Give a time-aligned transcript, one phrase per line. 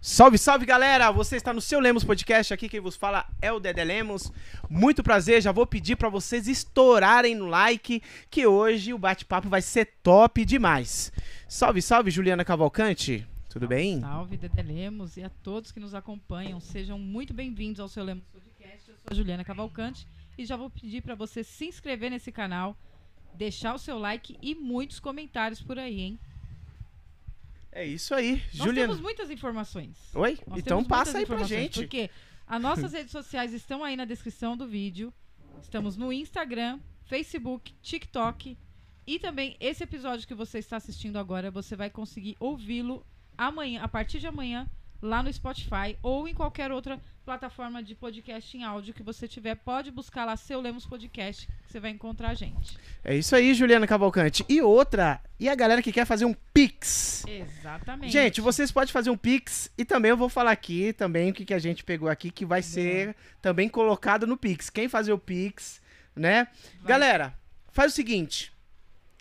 [0.00, 1.10] Salve, salve galera!
[1.10, 2.54] Você está no seu Lemos Podcast.
[2.54, 4.32] Aqui quem vos fala é o Dedé Lemos.
[4.70, 5.42] Muito prazer.
[5.42, 10.42] Já vou pedir para vocês estourarem no like, que hoje o bate-papo vai ser top
[10.42, 11.12] demais.
[11.46, 13.26] Salve, salve Juliana Cavalcante.
[13.50, 14.00] Tudo bem?
[14.00, 16.58] Salve, Dedé Lemos e a todos que nos acompanham.
[16.60, 18.88] Sejam muito bem-vindos ao seu Lemos Podcast.
[18.88, 22.74] Eu sou a Juliana Cavalcante e já vou pedir para você se inscrever nesse canal,
[23.34, 26.18] deixar o seu like e muitos comentários por aí, hein?
[27.74, 28.80] É isso aí, Nós Juliana.
[28.82, 29.96] temos muitas informações.
[30.14, 30.38] Oi?
[30.46, 31.80] Nós então passa aí pra gente.
[31.80, 32.08] Porque
[32.46, 35.12] as nossas redes sociais estão aí na descrição do vídeo.
[35.60, 38.56] Estamos no Instagram, Facebook, TikTok.
[39.04, 43.04] E também esse episódio que você está assistindo agora, você vai conseguir ouvi-lo
[43.36, 44.70] amanhã, a partir de amanhã,
[45.02, 49.54] lá no Spotify ou em qualquer outra plataforma de podcast em áudio que você tiver.
[49.54, 52.76] Pode buscar lá Seu Lemos Podcast, que você vai encontrar a gente.
[53.02, 54.44] É isso aí, Juliana Cavalcante.
[54.48, 57.24] E outra, e a galera que quer fazer um Pix?
[57.26, 58.12] Exatamente.
[58.12, 61.46] Gente, vocês podem fazer um Pix e também eu vou falar aqui também o que,
[61.46, 64.68] que a gente pegou aqui que vai ser também colocado no Pix.
[64.68, 65.80] Quem fazer o Pix,
[66.14, 66.46] né?
[66.80, 66.88] Vai.
[66.88, 67.34] Galera,
[67.72, 68.52] faz o seguinte.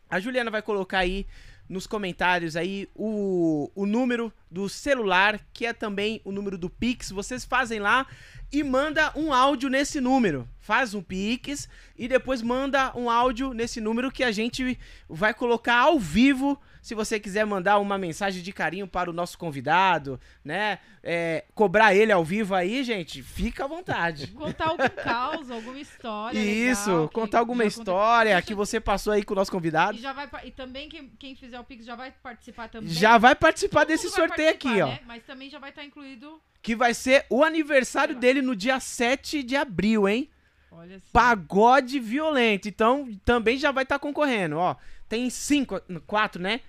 [0.10, 1.26] A Juliana vai colocar aí
[1.74, 7.10] nos comentários aí o, o número do celular, que é também o número do Pix.
[7.10, 8.06] Vocês fazem lá
[8.52, 10.48] e manda um áudio nesse número.
[10.60, 14.78] Faz um Pix e depois manda um áudio nesse número que a gente
[15.10, 16.62] vai colocar ao vivo.
[16.84, 20.80] Se você quiser mandar uma mensagem de carinho para o nosso convidado, né?
[21.02, 24.28] É, cobrar ele ao vivo aí, gente, fica à vontade.
[24.36, 26.38] Contar algum caos, alguma história.
[26.38, 29.98] Isso, legal contar alguma história que você passou aí com o nosso convidado.
[29.98, 32.90] E, já vai, e também quem, quem fizer o Pix já vai participar também.
[32.90, 34.92] Já vai participar Todo desse sorteio aqui, participar, ó.
[34.92, 35.00] né?
[35.08, 36.42] Mas também já vai estar incluído.
[36.62, 40.30] Que vai ser o aniversário dele no dia 7 de abril, hein?
[40.70, 41.06] Olha assim.
[41.14, 42.68] Pagode violento.
[42.68, 44.76] Então também já vai estar concorrendo, ó.
[45.08, 46.60] Tem cinco, quatro, né?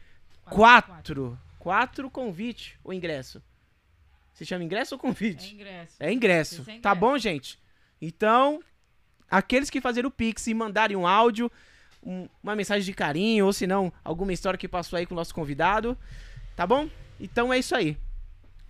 [0.44, 1.38] Quatro.
[1.58, 3.42] Quatro convite ou ingresso.
[4.32, 5.54] Se chama ingresso ou É convite?
[5.54, 5.96] ingresso.
[6.00, 6.54] É ingresso.
[6.62, 6.96] Esse é Tá ingresso.
[7.00, 7.58] bom, gente?
[8.02, 8.62] Então,
[9.30, 11.50] aqueles que fazerem o Pix e mandarem um áudio,
[12.02, 15.16] um- uma mensagem de carinho, ou se não, alguma história que passou aí com o
[15.16, 15.96] nosso convidado,
[16.56, 16.88] tá bom?
[17.18, 17.96] Então é isso aí.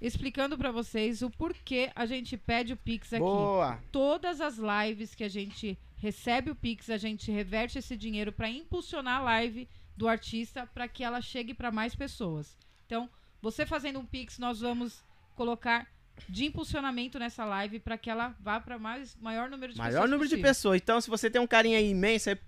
[0.01, 3.21] Explicando pra vocês o porquê a gente pede o Pix aqui.
[3.21, 3.79] Boa.
[3.91, 8.51] Todas as lives que a gente recebe o Pix, a gente reverte esse dinheiro pra
[8.51, 12.57] impulsionar a live do artista para que ela chegue pra mais pessoas.
[12.87, 13.09] Então,
[13.41, 15.03] você fazendo um Pix, nós vamos
[15.35, 15.87] colocar
[16.29, 20.11] de impulsionamento nessa live para que ela vá para mais maior número de Maior pessoas.
[20.11, 20.51] número de possível.
[20.51, 20.81] pessoas.
[20.81, 22.39] Então, se você tem um carinho aí imenso aí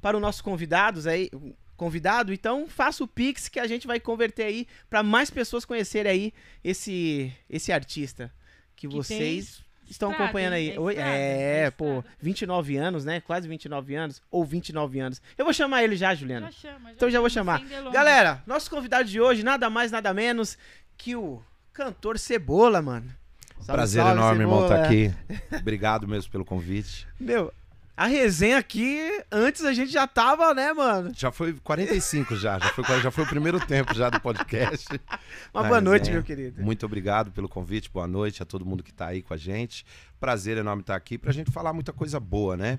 [0.00, 1.30] para os nossos convidados aí,
[1.76, 6.10] convidado, então faça o Pix que a gente vai converter aí para mais pessoas conhecerem
[6.12, 6.32] aí
[6.64, 8.32] esse esse artista
[8.74, 10.58] que, Que vocês estão estrada, acompanhando hein?
[10.58, 10.68] aí.
[10.68, 12.08] É estrada, é, é pô, estrada.
[12.20, 13.20] 29 anos, né?
[13.20, 15.22] Quase 29 anos ou 29 anos.
[15.36, 16.46] Eu vou chamar ele já, Juliana.
[16.50, 17.92] Já chama, Então já vou chama, chamar.
[17.92, 20.56] Galera, nosso convidado de hoje, nada mais, nada menos
[20.96, 21.42] que o
[21.72, 23.10] cantor Cebola, mano.
[23.60, 24.74] Salve, Prazer salve, enorme, irmão, Cebola.
[24.76, 25.14] estar aqui.
[25.60, 27.06] Obrigado mesmo pelo convite.
[27.18, 27.52] Meu,
[27.96, 29.00] a resenha aqui,
[29.32, 31.12] antes a gente já tava, né, mano?
[31.16, 34.86] Já foi 45 já, já foi, já foi o primeiro tempo já do podcast.
[35.54, 36.16] Uma boa noite, resenha.
[36.16, 36.62] meu querido.
[36.62, 39.86] Muito obrigado pelo convite, boa noite a todo mundo que tá aí com a gente.
[40.20, 42.78] Prazer enorme estar aqui pra gente falar muita coisa boa, né?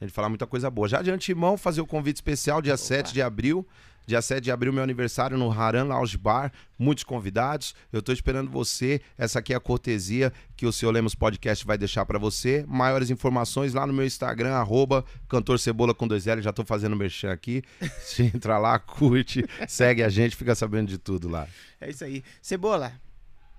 [0.00, 0.88] A gente falar muita coisa boa.
[0.88, 3.66] Já de antemão, fazer o convite especial dia 7 de abril.
[4.06, 6.52] Dia 7 de abril, meu aniversário no Haran Lounge Bar.
[6.78, 7.74] Muitos convidados.
[7.92, 9.00] Eu tô esperando você.
[9.18, 12.64] Essa aqui é a cortesia que o seu Lemos Podcast vai deixar pra você.
[12.68, 16.40] Maiores informações lá no meu Instagram, arroba cantor cebola com dois L.
[16.40, 17.64] Já tô fazendo merchan aqui.
[17.98, 21.48] Se entra lá, curte, segue a gente, fica sabendo de tudo lá.
[21.80, 22.22] É isso aí.
[22.40, 22.92] Cebola,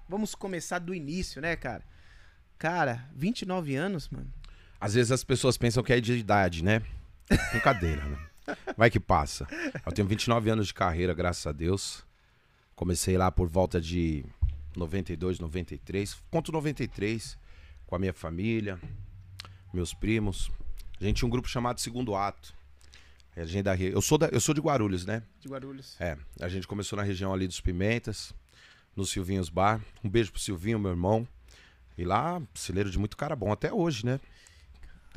[0.08, 1.84] vamos começar do início, né, cara?
[2.58, 4.32] Cara, 29 anos, mano.
[4.80, 6.82] Às vezes as pessoas pensam que é de idade, né?
[7.52, 8.27] Brincadeira, né?
[8.76, 9.48] Vai que passa.
[9.86, 12.06] Eu tenho 29 anos de carreira, graças a Deus.
[12.76, 14.24] Comecei lá por volta de
[14.76, 16.22] 92, 93.
[16.30, 17.38] Conto 93
[17.86, 18.80] com a minha família,
[19.74, 20.52] meus primos.
[21.00, 22.54] A gente tinha um grupo chamado Segundo Ato.
[23.36, 25.22] A gente da, eu, sou da, eu sou de Guarulhos, né?
[25.40, 25.96] De Guarulhos.
[26.00, 28.34] É, a gente começou na região ali dos Pimentas,
[28.96, 29.80] no Silvinhos Bar.
[30.04, 31.28] Um beijo pro Silvinho, meu irmão.
[31.98, 34.20] E lá, celeiro de muito cara bom, até hoje, né?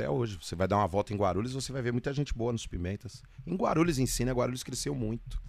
[0.00, 0.38] Até hoje.
[0.41, 3.23] Você vai dar uma volta em Guarulhos, você vai ver muita gente boa nos Pimentas.
[3.47, 4.32] Em Guarulhos em si, né?
[4.32, 5.41] Guarulhos cresceu muito.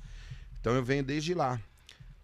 [0.60, 1.58] Então eu venho desde lá.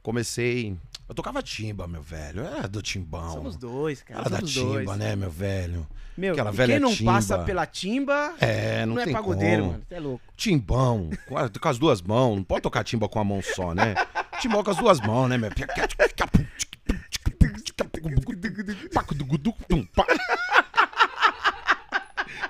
[0.04, 0.78] Comecei.
[1.08, 2.42] Eu tocava timba, meu velho.
[2.44, 3.32] Era do timbão.
[3.32, 4.22] Somos dois, cara.
[4.22, 5.00] Era da somos timba, dois.
[5.00, 5.88] né, meu velho?
[6.18, 7.12] Meu, Aquela e velha quem não timba.
[7.14, 9.72] passa pela timba É, não, não, é pagodeiro, como.
[9.74, 9.84] mano.
[9.88, 10.24] Você é louco.
[10.36, 13.96] Timbão, com, com as duas mãos, não pode tocar timba com a mão só, né?
[14.42, 15.50] Timbão com as duas mãos, né, meu?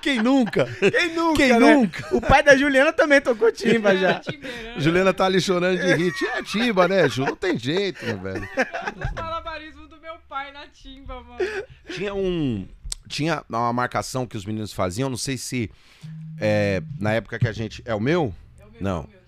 [0.00, 0.64] Quem nunca?
[0.90, 1.58] Quem nunca, Quem né?
[1.58, 2.16] nunca?
[2.16, 4.20] O pai da Juliana também tocou timba já.
[4.78, 6.24] Juliana tá ali chorando de hit.
[6.26, 7.24] É timba, né, Ju?
[7.24, 8.48] Não tem jeito, meu velho.
[8.96, 11.38] O malabarismo do meu pai na timba, mano.
[11.90, 12.66] Tinha um.
[13.08, 15.70] Tinha uma marcação que os meninos faziam, não sei se
[16.38, 17.82] é, na época que a gente.
[17.84, 18.34] É o meu?
[18.58, 19.00] É o meu, Não.
[19.00, 19.18] é o meu.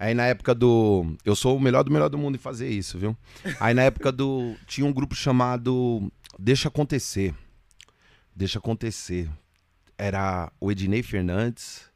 [0.00, 1.16] Aí na época do.
[1.24, 3.16] Eu sou o melhor do melhor do mundo em fazer isso, viu?
[3.58, 4.54] Aí na época do.
[4.66, 7.34] Tinha um grupo chamado Deixa Acontecer.
[8.34, 9.28] Deixa Acontecer.
[9.98, 11.90] Era o Ednei Fernandes,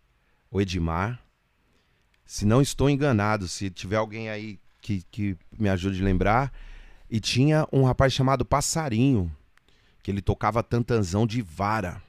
[0.50, 1.22] o Edmar.
[2.26, 6.52] Se não estou enganado, se tiver alguém aí que, que me ajude a lembrar.
[7.08, 9.30] E tinha um rapaz chamado Passarinho,
[10.02, 12.02] que ele tocava tantanzão de vara.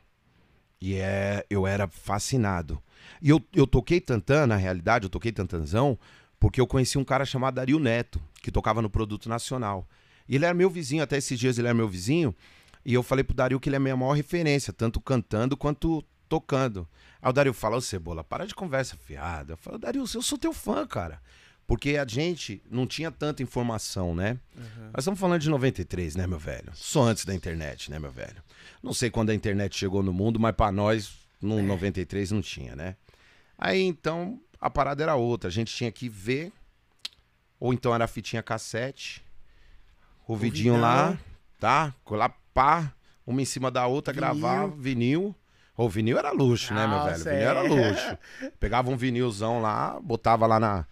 [0.82, 2.82] E é, eu era fascinado.
[3.22, 5.98] E eu, eu toquei tantã, na realidade, eu toquei tantanzão,
[6.40, 9.88] porque eu conheci um cara chamado Dario Neto, que tocava no Produto Nacional.
[10.28, 12.36] E ele era meu vizinho, até esses dias ele era meu vizinho.
[12.86, 16.04] E eu falei pro Dario que ele é a minha maior referência, tanto cantando quanto
[16.28, 16.88] tocando.
[17.22, 19.54] Aí o Dario fala, ô Cebola, para de conversa fiada.
[19.54, 21.22] Eu falo, Dario, eu sou teu fã, cara.
[21.66, 24.38] Porque a gente não tinha tanta informação, né?
[24.92, 26.72] Nós estamos falando de 93, né, meu velho?
[26.74, 28.44] Só antes da internet, né, meu velho?
[28.82, 32.76] Não sei quando a internet chegou no mundo, mas pra nós, no 93 não tinha,
[32.76, 32.98] né?
[33.58, 35.48] Aí então a parada era outra.
[35.48, 36.52] A gente tinha que ver,
[37.58, 39.24] ou então era a fitinha cassete,
[40.28, 41.18] o vidinho lá,
[41.60, 41.96] tá?
[42.04, 42.94] Colar pá,
[43.26, 44.28] uma em cima da outra, Vinil.
[44.28, 45.36] gravar, vinil.
[45.76, 47.10] O vinil era luxo, né, meu velho?
[47.18, 47.50] Nossa, Vinil é.
[47.50, 48.18] era luxo.
[48.60, 50.86] Pegava um vinilzão lá, botava lá na,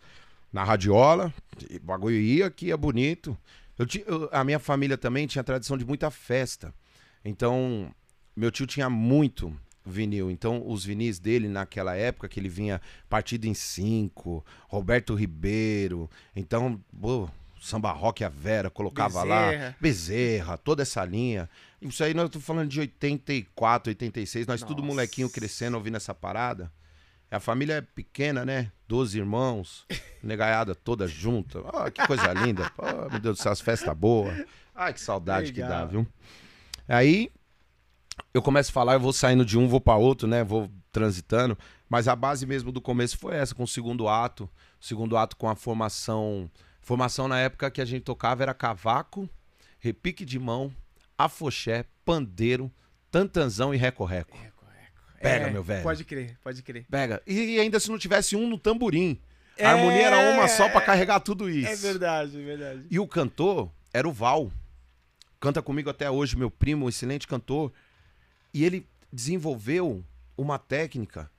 [0.51, 1.31] na radiola,
[1.69, 3.37] e o bagulho ia que ia bonito.
[3.77, 6.73] Eu eu- a minha família também tinha tradição de muita festa.
[7.23, 7.93] Então,
[8.35, 9.55] meu tio tinha muito
[9.85, 10.29] vinil.
[10.31, 16.09] Então, os vinis dele naquela época, que ele vinha partido em cinco, Roberto Ribeiro.
[16.35, 17.29] Então, pô,
[17.61, 19.45] samba rock a Vera, colocava lá.
[19.45, 19.75] Bezerra.
[19.79, 21.47] Bezerra, toda essa linha.
[21.79, 24.47] Isso aí nós estamos falando de 84, 86.
[24.47, 24.87] Nós tudo Nossa.
[24.87, 26.71] molequinho crescendo ouvindo essa parada.
[27.29, 28.71] A família é pequena, né?
[28.87, 29.85] Doze irmãos,
[30.21, 31.61] negaiada toda junta.
[31.71, 32.69] Ah, que coisa linda.
[32.71, 34.43] Pô, meu Deus do céu, as festas boas.
[34.75, 35.87] Ai, que saudade que dá, Legal.
[35.87, 36.07] viu?
[36.87, 37.31] Aí
[38.33, 40.43] eu começo a falar, eu vou saindo de um, vou para outro, né?
[40.43, 41.57] Vou transitando.
[41.87, 44.49] Mas a base mesmo do começo foi essa, com o segundo ato.
[44.79, 46.49] O segundo ato com a formação.
[46.81, 49.30] Formação na época que a gente tocava era cavaco,
[49.80, 50.74] repique de mão,
[51.18, 52.72] afoxé, pandeiro,
[53.10, 54.38] tantanzão e reco-reco.
[55.22, 55.81] Pega, meu velho.
[55.81, 56.86] É, Pode crer, pode crer.
[56.89, 57.22] Pega.
[57.28, 59.19] E ainda se não tivesse um no tamborim.
[59.56, 59.66] É.
[59.66, 61.68] A harmonia era uma só pra carregar tudo isso.
[61.68, 62.86] É verdade, é verdade.
[62.89, 64.51] E o cantor era o Val.
[65.39, 67.72] Canta comigo até hoje, meu primo, um excelente cantor.
[68.54, 70.04] E ele desenvolveu
[70.36, 71.30] uma técnica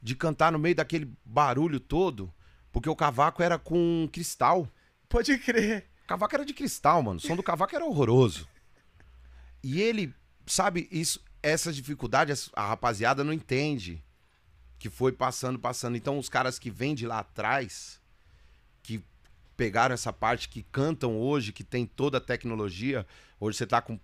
[0.00, 2.32] de cantar no meio daquele barulho todo,
[2.70, 4.68] porque o cavaco era com cristal.
[5.12, 5.84] Pode crer.
[6.06, 7.18] Cavaco era de cristal, mano.
[7.18, 8.48] O som do cavaco era horroroso.
[9.62, 10.14] E ele,
[10.46, 14.02] sabe, isso, essa dificuldade a rapaziada não entende.
[14.78, 15.98] Que foi passando, passando.
[15.98, 18.00] Então, os caras que vêm de lá atrás,
[18.82, 19.04] que
[19.54, 23.06] pegaram essa parte, que cantam hoje, que tem toda a tecnologia.
[23.38, 24.00] Hoje você tá com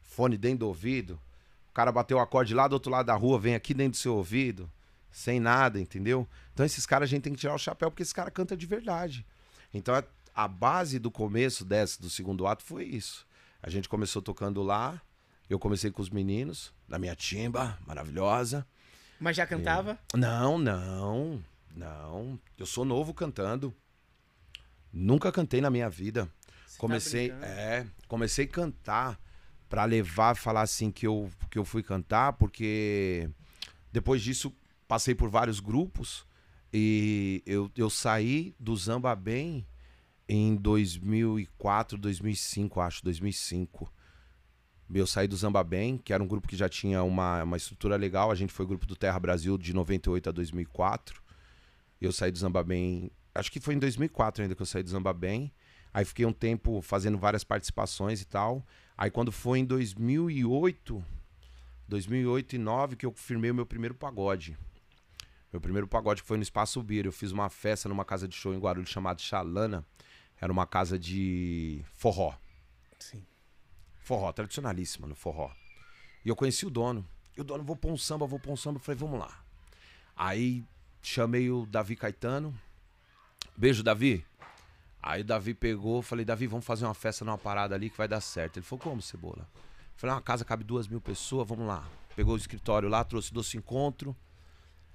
[0.00, 1.20] fone dentro do ouvido.
[1.68, 4.00] O cara bateu o acorde lá do outro lado da rua, vem aqui dentro do
[4.00, 4.72] seu ouvido,
[5.10, 6.26] sem nada, entendeu?
[6.54, 8.64] Então, esses caras a gente tem que tirar o chapéu, porque esse cara canta de
[8.64, 9.26] verdade.
[9.74, 10.04] Então, a-
[10.34, 13.26] a base do começo dessa, do segundo ato foi isso.
[13.62, 15.00] A gente começou tocando lá.
[15.50, 18.66] Eu comecei com os meninos, da minha timba, maravilhosa.
[19.20, 19.98] Mas já cantava?
[20.14, 21.42] Não, não,
[21.74, 22.40] não.
[22.56, 23.74] Eu sou novo cantando.
[24.92, 26.28] Nunca cantei na minha vida.
[26.66, 27.46] Você tá comecei, brincando?
[27.52, 29.20] é, comecei a cantar
[29.68, 33.28] pra levar, falar assim que eu que eu fui cantar, porque
[33.92, 34.52] depois disso
[34.88, 36.24] passei por vários grupos
[36.76, 39.64] e eu, eu saí do Zamba Bem
[40.28, 43.92] em 2004, 2005, acho, 2005.
[44.92, 47.94] Eu saí do Zamba Bem, que era um grupo que já tinha uma, uma estrutura
[47.94, 48.28] legal.
[48.28, 51.22] A gente foi grupo do Terra Brasil de 98 a 2004.
[52.00, 54.90] Eu saí do Zamba Bem, acho que foi em 2004 ainda que eu saí do
[54.90, 55.52] Zamba Bem.
[55.92, 58.66] Aí fiquei um tempo fazendo várias participações e tal.
[58.98, 61.04] Aí quando foi em 2008,
[61.86, 64.58] 2008 e 2009 que eu firmei o meu primeiro pagode.
[65.54, 67.06] Meu primeiro pagode foi no Espaço Bira.
[67.06, 69.86] Eu fiz uma festa numa casa de show em Guarulhos chamada Xalana.
[70.40, 72.34] Era uma casa de forró.
[72.98, 73.24] Sim.
[74.00, 75.52] Forró, tradicionalíssima no forró.
[76.24, 77.06] E eu conheci o dono.
[77.36, 78.78] E o dono, vou pôr um samba, vou pôr um samba.
[78.78, 79.44] Eu falei, vamos lá.
[80.16, 80.64] Aí
[81.00, 82.52] chamei o Davi Caetano.
[83.56, 84.26] Beijo, Davi.
[85.00, 88.08] Aí o Davi pegou, falei, Davi, vamos fazer uma festa numa parada ali que vai
[88.08, 88.56] dar certo.
[88.56, 89.48] Ele falou, como, Cebola?
[89.54, 91.88] Eu falei, uma casa cabe duas mil pessoas, vamos lá.
[92.16, 94.16] Pegou o escritório lá, trouxe doce encontro.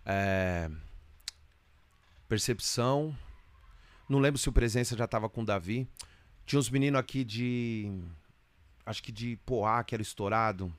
[0.05, 0.69] É...
[2.27, 3.15] Percepção.
[4.07, 5.87] Não lembro se o presença já tava com o Davi.
[6.45, 7.91] Tinha uns meninos aqui de.
[8.85, 10.73] Acho que de Poá, que era estourado.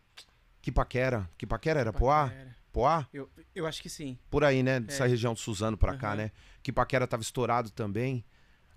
[0.60, 1.28] Que paquera?
[1.38, 2.32] Que paquera era Poá?
[2.72, 3.06] Poá?
[3.12, 4.16] Eu, eu acho que sim.
[4.30, 4.78] Por aí, né?
[4.80, 5.08] Dessa É.
[5.08, 6.16] região de Suzano pra cá, Aham.
[6.16, 6.30] né?
[6.62, 8.24] Que Paquera tava estourado também.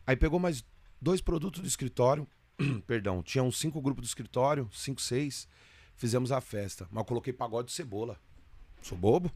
[0.08, 0.64] Aí pegou mais
[1.00, 2.28] dois produtos do escritório.
[2.88, 5.48] Perdão, tinha uns cinco grupos do escritório, cinco, seis.
[5.96, 6.88] Fizemos a festa.
[6.90, 8.20] Mas eu coloquei pagode de cebola.
[8.82, 9.32] Sou bobo?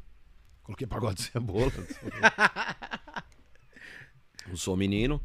[0.67, 1.71] Coloquei pagode de cebola.
[4.45, 5.23] não sou menino.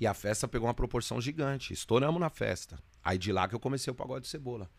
[0.00, 1.74] E a festa pegou uma proporção gigante.
[1.74, 2.82] Estouramos na festa.
[3.04, 4.70] Aí de lá que eu comecei o pagode de cebola.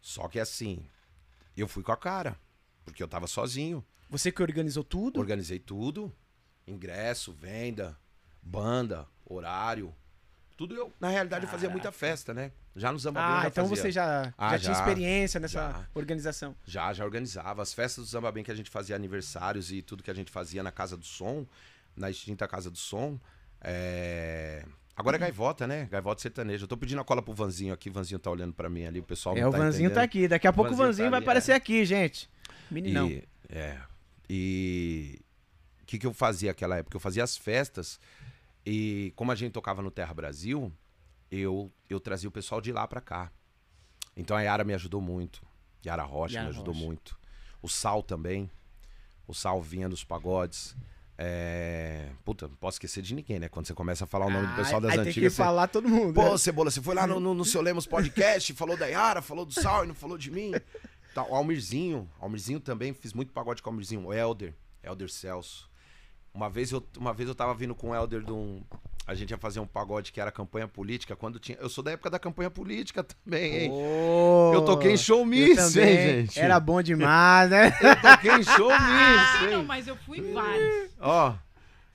[0.00, 0.84] Só que assim,
[1.56, 2.36] eu fui com a cara.
[2.84, 3.86] Porque eu tava sozinho.
[4.10, 5.20] Você que organizou tudo?
[5.20, 6.12] Organizei tudo.
[6.66, 7.96] Ingresso, venda,
[8.42, 9.94] banda, horário.
[10.56, 10.92] Tudo eu.
[10.98, 12.50] Na realidade, eu fazia muita festa, né?
[12.78, 13.82] Já no Zamba Bem Ah, já então fazia.
[13.82, 15.86] você já, Ah, já tinha já, experiência nessa já.
[15.94, 16.54] organização.
[16.64, 17.60] Já, já organizava.
[17.62, 20.30] As festas do Zamba Bem que a gente fazia aniversários e tudo que a gente
[20.30, 21.44] fazia na Casa do Som,
[21.96, 23.18] na extinta Casa do Som.
[23.60, 24.64] é,
[24.96, 25.86] Agora é gaivota, né?
[25.90, 26.64] Gaivota sertaneja.
[26.64, 27.88] Eu tô pedindo a cola pro Vanzinho aqui.
[27.88, 28.98] O Vanzinho tá olhando pra mim ali.
[28.98, 30.22] O pessoal É, não o tá Vanzinho tá entendendo.
[30.22, 30.28] aqui.
[30.28, 31.54] Daqui a pouco o Vanzinho Vanzinho tá vai ali, aparecer é.
[31.54, 32.28] aqui, gente.
[32.70, 33.08] Meninão.
[33.08, 33.78] E, é.
[34.28, 35.20] E
[35.82, 36.96] o que, que eu fazia naquela época?
[36.96, 38.00] Eu fazia as festas
[38.66, 40.72] e como a gente tocava no Terra Brasil,
[41.30, 43.30] eu, eu trazia o pessoal de lá pra cá.
[44.16, 45.42] Então a Yara me ajudou muito.
[45.84, 46.86] Yara Rocha Yara me ajudou Rocha.
[46.86, 47.18] muito.
[47.62, 48.50] O Sal também.
[49.26, 50.76] O Sal vinha dos pagodes.
[51.16, 52.10] É...
[52.24, 53.48] Puta, não posso esquecer de ninguém, né?
[53.48, 55.32] Quando você começa a falar o nome do pessoal das aí tem antigas.
[55.32, 56.14] que você- falar todo mundo.
[56.14, 56.38] Pô, né?
[56.38, 59.52] Cebola, você foi lá no, no, no seu Lemos Podcast, falou da Yara, falou do
[59.52, 60.52] Sal e não falou de mim.
[61.14, 64.06] Tá, o Almirzinho, Almirzinho também, fiz muito pagode com o Almirzinho.
[64.06, 65.68] O Elder, Elder Celso.
[66.32, 68.62] Uma vez eu, uma vez eu tava vindo com o Elder de um...
[69.08, 71.56] A gente ia fazer um pagode que era campanha política, quando tinha...
[71.58, 73.70] Eu sou da época da campanha política também, hein?
[73.70, 75.96] Pô, eu toquei em showmício, também.
[75.98, 76.38] hein, gente?
[76.38, 77.68] Era bom demais, né?
[77.80, 79.64] Eu toquei em Ah, showmício, não, hein?
[79.66, 80.90] mas eu fui em vários.
[81.00, 81.34] Ó,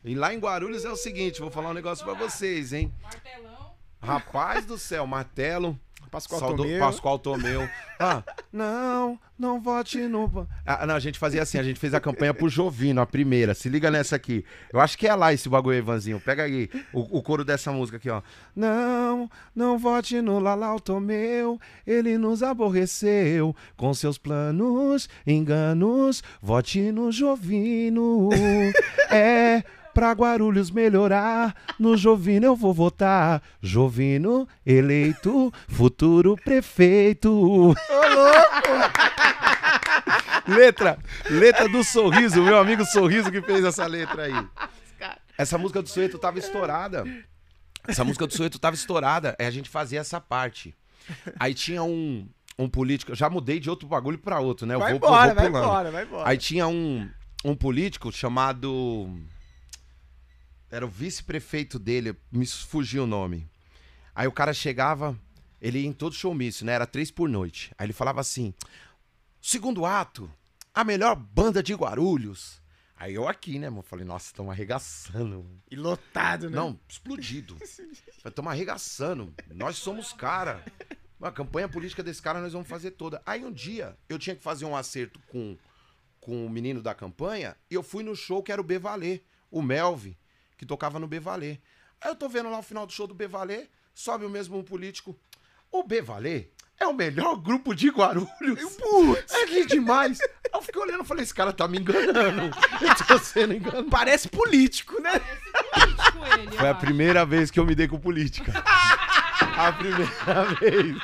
[0.04, 2.92] e lá em Guarulhos é o seguinte, vou falar um negócio pra vocês, hein?
[3.04, 3.74] Martelão.
[4.02, 5.80] Rapaz do céu, martelo...
[6.14, 6.80] Pascoal Saudo- Tomeu.
[6.80, 7.68] Pascoal Tomeu.
[8.00, 8.22] Ah,
[8.54, 10.48] não, não vote no.
[10.64, 13.56] Ah, não, a gente fazia assim, a gente fez a campanha pro Jovino, a primeira.
[13.56, 14.46] Se liga nessa aqui.
[14.72, 16.20] Eu acho que é lá esse bagulho, Ivanzinho.
[16.20, 18.22] Pega aí o, o coro dessa música aqui, ó.
[18.56, 26.24] Não, não vote no Lalau Tomeu, ele nos aborreceu com seus planos, enganos.
[26.42, 28.30] Vote no Jovino.
[29.10, 29.64] É.
[29.94, 33.42] Pra Guarulhos melhorar, no Jovino eu vou votar.
[33.62, 37.76] Jovino eleito, futuro prefeito.
[40.48, 40.98] letra,
[41.30, 44.48] letra do Sorriso, meu amigo Sorriso que fez essa letra aí.
[45.38, 47.04] Essa música do Sueto tava estourada.
[47.88, 50.76] Essa música do Sueto tava estourada, aí a gente fazia essa parte.
[51.40, 54.76] Aí tinha um, um político, eu já mudei de outro bagulho pra outro, né?
[54.76, 56.30] Eu Vai vou, embora, vou vai embora, vai embora.
[56.30, 57.10] Aí tinha um,
[57.44, 59.10] um político chamado.
[60.74, 63.48] Era o vice-prefeito dele, me fugiu o nome.
[64.16, 65.16] Aí o cara chegava,
[65.62, 66.74] ele ia em todo showmício, né?
[66.74, 67.72] Era três por noite.
[67.78, 68.56] Aí ele falava assim:
[69.40, 70.28] segundo ato,
[70.74, 72.60] a melhor banda de Guarulhos.
[72.96, 73.84] Aí eu aqui, né, mano?
[73.84, 75.46] Falei, nossa, estão arregaçando.
[75.70, 76.56] E lotado, né?
[76.56, 77.56] Não, explodido.
[78.26, 79.32] Estamos arregaçando.
[79.54, 80.66] Nós somos cara.
[81.22, 83.22] A campanha política desse cara nós vamos fazer toda.
[83.28, 85.56] Aí um dia eu tinha que fazer um acerto com,
[86.20, 89.24] com o menino da campanha e eu fui no show que era o B Valer,
[89.52, 90.18] o Melvi,
[90.58, 91.60] que tocava no B Valer.
[92.02, 94.64] Aí eu tô vendo lá o final do show do B Valer, sobe o mesmo
[94.64, 95.18] político.
[95.72, 98.76] O B Valer é o melhor grupo de Guarulhos.
[98.78, 100.20] Putz, é que demais.
[100.22, 102.56] Aí eu fiquei olhando e falei, esse cara tá me enganando.
[102.82, 103.90] Eu tô sendo enganado.
[103.90, 105.20] Parece político, né?
[105.72, 108.52] Político ele, Foi a primeira vez que eu me dei com política.
[109.56, 110.98] A primeira vez.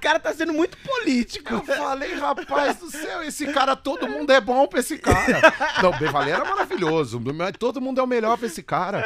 [0.00, 1.54] Cara tá sendo muito político.
[1.54, 5.40] Eu falei, rapaz do céu, esse cara, todo mundo é bom pra esse cara.
[5.82, 9.04] Não, o Bevalé era maravilhoso, mas todo mundo é o melhor pra esse cara.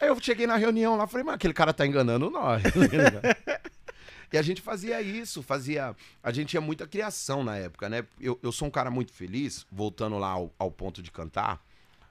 [0.00, 2.62] Aí eu cheguei na reunião lá, falei, mas aquele cara tá enganando nós.
[4.32, 5.94] E a gente fazia isso, fazia.
[6.20, 8.04] A gente tinha muita criação na época, né?
[8.20, 11.64] Eu, eu sou um cara muito feliz, voltando lá ao, ao ponto de cantar,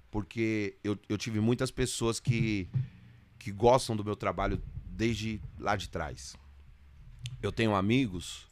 [0.09, 2.69] porque eu, eu tive muitas pessoas que,
[3.37, 6.33] que gostam do meu trabalho desde lá de trás.
[7.41, 8.47] Eu tenho amigos,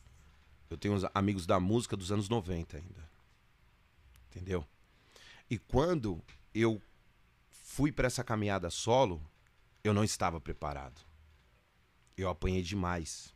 [0.70, 3.10] eu tenho amigos da música dos anos 90 ainda.
[4.30, 4.66] Entendeu?
[5.50, 6.22] E quando
[6.54, 6.82] eu
[7.50, 9.22] fui para essa caminhada solo,
[9.84, 11.01] eu não estava preparado.
[12.18, 13.34] Eu apanhei demais.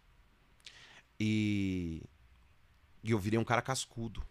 [1.20, 2.04] E,
[3.04, 4.26] e eu virei um cara cascudo.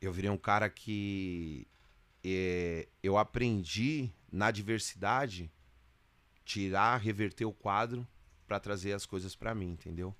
[0.00, 1.66] Eu virei um cara que
[2.24, 5.50] é, eu aprendi na diversidade
[6.44, 8.06] tirar, reverter o quadro
[8.46, 10.14] para trazer as coisas para mim, entendeu?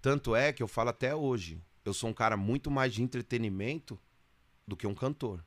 [0.00, 3.98] Tanto é que eu falo até hoje, eu sou um cara muito mais de entretenimento
[4.66, 5.44] do que um cantor.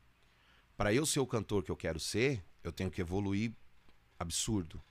[0.75, 3.51] Para eu ser o cantor que eu quero ser, eu tenho que evoluir
[4.19, 4.81] absurdo.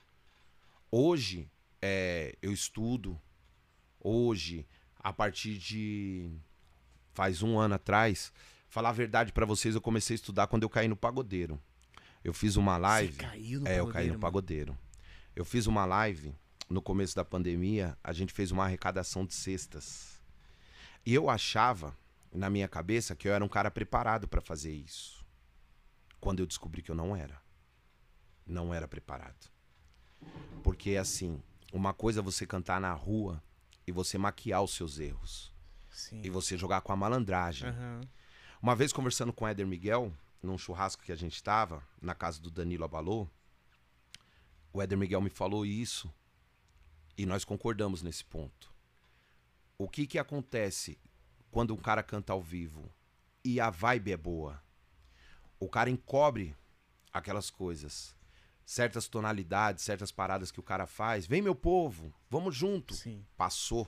[0.91, 3.21] Hoje, é, eu estudo.
[4.01, 4.67] Hoje,
[4.99, 6.31] a partir de
[7.17, 8.33] faz um ano atrás.
[8.69, 11.61] Falar a verdade pra vocês, eu comecei a estudar quando eu caí no pagodeiro.
[12.23, 13.15] Eu fiz uma live.
[13.15, 14.21] Você caiu no é, eu caí pagodeiro, no mano.
[14.21, 14.79] pagodeiro.
[15.35, 16.35] Eu fiz uma live
[16.69, 20.21] no começo da pandemia, a gente fez uma arrecadação de cestas.
[21.05, 21.97] E eu achava,
[22.33, 25.25] na minha cabeça, que eu era um cara preparado pra fazer isso.
[26.21, 27.41] Quando eu descobri que eu não era.
[28.45, 29.51] Não era preparado.
[30.63, 31.41] Porque assim,
[31.73, 33.43] uma coisa é você cantar na rua
[33.87, 35.53] e você maquiar os seus erros.
[35.91, 36.21] Sim.
[36.25, 37.69] E você jogar com a malandragem.
[37.69, 38.01] Aham.
[38.61, 42.41] Uma vez conversando com o Éder Miguel, num churrasco que a gente tava, na casa
[42.41, 43.29] do Danilo Abalô,
[44.73, 46.13] o Éder Miguel me falou isso
[47.17, 48.73] e nós concordamos nesse ponto.
[49.79, 50.99] O que que acontece
[51.51, 52.91] quando um cara canta ao vivo
[53.45, 54.63] e a vibe é boa?
[55.59, 56.55] O cara encobre
[57.13, 58.15] aquelas coisas,
[58.65, 61.27] certas tonalidades, certas paradas que o cara faz.
[61.27, 63.25] Vem meu povo, vamos junto Sim.
[63.37, 63.87] passou.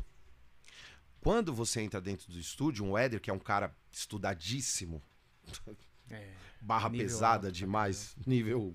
[1.21, 5.03] Quando você entra dentro do estúdio, um Éder, que é um cara estudadíssimo,
[6.11, 6.33] É.
[6.59, 8.75] barra pesada alto, demais, nível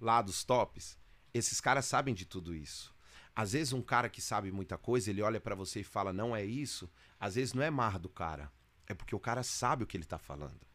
[0.00, 0.96] lá dos tops,
[1.34, 2.94] esses caras sabem de tudo isso.
[3.38, 6.34] Às vezes um cara que sabe muita coisa, ele olha pra você e fala, não
[6.34, 6.90] é isso.
[7.20, 8.50] Às vezes não é marra do cara,
[8.84, 10.66] é porque o cara sabe o que ele tá falando.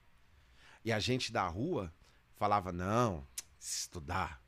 [0.86, 1.93] E a gente da rua
[2.38, 3.27] falava, não,
[3.60, 4.41] estudar.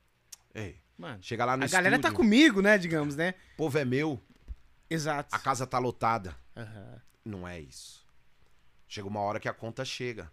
[0.54, 3.34] Ei, Mano, chega lá no a galera tá comigo, né, digamos, né?
[3.56, 4.18] o povo é meu,
[4.90, 5.36] Exato.
[5.36, 6.34] a casa tá lotada.
[6.56, 7.02] Aham.
[7.26, 8.08] Não é isso.
[8.88, 10.32] Chega uma hora que a conta chega.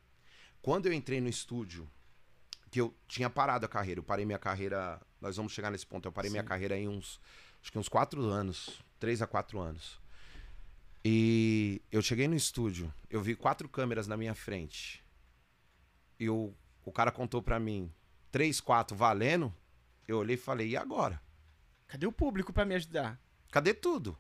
[0.61, 1.91] Quando eu entrei no estúdio,
[2.71, 5.01] que eu tinha parado a carreira, eu parei minha carreira.
[5.21, 6.07] Nós vamos chegar nesse ponto.
[6.07, 7.21] Eu parei minha carreira em uns.
[7.63, 8.83] Acho que uns quatro anos.
[8.99, 10.01] Três a quatro anos.
[11.05, 15.03] E eu cheguei no estúdio, eu vi quatro câmeras na minha frente.
[16.19, 16.55] E o,
[16.85, 17.93] o cara contou pra mim,
[18.31, 19.53] três, quatro valendo.
[20.07, 21.21] Eu olhei e falei, e agora?
[21.89, 23.21] Cadê o público pra me ajudar?
[23.51, 24.17] Cadê tudo?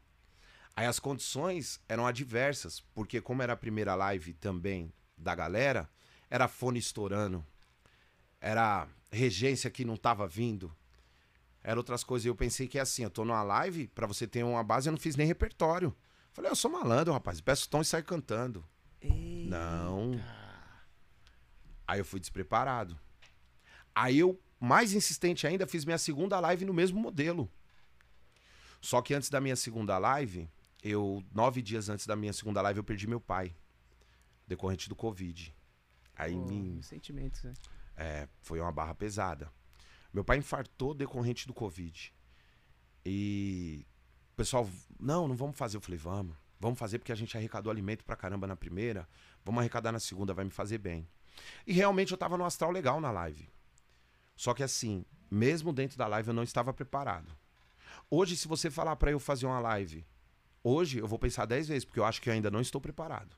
[0.75, 5.89] Aí as condições eram adversas, porque como era a primeira live também da galera,
[6.29, 7.45] era fone estourando,
[8.41, 10.75] era regência que não tava vindo,
[11.63, 12.25] era outras coisas.
[12.27, 14.89] E eu pensei que é assim, eu tô numa live, pra você ter uma base,
[14.89, 15.95] eu não fiz nem repertório.
[16.33, 18.65] Falei, eu sou malandro, rapaz, peço tom e saio cantando.
[19.03, 20.21] Não.
[21.87, 22.99] Aí eu fui despreparado.
[23.95, 27.51] Aí eu, mais insistente ainda, fiz minha segunda live no mesmo modelo.
[28.81, 30.49] Só que antes da minha segunda live,
[30.83, 33.55] eu, nove dias antes da minha segunda live, eu perdi meu pai.
[34.47, 35.55] Decorrente do Covid.
[36.17, 37.55] Aí Pô, me, Sentimentos, né?
[37.97, 39.51] é, foi uma barra pesada.
[40.13, 42.13] Meu pai infartou decorrente do Covid.
[43.05, 43.87] E
[44.33, 45.77] o pessoal, não, não vamos fazer.
[45.77, 46.37] Eu falei, vamos.
[46.61, 49.09] Vamos fazer porque a gente arrecadou alimento pra caramba na primeira.
[49.45, 51.09] Vamos arrecadar na segunda, vai me fazer bem.
[51.67, 53.51] E realmente eu tava no astral legal na live.
[54.37, 57.37] Só que assim, mesmo dentro da live eu não estava preparado.
[58.11, 60.07] Hoje, se você falar pra eu fazer uma live,
[60.63, 63.37] hoje eu vou pensar 10 vezes, porque eu acho que eu ainda não estou preparado.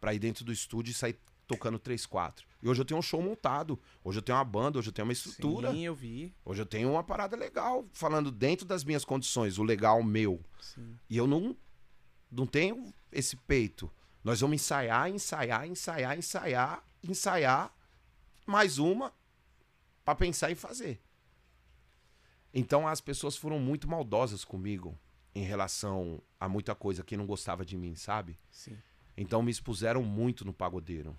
[0.00, 2.46] Pra ir dentro do estúdio e sair tocando 3, 4.
[2.62, 3.78] E hoje eu tenho um show montado.
[4.02, 5.72] Hoje eu tenho uma banda, hoje eu tenho uma estrutura.
[5.72, 6.34] Sim, eu vi.
[6.44, 10.42] Hoje eu tenho uma parada legal, falando dentro das minhas condições, o legal meu.
[10.60, 10.98] Sim.
[11.08, 11.56] E eu não,
[12.30, 13.90] não tenho esse peito.
[14.24, 17.72] Nós vamos ensaiar, ensaiar, ensaiar, ensaiar, ensaiar,
[18.44, 19.12] mais uma,
[20.04, 21.00] pra pensar em fazer.
[22.52, 24.98] Então as pessoas foram muito maldosas comigo
[25.34, 28.38] em relação a muita coisa que não gostava de mim, sabe?
[28.50, 28.76] Sim.
[29.16, 31.16] Então me expuseram muito no pagodeiro.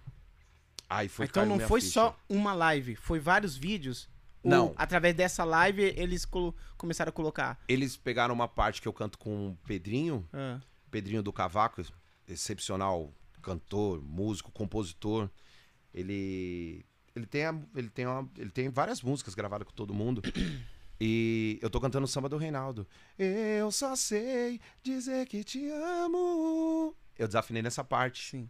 [0.90, 1.94] Aí foi então não foi ficha.
[1.94, 4.10] só uma live, foi vários vídeos.
[4.44, 4.74] Não.
[4.78, 6.26] através dessa live, eles
[6.78, 7.60] começaram a colocar.
[7.68, 11.82] Eles pegaram uma parte que eu canto com o Pedrinho, Ah, Pedrinho do Cavaco,
[12.26, 15.30] excepcional cantor, músico, compositor.
[15.94, 20.22] Ele ele tem a- ele tem uma- ele tem várias músicas gravadas com todo mundo.
[21.00, 22.88] E eu tô cantando o samba do Reinaldo.
[23.20, 26.96] Eu só sei dizer que te amo.
[27.16, 28.32] Eu desafinei nessa parte.
[28.32, 28.50] sim.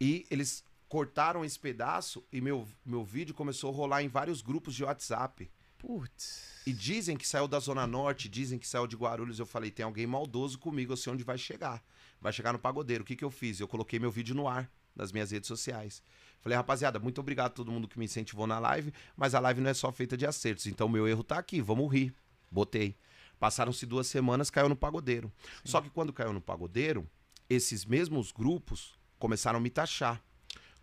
[0.00, 4.74] E eles cortaram esse pedaço e meu, meu vídeo começou a rolar em vários grupos
[4.74, 5.48] de WhatsApp.
[5.78, 6.62] Putz.
[6.66, 9.38] E dizem que saiu da Zona Norte, dizem que saiu de Guarulhos.
[9.38, 11.80] Eu falei, tem alguém maldoso comigo, eu sei onde vai chegar.
[12.20, 13.04] Vai chegar no pagodeiro.
[13.04, 13.60] O que, que eu fiz?
[13.60, 16.02] Eu coloquei meu vídeo no ar, nas minhas redes sociais.
[16.40, 19.60] Falei, rapaziada, muito obrigado a todo mundo que me incentivou na live, mas a live
[19.60, 20.66] não é só feita de acertos.
[20.66, 22.12] Então meu erro tá aqui, vamos rir.
[22.50, 22.96] Botei.
[23.38, 25.32] Passaram-se duas semanas, caiu no pagodeiro.
[25.64, 27.08] Só que quando caiu no pagodeiro,
[27.48, 30.20] esses mesmos grupos começaram a me taxar.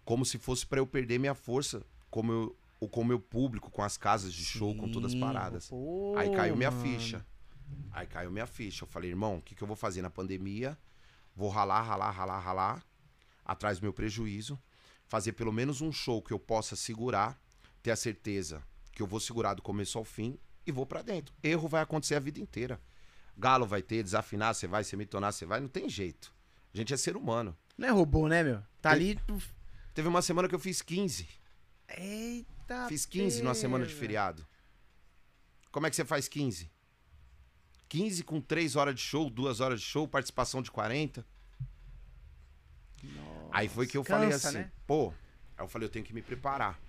[0.08, 3.70] Como se fosse pra eu perder minha força, como eu, ou com o meu público,
[3.70, 5.67] com as casas de show, com todas as Sim, paradas.
[5.67, 6.82] pô, Aí caiu minha mano.
[6.82, 7.26] ficha.
[7.91, 8.86] Aí caiu minha ficha.
[8.86, 10.78] Eu falei, irmão, o que, que eu vou fazer na pandemia?
[11.36, 12.86] Vou ralar, ralar, ralar, ralar,
[13.43, 14.58] atrás do meu prejuízo,
[15.10, 17.38] fazer pelo menos um show que eu possa segurar,
[17.84, 21.36] ter a certeza que eu vou segurar do começo ao fim e vou pra dentro.
[21.43, 22.80] Erro vai acontecer a vida inteira.
[23.38, 26.34] Galo vai ter, desafinar, você vai, semitonar, você vai, não tem jeito.
[26.74, 27.54] A gente é ser humano.
[27.78, 28.63] Não é robô, né, meu?
[28.82, 29.20] Tá ali.
[29.98, 31.28] Teve uma semana que eu fiz 15.
[31.90, 32.88] Eita.
[32.88, 34.46] Fiz 15 numa semana de feriado.
[35.72, 36.70] Como é que você faz 15?
[37.90, 41.26] 15 com 3 horas de show, 2 horas de show, participação de 40.
[43.52, 44.72] Aí foi que eu falei cansa, assim, né?
[44.86, 45.12] pô,
[45.58, 46.80] aí eu falei, eu tenho que me preparar.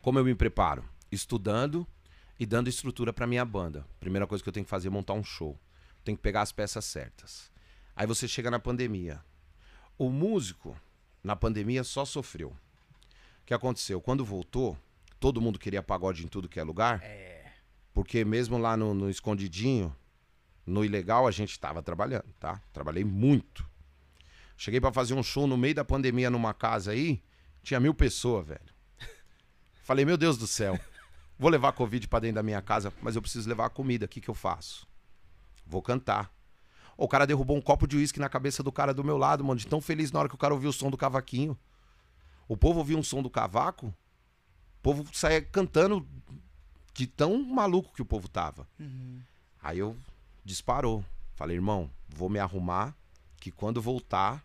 [0.00, 0.88] Como eu me preparo?
[1.10, 1.84] Estudando
[2.38, 3.84] e dando estrutura pra minha banda.
[3.98, 5.58] Primeira coisa que eu tenho que fazer é montar um show.
[6.04, 7.50] Tem que pegar as peças certas.
[7.96, 9.20] Aí você chega na pandemia.
[9.98, 10.80] O músico,
[11.22, 12.50] na pandemia, só sofreu.
[12.50, 14.00] O que aconteceu?
[14.00, 14.78] Quando voltou,
[15.18, 17.02] todo mundo queria pagode em tudo que é lugar.
[17.02, 17.52] É.
[17.92, 19.94] Porque mesmo lá no, no escondidinho,
[20.64, 22.62] no ilegal, a gente tava trabalhando, tá?
[22.72, 23.68] Trabalhei muito.
[24.56, 27.22] Cheguei pra fazer um show no meio da pandemia numa casa aí,
[27.62, 28.74] tinha mil pessoas, velho.
[29.82, 30.78] Falei, meu Deus do céu,
[31.38, 34.08] vou levar Covid pra dentro da minha casa, mas eu preciso levar a comida, o
[34.08, 34.86] que que eu faço?
[35.64, 36.32] Vou cantar.
[36.98, 39.58] O cara derrubou um copo de uísque na cabeça do cara do meu lado, mano,
[39.58, 41.56] de tão feliz na hora que o cara ouviu o som do cavaquinho.
[42.48, 46.04] O povo ouvia um som do cavaco, o povo saía cantando
[46.92, 48.66] de tão maluco que o povo tava.
[48.80, 49.20] Uhum.
[49.62, 49.96] Aí eu
[50.44, 51.04] disparou.
[51.36, 52.96] Falei, irmão, vou me arrumar
[53.36, 54.44] que quando voltar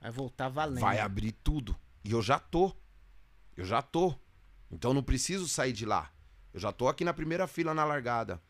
[0.00, 0.80] Vai voltar valendo.
[0.80, 1.76] vai abrir tudo.
[2.02, 2.74] E eu já tô.
[3.54, 4.14] Eu já tô.
[4.70, 6.10] Então não preciso sair de lá.
[6.54, 8.40] Eu já tô aqui na primeira fila na largada.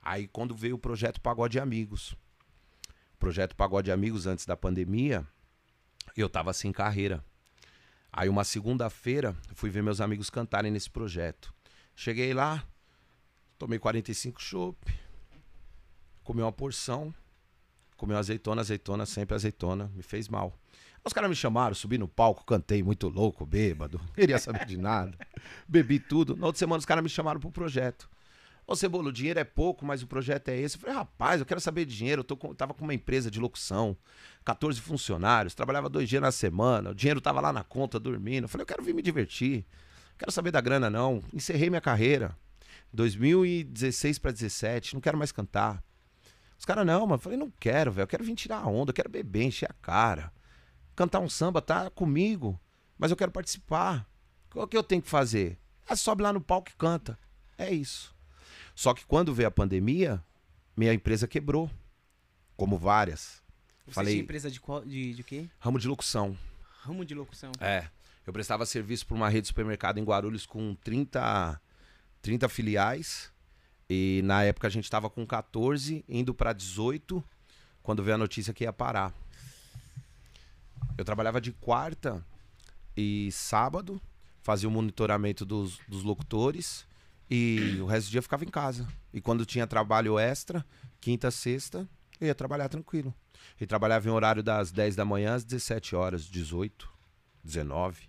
[0.00, 2.16] Aí quando veio o projeto Pagode Amigos.
[3.18, 5.26] Projeto Pagode Amigos antes da pandemia,
[6.16, 7.24] eu tava sem carreira.
[8.12, 11.52] Aí uma segunda-feira, fui ver meus amigos cantarem nesse projeto.
[11.94, 12.64] Cheguei lá,
[13.58, 14.76] tomei 45 chopp,
[16.22, 17.14] comi uma porção,
[17.96, 20.58] comi uma azeitona, azeitona, sempre azeitona, me fez mal.
[21.04, 24.76] Os caras me chamaram, subi no palco, cantei muito louco, bêbado, não queria saber de
[24.76, 25.16] nada.
[25.68, 26.36] Bebi tudo.
[26.36, 28.08] Na outra semana os caras me chamaram pro projeto.
[28.66, 30.76] Ô Cebola, o dinheiro é pouco, mas o projeto é esse.
[30.76, 32.20] Eu falei, rapaz, eu quero saber de dinheiro.
[32.20, 33.96] Eu tô com- tava com uma empresa de locução,
[34.44, 38.44] 14 funcionários, trabalhava dois dias na semana, o dinheiro tava lá na conta, dormindo.
[38.44, 39.64] Eu falei, eu quero vir me divertir.
[40.10, 41.22] Não quero saber da grana, não.
[41.32, 42.36] Encerrei minha carreira.
[42.92, 45.82] 2016 pra 17, não quero mais cantar.
[46.58, 47.14] Os caras, não, mano.
[47.14, 48.04] Eu falei, não quero, velho.
[48.04, 50.32] Eu quero vir tirar a onda, eu quero beber, encher a cara.
[50.96, 52.58] Cantar um samba, tá comigo.
[52.98, 54.08] Mas eu quero participar.
[54.54, 55.58] O que eu tenho que fazer?
[55.86, 57.18] Ah, sobe lá no palco e canta.
[57.58, 58.15] É isso.
[58.76, 60.22] Só que quando veio a pandemia,
[60.76, 61.68] minha empresa quebrou.
[62.56, 63.42] Como várias.
[63.86, 65.48] Você Falei- tinha empresa de, qual, de, de quê?
[65.58, 66.36] Ramo de locução.
[66.82, 67.50] Ramo de locução.
[67.58, 67.88] É.
[68.26, 71.60] Eu prestava serviço para uma rede de supermercado em Guarulhos com 30,
[72.20, 73.32] 30 filiais.
[73.88, 77.24] E na época a gente estava com 14, indo para 18,
[77.82, 79.14] quando veio a notícia que ia parar.
[80.98, 82.24] Eu trabalhava de quarta
[82.96, 84.00] e sábado,
[84.42, 86.86] fazia o monitoramento dos, dos locutores
[87.30, 88.86] e o resto do dia eu ficava em casa.
[89.12, 90.64] E quando tinha trabalho extra,
[91.00, 91.88] quinta, sexta,
[92.20, 93.14] eu ia trabalhar tranquilo.
[93.60, 96.88] E trabalhava em horário das 10 da manhã às 17 horas, 18,
[97.42, 98.08] 19.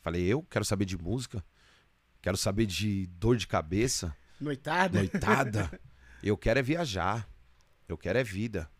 [0.00, 1.42] Falei, eu quero saber de música,
[2.20, 4.98] quero saber de dor de cabeça, Noitada?
[4.98, 5.80] noitada.
[6.22, 7.28] eu quero é viajar,
[7.88, 8.70] eu quero é vida.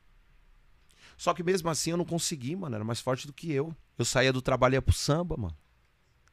[1.17, 3.75] Só que mesmo assim eu não consegui, mano, era mais forte do que eu.
[3.97, 5.57] Eu saía do trabalho e ia pro samba, mano.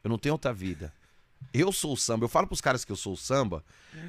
[0.02, 0.92] Eu não tenho outra vida.
[1.52, 2.24] Eu sou o samba.
[2.24, 3.64] Eu falo pros caras que eu sou o samba.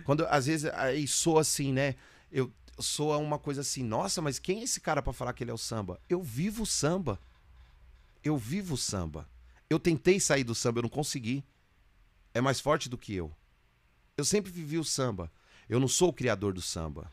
[0.05, 1.95] Quando às vezes aí soa assim, né?
[2.31, 5.51] Eu soa uma coisa assim, nossa, mas quem é esse cara pra falar que ele
[5.51, 5.99] é o samba?
[6.09, 7.19] Eu vivo o samba.
[8.23, 9.27] Eu vivo o samba.
[9.69, 11.43] Eu tentei sair do samba, eu não consegui.
[12.33, 13.31] É mais forte do que eu.
[14.17, 15.31] Eu sempre vivi o samba.
[15.69, 17.11] Eu não sou o criador do samba.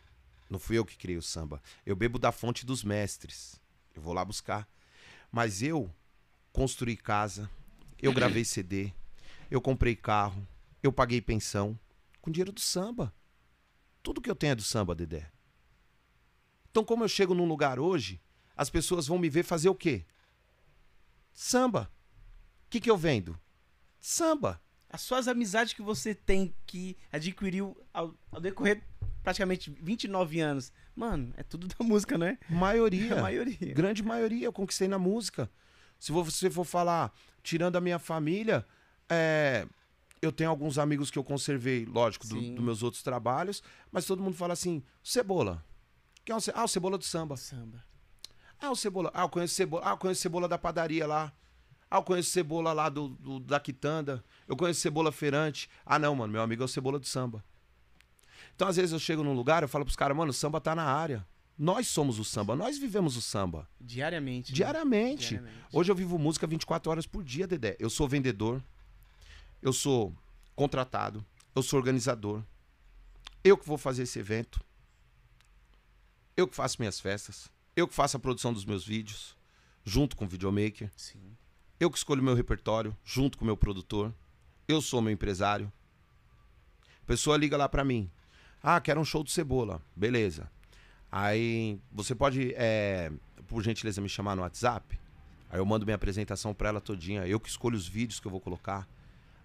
[0.49, 1.63] Não fui eu que criei o samba.
[1.85, 3.61] Eu bebo da fonte dos mestres.
[3.95, 4.69] Eu vou lá buscar.
[5.31, 5.91] Mas eu
[6.53, 7.49] construí casa,
[8.03, 8.93] eu gravei CD,
[9.51, 10.47] eu comprei carro,
[10.83, 11.79] eu paguei pensão
[12.21, 13.13] com dinheiro do samba.
[14.03, 15.31] Tudo que eu tenho é do samba, Dedé.
[16.71, 18.21] Então, como eu chego num lugar hoje,
[18.57, 20.05] as pessoas vão me ver fazer o quê?
[21.33, 21.91] Samba.
[22.67, 23.39] O que, que eu vendo?
[23.99, 24.63] Samba.
[24.89, 28.83] As suas amizades que você tem, que adquiriu ao, ao decorrer
[29.23, 30.73] praticamente 29 anos.
[30.95, 32.39] Mano, é tudo da música, né?
[32.49, 33.15] Maioria.
[33.19, 33.75] A maioria.
[33.75, 35.51] Grande maioria eu conquistei na música.
[35.99, 38.67] Se você for falar, tirando a minha família,
[39.11, 39.67] é,
[40.23, 44.23] eu tenho alguns amigos que eu conservei, lógico, do- dos meus outros trabalhos, mas todo
[44.23, 45.65] mundo fala assim: Cebola.
[46.25, 47.37] Quem é o Ce- ah, o Cebola do samba.
[47.37, 47.85] Samba.
[48.61, 49.11] Ah, o Cebola.
[49.15, 49.83] Ah, eu conheço Cebola.
[49.85, 51.33] Ah, eu conheço Cebola da padaria lá.
[51.91, 54.23] Ah, eu conheço Cebola lá do, do- da Quitanda.
[54.47, 55.69] Eu conheço Cebola Feirante.
[55.85, 57.43] Ah, não, mano, meu amigo é o Cebola do samba.
[58.55, 60.75] Então, às vezes, eu chego num lugar, eu falo pros caras, mano, o samba tá
[60.75, 61.27] na área.
[61.59, 63.67] Nós somos o samba, nós vivemos o samba.
[63.81, 64.51] Diariamente.
[64.53, 64.57] né?
[64.57, 65.29] Diariamente.
[65.31, 65.65] Diariamente.
[65.73, 67.77] Hoje eu vivo música 24 horas por dia, Dedé.
[67.79, 68.63] Eu sou vendedor.
[69.63, 70.15] Eu sou
[70.55, 71.25] contratado.
[71.55, 72.43] Eu sou organizador.
[73.43, 74.61] Eu que vou fazer esse evento.
[76.37, 77.51] Eu que faço minhas festas.
[77.77, 79.37] Eu que faço a produção dos meus vídeos.
[79.85, 80.91] junto com o videomaker.
[80.97, 81.37] Sim.
[81.79, 84.15] Eu que escolho meu repertório, junto com o meu produtor.
[84.69, 85.73] Eu sou meu empresário.
[87.03, 88.11] A pessoa liga lá pra mim.
[88.63, 89.83] Ah, quero um show do Cebola.
[89.97, 90.51] Beleza.
[91.11, 93.11] Aí você pode, é,
[93.49, 94.99] por gentileza, me chamar no WhatsApp?
[95.49, 97.27] Aí eu mando minha apresentação pra ela todinha.
[97.27, 98.87] Eu que escolho os vídeos que eu vou colocar.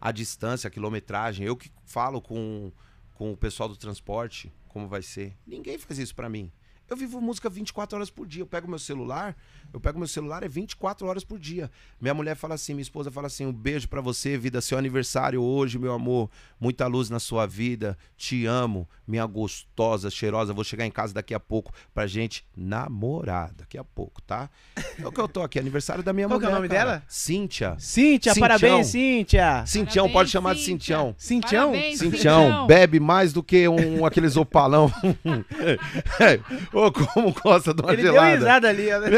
[0.05, 1.47] A distância, a quilometragem.
[1.47, 2.71] Eu que falo com,
[3.15, 5.35] com o pessoal do transporte como vai ser.
[5.47, 6.51] Ninguém faz isso pra mim.
[6.89, 8.41] Eu vivo música 24 horas por dia.
[8.43, 9.35] Eu pego meu celular,
[9.73, 11.69] eu pego meu celular é 24 horas por dia.
[11.99, 15.41] Minha mulher fala assim, minha esposa fala assim: "Um beijo pra você, vida, seu aniversário
[15.41, 16.29] hoje, meu amor.
[16.59, 17.97] Muita luz na sua vida.
[18.15, 20.53] Te amo, minha gostosa, cheirosa.
[20.53, 24.49] Vou chegar em casa daqui a pouco pra gente namorar, daqui a pouco, tá?
[24.99, 26.55] É o que eu tô aqui, aniversário da minha Qual que mulher.
[26.55, 26.85] é o nome cara.
[26.91, 27.03] dela?
[27.07, 27.75] Cíntia.
[27.79, 28.47] Cíntia, Cintião.
[28.47, 29.63] parabéns, Cíntia.
[29.65, 30.61] Cintião, Parabéns, pode chamar de.
[30.61, 31.15] Cintião.
[31.17, 31.71] Cintião?
[31.71, 34.91] Parabéns, Cintião, bebe mais do que um aqueles opalão.
[36.75, 38.35] Ô, como gosta de uma Ele deu gelada.
[38.35, 38.99] risada ali, ó.
[38.99, 39.09] né?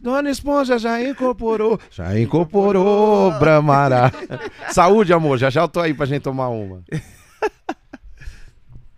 [0.00, 4.12] Dona Esponja já incorporou, já incorporou Bramará.
[4.70, 6.84] Saúde, amor, já já eu tô aí pra gente tomar uma.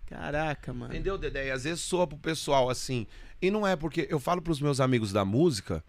[0.05, 0.93] Caraca, mano.
[0.93, 1.47] Entendeu, Dedé?
[1.47, 3.05] E às vezes soa pro pessoal assim.
[3.41, 5.83] E não é porque eu falo pros meus amigos da música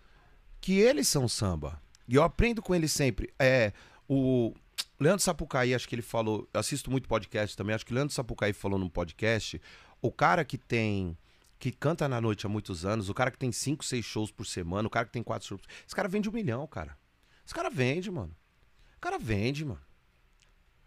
[0.61, 1.81] que eles são samba.
[2.09, 3.33] E eu aprendo com eles sempre.
[3.39, 3.73] É,
[4.09, 4.55] o
[4.99, 8.15] Leandro Sapucaí, acho que ele falou, eu assisto muito podcast também, acho que o Leandro
[8.15, 9.61] Sapucaí falou num podcast,
[10.03, 11.17] o cara que tem
[11.59, 14.47] que canta na noite há muitos anos, o cara que tem cinco, seis shows por
[14.47, 16.97] semana, o cara que tem quatro shows, esse cara vende um milhão, cara.
[17.45, 18.35] Esse cara vende, mano.
[18.97, 19.81] O cara vende, mano.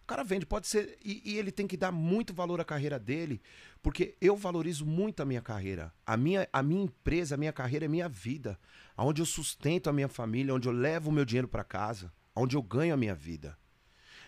[0.03, 0.97] O cara vende, pode ser.
[1.03, 3.41] E, e ele tem que dar muito valor à carreira dele,
[3.81, 5.93] porque eu valorizo muito a minha carreira.
[6.05, 8.60] A minha, a minha empresa, a minha carreira é minha vida.
[8.97, 12.55] Onde eu sustento a minha família, onde eu levo o meu dinheiro pra casa, onde
[12.55, 13.57] eu ganho a minha vida.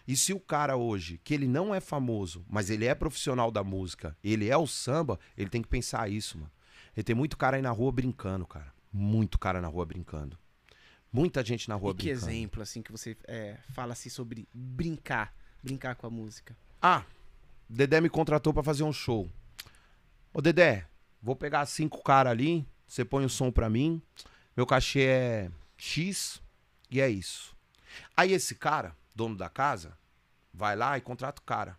[0.08, 3.63] E se o cara hoje, que ele não é famoso, mas ele é profissional da
[3.63, 6.52] música, ele é o samba, ele tem que pensar isso, mano.
[6.96, 8.74] Ele tem muito cara aí na rua brincando, cara.
[8.92, 10.38] Muito cara na rua brincando.
[11.12, 12.32] Muita gente na rua E que brincando.
[12.32, 15.34] exemplo, assim, que você é, fala assim sobre brincar.
[15.63, 16.56] Brincar com a música.
[16.82, 17.04] Ah,
[17.70, 19.30] Dedé me contratou pra fazer um show.
[20.34, 20.86] Ô, Dedé,
[21.22, 24.02] vou pegar cinco caras ali, você põe o som pra mim,
[24.56, 26.42] meu cachê é X
[26.92, 27.56] e é isso.
[28.16, 29.97] Aí esse cara, dono da casa,
[30.54, 31.78] vai lá e contrata o cara.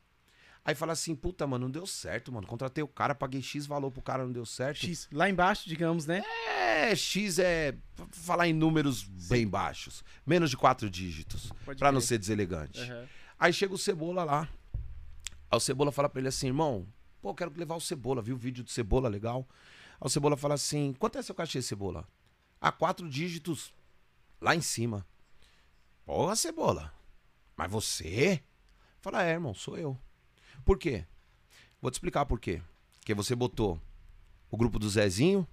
[0.64, 2.46] Aí fala assim, puta, mano, não deu certo, mano.
[2.46, 4.78] Contratei o cara, paguei X valor pro cara, não deu certo.
[4.78, 5.06] X.
[5.12, 6.22] Lá embaixo, digamos, né?
[6.48, 7.76] É, X é
[8.10, 10.02] falar em números bem baixos.
[10.26, 11.52] Menos de quatro dígitos.
[11.78, 12.80] Pra não ser deselegante.
[12.80, 13.06] Aham.
[13.38, 14.48] Aí chega o Cebola lá.
[15.50, 16.86] Aí o Cebola fala pra ele assim, irmão,
[17.20, 19.46] pô, quero levar o Cebola, viu o vídeo do Cebola, legal?
[20.00, 22.08] Aí o Cebola fala assim, quanto é seu cachê, Cebola?
[22.58, 23.74] Ah, quatro dígitos
[24.40, 25.06] lá em cima.
[26.06, 26.90] Porra, Cebola,
[27.56, 28.42] mas você?
[29.00, 29.98] Fala, é, irmão, sou eu.
[30.64, 31.04] Por quê?
[31.80, 32.62] Vou te explicar por quê.
[32.98, 33.80] Porque você botou
[34.50, 35.46] o grupo do Zezinho,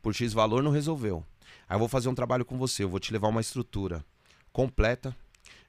[0.00, 1.24] por X valor não resolveu.
[1.68, 4.04] Aí eu vou fazer um trabalho com você, eu vou te levar uma estrutura
[4.52, 5.14] completa,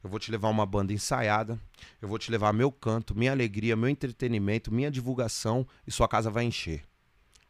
[0.03, 1.59] eu vou te levar uma banda ensaiada,
[2.01, 6.31] eu vou te levar meu canto, minha alegria, meu entretenimento, minha divulgação e sua casa
[6.31, 6.85] vai encher.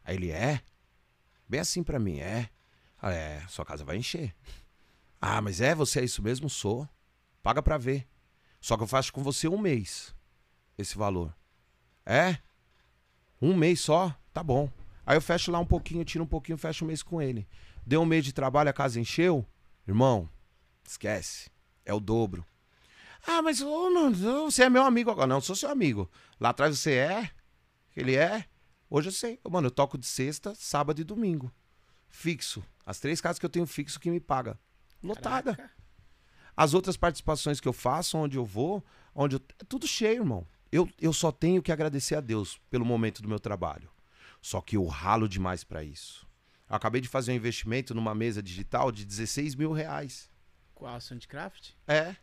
[0.04, 0.60] Aí ele é?
[1.48, 2.50] Bem assim pra mim, é.
[3.00, 4.34] Ah, é, sua casa vai encher.
[5.20, 6.50] Ah, mas é, você é isso mesmo?
[6.50, 6.88] Sou.
[7.42, 8.06] Paga pra ver.
[8.60, 10.14] Só que eu faço com você um mês
[10.76, 11.34] esse valor.
[12.04, 12.38] É?
[13.40, 14.14] Um mês só?
[14.32, 14.70] Tá bom.
[15.04, 17.48] Aí eu fecho lá um pouquinho, tiro um pouquinho, fecho um mês com ele.
[17.86, 19.46] Deu um mês de trabalho, a casa encheu?
[19.86, 20.28] Irmão,
[20.86, 21.50] esquece.
[21.84, 22.44] É o dobro.
[23.26, 25.26] Ah, mas não, não, você é meu amigo agora.
[25.26, 26.10] Não, eu sou seu amigo.
[26.38, 27.30] Lá atrás você é?
[27.96, 28.44] Ele é?
[28.88, 29.38] Hoje eu sei.
[29.48, 31.52] Mano, eu toco de sexta, sábado e domingo.
[32.08, 32.64] Fixo.
[32.84, 34.58] As três casas que eu tenho fixo que me paga.
[35.02, 35.54] Lotada.
[35.54, 35.79] Caraca.
[36.60, 39.40] As outras participações que eu faço, onde eu vou, onde eu...
[39.58, 40.46] é tudo cheio, irmão.
[40.70, 43.88] Eu, eu só tenho que agradecer a Deus pelo momento do meu trabalho.
[44.42, 46.28] Só que eu ralo demais pra isso.
[46.68, 50.28] Eu acabei de fazer um investimento numa mesa digital de 16 mil reais.
[50.74, 51.00] Qual?
[51.00, 51.70] Soundcraft?
[51.88, 52.14] É.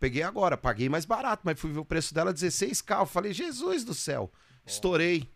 [0.00, 3.02] Peguei agora, paguei mais barato, mas fui ver o preço dela 16k.
[3.02, 4.32] Eu falei, Jesus do céu,
[4.66, 5.30] estourei.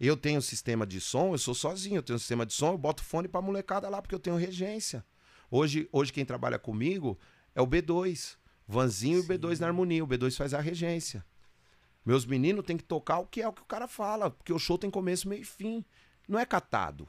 [0.00, 2.72] Eu tenho um sistema de som, eu sou sozinho, eu tenho um sistema de som,
[2.72, 5.04] eu boto fone pra molecada lá, porque eu tenho regência.
[5.50, 7.18] Hoje, hoje quem trabalha comigo
[7.54, 8.36] é o B2.
[8.68, 10.02] Vanzinho e o B2 na harmonia.
[10.02, 11.24] O B2 faz a regência.
[12.04, 14.58] Meus meninos têm que tocar o que é o que o cara fala, porque o
[14.58, 15.84] show tem começo, meio e fim.
[16.28, 17.08] Não é catado.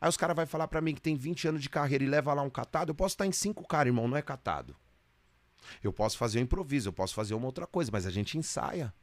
[0.00, 2.32] Aí os caras vão falar pra mim que tem 20 anos de carreira e leva
[2.32, 2.90] lá um catado.
[2.90, 4.76] Eu posso estar em cinco caras, irmão, não é catado.
[5.82, 8.94] Eu posso fazer um improviso, eu posso fazer uma outra coisa, mas a gente ensaia.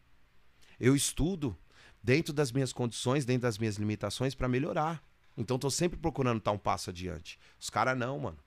[0.80, 1.58] Eu estudo
[2.02, 5.04] dentro das minhas condições, dentro das minhas limitações pra melhorar.
[5.38, 7.38] Então tô sempre procurando estar um passo adiante.
[7.60, 8.44] Os caras não, mano.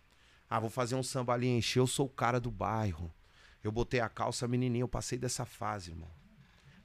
[0.48, 3.12] Ah, vou fazer um samba ali encher, eu sou o cara do bairro.
[3.62, 6.10] Eu botei a calça menininha, eu passei dessa fase, irmão.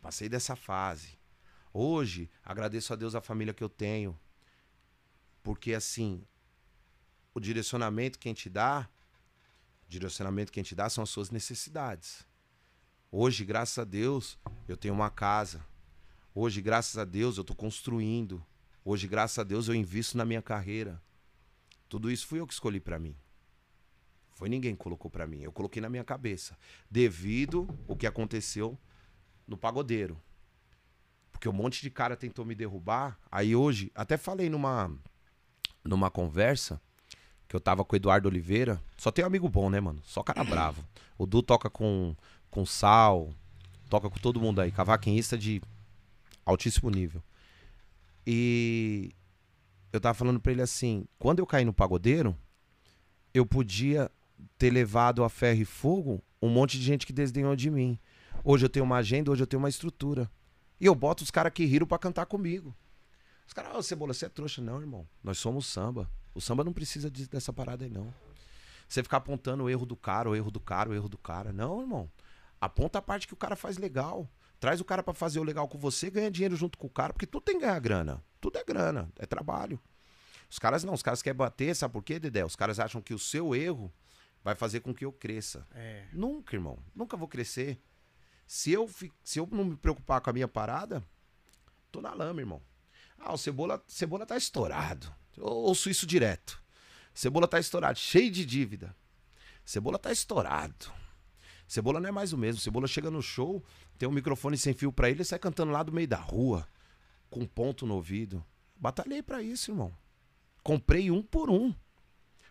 [0.01, 1.17] Passei dessa fase.
[1.73, 4.19] Hoje, agradeço a Deus a família que eu tenho.
[5.41, 6.25] Porque assim,
[7.33, 8.89] o direcionamento quem te dá,
[9.87, 12.27] o direcionamento quem te dá são as suas necessidades.
[13.11, 15.65] Hoje, graças a Deus, eu tenho uma casa.
[16.35, 18.43] Hoje, graças a Deus, eu estou construindo.
[18.83, 21.01] Hoje, graças a Deus, eu invisto na minha carreira.
[21.87, 23.15] Tudo isso fui eu que escolhi para mim.
[24.35, 25.41] Foi ninguém que colocou para mim.
[25.41, 26.57] Eu coloquei na minha cabeça.
[26.89, 28.77] Devido o que aconteceu
[29.47, 30.17] no pagodeiro.
[31.31, 33.19] Porque um monte de cara tentou me derrubar.
[33.31, 34.91] Aí hoje, até falei numa
[35.83, 36.81] numa conversa
[37.47, 38.81] que eu tava com o Eduardo Oliveira.
[38.97, 40.01] Só tem um amigo bom, né, mano?
[40.03, 40.83] Só cara bravo.
[41.17, 42.15] O Du toca com,
[42.49, 43.33] com Sal,
[43.89, 44.71] toca com todo mundo aí.
[44.71, 45.61] Cavaquinista de
[46.45, 47.21] altíssimo nível.
[48.25, 49.11] E
[49.91, 52.35] eu tava falando pra ele assim: quando eu caí no pagodeiro,
[53.33, 54.09] eu podia
[54.57, 57.97] ter levado a ferro e fogo um monte de gente que desdenhou de mim.
[58.43, 60.29] Hoje eu tenho uma agenda, hoje eu tenho uma estrutura.
[60.79, 62.75] E eu boto os caras que riram para cantar comigo.
[63.47, 64.61] Os caras, ô oh, Cebola, você é trouxa.
[64.61, 65.07] Não, irmão.
[65.23, 66.09] Nós somos samba.
[66.35, 68.13] O samba não precisa de, dessa parada aí, não.
[68.87, 71.53] Você ficar apontando o erro do cara, o erro do cara, o erro do cara.
[71.53, 72.11] Não, irmão.
[72.59, 74.29] Aponta a parte que o cara faz legal.
[74.59, 77.11] Traz o cara para fazer o legal com você, ganha dinheiro junto com o cara,
[77.11, 78.23] porque tudo tem que ganhar grana.
[78.39, 79.79] Tudo é grana, é trabalho.
[80.49, 82.45] Os caras não, os caras querem bater, sabe por quê, Dedé?
[82.45, 83.91] Os caras acham que o seu erro
[84.43, 85.65] vai fazer com que eu cresça.
[85.73, 86.05] É.
[86.11, 86.77] Nunca, irmão.
[86.93, 87.81] Nunca vou crescer.
[88.45, 88.89] Se eu,
[89.23, 91.03] se eu não me preocupar com a minha parada,
[91.91, 92.61] tô na lama, irmão.
[93.17, 95.13] Ah, o Cebola, Cebola tá estourado.
[95.37, 96.61] Eu ouço isso direto.
[97.13, 98.95] Cebola tá estourado, cheio de dívida.
[99.63, 100.91] Cebola tá estourado.
[101.67, 102.59] Cebola não é mais o mesmo.
[102.59, 103.63] Cebola chega no show,
[103.97, 106.67] tem um microfone sem fio para ele e sai cantando lá do meio da rua,
[107.29, 108.45] com ponto no ouvido.
[108.75, 109.95] Batalhei para isso, irmão.
[110.61, 111.73] Comprei um por um.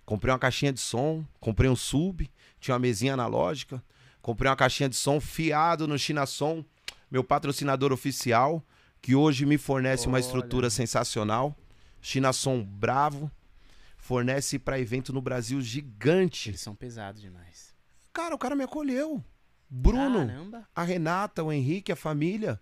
[0.04, 3.82] Comprei uma caixinha de som, comprei um sub, tinha uma mesinha analógica,
[4.20, 6.64] comprei uma caixinha de som fiado no China Som,
[7.10, 8.64] meu patrocinador oficial,
[9.00, 10.12] que hoje me fornece Olha.
[10.12, 11.56] uma estrutura sensacional.
[12.00, 13.30] China Som bravo,
[13.96, 16.50] fornece para evento no Brasil gigante.
[16.50, 17.72] Eles são pesados demais.
[18.12, 19.24] Cara, o cara me acolheu.
[19.70, 20.68] Bruno, Caramba.
[20.74, 22.60] a Renata, o Henrique, a família.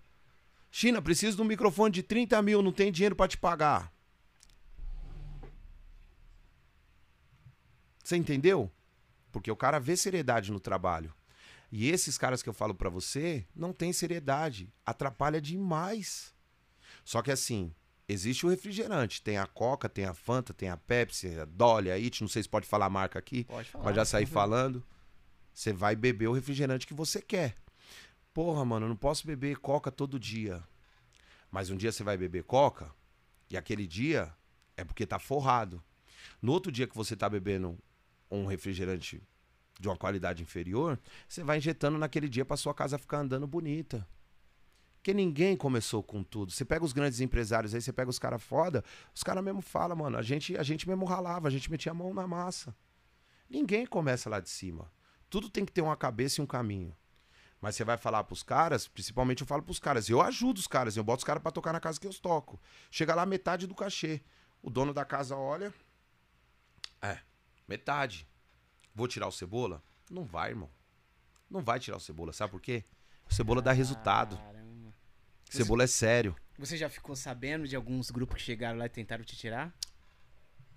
[0.70, 3.92] China, preciso de um microfone de 30 mil, não tem dinheiro para te pagar.
[8.10, 8.68] Você entendeu?
[9.30, 11.14] Porque o cara vê seriedade no trabalho.
[11.70, 16.34] E esses caras que eu falo para você não tem seriedade, atrapalha demais.
[17.04, 17.72] Só que assim,
[18.08, 21.94] existe o refrigerante, tem a Coca, tem a Fanta, tem a Pepsi, a Dolly, a
[21.94, 24.84] It, não sei se pode falar a marca aqui, pode falar, mas já sair falando.
[25.54, 27.54] Você vai beber o refrigerante que você quer.
[28.34, 30.60] Porra, mano, eu não posso beber Coca todo dia.
[31.48, 32.92] Mas um dia você vai beber Coca
[33.48, 34.34] e aquele dia
[34.76, 35.80] é porque tá forrado.
[36.42, 37.78] No outro dia que você tá bebendo
[38.30, 39.22] um refrigerante
[39.78, 44.06] de uma qualidade inferior, você vai injetando naquele dia para sua casa ficar andando bonita.
[44.96, 46.52] Porque ninguém começou com tudo.
[46.52, 49.96] Você pega os grandes empresários aí, você pega os caras foda, os caras mesmo falam,
[49.96, 52.76] mano, a gente, a gente mesmo ralava, a gente metia a mão na massa.
[53.48, 54.92] Ninguém começa lá de cima.
[55.30, 56.94] Tudo tem que ter uma cabeça e um caminho.
[57.60, 60.96] Mas você vai falar pros caras, principalmente eu falo pros caras, eu ajudo os caras,
[60.96, 62.60] eu boto os caras pra tocar na casa que eu toco.
[62.90, 64.22] Chega lá metade do cachê.
[64.62, 65.72] O dono da casa olha.
[67.00, 67.18] É,
[67.70, 68.26] Metade.
[68.92, 69.80] Vou tirar o cebola?
[70.10, 70.68] Não vai, irmão.
[71.48, 72.32] Não vai tirar o cebola.
[72.32, 72.82] Sabe por quê?
[73.30, 74.36] O cebola dá resultado.
[74.36, 74.92] Caramba.
[75.48, 76.34] Cebola é sério.
[76.58, 79.72] Você já ficou sabendo de alguns grupos que chegaram lá e tentaram te tirar?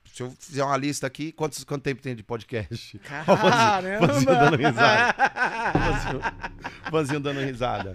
[0.06, 3.00] Se eu fizer uma lista aqui, quantos, quanto tempo tem de podcast?
[3.02, 4.06] Caramba!
[4.06, 5.16] Vanzinho dando risada.
[6.92, 7.94] Vanzinho dando risada.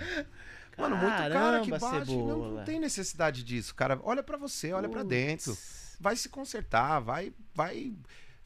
[0.76, 2.10] Mano, muito cara que bate.
[2.10, 4.00] Não, não, tem necessidade disso, cara.
[4.02, 5.56] Olha para você, olha para dentro.
[6.00, 7.96] Vai se consertar, vai, vai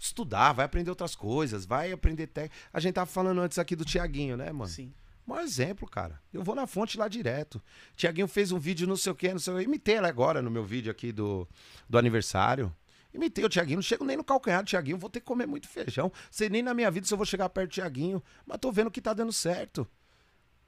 [0.03, 2.57] estudar, vai aprender outras coisas, vai aprender técnica.
[2.73, 4.71] A gente tava falando antes aqui do Tiaguinho, né, mano?
[4.71, 4.93] Sim.
[5.25, 6.21] Maior exemplo, cara.
[6.33, 7.63] Eu vou na fonte lá direto.
[7.95, 9.65] Tiaguinho fez um vídeo não sei o que, não sei o que.
[9.65, 11.49] Imitei ela agora no meu vídeo aqui do,
[11.89, 12.75] do aniversário.
[13.15, 15.69] Imitei o Tiaguinho, não chego nem no calcanhar do Tiaguinho, vou ter que comer muito
[15.69, 16.11] feijão.
[16.31, 18.91] Sei nem na minha vida se eu vou chegar perto do Tiaguinho, mas tô vendo
[18.91, 19.87] que tá dando certo.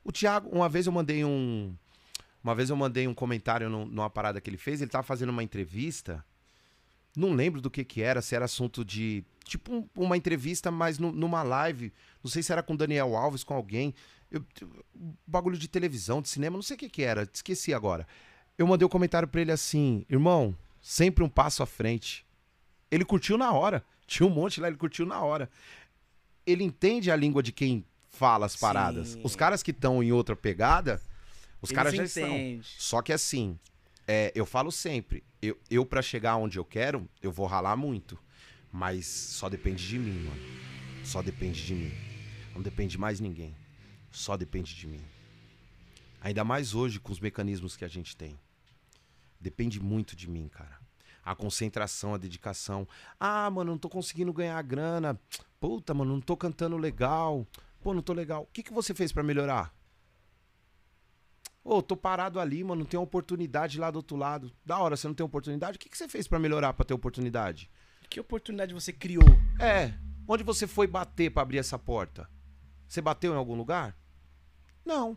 [0.05, 1.75] O Tiago, uma vez eu mandei um.
[2.43, 5.43] Uma vez eu mandei um comentário numa parada que ele fez, ele tava fazendo uma
[5.43, 6.23] entrevista
[7.17, 9.25] não lembro do que que era, se era assunto de.
[9.45, 11.93] Tipo um, uma entrevista, mas no, numa live.
[12.23, 13.95] Não sei se era com Daniel Alves, com alguém.
[14.31, 14.45] Eu,
[15.27, 18.07] bagulho de televisão, de cinema, não sei o que que era, esqueci agora.
[18.59, 22.27] Eu mandei um comentário para ele assim: irmão, sempre um passo à frente.
[22.91, 23.85] Ele curtiu na hora.
[24.07, 25.49] Tinha um monte lá, ele curtiu na hora.
[26.47, 29.09] Ele entende a língua de quem fala as paradas.
[29.09, 29.21] Sim.
[29.25, 31.01] Os caras que estão em outra pegada,
[31.61, 32.59] os Eles caras já entendem.
[32.59, 32.75] estão.
[32.79, 33.59] Só que assim,
[34.07, 38.19] é, eu falo sempre, eu, eu para chegar onde eu quero, eu vou ralar muito.
[38.73, 40.43] Mas só depende de mim, mano.
[41.05, 41.93] Só depende de mim.
[42.55, 43.55] Não depende de mais ninguém.
[44.11, 45.03] Só depende de mim.
[46.21, 48.39] Ainda mais hoje com os mecanismos que a gente tem.
[49.39, 50.81] Depende muito de mim, cara.
[51.23, 52.87] A concentração, a dedicação.
[53.21, 55.21] Ah, mano, não tô conseguindo ganhar grana.
[55.61, 57.47] Puta, mano, não tô cantando legal.
[57.83, 58.43] Pô, não tô legal.
[58.43, 59.75] O que, que você fez para melhorar?
[61.65, 64.53] Ô, tô parado ali, mano, não tem oportunidade lá do outro lado.
[64.67, 65.77] Da hora, você não tem oportunidade?
[65.77, 67.71] O que, que você fez para melhorar para ter oportunidade?
[68.11, 69.25] Que oportunidade você criou?
[69.59, 69.95] É.
[70.29, 72.29] Onde você foi bater para abrir essa porta?
[72.87, 73.97] Você bateu em algum lugar?
[74.85, 75.17] Não.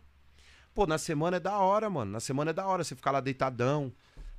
[0.73, 2.13] Pô, na semana é da hora, mano.
[2.13, 3.91] Na semana é da hora você ficar lá deitadão.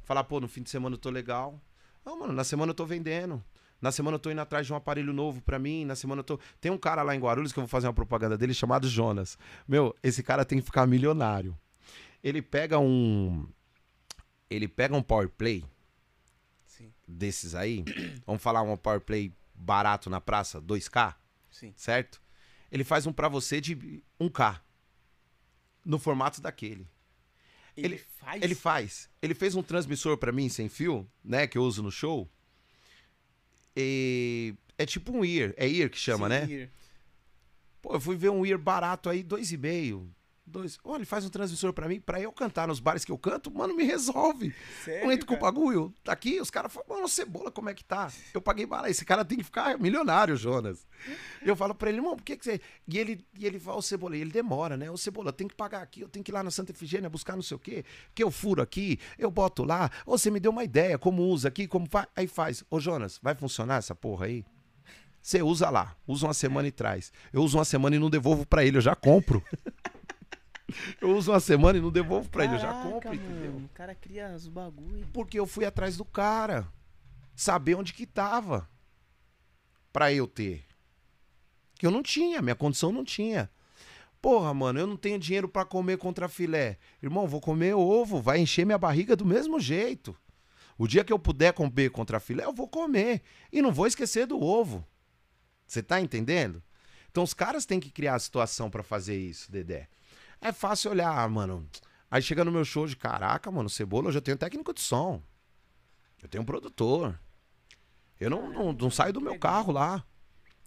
[0.04, 1.60] Falar, pô, no fim de semana eu tô legal.
[2.06, 3.44] Não, mano, na semana eu tô vendendo.
[3.82, 5.84] Na semana eu tô indo atrás de um aparelho novo para mim.
[5.84, 6.40] Na semana eu tô.
[6.58, 9.36] Tem um cara lá em Guarulhos que eu vou fazer uma propaganda dele chamado Jonas.
[9.68, 11.56] Meu, esse cara tem que ficar milionário.
[12.22, 13.48] Ele pega um.
[14.50, 15.64] Ele pega um Power Play.
[16.66, 16.92] Sim.
[17.06, 17.84] Desses aí.
[18.26, 21.14] Vamos falar um Power Play barato na praça, 2K.
[21.50, 21.72] Sim.
[21.76, 22.20] Certo?
[22.70, 24.60] Ele faz um para você de 1K.
[25.84, 26.86] No formato daquele.
[27.76, 28.42] Ele, Ele- faz.
[28.42, 29.10] Ele faz.
[29.22, 31.46] Ele fez um transmissor pra mim sem fio, né?
[31.46, 32.28] Que eu uso no show.
[33.76, 35.54] E é tipo um ear.
[35.56, 36.44] É ear que chama, Sim, né?
[36.50, 36.70] ir.
[37.80, 40.12] Pô, eu fui ver um ear barato aí, dois e meio.
[40.48, 40.78] Dois.
[40.82, 43.50] Olha, ele faz um transmissor pra mim, pra eu cantar nos bares que eu canto,
[43.50, 44.54] mano, me resolve.
[44.84, 45.92] Sério, Eu entro com o bagulho.
[46.02, 48.10] Tá aqui, os caras falam, mano, cebola, como é que tá?
[48.32, 48.90] Eu paguei barato.
[48.90, 50.86] Esse cara tem que ficar milionário, Jonas.
[51.42, 52.60] Eu falo pra ele, irmão, por que, que você.
[52.86, 54.90] E ele, e ele fala, ô cebola, e ele demora, né?
[54.90, 57.36] Ô cebola, tem que pagar aqui, eu tenho que ir lá na Santa Efigênia buscar
[57.36, 57.84] não sei o quê.
[58.14, 59.90] Que eu furo aqui, eu boto lá.
[60.06, 62.06] Ô, você me deu uma ideia, como usa aqui, como faz.
[62.16, 62.64] Aí faz.
[62.70, 64.44] Ô, Jonas, vai funcionar essa porra aí?
[65.20, 67.12] Você usa lá, usa uma semana e traz.
[67.32, 69.42] Eu uso uma semana e não devolvo pra ele, eu já compro.
[71.00, 73.52] eu uso uma semana e não devolvo pra ele, eu já Caraca, compro, entendeu?
[73.52, 75.06] mano, O cara cria os bagulho.
[75.12, 76.68] Porque eu fui atrás do cara.
[77.34, 78.68] Saber onde que tava.
[79.92, 80.64] Pra eu ter.
[81.74, 83.50] Que eu não tinha, minha condição não tinha.
[84.20, 86.76] Porra, mano, eu não tenho dinheiro pra comer contra filé.
[87.02, 90.16] Irmão, vou comer ovo, vai encher minha barriga do mesmo jeito.
[90.76, 93.22] O dia que eu puder comer contra filé, eu vou comer.
[93.52, 94.84] E não vou esquecer do ovo.
[95.66, 96.62] Você tá entendendo?
[97.10, 99.88] Então os caras têm que criar a situação pra fazer isso, Dedé.
[100.40, 101.68] É fácil olhar, ah, mano.
[102.10, 105.22] Aí chega no meu show de caraca, mano, cebola, eu já tenho técnico de som.
[106.22, 107.18] Eu tenho um produtor.
[108.18, 110.04] Eu não, não, não saio do meu carro lá.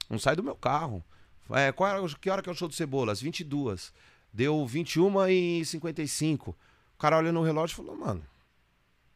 [0.10, 1.04] Não saio do meu carro.
[1.50, 3.12] É, qual era, que hora que é o show do Cebola?
[3.12, 3.94] Às 22.
[4.32, 6.52] Deu 21 e 55.
[6.52, 8.26] O cara olha no relógio e falou, mano,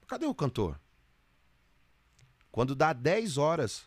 [0.07, 0.79] cadê o cantor?
[2.51, 3.85] Quando dá 10 horas,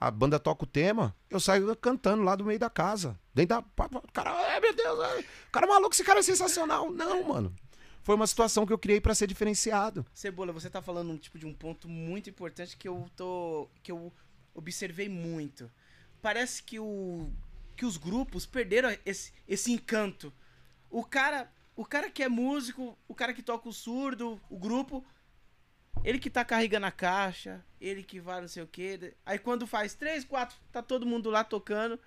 [0.00, 3.18] a banda toca o tema, eu saio cantando lá do meio da casa.
[3.34, 4.00] Dentro da.
[4.12, 6.90] Cara, ai meu Deus, o cara é maluco, esse cara é sensacional.
[6.90, 7.54] Não, mano.
[8.02, 10.06] Foi uma situação que eu criei pra ser diferenciado.
[10.14, 13.92] Cebola, você tá falando um tipo de um ponto muito importante que eu tô que
[13.92, 14.12] eu
[14.54, 15.70] observei muito.
[16.22, 17.30] Parece que o
[17.76, 20.32] que os grupos perderam esse, esse encanto.
[20.90, 25.04] O cara, o cara que é músico, o cara que toca o surdo, o grupo,
[26.04, 29.14] ele que tá carregando a caixa, ele que vai não sei o quê.
[29.24, 31.98] Aí quando faz três, quatro, tá todo mundo lá tocando,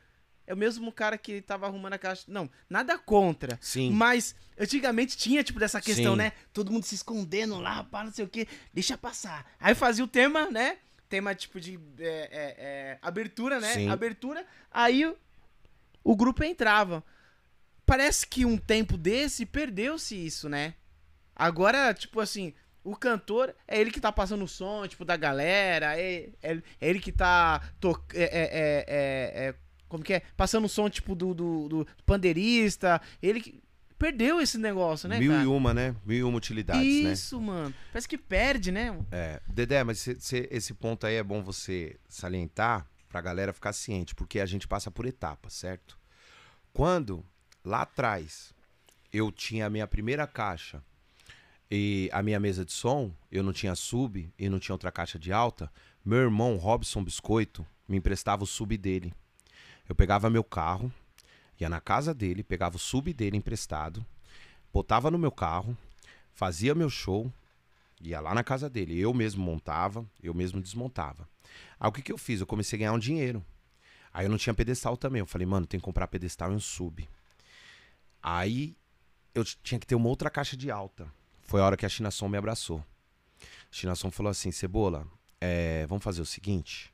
[0.47, 2.25] é o mesmo cara que tava arrumando a caixa.
[2.27, 3.57] Não, nada contra.
[3.61, 3.91] Sim.
[3.91, 6.17] Mas antigamente tinha, tipo, dessa questão, Sim.
[6.17, 6.33] né?
[6.51, 8.47] Todo mundo se escondendo lá, pá, não sei o quê.
[8.73, 9.49] Deixa passar.
[9.59, 10.77] Aí fazia o tema, né?
[11.07, 13.73] Tema, tipo, de é, é, é, abertura, né?
[13.73, 13.89] Sim.
[13.89, 14.45] Abertura.
[14.71, 15.15] Aí o,
[16.03, 17.03] o grupo entrava.
[17.85, 20.75] Parece que um tempo desse perdeu-se isso, né?
[21.35, 22.53] Agora, tipo assim,
[22.83, 25.99] o cantor é ele que tá passando o som, tipo, da galera.
[25.99, 27.61] É, é, é ele que tá...
[27.79, 28.25] To é, é,
[28.87, 29.55] é, é,
[29.87, 30.21] como que é?
[30.35, 33.01] Passando o som, tipo, do, do, do pandeirista.
[33.21, 33.61] Ele que...
[33.97, 35.43] Perdeu esse negócio, né, Mil cara?
[35.43, 35.95] e uma, né?
[36.03, 37.11] Mil e uma utilidades, né?
[37.13, 37.71] Isso, mano.
[37.91, 38.97] Parece que perde, né?
[39.11, 43.73] É, Dedé, mas cê- cê- esse ponto aí é bom você salientar pra galera ficar
[43.73, 45.99] ciente, porque a gente passa por etapas, certo?
[46.73, 47.23] Quando
[47.63, 48.55] lá atrás
[49.13, 50.81] eu tinha a minha primeira caixa
[51.71, 55.17] e a minha mesa de som, eu não tinha sub e não tinha outra caixa
[55.17, 55.71] de alta,
[56.03, 59.13] meu irmão Robson Biscoito me emprestava o sub dele.
[59.87, 60.91] Eu pegava meu carro,
[61.59, 64.05] ia na casa dele, pegava o sub dele emprestado,
[64.73, 65.77] botava no meu carro,
[66.33, 67.31] fazia meu show,
[68.03, 68.99] Ia lá na casa dele.
[68.99, 71.29] Eu mesmo montava, eu mesmo desmontava.
[71.79, 72.39] Aí o que, que eu fiz?
[72.39, 73.45] Eu comecei a ganhar um dinheiro.
[74.13, 75.19] Aí eu não tinha pedestal também.
[75.19, 77.07] Eu falei, mano, tem que comprar pedestal e um sub.
[78.21, 78.75] Aí
[79.33, 81.11] eu tinha que ter uma outra caixa de alta.
[81.51, 82.81] Foi a hora que a China Som me abraçou.
[83.41, 85.05] A China Som falou assim: Cebola,
[85.41, 86.93] é, vamos fazer o seguinte.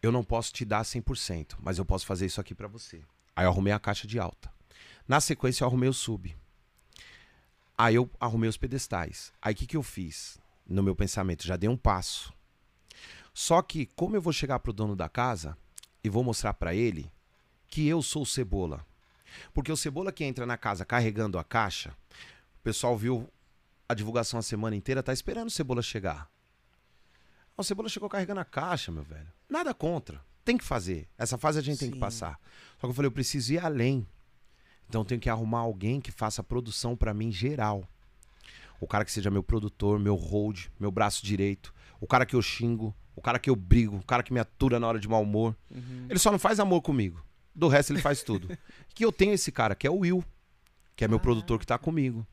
[0.00, 3.02] Eu não posso te dar 100%, mas eu posso fazer isso aqui pra você.
[3.36, 4.50] Aí eu arrumei a caixa de alta.
[5.06, 6.34] Na sequência, eu arrumei o sub.
[7.76, 9.30] Aí eu arrumei os pedestais.
[9.42, 10.38] Aí o que, que eu fiz?
[10.66, 12.32] No meu pensamento, já dei um passo.
[13.34, 15.54] Só que, como eu vou chegar pro dono da casa
[16.02, 17.12] e vou mostrar pra ele
[17.68, 18.86] que eu sou o cebola.
[19.52, 21.94] Porque o cebola que entra na casa carregando a caixa,
[22.58, 23.30] o pessoal viu
[23.88, 26.30] a divulgação a semana inteira, tá esperando o cebola chegar.
[27.56, 29.28] O Cebola chegou carregando a caixa, meu velho.
[29.48, 30.24] Nada contra.
[30.44, 31.06] Tem que fazer.
[31.18, 32.00] Essa fase a gente tem que Sim.
[32.00, 32.40] passar.
[32.78, 34.06] Só que eu falei, eu preciso ir além.
[34.88, 37.86] Então eu tenho que arrumar alguém que faça produção pra mim geral.
[38.80, 41.72] O cara que seja meu produtor, meu hold, meu braço direito.
[42.00, 42.92] O cara que eu xingo.
[43.14, 43.98] O cara que eu brigo.
[43.98, 45.54] O cara que me atura na hora de mau humor.
[45.70, 46.06] Uhum.
[46.08, 47.24] Ele só não faz amor comigo.
[47.54, 48.48] Do resto ele faz tudo.
[48.94, 50.24] que eu tenho esse cara, que é o Will.
[50.96, 51.20] Que é meu Ah.
[51.20, 52.26] produtor que tá comigo.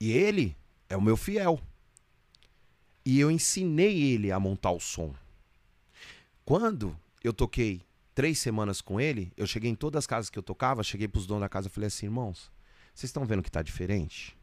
[0.00, 0.56] E ele
[0.88, 1.60] é o meu fiel.
[3.04, 5.14] E eu ensinei ele a montar o som.
[6.44, 7.82] Quando eu toquei
[8.14, 11.26] três semanas com ele, eu cheguei em todas as casas que eu tocava, cheguei pros
[11.26, 12.50] donos da casa e falei assim, irmãos,
[12.94, 14.36] vocês estão vendo que tá diferente?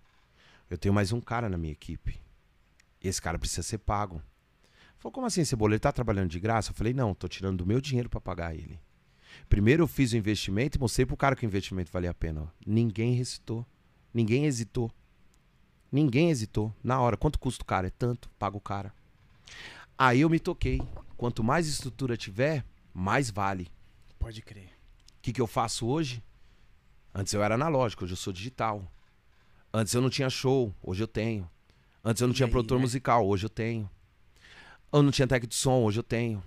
[0.70, 2.20] Eu tenho mais um cara na minha equipe.
[3.03, 4.22] Esse cara precisa ser pago.
[4.97, 5.74] Falou, como assim, Cebola?
[5.74, 6.72] Ele tá trabalhando de graça?
[6.72, 8.80] Eu falei, não, tô tirando do meu dinheiro para pagar ele.
[9.49, 12.51] Primeiro eu fiz o investimento e mostrei pro cara que o investimento valia a pena.
[12.66, 13.66] Ninguém hesitou.
[14.14, 14.91] Ninguém hesitou.
[15.91, 16.73] Ninguém hesitou.
[16.83, 17.88] Na hora, quanto custa o cara?
[17.88, 18.93] É tanto, paga o cara.
[19.97, 20.81] Aí eu me toquei.
[21.17, 23.71] Quanto mais estrutura tiver, mais vale.
[24.19, 24.67] Pode crer.
[25.17, 26.21] O que, que eu faço hoje?
[27.13, 28.83] Antes eu era analógico, hoje eu sou digital.
[29.73, 31.49] Antes eu não tinha show, hoje eu tenho.
[32.03, 32.81] Antes eu não E tinha aí, produtor né?
[32.81, 33.89] musical, hoje eu tenho.
[34.91, 36.43] Eu não tinha técnico de som, hoje eu tenho.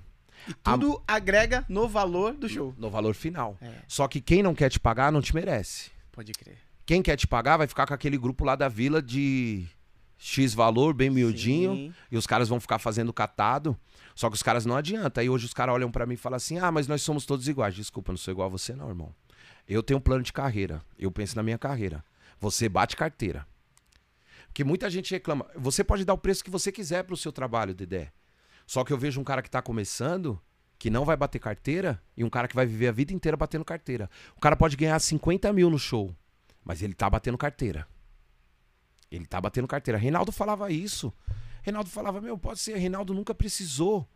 [0.47, 2.75] E tudo agrega no valor do show.
[2.79, 3.57] No valor final.
[3.61, 5.91] É, Só que quem não quer te pagar não te merece.
[6.13, 6.59] pode crer.
[6.89, 9.67] Quem quer te pagar vai ficar com aquele grupo lá da vila de
[10.17, 11.95] X valor, bem miudinho, Sim.
[12.11, 13.79] e os caras vão ficar fazendo catado.
[14.15, 15.21] Só que os caras não adianta.
[15.21, 17.47] Aí hoje os caras olham pra mim e falam assim: "Ah, mas nós somos todos
[17.47, 17.75] iguais".
[17.75, 19.15] Desculpa, não sou igual a você não, irmão.
[19.69, 20.81] Eu tenho um plano de carreira.
[20.99, 22.03] Eu penso na minha carreira.
[22.41, 23.47] Você bate carteira.
[24.47, 25.45] Porque muita gente reclama.
[25.57, 28.11] Você pode dar o preço que você quiser pro seu trabalho, Dedé.
[28.67, 30.41] Só que eu vejo um cara que tá começando,
[30.79, 33.63] que não vai bater carteira, e um cara que vai viver a vida inteira batendo
[33.63, 34.09] carteira.
[34.35, 36.17] O cara pode ganhar 50 mil no show,
[36.69, 37.89] mas ele tá batendo carteira.
[39.11, 39.97] Ele tá batendo carteira.
[39.99, 41.11] Reinaldo falava isso.
[41.63, 42.77] Reinaldo falava, meu, pode ser.
[42.77, 44.07] Reinaldo nunca precisou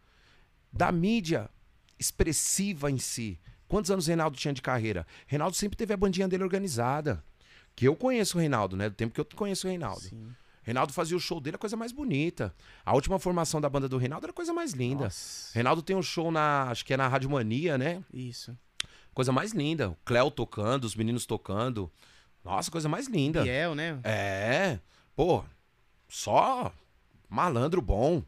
[0.70, 1.48] da mídia
[1.98, 3.40] expressiva em si.
[3.66, 5.06] Quantos anos Reinaldo tinha de carreira?
[5.26, 7.24] Reinaldo sempre teve a bandinha dele organizada.
[7.74, 8.90] Que eu conheço o Reinaldo, né?
[8.90, 10.02] Do tempo que eu conheço o Reinaldo.
[10.02, 10.28] Sim.
[10.62, 12.54] Reinaldo fazia o show dele, a coisa mais bonita.
[12.84, 15.04] A última formação da banda do Reinaldo era a coisa mais linda.
[15.04, 15.54] Nossa.
[15.54, 18.04] Reinaldo tem um show na, acho que é na Rádio Mania, né?
[18.12, 18.54] Isso.
[19.14, 19.88] Coisa mais linda.
[19.88, 21.90] O Cléo tocando, os meninos tocando.
[22.44, 23.42] Nossa, coisa mais linda.
[23.42, 24.00] Biel, né?
[24.04, 24.78] É.
[25.14, 25.44] Pô,
[26.08, 26.72] só
[27.28, 28.22] malandro bom.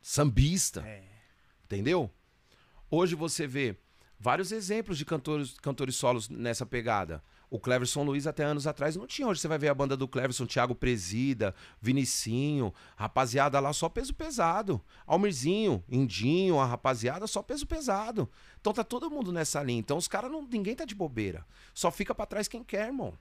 [0.00, 0.80] Sambista.
[0.86, 1.02] É.
[1.64, 2.10] Entendeu?
[2.90, 3.76] Hoje você vê
[4.18, 7.22] vários exemplos de cantores, cantores solos nessa pegada.
[7.48, 9.26] O Cleverson Luiz até anos atrás não tinha.
[9.26, 14.14] Hoje você vai ver a banda do Cleverson, Thiago Presida, Vinicinho, rapaziada lá só peso
[14.14, 14.80] pesado.
[15.04, 18.30] Almirzinho, Indinho, a rapaziada só peso pesado.
[18.60, 19.80] Então tá todo mundo nessa linha.
[19.80, 20.42] Então os caras não.
[20.42, 21.44] Ninguém tá de bobeira.
[21.74, 23.18] Só fica pra trás quem quer, irmão.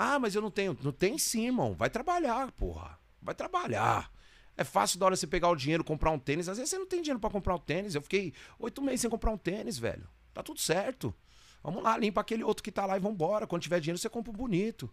[0.00, 0.78] Ah, mas eu não tenho.
[0.80, 1.74] Não tem sim, irmão.
[1.74, 2.96] Vai trabalhar, porra.
[3.20, 4.08] Vai trabalhar.
[4.56, 6.48] É fácil da hora você pegar o dinheiro, comprar um tênis.
[6.48, 7.96] Às vezes você não tem dinheiro pra comprar um tênis.
[7.96, 10.08] Eu fiquei oito meses sem comprar um tênis, velho.
[10.32, 11.12] Tá tudo certo.
[11.64, 13.44] Vamos lá, limpa aquele outro que tá lá e vambora.
[13.46, 14.88] Quando tiver dinheiro, você compra um bonito.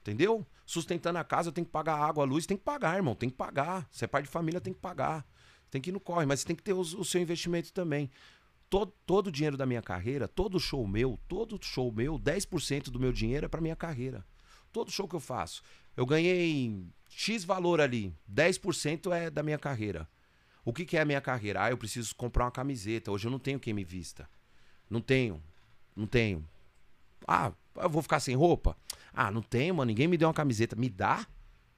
[0.00, 0.46] Entendeu?
[0.64, 3.14] Sustentando a casa, tem que pagar água, luz, tem que pagar, irmão.
[3.14, 3.86] Tem que pagar.
[3.90, 5.26] Se é pai de família, tem que pagar.
[5.70, 8.10] Tem que ir no corre, mas você tem que ter os- o, seu investimento também.
[8.72, 12.98] Todo, todo o dinheiro da minha carreira, todo show meu, todo show meu, 10% do
[12.98, 14.24] meu dinheiro é pra minha carreira.
[14.72, 15.62] Todo show que eu faço.
[15.94, 20.08] Eu ganhei X valor ali, 10% é da minha carreira.
[20.64, 21.64] O que, que é a minha carreira?
[21.64, 23.10] Ah, eu preciso comprar uma camiseta.
[23.10, 24.26] Hoje eu não tenho quem me vista.
[24.88, 25.42] Não tenho.
[25.94, 26.42] Não tenho.
[27.28, 28.74] Ah, eu vou ficar sem roupa?
[29.12, 29.90] Ah, não tenho, mano.
[29.90, 30.74] Ninguém me deu uma camiseta.
[30.76, 31.26] Me dá?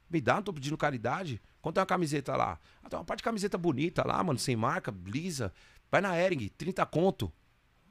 [0.09, 1.42] Me dá, não tô pedindo caridade.
[1.61, 2.57] Quanto é uma camiseta lá?
[2.84, 5.53] Ah, tem uma parte de camiseta bonita lá, mano, sem marca, lisa.
[5.95, 7.32] Vai na Ering, 30 conto.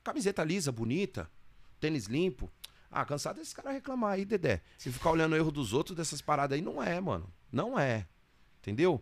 [0.03, 1.31] Camiseta lisa, bonita.
[1.79, 2.51] Tênis limpo.
[2.91, 4.61] Ah, cansado desses caras reclamar aí, Dedé.
[4.77, 7.33] Se ficar olhando o erro dos outros dessas paradas aí, não é, mano.
[7.49, 8.05] Não é.
[8.59, 9.01] Entendeu?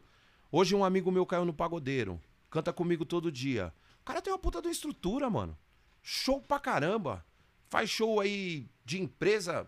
[0.52, 2.22] Hoje um amigo meu caiu no pagodeiro.
[2.48, 3.74] Canta comigo todo dia.
[4.02, 5.58] O cara tem uma puta de uma estrutura, mano.
[6.04, 7.26] Show pra caramba.
[7.70, 9.66] Faz show aí de empresa,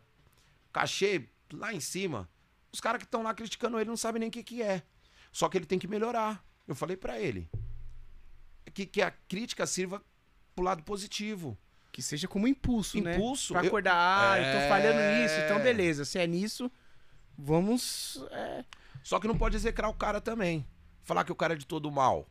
[0.71, 2.29] cachê lá em cima.
[2.71, 4.83] Os caras que estão lá criticando ele não sabem nem o que, que é.
[5.31, 6.45] Só que ele tem que melhorar.
[6.67, 7.49] Eu falei pra ele.
[8.73, 10.01] Que, que a crítica sirva
[10.55, 11.57] pro lado positivo.
[11.91, 13.15] Que seja como impulso, né?
[13.15, 13.53] Impulso.
[13.53, 14.53] Pra Eu- acordar, ah, eu É.
[14.63, 16.05] tô falhando nisso, então beleza.
[16.05, 16.71] Se é nisso,
[17.37, 18.23] vamos.
[18.31, 18.63] é,
[19.03, 20.65] Só que não pode execrar o cara também.
[21.03, 22.27] Falar que o cara é de todo mal.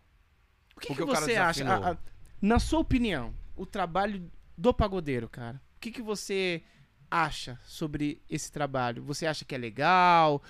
[0.75, 1.69] O que, Porque você acha?
[1.69, 1.97] a- a-
[2.41, 5.61] na sua opinião, o trabalho do pagodeiro, cara.
[5.77, 6.63] O que, que você
[7.11, 9.03] acha sobre esse trabalho?
[9.05, 10.43] Você acha que é legal?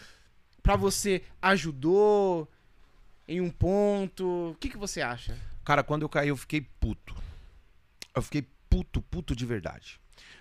[0.62, 2.48] Pra você ajudou
[3.26, 4.52] em um ponto?
[4.52, 5.36] O que, que você acha?
[5.64, 7.14] Cara, quando eu caí, eu fiquei puto.
[8.14, 10.00] Eu fiquei puto, puto de verdade.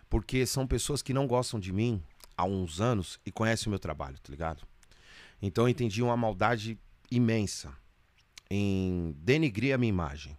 [0.10, 2.04] Porque são pessoas que não gostam de mim
[2.36, 4.64] há uns anos e conhecem o meu trabalho, tá ligado?
[5.42, 6.78] Então eu entendi uma maldade
[7.10, 7.74] imensa.
[8.54, 10.38] em denigrir a minha imagem.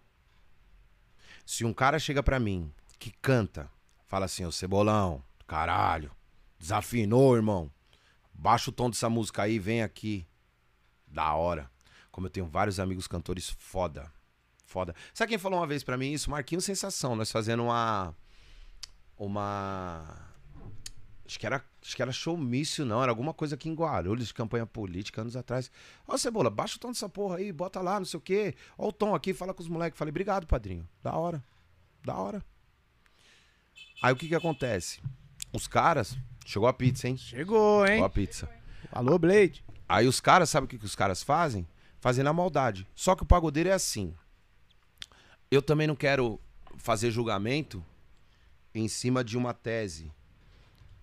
[1.45, 3.67] Se um cara chega pra mim que canta,
[4.05, 6.11] fala assim, ô Cebolão, caralho,
[6.59, 7.71] desafinou, irmão.
[8.31, 10.27] Baixa o tom dessa música aí, vem aqui.
[11.07, 11.71] Da hora.
[12.11, 14.11] Como eu tenho vários amigos cantores foda.
[14.73, 14.95] Foda.
[15.13, 16.31] Sabe quem falou uma vez pra mim isso?
[16.31, 17.15] Marquinhos Sensação.
[17.15, 18.15] Nós fazendo uma.
[19.15, 20.03] Uma.
[21.23, 23.01] Acho que era, acho que era showmício, não.
[23.03, 25.69] Era alguma coisa aqui em Guarulhos, de campanha política, anos atrás.
[26.07, 28.55] Ó, Cebola, baixa o tom dessa porra aí, bota lá, não sei o quê.
[28.75, 29.95] Ó o tom aqui, fala com os moleques.
[29.95, 30.89] Falei, obrigado, padrinho.
[31.03, 31.43] Da hora.
[32.03, 32.43] Da hora.
[34.01, 34.99] Aí o que que acontece?
[35.53, 36.17] Os caras.
[36.47, 37.15] Chegou a pizza, hein?
[37.15, 37.91] Chegou, hein?
[37.91, 38.49] Chegou a pizza.
[38.91, 39.63] Alô, Blade.
[39.87, 41.67] Aí os caras, sabe o que, que os caras fazem?
[42.01, 42.87] Fazem na maldade.
[42.95, 44.15] Só que o pagodeiro é assim.
[45.53, 46.39] Eu também não quero
[46.77, 47.85] fazer julgamento
[48.73, 50.11] em cima de uma tese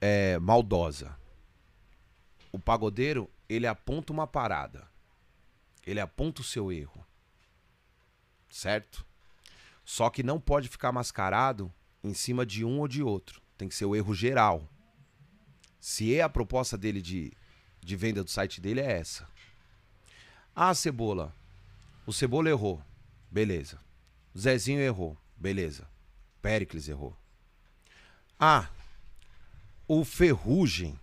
[0.00, 1.16] é, maldosa.
[2.50, 4.90] O pagodeiro, ele aponta uma parada.
[5.86, 7.06] Ele aponta o seu erro.
[8.48, 9.06] Certo?
[9.84, 11.72] Só que não pode ficar mascarado
[12.02, 13.40] em cima de um ou de outro.
[13.56, 14.68] Tem que ser o erro geral.
[15.78, 17.32] Se é a proposta dele de,
[17.80, 19.28] de venda do site dele, é essa.
[20.56, 21.32] Ah, Cebola.
[22.04, 22.82] O Cebola errou.
[23.30, 23.78] Beleza.
[24.40, 25.16] Zezinho errou.
[25.36, 25.86] Beleza.
[26.42, 27.16] Pericles errou.
[28.38, 28.68] Ah,
[29.86, 30.98] o Ferrugem.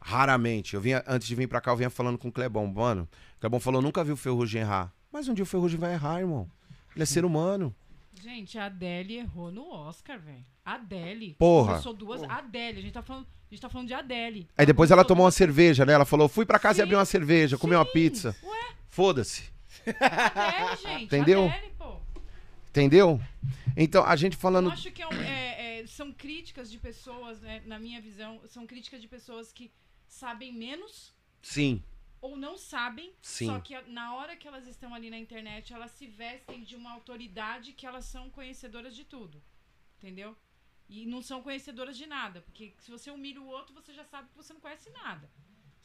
[0.00, 0.74] Raramente.
[0.74, 2.66] Eu vinha, antes de vir pra cá, eu vinha falando com o Clebão.
[2.66, 4.92] Mano, o Clebão falou, nunca viu o Ferrugem errar.
[5.12, 6.50] Mas um dia o Ferrugem vai errar, irmão.
[6.94, 7.74] Ele é ser humano.
[8.20, 10.44] Gente, a Adele errou no Oscar, velho.
[10.64, 11.36] Adele.
[11.38, 11.72] Porra.
[11.72, 12.22] Começou duas.
[12.24, 14.48] Adele, a gente tá falando, a gente tá falando de Adele.
[14.58, 15.92] Aí depois ela tomou uma cerveja, né?
[15.92, 18.36] Ela falou, fui pra casa e Sim, abri uma cerveja, comi uma pizza.
[18.42, 19.44] Ué, Foda-se.
[19.86, 21.04] Adele, gente.
[21.04, 21.44] Entendeu?
[21.48, 21.72] Adele.
[22.70, 23.20] Entendeu?
[23.76, 24.70] Então, a gente Eu falando.
[24.70, 28.66] acho que é um- é- é- são críticas de pessoas, né, na minha visão, são
[28.66, 29.72] críticas de pessoas que
[30.06, 31.12] sabem menos
[31.42, 31.82] Sim,
[32.20, 33.46] ou não sabem, Sim.
[33.46, 36.92] só que na hora que elas estão ali na internet, elas se vestem de uma
[36.92, 39.42] autoridade que elas são conhecedoras de tudo.
[39.98, 40.36] Entendeu?
[40.88, 44.28] E não são conhecedoras de nada, porque se você humilha o outro, você já sabe
[44.30, 45.30] que você não conhece nada.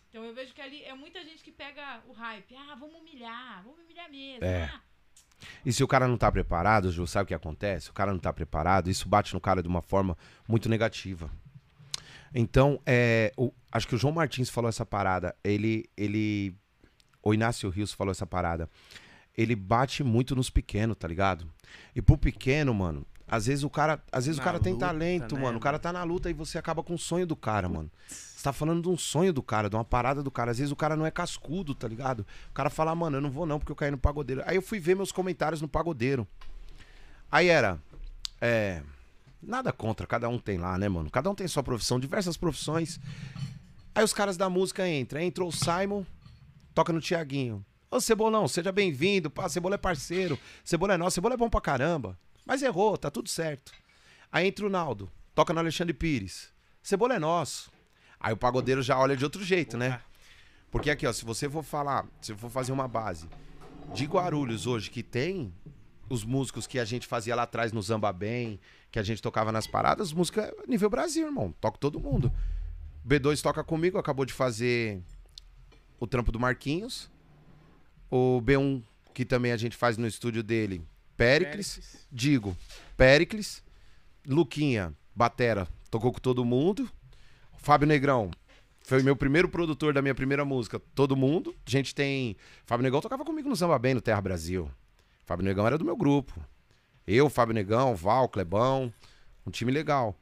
[0.10, 2.56] Então eu vejo que ali é muita gente que pega o hype.
[2.56, 4.46] Ah, vamos humilhar, vamos humilhar mesmo.
[4.46, 4.64] É.
[4.66, 4.82] Ah,
[5.66, 7.90] E se o cara não tá preparado, Ju, sabe o que acontece?
[7.90, 10.18] O cara não tá preparado, isso bate no cara de uma forma
[10.48, 11.30] muito negativa.
[12.34, 15.36] Então, é, o- acho que o João Martins falou essa parada.
[15.44, 16.56] Ele, ele,
[17.24, 18.70] o Inácio Rios falou essa parada.
[19.38, 21.48] Ele bate muito nos pequenos, tá ligado?
[21.96, 24.86] E pro pequeno, mano, às vezes o cara, às vezes Na o cara tem luta,
[24.88, 25.58] talento, né, mano.
[25.58, 27.92] O cara tá na luta e você acaba com o sonho do cara, mano.
[28.46, 30.52] Tá falando de um sonho do cara, de uma parada do cara.
[30.52, 32.20] Às vezes o cara não é cascudo, tá ligado?
[32.52, 34.44] O cara fala, mano, eu não vou não porque eu caí no pagodeiro.
[34.46, 36.28] Aí eu fui ver meus comentários no pagodeiro.
[37.32, 37.80] Aí era,
[38.40, 38.84] é,
[39.42, 41.10] nada contra, cada um tem lá, né, mano?
[41.10, 43.00] Cada um tem sua profissão, diversas profissões.
[43.96, 45.20] Aí os caras da música entram.
[45.20, 46.06] Aí entrou o Simon,
[46.76, 47.66] toca no Tiaguinho.
[47.90, 49.28] Ô, Cebolão, seja bem-vindo.
[49.28, 50.38] Pá, Cebola é parceiro.
[50.64, 51.16] Cebola é nosso.
[51.16, 52.16] Cebola é bom pra caramba.
[52.46, 53.72] Mas errou, tá tudo certo.
[54.32, 56.50] Aí entra o Naldo, toca no Alexandre Pires.
[56.84, 57.74] Cebola é nosso.
[58.26, 60.02] Aí o pagodeiro já olha de outro jeito, né?
[60.72, 63.30] Porque aqui, ó, se você for falar, se eu for fazer uma base
[63.94, 65.54] de Guarulhos hoje que tem
[66.10, 68.60] os músicos que a gente fazia lá atrás no Zamba Bem,
[68.92, 71.54] que a gente tocava nas paradas, música nível Brasil, irmão.
[71.62, 72.34] Toca todo mundo.
[73.08, 75.04] B2 toca comigo, acabou de fazer
[76.00, 77.12] o trampo do Marquinhos.
[78.10, 78.82] O B1,
[79.14, 80.82] que também a gente faz no estúdio dele,
[81.16, 82.08] Pericles.
[82.12, 82.58] Digo,
[82.98, 83.64] Pericles.
[84.26, 86.90] Luquinha, Batera, tocou com todo mundo.
[87.66, 88.30] Fábio Negrão,
[88.84, 91.56] foi meu primeiro produtor da minha primeira música, todo mundo.
[91.66, 92.38] A gente tem.
[92.64, 94.70] Fábio Negão tocava comigo no Samba Bem, no Terra Brasil.
[95.26, 96.40] Fábio Negão era do meu grupo.
[97.08, 98.94] Eu, Fábio Negão, Val, Clebão.
[99.48, 100.16] Um time legal.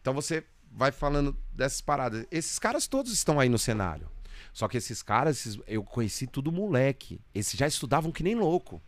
[0.00, 2.26] Então você vai falando dessas paradas.
[2.28, 4.08] Esses caras todos estão aí no cenário.
[4.52, 7.20] Só que esses caras, esses- eu conheci tudo moleque.
[7.32, 8.82] Esses já estudavam que nem louco.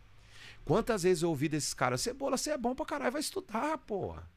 [0.64, 4.28] Quantas vezes eu ouvi desses caras, Cebola, você é bom pra caralho, vai estudar, porra.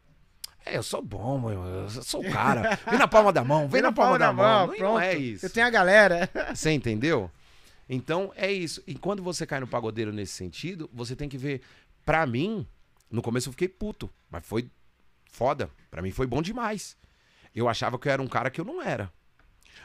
[0.66, 2.78] É, eu sou bom, meu, eu sou o cara.
[2.90, 4.68] Vem na palma da mão, vem, na palma, da, mão.
[4.68, 5.46] Não, não é isso.
[5.46, 6.30] Eu tenho a galera.
[6.54, 7.32] Você entendeu?
[7.88, 8.84] Então é isso.
[8.86, 11.62] E quando você cai no pagodeiro nesse sentido, você tem que ver.
[12.06, 12.68] Pra mim,
[13.10, 14.70] no começo eu fiquei puto, mas foi
[15.32, 15.70] foda.
[15.90, 16.96] Pra mim foi bom demais.
[17.56, 19.12] Eu achava que eu era um cara que eu não era.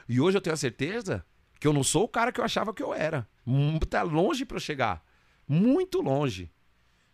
[0.06, 1.24] E hoje eu tenho a certeza
[1.58, 3.26] que eu não sou o cara que eu achava que eu era.
[3.46, 5.02] Hum, Tá longe pra eu chegar.
[5.48, 6.50] Muito longe.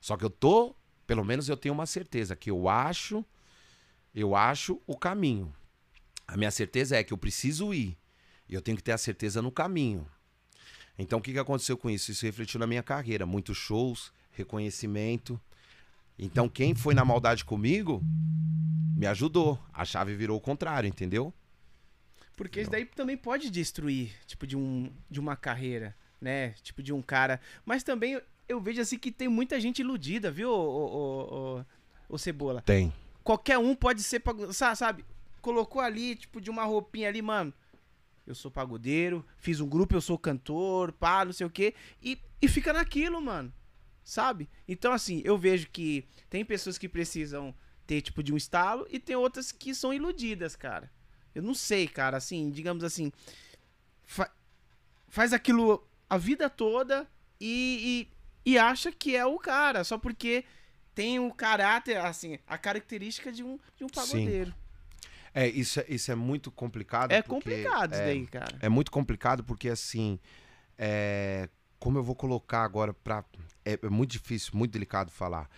[0.00, 0.74] Só que eu tô,
[1.06, 3.24] pelo menos eu tenho uma certeza que eu acho,
[4.14, 5.52] eu acho o caminho.
[6.26, 7.96] A minha certeza é que eu preciso ir.
[8.48, 10.06] E eu tenho que ter a certeza no caminho.
[10.98, 12.10] Então, o que, que aconteceu com isso?
[12.10, 13.24] Isso refletiu na minha carreira.
[13.24, 15.40] Muitos shows, reconhecimento.
[16.18, 18.02] Então, quem foi na maldade comigo,
[18.96, 19.58] me ajudou.
[19.72, 21.32] A chave virou o contrário, entendeu?
[22.36, 25.96] Porque isso daí também pode destruir, tipo, de, um, de uma carreira.
[26.20, 26.50] né?
[26.62, 27.40] Tipo de um cara.
[27.64, 31.64] Mas também eu vejo assim que tem muita gente iludida, viu, o, o, o,
[32.10, 32.62] o Cebola?
[32.62, 32.92] Tem.
[33.30, 35.04] Qualquer um pode ser, pago- sa- sabe?
[35.40, 37.54] Colocou ali, tipo, de uma roupinha ali, mano.
[38.26, 41.72] Eu sou pagodeiro, fiz um grupo, eu sou cantor, pá, não sei o quê.
[42.02, 43.52] E, e fica naquilo, mano.
[44.02, 44.48] Sabe?
[44.66, 47.54] Então, assim, eu vejo que tem pessoas que precisam
[47.86, 50.90] ter, tipo, de um estalo e tem outras que são iludidas, cara.
[51.32, 53.12] Eu não sei, cara, assim, digamos assim.
[54.02, 54.32] fa-
[55.08, 57.08] faz aquilo a vida toda
[57.40, 58.08] e,
[58.44, 60.44] e, e acha que é o cara, só porque
[60.94, 63.94] tem o caráter, assim, a característica de um, de um Sim.
[63.94, 64.54] pagodeiro.
[65.32, 67.12] É, isso, é- isso é muito complicado.
[67.12, 68.58] É porque- complicado isso é, daí, cara.
[68.60, 70.18] É muito complicado porque, assim,
[70.76, 73.24] é, como eu vou colocar agora pra.
[73.64, 75.48] É, é muito difícil, muito delicado falar.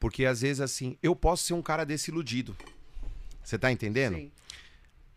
[0.00, 2.56] Porque, às vezes, assim, eu posso ser um cara desse iludido.
[3.44, 4.16] Você tá entendendo?
[4.16, 4.32] Sim.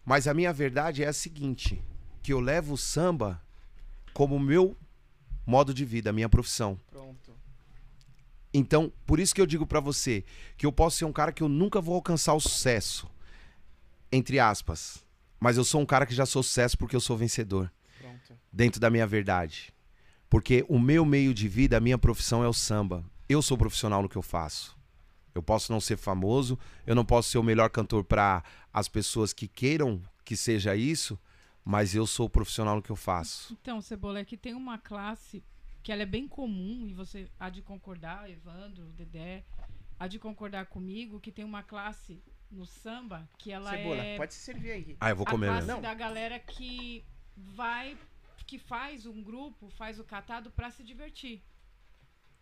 [0.06, 1.82] Mas a minha verdade é a seguinte:
[2.22, 3.42] que eu levo o samba
[4.14, 4.78] como meu
[5.48, 6.80] modo de vida, a minha profissão.
[6.92, 7.34] Pronto.
[8.58, 10.24] Então, por isso que eu digo pra você
[10.56, 13.06] que eu posso ser um cara que eu nunca vou alcançar o sucesso,
[14.10, 15.04] entre aspas.
[15.38, 18.40] Mas eu sou um cara que já sou sucesso porque eu sou vencedor, Pronto.
[18.54, 19.74] dentro da minha verdade.
[20.30, 23.04] Porque o meu meio de vida, a minha profissão é o samba.
[23.28, 24.78] Eu sou profissional no que eu faço.
[25.34, 28.42] Eu posso não ser famoso, eu não posso ser o melhor cantor para
[28.72, 31.20] as pessoas que queiram que seja isso,
[31.66, 33.54] mas eu sou profissional no que eu faço.
[33.62, 35.44] Então, Cebola, é que tem uma classe
[35.86, 39.44] que ela é bem comum, e você há de concordar, Evandro, Dedé,
[40.00, 44.34] há de concordar comigo, que tem uma classe no samba que ela Cebola, é pode
[44.34, 44.98] se servir aí.
[45.00, 45.74] Ah, eu vou a comer classe mesmo.
[45.76, 45.82] Não.
[45.84, 47.06] da galera que
[47.38, 47.96] vai,
[48.48, 51.44] que faz um grupo, faz o catado pra se divertir.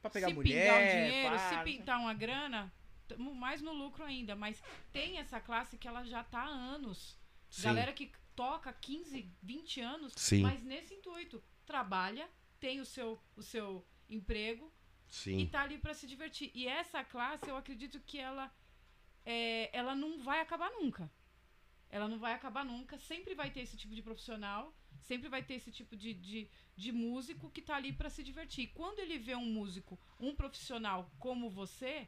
[0.01, 2.73] Pra pegar se mulher, pintar um dinheiro, pá, se pintar uma grana,
[3.17, 4.37] mais no lucro ainda.
[4.37, 4.63] Mas
[4.93, 7.19] tem essa classe que ela já tá há anos.
[7.49, 7.63] Sim.
[7.63, 10.43] Galera que toca 15, 20 anos, Sim.
[10.43, 12.25] mas nesse intuito, trabalha,
[12.64, 14.72] tem o seu, o seu emprego
[15.09, 15.47] e Sim.
[15.47, 16.49] tá ali pra se divertir.
[16.53, 18.45] E essa classe, eu acredito que ela,
[19.26, 21.11] é, ela não vai acabar nunca.
[21.89, 22.97] Ela não vai acabar nunca.
[22.97, 26.49] Sempre vai ter esse tipo de profissional, sempre vai ter esse tipo de, de,
[26.84, 28.72] de músico que tá ali pra se divertir.
[28.74, 32.07] Quando ele vê um músico, um profissional como você,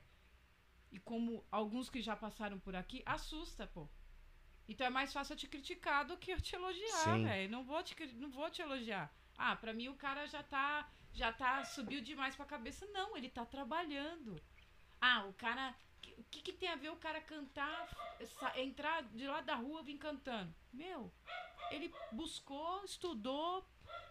[0.89, 3.89] e como alguns que já passaram por aqui, assusta, pô.
[4.69, 7.51] Então é mais fácil eu te criticar do que eu te elogiar, velho.
[7.51, 9.13] Não vou te não vou te elogiar.
[9.37, 12.85] Ah, pra mim o cara já tá já tá subiu demais pra cabeça.
[12.87, 14.41] Não, ele tá trabalhando.
[14.99, 15.75] Ah, o cara
[16.17, 17.89] o que, que tem a ver o cara cantar,
[18.55, 20.53] entrar de lá da rua vir cantando?
[20.71, 21.11] Meu,
[21.71, 23.67] ele buscou, estudou,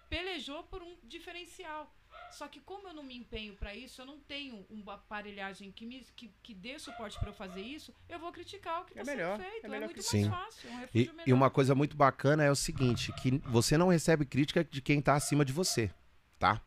[0.08, 1.94] pelejou por um diferencial.
[2.34, 5.86] Só que como eu não me empenho pra isso, eu não tenho uma aparelhagem que,
[5.86, 9.02] me, que, que dê suporte pra eu fazer isso, eu vou criticar o que É
[9.02, 9.64] está melhor, sendo feito.
[9.64, 10.68] é É, muito mais fácil.
[10.70, 14.24] É um E, e uma coisa muito bacana é o seguinte, que você não recebe
[14.24, 15.90] crítica de quem tá acima de você,
[16.38, 16.60] tá?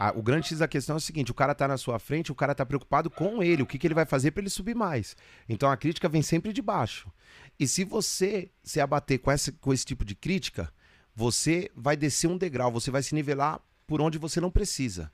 [0.00, 2.30] Ah, o grande X da questão é o seguinte, o cara tá na sua frente,
[2.30, 4.74] o cara tá preocupado com ele, o que, que ele vai fazer pra ele subir
[4.74, 5.16] mais.
[5.48, 7.10] Então a crítica vem sempre de baixo.
[7.58, 10.72] E se você se abater com, essa, com esse tipo de crítica,
[11.14, 15.10] você vai descer um degrau, você vai se nivelar por onde você não precisa.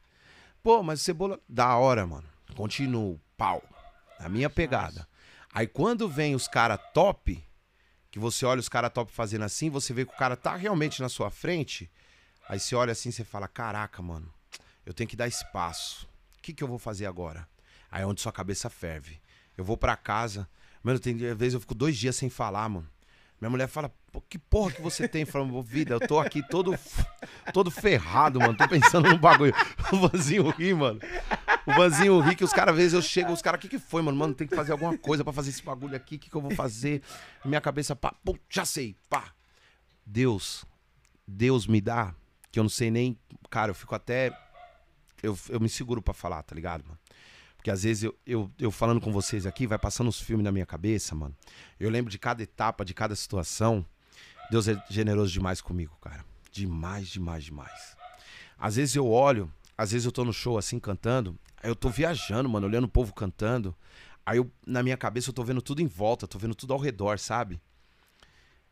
[0.62, 2.28] Pô, mas cebola, da hora, mano.
[2.56, 3.62] Continuo, pau.
[4.18, 5.08] A minha pegada.
[5.52, 7.42] Aí quando vem os cara top,
[8.10, 11.00] que você olha os cara top fazendo assim, você vê que o cara tá realmente
[11.00, 11.88] na sua frente,
[12.48, 14.28] aí você olha assim e você fala: "Caraca, mano,
[14.84, 16.08] eu tenho que dar espaço.
[16.36, 17.48] O que que eu vou fazer agora?"
[17.90, 19.20] Aí é onde sua cabeça ferve.
[19.56, 20.48] Eu vou pra casa,
[20.82, 22.90] mano, tem às vezes eu fico dois dias sem falar, mano.
[23.40, 23.92] Minha mulher fala:
[24.28, 25.24] que porra que você tem?
[25.24, 26.74] Falando, vida, eu tô aqui todo,
[27.52, 28.56] todo ferrado, mano.
[28.56, 29.54] Tô pensando no bagulho.
[29.92, 31.00] O Vanzinho ri, mano.
[31.66, 33.78] O Vanzinho ri que os caras, às vezes eu chego, os caras, o que que
[33.78, 34.16] foi, mano?
[34.16, 36.16] Mano, tem que fazer alguma coisa pra fazer esse bagulho aqui.
[36.16, 37.02] O que que eu vou fazer?
[37.44, 39.32] Minha cabeça, pá, pum, já sei, pá.
[40.06, 40.64] Deus,
[41.26, 42.14] Deus me dá,
[42.50, 43.18] que eu não sei nem.
[43.50, 44.30] Cara, eu fico até.
[45.22, 46.98] Eu, eu me seguro pra falar, tá ligado, mano?
[47.64, 50.52] Porque às vezes eu, eu, eu falando com vocês aqui, vai passando os filmes na
[50.52, 51.34] minha cabeça, mano.
[51.80, 53.86] Eu lembro de cada etapa, de cada situação.
[54.50, 56.26] Deus é generoso demais comigo, cara.
[56.52, 57.96] Demais, demais, demais.
[58.58, 61.88] Às vezes eu olho, às vezes eu tô no show assim cantando, aí eu tô
[61.88, 63.74] viajando, mano, olhando o povo cantando.
[64.26, 66.78] Aí eu, na minha cabeça eu tô vendo tudo em volta, tô vendo tudo ao
[66.78, 67.58] redor, sabe?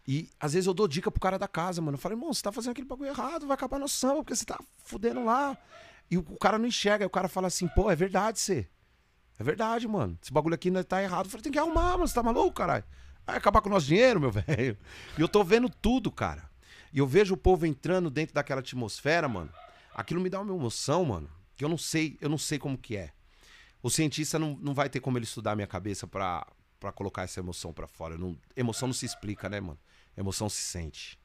[0.07, 1.95] E às vezes eu dou dica pro cara da casa, mano.
[1.95, 4.45] Eu falo, irmão, você tá fazendo aquele bagulho errado, vai acabar nosso samba, porque você
[4.45, 5.57] tá fudendo lá.
[6.11, 8.69] E o, o cara não enxerga, aí o cara fala assim, pô, é verdade, você.
[9.43, 10.17] É verdade, mano.
[10.23, 11.27] Esse bagulho aqui ainda tá errado.
[11.27, 12.07] Eu falei, tem que arrumar, mano.
[12.07, 12.85] Você tá maluco, caralho?
[13.27, 14.79] Vai acabar com o nosso dinheiro, meu velho.
[15.19, 16.49] E eu tô vendo tudo, cara.
[16.93, 19.51] E eu vejo o povo entrando dentro daquela atmosfera, mano.
[19.93, 21.29] Aquilo me dá uma emoção, mano.
[21.57, 23.11] Que eu não sei, eu não sei como que é.
[23.83, 26.47] O cientista não, não vai ter como ele estudar a minha cabeça pra,
[26.79, 28.17] pra colocar essa emoção pra fora.
[28.17, 29.79] Não- emoção não se explica, né, mano?
[30.17, 31.19] Emoção se sente.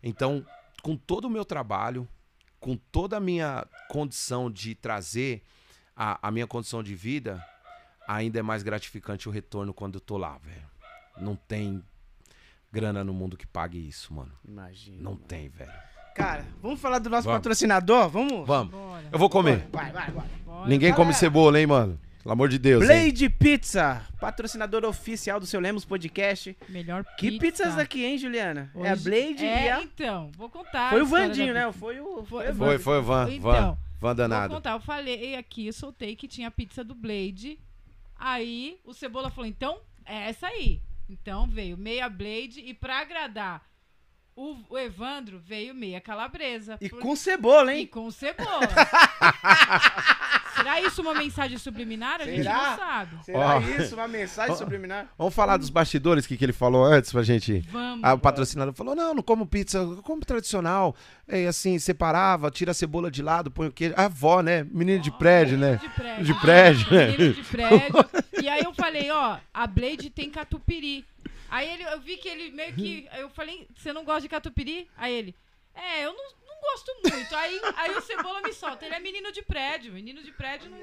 [0.00, 0.46] Então,
[0.82, 2.06] com todo o meu trabalho,
[2.60, 5.42] com toda a minha condição de trazer
[6.02, 7.44] a, a minha condição de vida,
[8.08, 10.66] ainda é mais gratificante o retorno quando eu tô lá, velho.
[11.18, 11.84] Não tem
[12.72, 14.32] grana no mundo que pague isso, mano.
[14.42, 14.96] Imagina.
[15.02, 15.24] Não mano.
[15.28, 15.70] tem, velho.
[16.14, 17.38] Cara, vamos falar do nosso Vamos.
[17.38, 18.08] patrocinador?
[18.08, 18.46] Vamos?
[18.46, 18.72] Vamos.
[18.72, 19.04] Bora.
[19.12, 19.68] Eu vou comer.
[19.70, 20.26] Vai, vai, vai.
[20.44, 20.66] bora.
[20.68, 21.18] Ninguém come Galera.
[21.18, 22.00] cebola, hein, mano?
[22.22, 22.82] Pelo amor de Deus.
[22.82, 22.88] hein?
[23.10, 26.56] Blade Pizza, patrocinador oficial do seu Lemos Podcast.
[26.68, 27.64] Melhor Que pizza.
[27.64, 28.70] pizzas aqui, hein, Juliana?
[28.76, 29.82] É a Hoje- Blade é, e a...
[29.82, 30.90] então, vou contar.
[30.90, 31.70] Foi a o Vandinho, né?
[31.72, 32.24] Foi o...
[32.24, 33.26] Foi- Foi, o Foi, Van.
[33.26, 33.30] Van.
[33.32, 34.54] Então, Van Vou danado.
[34.54, 37.60] contar, eu falei aqui, eu soltei que tinha pizza do Blade.
[38.16, 40.82] Aí o Cebola falou, então, é essa aí.
[41.08, 43.68] Então veio meia Blade e pra agradar
[44.36, 46.78] o, o Evandro, veio meia calabresa.
[46.80, 47.86] E Por- com cebola, e hein?
[47.86, 48.60] com cebola.
[50.62, 52.20] Será isso uma mensagem subliminar?
[52.20, 52.70] A gente Será?
[52.70, 53.24] não sabe.
[53.24, 53.60] Será Ó.
[53.60, 55.08] isso uma mensagem subliminar?
[55.16, 57.60] Vamos falar dos bastidores que, que ele falou antes pra gente.
[57.70, 58.04] Vamos.
[58.04, 60.94] Ah, o patrocinador falou: não, não como pizza, eu como tradicional.
[61.26, 63.94] É assim, separava, tira a cebola de lado, põe o queijo.
[63.96, 64.64] A avó, né?
[64.70, 65.76] Menino de prédio, né?
[65.76, 66.24] De prédio.
[66.24, 67.06] De prédio, né?
[67.12, 67.94] Menino de prédio.
[68.42, 71.04] E aí eu falei, ó, a Blade tem catupiry.
[71.50, 73.08] Aí ele, eu vi que ele meio que.
[73.18, 74.88] Eu falei, você não gosta de catupiry?
[74.96, 75.34] Aí ele,
[75.74, 77.34] é, eu não gosto muito.
[77.36, 78.86] Aí, aí o Cebola me solta.
[78.86, 79.92] Ele é menino de prédio.
[79.92, 80.78] Menino de prédio não.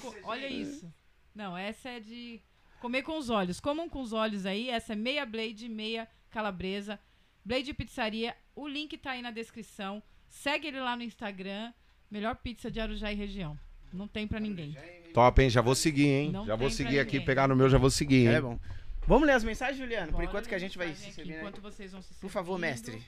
[0.00, 0.92] Co- Olha isso.
[1.34, 2.40] Não, essa é de
[2.80, 3.60] comer com os olhos.
[3.60, 4.68] Comam com os olhos aí.
[4.70, 6.98] Essa é meia Blade, meia calabresa.
[7.44, 8.36] Blade Pizzaria.
[8.54, 10.02] O link tá aí na descrição.
[10.28, 11.72] Segue ele lá no Instagram.
[12.10, 13.58] Melhor pizza de Arujá e região.
[13.92, 14.76] Não tem pra ninguém.
[15.12, 15.48] Top, hein?
[15.50, 16.30] Já vou seguir, hein?
[16.32, 17.26] Não já vou seguir aqui, ninguém.
[17.26, 18.34] pegar no meu, já vou seguir, hein?
[18.34, 18.58] É bom.
[19.06, 20.12] Vamos ler as mensagens, Juliano?
[20.12, 21.40] Por enquanto que a gente vai se aqui, servindo aí.
[21.40, 23.00] Enquanto vocês vão se Por favor, mestre.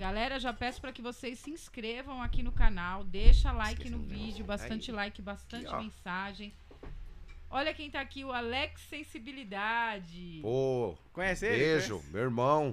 [0.00, 4.42] Galera, já peço para que vocês se inscrevam aqui no canal, deixa like no vídeo,
[4.42, 6.54] bastante like, bastante Aqui, mensagem.
[7.50, 10.38] Olha quem tá aqui, o Alex Sensibilidade.
[10.40, 11.56] Pô, Conhece ele?
[11.58, 12.12] beijo, Conhece?
[12.12, 12.64] meu irmão,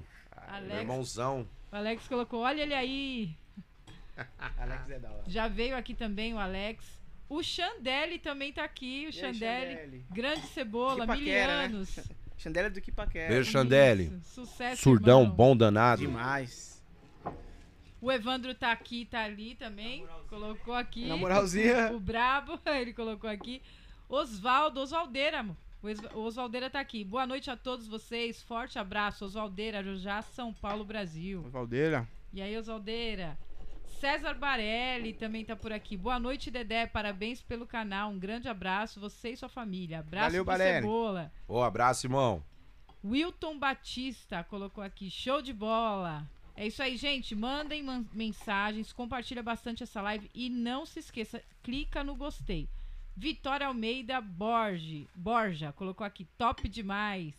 [0.47, 1.45] meu Alex, irmãozão.
[1.69, 3.35] o Alex colocou, olha ele aí.
[4.57, 5.23] Alex é da hora.
[5.27, 6.85] Já veio aqui também o Alex.
[7.27, 9.75] O Xandelli também tá aqui, o aí, Xandelli.
[9.75, 10.05] Xandelli?
[10.11, 11.67] Grande cebola, Que paquera, né?
[11.67, 11.99] milianos.
[12.37, 13.27] Chandela do que paquera.
[13.33, 14.17] Beijo, Xandelli.
[14.23, 15.35] Sucesso, Surdão, irmão.
[15.35, 15.99] bom danado.
[16.01, 16.76] Demais.
[18.01, 20.05] O Evandro tá aqui, tá ali também.
[20.29, 21.05] Colocou aqui.
[21.07, 21.91] Na moralzinha.
[21.93, 23.61] O Brabo, ele colocou aqui.
[24.07, 25.55] Osvaldo, Osvaldeira, amor.
[25.81, 27.03] O Os- o Osvaldeira tá aqui.
[27.03, 28.41] Boa noite a todos vocês.
[28.43, 31.41] Forte abraço, Osvaldeira, Arujá, São Paulo, Brasil.
[31.49, 32.07] Valdeira.
[32.33, 33.37] E aí, Osvaldeira?
[33.99, 35.97] César Barelli também tá por aqui.
[35.97, 36.85] Boa noite, Dedé.
[36.85, 38.11] Parabéns pelo canal.
[38.11, 39.99] Um grande abraço, você e sua família.
[39.99, 40.81] Abraço Valeu, Barelli.
[40.81, 41.31] Cebola.
[41.47, 42.43] Ô, abraço, irmão.
[43.03, 46.27] Wilton Batista colocou aqui, show de bola.
[46.57, 47.35] É isso aí, gente.
[47.35, 52.67] Mandem man- mensagens, compartilha bastante essa live e não se esqueça, clica no gostei.
[53.15, 57.35] Vitória Almeida Borge, Borja colocou aqui, top demais.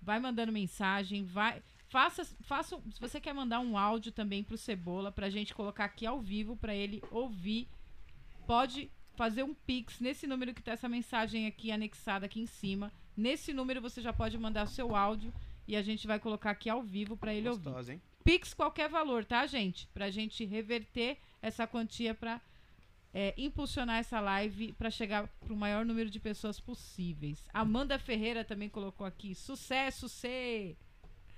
[0.00, 1.60] Vai mandando mensagem, vai.
[1.88, 6.06] Faça, faça, se você quer mandar um áudio também pro Cebola pra gente colocar aqui
[6.06, 7.68] ao vivo pra ele ouvir,
[8.46, 12.92] pode fazer um pix nesse número que tá essa mensagem aqui anexada aqui em cima.
[13.16, 15.32] Nesse número você já pode mandar seu áudio
[15.66, 17.64] e a gente vai colocar aqui ao vivo pra ele ouvir.
[17.64, 18.02] Gostosa, hein?
[18.24, 19.86] Pix qualquer valor, tá, gente?
[19.92, 22.40] Pra gente reverter essa quantia pra
[23.12, 27.38] é, impulsionar essa live pra chegar pro maior número de pessoas possíveis.
[27.52, 29.34] Amanda Ferreira também colocou aqui.
[29.34, 30.74] Sucesso, C!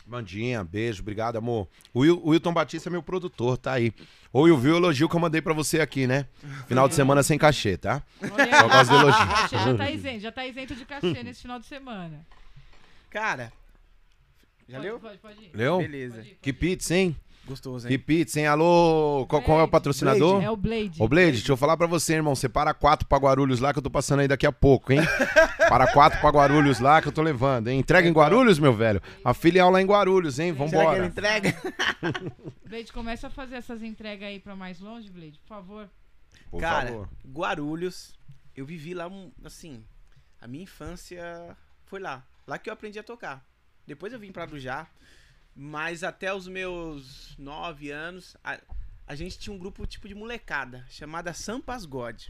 [0.06, 1.66] Mandinha, beijo, obrigado, amor.
[1.92, 3.92] O, Wil- o Wilton Batista é meu produtor, tá aí.
[4.32, 6.28] Ou ouviu o elogio que eu mandei pra você aqui, né?
[6.68, 8.00] Final de semana sem cachê, tá?
[8.22, 9.58] Olha Só gosto aí, elogio.
[9.58, 12.24] já tá isento, já tá isento de cachê nesse final de semana.
[13.10, 13.52] Cara.
[14.68, 15.00] Já pode, leu?
[15.00, 15.50] Pode, pode ir.
[15.54, 15.78] Leu?
[15.78, 16.16] Beleza.
[16.16, 17.16] Pode ir, pode Que pizza, hein?
[17.46, 18.00] Gostoso, Que hein?
[18.00, 18.46] pizza, hein?
[18.48, 19.70] Alô, qual, qual é o Blade.
[19.70, 20.42] patrocinador?
[20.42, 21.00] É o Blade.
[21.00, 22.34] Ô, Blade, deixa eu falar pra você, irmão.
[22.34, 24.98] Separa quatro pra Guarulhos lá que eu tô passando aí daqui a pouco, hein?
[25.68, 27.78] Para quatro pra Guarulhos lá que eu tô levando, hein?
[27.78, 29.00] Entrega em Guarulhos, meu velho?
[29.24, 30.52] A filial lá em Guarulhos, hein?
[30.54, 30.98] Será que Vambora.
[30.98, 31.56] ele entrega?
[32.66, 35.88] Blade, começa a fazer essas entregas aí pra mais longe, Blade, por favor.
[36.50, 37.08] Por Cara, favor.
[37.28, 38.18] Guarulhos,
[38.56, 39.84] eu vivi lá, um, assim,
[40.40, 42.24] a minha infância foi lá.
[42.46, 43.44] Lá que eu aprendi a tocar.
[43.86, 44.88] Depois eu vim pra Arujá,
[45.54, 48.60] mas até os meus nove anos, a,
[49.06, 52.22] a gente tinha um grupo tipo de molecada, chamada Sampas God.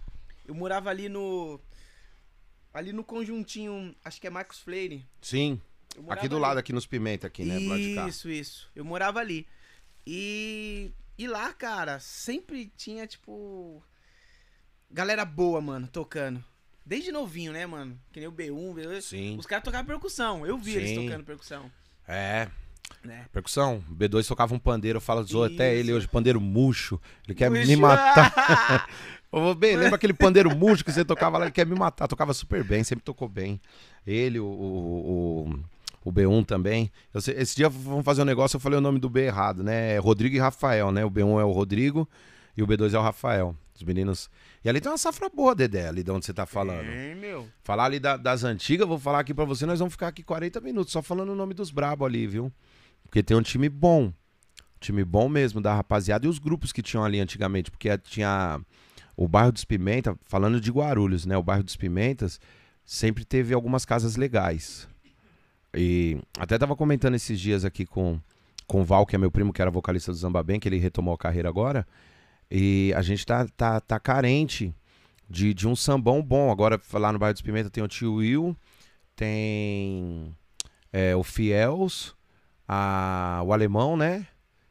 [0.45, 1.61] Eu morava ali no...
[2.75, 5.07] Ali no conjuntinho, acho que é Marcos Freire.
[5.23, 5.59] Sim,
[6.09, 6.43] aqui do ali.
[6.43, 7.59] lado, aqui nos Pimenta, aqui, né?
[8.07, 8.71] Isso, isso.
[8.77, 9.49] Eu morava ali.
[10.07, 13.83] E, e lá, cara, sempre tinha, tipo.
[14.91, 16.45] Galera boa, mano, tocando.
[16.87, 17.99] Desde novinho, né, mano?
[18.13, 19.01] Que nem o B1, B2.
[19.01, 19.37] Sim.
[19.39, 20.47] Os caras tocavam percussão.
[20.47, 21.07] Eu vi eles Sim.
[21.07, 21.71] tocando percussão.
[22.07, 22.47] É,
[23.05, 23.27] Né?
[23.33, 23.83] percussão.
[23.91, 27.01] O B2 tocava um pandeiro, eu falo, zoou até ele hoje, pandeiro murcho.
[27.27, 28.89] Ele quer me matar.
[29.33, 31.47] Ô, bem, lembra aquele pandeiro murcho que você tocava lá?
[31.47, 32.07] Ele quer me matar.
[32.07, 33.61] Tocava super bem, sempre tocou bem.
[34.07, 35.61] Ele, o, o, o,
[36.05, 36.91] O B1 também.
[37.13, 39.95] Eu esse dia vamos fazer um negócio, eu falei o nome do B errado, né?
[39.95, 41.05] É Rodrigo e Rafael, né?
[41.05, 42.09] O B1 é o Rodrigo
[42.57, 43.57] e o B2 é o Rafael.
[43.75, 44.31] Os meninos.
[44.67, 46.89] E ali tem uma safra boa, Dedé, ali de onde você tá falando.
[46.89, 47.47] É, meu.
[47.63, 50.61] Falar ali da- das antigas, vou falar aqui pra você, nós vamos ficar aqui 40
[50.61, 52.53] minutos só falando o nome dos brabo ali, viu?
[53.05, 54.13] Porque tem um time bom.
[54.81, 58.61] Time bom mesmo da rapaziada e os grupos que tinham ali antigamente, porque tinha
[59.17, 61.37] o bairro dos Pimenta, falando de Guarulhos, né?
[61.37, 62.41] O bairro dos Pimentas
[62.85, 64.89] sempre teve algumas casas legais.
[65.73, 68.19] E até tava comentando esses dias aqui com,
[68.67, 70.79] com o Val, que é meu primo, que era vocalista do Zamba Bem, que ele
[70.79, 71.87] retomou a carreira agora.
[72.51, 74.75] E a gente tá, tá, tá carente
[75.29, 76.51] de, de um sambão bom.
[76.51, 78.57] Agora, lá no bairro dos Pimenta tem o tio Will,
[79.15, 80.35] tem
[80.93, 82.15] é, o Fiels,
[82.69, 84.27] a, o Alemão, né?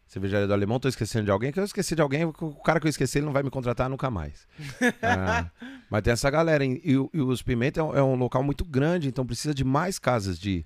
[0.08, 1.52] Cervejaria do Alemão, tô esquecendo de alguém.
[1.52, 3.90] Que eu esqueci de alguém, o cara que eu esqueci, ele não vai me contratar
[3.90, 4.48] nunca mais.
[5.02, 5.50] Ah,
[5.90, 6.64] mas tem essa galera.
[6.64, 10.00] E, e os Pimenta é um, é um local muito grande, então precisa de mais
[10.00, 10.66] casas de,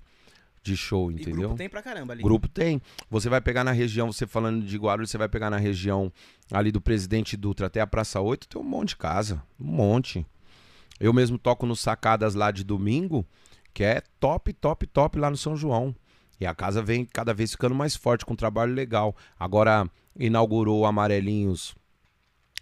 [0.62, 1.40] de show, E entendeu?
[1.40, 2.22] grupo tem pra caramba ali.
[2.22, 2.80] Grupo tem.
[3.10, 6.12] Você vai pegar na região, você falando de Guarulhos, você vai pegar na região
[6.52, 9.42] ali do Presidente Dutra até a Praça 8, tem um monte de casa.
[9.58, 10.26] Um monte.
[10.98, 13.24] Eu mesmo toco nos sacadas lá de domingo,
[13.72, 15.94] que é top, top, top lá no São João.
[16.38, 19.16] E a casa vem cada vez ficando mais forte, com um trabalho legal.
[19.38, 19.88] Agora
[20.18, 21.74] inaugurou o Amarelinhos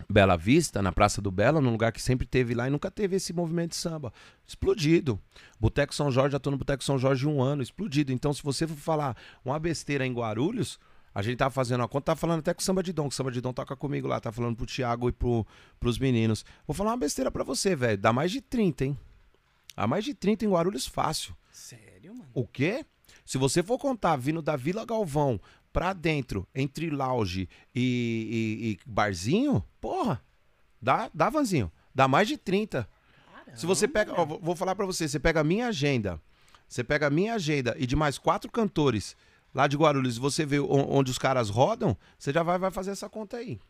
[0.09, 3.17] Bela Vista, na Praça do Bela, num lugar que sempre teve lá e nunca teve
[3.17, 4.13] esse movimento de samba.
[4.47, 5.19] Explodido.
[5.59, 8.13] Boteco São Jorge, já tô no Boteco São Jorge um ano, explodido.
[8.13, 10.79] Então, se você for falar uma besteira em Guarulhos,
[11.15, 13.15] a gente tá fazendo a conta, tá falando até com o Samba de Dom, que
[13.15, 15.47] o Samba de Dom toca comigo lá, tá falando pro Thiago e pro,
[15.81, 16.45] pros meninos.
[16.67, 17.99] Vou falar uma besteira pra você, velho.
[17.99, 18.99] Dá mais de 30, hein?
[19.77, 21.37] Dá mais de 30 em Guarulhos fácil.
[21.51, 22.31] Sério, mano?
[22.35, 22.85] O quê?
[23.25, 25.41] Se você for contar vindo da Vila Galvão
[25.79, 30.21] pra dentro, entre lounge e, e- e barzinho, porra,
[30.83, 31.71] dá, dá, Vanzinho.
[31.95, 32.89] Dá mais de 30.
[33.55, 36.21] Se você pega, ó, vou- falar pra você, você pega a minha agenda,
[36.69, 39.17] você pega a minha agenda e de mais quatro cantores
[39.55, 42.91] lá de Guarulhos, e você vê onde os caras rodam, você já vai, vai fazer
[42.91, 43.61] essa conta aí.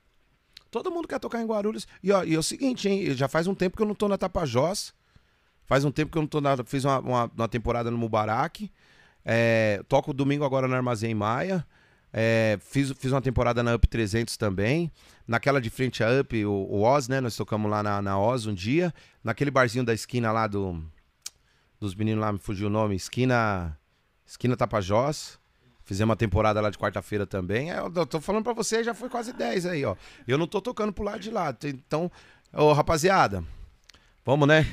[0.71, 1.87] Todo mundo quer tocar em Guarulhos.
[2.03, 3.15] E, ó, e é o seguinte, hein?
[3.15, 4.95] Já faz um tempo que eu não tô na Tapajós.
[5.67, 6.57] Faz um tempo que eu não tô na.
[6.65, 8.71] Fiz uma, uma, uma temporada no Mubarak.
[9.25, 11.67] É, toco domingo agora no Armazém Maia.
[12.13, 14.91] É, fiz, fiz uma temporada na Up 300 também.
[15.27, 17.21] Naquela de frente a Up, o, o Oz, né?
[17.21, 18.93] Nós tocamos lá na, na Oz um dia.
[19.23, 20.83] Naquele barzinho da esquina lá do.
[21.81, 22.97] Dos meninos lá, me fugiu o nome.
[22.97, 23.77] Esquina.
[24.27, 25.39] Esquina Tapajós.
[25.85, 27.73] Fizemos uma temporada lá de quarta-feira também.
[27.73, 29.97] É, eu tô falando pra você, já foi quase 10 aí, ó.
[30.27, 31.57] Eu não tô tocando pro lado de lá.
[31.65, 32.13] Então,
[32.53, 33.43] ô, rapaziada,
[34.23, 34.67] vamos, né?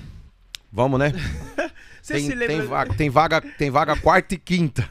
[0.69, 1.13] Vamos, né?
[2.05, 2.55] Você Tem, se lembra...
[2.55, 4.87] tem, vaga, tem, vaga, tem vaga quarta e quinta.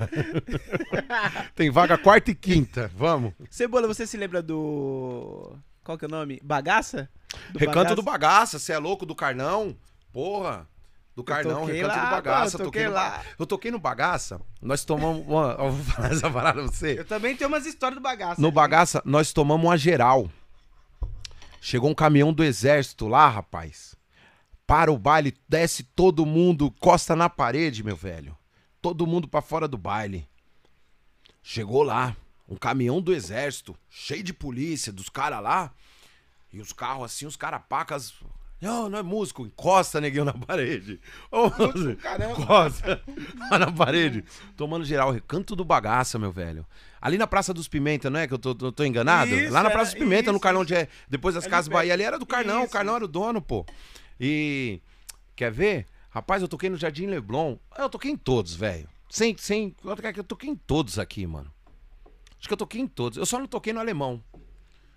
[1.55, 2.91] tem vaga quarta e quinta.
[2.93, 3.33] Vamos.
[3.49, 5.57] Cebola, você se lembra do...
[5.85, 6.41] Qual que é o nome?
[6.43, 7.09] Bagaça?
[7.53, 7.95] Do Recanto Bagaça?
[7.95, 9.77] do Bagaça, você é louco do Carnão?
[10.13, 10.67] Porra.
[11.15, 12.57] Do Carnão, toquei Recanto lá, do Bagaça.
[12.57, 13.11] eu toquei no lá.
[13.11, 15.25] Ba- Eu toquei no Bagaça, nós tomamos.
[15.25, 15.53] Uma...
[15.63, 16.99] Eu vou falar essa parada pra você.
[16.99, 18.41] Eu também tenho umas histórias do Bagaça.
[18.43, 18.53] No né?
[18.55, 20.29] Bagaça, nós tomamos uma geral.
[21.61, 23.95] Chegou um caminhão do exército lá, rapaz.
[24.67, 28.37] Para o baile, desce todo mundo, costa na parede, meu velho.
[28.81, 30.27] Todo mundo pra fora do baile.
[31.43, 32.17] Chegou lá,
[32.49, 35.71] um caminhão do exército, cheio de polícia, dos caras lá.
[36.53, 38.15] E os carros assim, os caras pacas.
[38.61, 40.99] Não, não é músico, encosta neguinho na parede.
[41.31, 41.51] Ô,
[42.01, 42.41] caramba.
[42.41, 43.03] Encosta
[43.51, 44.25] lá na parede.
[44.57, 46.65] Tomando geral, recanto do bagaça, meu velho.
[47.03, 49.35] Ali na Praça dos Pimenta, não é que eu tô, tô- tô enganado?
[49.35, 50.89] Isso, lá na Praça dos Pimenta, no isso, Carlão de.
[51.11, 51.69] Depois das Ali Casas.
[51.69, 52.73] Bahia, ali era do Carlão, o Isso.
[52.73, 53.67] Carlão era o dono, pô.
[54.21, 54.81] E.
[55.37, 55.87] Quer ver?
[56.11, 57.57] Rapaz, eu toquei no Jardim Leblon.
[57.77, 58.89] Eu toquei em todos, velho.
[59.11, 59.75] Sem, sem.
[59.85, 61.53] Eu toquei em todos aqui, mano.
[62.39, 63.19] Acho que eu toquei em todos.
[63.19, 64.23] Eu só não toquei no alemão.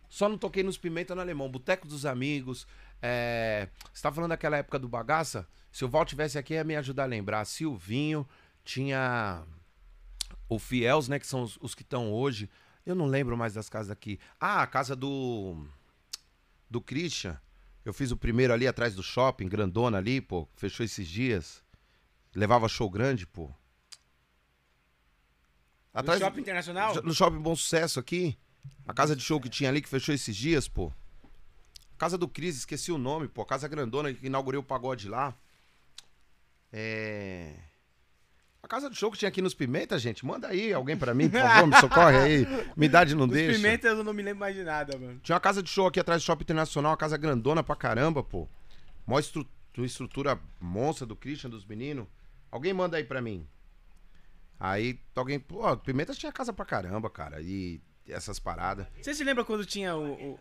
[0.09, 1.49] Só não toquei nos Pimenta no alemão.
[1.49, 2.67] Boteco dos Amigos.
[3.01, 3.69] É...
[3.93, 5.47] Você tá falando daquela época do bagaça?
[5.71, 7.45] Se o Val tivesse aqui, ia me ajudar a lembrar.
[7.45, 8.27] Silvinho,
[8.63, 9.43] tinha
[10.49, 11.19] o Fiels, né?
[11.19, 12.49] Que são os, os que estão hoje.
[12.85, 14.19] Eu não lembro mais das casas aqui.
[14.39, 15.65] Ah, a casa do.
[16.69, 17.39] Do Christian.
[17.87, 20.45] Eu fiz o primeiro ali atrás do shopping, grandona ali, pô.
[20.57, 21.63] Fechou esses dias.
[22.35, 23.49] Levava show grande, pô.
[25.93, 27.01] No Shopping Internacional?
[27.01, 28.37] no shopping Bom Sucesso aqui.
[28.85, 30.91] A casa de show que tinha ali que fechou esses dias, pô.
[31.97, 33.45] Casa do Cris, esqueci o nome, pô.
[33.45, 35.33] Casa grandona que inaugurei o pagode lá.
[36.73, 37.55] É.
[38.61, 41.29] A casa de show que tinha aqui nos Pimenta, gente, manda aí alguém pra mim,
[41.29, 42.47] por favor, me socorre aí.
[42.75, 43.53] Me idade não Os deixa.
[43.57, 45.19] Pimentas eu não me lembro mais de nada, mano.
[45.23, 48.21] Tinha uma casa de show aqui atrás do Shopping Internacional, uma casa grandona pra caramba,
[48.23, 48.47] pô.
[49.05, 49.47] Mó estru-
[49.77, 52.07] estrutura monstra do Christian, dos meninos.
[52.51, 53.47] Alguém manda aí pra mim.
[54.59, 55.39] Aí, alguém.
[55.39, 57.39] Pô, Pimentas tinha casa pra caramba, cara.
[57.41, 58.85] E essas paradas.
[59.01, 60.13] Você se lembra quando tinha o...
[60.33, 60.39] o-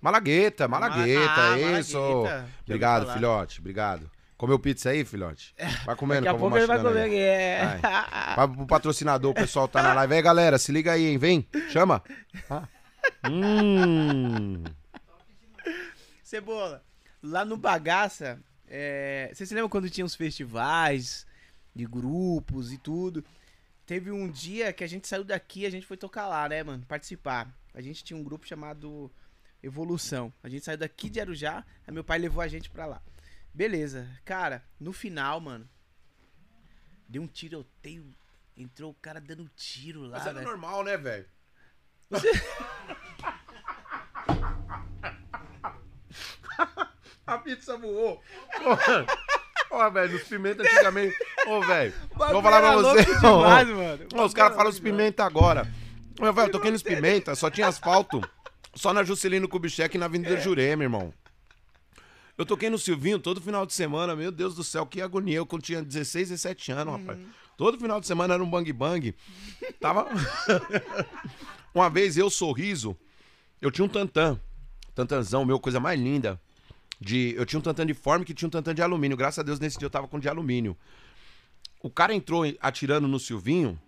[0.00, 1.98] Malagueta, Malagueta, Ah, isso.
[1.98, 2.48] Malagueta.
[2.64, 4.10] Obrigado, filhote, obrigado.
[4.36, 5.54] Comeu pizza aí, filhote?
[5.84, 7.06] Vai comendo, Daqui a pouco ele vai comer aí.
[7.06, 7.18] aqui.
[7.18, 7.80] É.
[8.36, 10.14] Vai pro patrocinador, o pessoal tá na live.
[10.14, 11.18] Aí, galera, se liga aí, hein?
[11.18, 12.02] Vem, chama.
[12.50, 12.68] Ah.
[13.30, 14.64] Hum.
[16.24, 16.82] Cebola,
[17.22, 21.24] lá no Bagaça, é, você se lembra quando tinha os festivais
[21.72, 23.24] de grupos e tudo?
[23.86, 26.84] Teve um dia que a gente saiu daqui a gente foi tocar lá, né, mano?
[26.86, 27.48] Participar.
[27.72, 29.08] A gente tinha um grupo chamado
[29.62, 30.32] Evolução.
[30.42, 33.00] A gente saiu daqui de Arujá, aí meu pai levou a gente pra lá.
[33.56, 34.06] Beleza.
[34.22, 35.66] Cara, no final, mano,
[37.08, 38.14] deu um tiroteio.
[38.54, 40.46] Entrou o cara dando tiro lá, Mas era velho.
[40.46, 41.26] normal, né, velho?
[47.26, 48.22] A pizza voou.
[49.70, 51.16] Ó, velho, os pimentas antigamente.
[51.46, 53.04] Ô, velho, vou falar pra você.
[53.04, 53.68] demais.
[54.14, 55.66] Ó, os caras falam os pimenta agora.
[56.20, 58.20] Ô, velho, eu toquei nos pimenta, só tinha asfalto.
[58.74, 61.12] Só na Juscelino Kubitschek e na Avenida Jurema, irmão.
[62.38, 65.38] Eu toquei no Silvinho todo final de semana, meu Deus do céu, que agonia.
[65.38, 67.18] Eu quando tinha 16, 17 anos, rapaz.
[67.56, 69.14] Todo final de semana era um bang bang.
[69.80, 70.06] Tava.
[71.74, 72.96] Uma vez eu, sorriso,
[73.60, 74.38] eu tinha um tantã.
[74.94, 76.40] Tantanzão, meu, coisa mais linda.
[77.00, 79.16] De, eu tinha um tantã de forma que tinha um tantã de alumínio.
[79.16, 80.76] Graças a Deus nesse dia eu tava com de alumínio.
[81.82, 83.78] O cara entrou atirando no Silvinho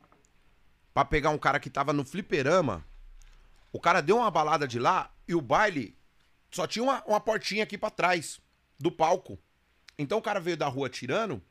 [0.94, 2.84] pra pegar um cara que tava no fliperama.
[3.72, 5.97] O cara deu uma balada de lá e o baile
[6.50, 8.40] só tinha uma, uma portinha aqui pra trás
[8.78, 9.38] do palco.
[9.98, 11.42] Então o cara veio da rua atirando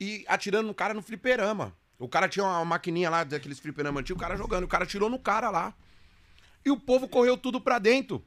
[0.00, 1.76] e atirando no cara no fliperama.
[1.98, 4.64] O cara tinha uma maquininha lá daqueles fliperama antigos, o cara jogando.
[4.64, 5.74] O cara atirou no cara lá.
[6.64, 8.24] E o povo correu tudo pra dentro.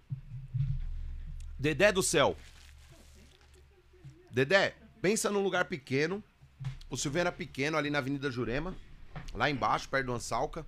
[1.58, 2.36] Dedé do céu.
[4.32, 6.24] Dedé, pensa num lugar pequeno.
[6.90, 8.76] O Silvio era pequeno ali na Avenida Jurema,
[9.34, 10.66] lá embaixo, perto do Ansalca.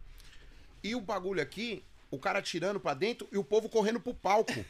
[0.83, 4.65] E o bagulho aqui, o cara atirando pra dentro e o povo correndo pro palco.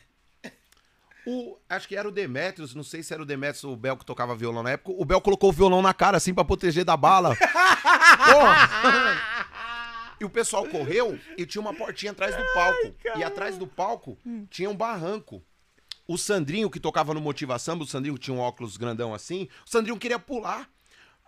[1.26, 3.96] O, acho que era o Demetrius, não sei se era o Demetrius ou o Bel
[3.96, 4.92] que tocava violão na época.
[4.98, 7.36] O Bel colocou o violão na cara assim pra proteger da bala.
[8.26, 9.22] Porra!
[10.20, 12.96] E o pessoal correu e tinha uma portinha atrás do palco.
[13.18, 14.18] e atrás do palco
[14.50, 15.44] tinha um barranco.
[16.08, 19.98] O Sandrinho, que tocava no Motivação, o Sandrinho tinha um óculos grandão assim, o Sandrinho
[19.98, 20.70] queria pular.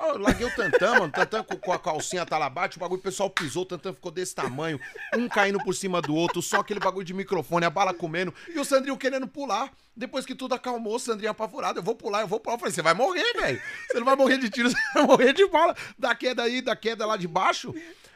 [0.09, 1.11] Eu larguei o Tantã, mano.
[1.11, 4.35] Tantã com, com a calcinha talabate, o bagulho, o pessoal pisou, o Tantã ficou desse
[4.35, 4.79] tamanho,
[5.15, 8.59] um caindo por cima do outro, só aquele bagulho de microfone, a bala comendo, e
[8.59, 9.71] o Sandrinho querendo pular.
[9.95, 12.55] Depois que tudo acalmou, o Sandrinho apavorado, eu vou pular, eu vou pular.
[12.55, 13.61] Eu falei, você vai morrer, velho.
[13.87, 15.75] Você não vai morrer de tiro, você vai morrer de bala.
[15.97, 17.73] Da queda aí, da queda lá de baixo.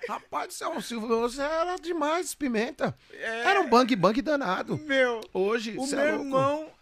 [0.08, 2.98] Rapaz do céu, Silvio, você era demais, pimenta.
[3.12, 4.78] Era um bang bang danado.
[4.78, 6.78] Meu, Hoje, o cê meu é irmão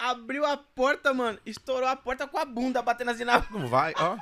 [0.00, 3.92] abriu a porta, mano, estourou a porta com a bunda batendo assim na Não vai,
[3.98, 4.16] ó.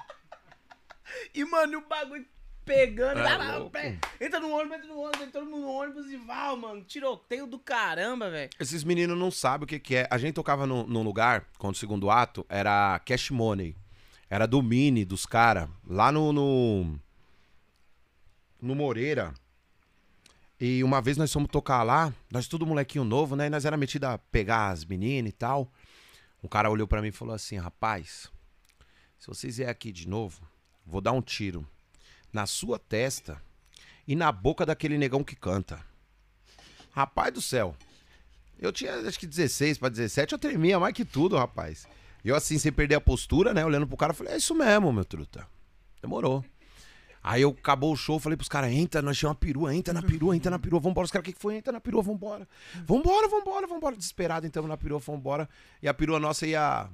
[1.35, 2.27] E, mano, e o bagulho
[2.69, 3.21] pegando.
[3.21, 6.55] É pé, entra no ônibus, entra no ônibus, entra todo mundo no ônibus e vai,
[6.57, 6.85] mano.
[6.85, 8.51] Tiroteio do caramba, velho.
[8.61, 10.09] Esses meninos não sabem o que, que é.
[10.11, 13.75] A gente tocava num, num lugar, quando o segundo ato, era Cash Money.
[14.29, 15.69] Era do Mini, dos caras.
[15.87, 17.01] Lá no, no.
[18.61, 19.33] No Moreira.
[20.61, 23.47] E uma vez nós fomos tocar lá, nós tudo molequinho novo, né?
[23.47, 25.73] E nós era metido a pegar as meninas e tal.
[26.43, 28.31] Um cara olhou pra mim e falou assim: rapaz,
[29.19, 30.48] se vocês vier aqui de novo,
[30.89, 31.67] vou dar um tiro
[32.33, 33.41] na sua testa
[34.07, 35.79] e na boca daquele negão que canta.
[36.91, 37.77] Rapaz do céu.
[38.59, 41.87] Eu tinha acho que 16 pra 17, eu tremia mais que tudo, rapaz.
[42.25, 43.65] E eu assim, sem perder a postura, né?
[43.65, 45.47] Olhando pro cara, falei, é isso mesmo, meu truta.
[46.01, 46.45] Demorou.
[47.23, 50.03] Aí eu acabou o show, falei pros caras, entra, nós tinha uma perua, entra na
[50.03, 51.05] perua, entra na perua, vambora.
[51.05, 51.57] Os caras, o que que foi?
[51.57, 52.49] Entra na perua, vambora.
[52.87, 53.97] Vambora, vambora, vambora.
[53.97, 55.49] Desesperado, entramos na perua, vambora.
[55.83, 56.89] E a perua nossa ia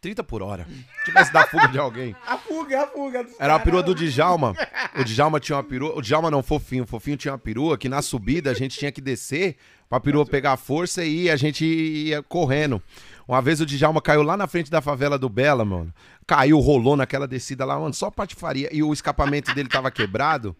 [0.00, 0.66] 30 por hora.
[1.04, 2.16] Tivesse dar fuga de alguém.
[2.26, 3.24] A fuga, a fuga.
[3.24, 4.54] dos Era a perua do Djalma.
[4.98, 5.96] O Djalma tinha uma perua.
[5.96, 6.82] O Djalma não, fofinho.
[6.82, 9.56] O fofinho tinha uma perua que na subida a gente tinha que descer
[9.88, 12.82] pra perua pegar força e a gente ia correndo.
[13.28, 15.94] Uma vez o Djalma caiu lá na frente da favela do Bela, mano.
[16.26, 18.68] Caiu, rolou naquela descida lá, mano, só patifaria.
[18.72, 20.56] E o escapamento dele tava quebrado.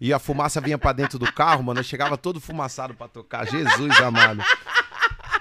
[0.00, 1.80] E a fumaça vinha pra dentro do carro, mano.
[1.80, 3.46] Eu chegava todo fumaçado pra tocar.
[3.48, 4.42] Jesus amado.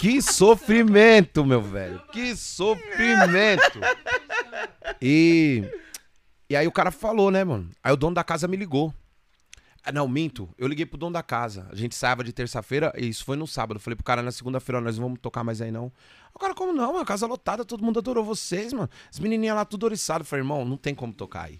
[0.01, 2.01] Que sofrimento, meu velho.
[2.11, 3.79] Que sofrimento.
[4.99, 5.63] E.
[6.49, 7.69] E aí o cara falou, né, mano?
[7.83, 8.91] Aí o dono da casa me ligou.
[9.85, 10.49] Ah, não, minto.
[10.57, 11.67] Eu liguei pro dono da casa.
[11.71, 13.79] A gente saiva de terça-feira e isso foi no sábado.
[13.79, 15.91] Falei pro cara na segunda-feira, nós não vamos tocar mais aí não.
[16.33, 16.97] O cara, como não?
[16.97, 18.89] A casa lotada, todo mundo adorou vocês, mano.
[19.07, 20.25] As menininhas lá tudo oriçado.
[20.25, 21.59] Falei, irmão, não tem como tocar aí.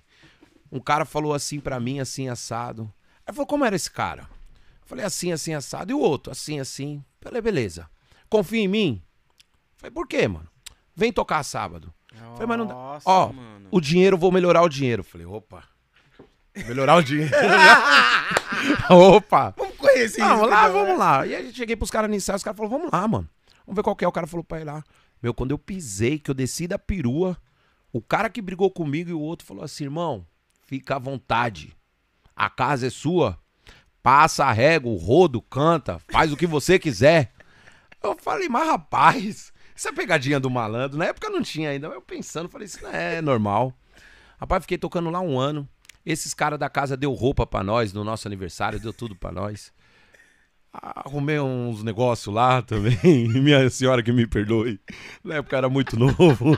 [0.71, 2.91] Um cara falou assim pra mim, assim, assado.
[3.23, 4.27] Aí falou, como era esse cara?
[4.83, 5.91] Falei, assim, assim, assado.
[5.91, 7.05] E o outro, assim, assim.
[7.21, 7.87] Falei, beleza.
[8.31, 9.01] Confia em mim?
[9.75, 10.47] Falei, por quê, mano?
[10.95, 11.93] Vem tocar sábado.
[12.13, 12.73] Eu Falei, mas não dá.
[12.73, 13.67] Nossa, Ó, mano.
[13.69, 15.03] o dinheiro, vou melhorar o dinheiro.
[15.03, 15.65] Falei, opa.
[16.55, 17.29] Melhorar o dinheiro.
[18.89, 19.53] opa.
[19.57, 20.95] Vamos conhecer Vamos lá, então, vamos né?
[20.95, 21.27] lá.
[21.27, 23.29] E aí cheguei pros caras no ensaio, os caras falaram, vamos lá, mano.
[23.65, 24.07] Vamos ver qual que é.
[24.07, 24.81] O cara falou pra ir lá.
[25.21, 27.37] Meu, quando eu pisei, que eu desci da perua,
[27.91, 30.25] O cara que brigou comigo e o outro falou assim: irmão,
[30.65, 31.75] fica à vontade.
[32.33, 33.37] A casa é sua.
[34.01, 37.33] Passa a régua, o rodo, canta, faz o que você quiser.
[38.03, 40.97] Eu falei, mas rapaz, isso é pegadinha do malandro.
[40.97, 43.73] Na época não tinha ainda, eu pensando, falei, isso não é normal.
[44.39, 45.67] Rapaz, fiquei tocando lá um ano.
[46.05, 49.71] Esses caras da casa deu roupa pra nós no nosso aniversário, deu tudo pra nós.
[50.73, 52.97] Arrumei uns negócios lá também.
[53.27, 54.79] Minha senhora que me perdoe.
[55.23, 56.57] Na época era muito novo.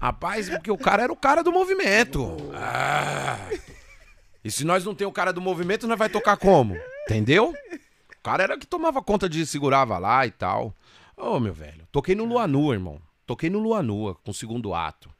[0.00, 2.36] Rapaz, porque o cara era o cara do movimento.
[2.54, 3.38] Ah.
[4.42, 6.74] E se nós não tem o cara do movimento, nós vai tocar como?
[7.04, 7.54] Entendeu?
[8.20, 10.76] O cara era que tomava conta de segurava lá e tal.
[11.16, 13.00] Ô, oh, meu velho, toquei no Lua Nua, irmão.
[13.26, 15.10] Toquei no Lua Nua, com o segundo ato.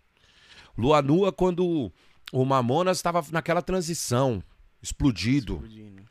[0.76, 1.90] Lua Nua, quando
[2.30, 4.42] o Mamonas estava naquela transição,
[4.82, 5.54] explodido.
[5.54, 6.02] Explodindo.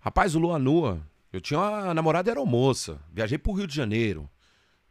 [0.00, 2.98] Rapaz, o Lua Nua, eu tinha uma namorada aeromoça.
[3.12, 4.26] Viajei pro Rio de Janeiro.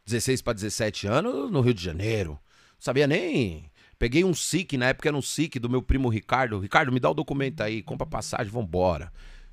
[0.06, 2.38] 16 para 17 anos no Rio de Janeiro.
[2.78, 3.68] Sabia nem.
[3.98, 6.60] Peguei um SIC, na época era um SIC do meu primo Ricardo.
[6.60, 9.12] Ricardo, me dá o documento aí, compra passagem, vambora.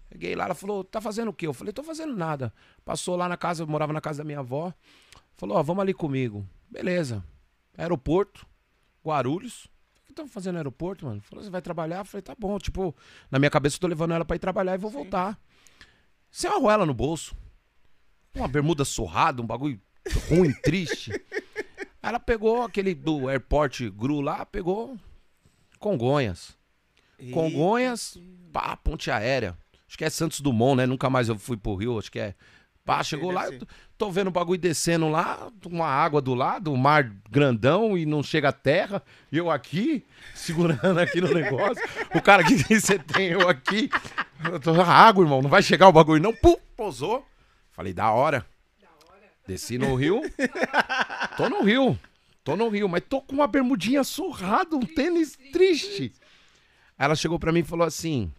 [0.10, 1.48] Peguei lá, ela falou, tá fazendo o quê?
[1.48, 2.54] Eu falei, tô fazendo nada.
[2.86, 4.74] Passou lá na casa, eu morava na casa da minha avó.
[5.36, 6.48] Falou, ó, vamos ali comigo.
[6.70, 7.24] Beleza.
[7.78, 8.46] Aeroporto,
[9.06, 9.66] Guarulhos.
[9.98, 11.22] O que estão fazendo no aeroporto, mano?
[11.22, 12.00] Falou, você vai trabalhar?
[12.00, 12.58] Eu falei, tá bom.
[12.58, 12.96] Tipo,
[13.30, 14.98] na minha cabeça eu tô levando ela pra ir trabalhar e vou Sim.
[14.98, 15.40] voltar.
[16.32, 17.36] Sem uma arruela no bolso.
[18.34, 19.80] Uma bermuda surrada, um bagulho
[20.30, 21.12] ruim, triste.
[22.02, 24.98] Ela pegou aquele do airport Gru lá, pegou
[25.80, 26.58] Congonhas.
[27.34, 28.18] Congonhas,
[28.52, 29.58] pá, ponte aérea.
[29.88, 30.86] Acho que é Santos Dumont, né?
[30.86, 32.36] Nunca mais eu fui pro Rio, acho que é.
[32.84, 36.78] Pá, chegou lá, eu tô vendo o bagulho descendo lá, uma água do lado, um
[36.78, 39.04] mar grandão e não chega a terra.
[39.30, 41.84] E eu aqui, segurando aqui no negócio.
[42.16, 43.90] o cara que você tem, eu aqui.
[44.46, 46.34] Eu tô, água, irmão, não vai chegar o bagulho não.
[46.34, 47.26] Pum, pousou.
[47.72, 48.46] Falei, da hora.
[49.46, 50.22] Desci no Rio.
[51.38, 51.98] Tô no Rio.
[52.44, 56.14] Tô no Rio, mas tô com uma bermudinha surrada, um tênis triste.
[56.98, 58.32] Aí ela chegou pra mim e falou assim: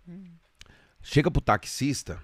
[1.11, 2.21] chega pro taxista,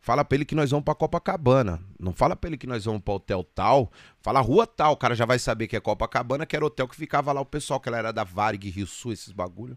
[0.00, 1.80] fala pra ele que nós vamos pra Copacabana.
[1.98, 3.90] Não fala pra ele que nós vamos pra hotel tal,
[4.22, 4.92] fala rua tal.
[4.92, 7.46] O cara já vai saber que é Copacabana, que era hotel que ficava lá o
[7.46, 9.76] pessoal, que ela era da Varig, Rio Sul, esses bagulho.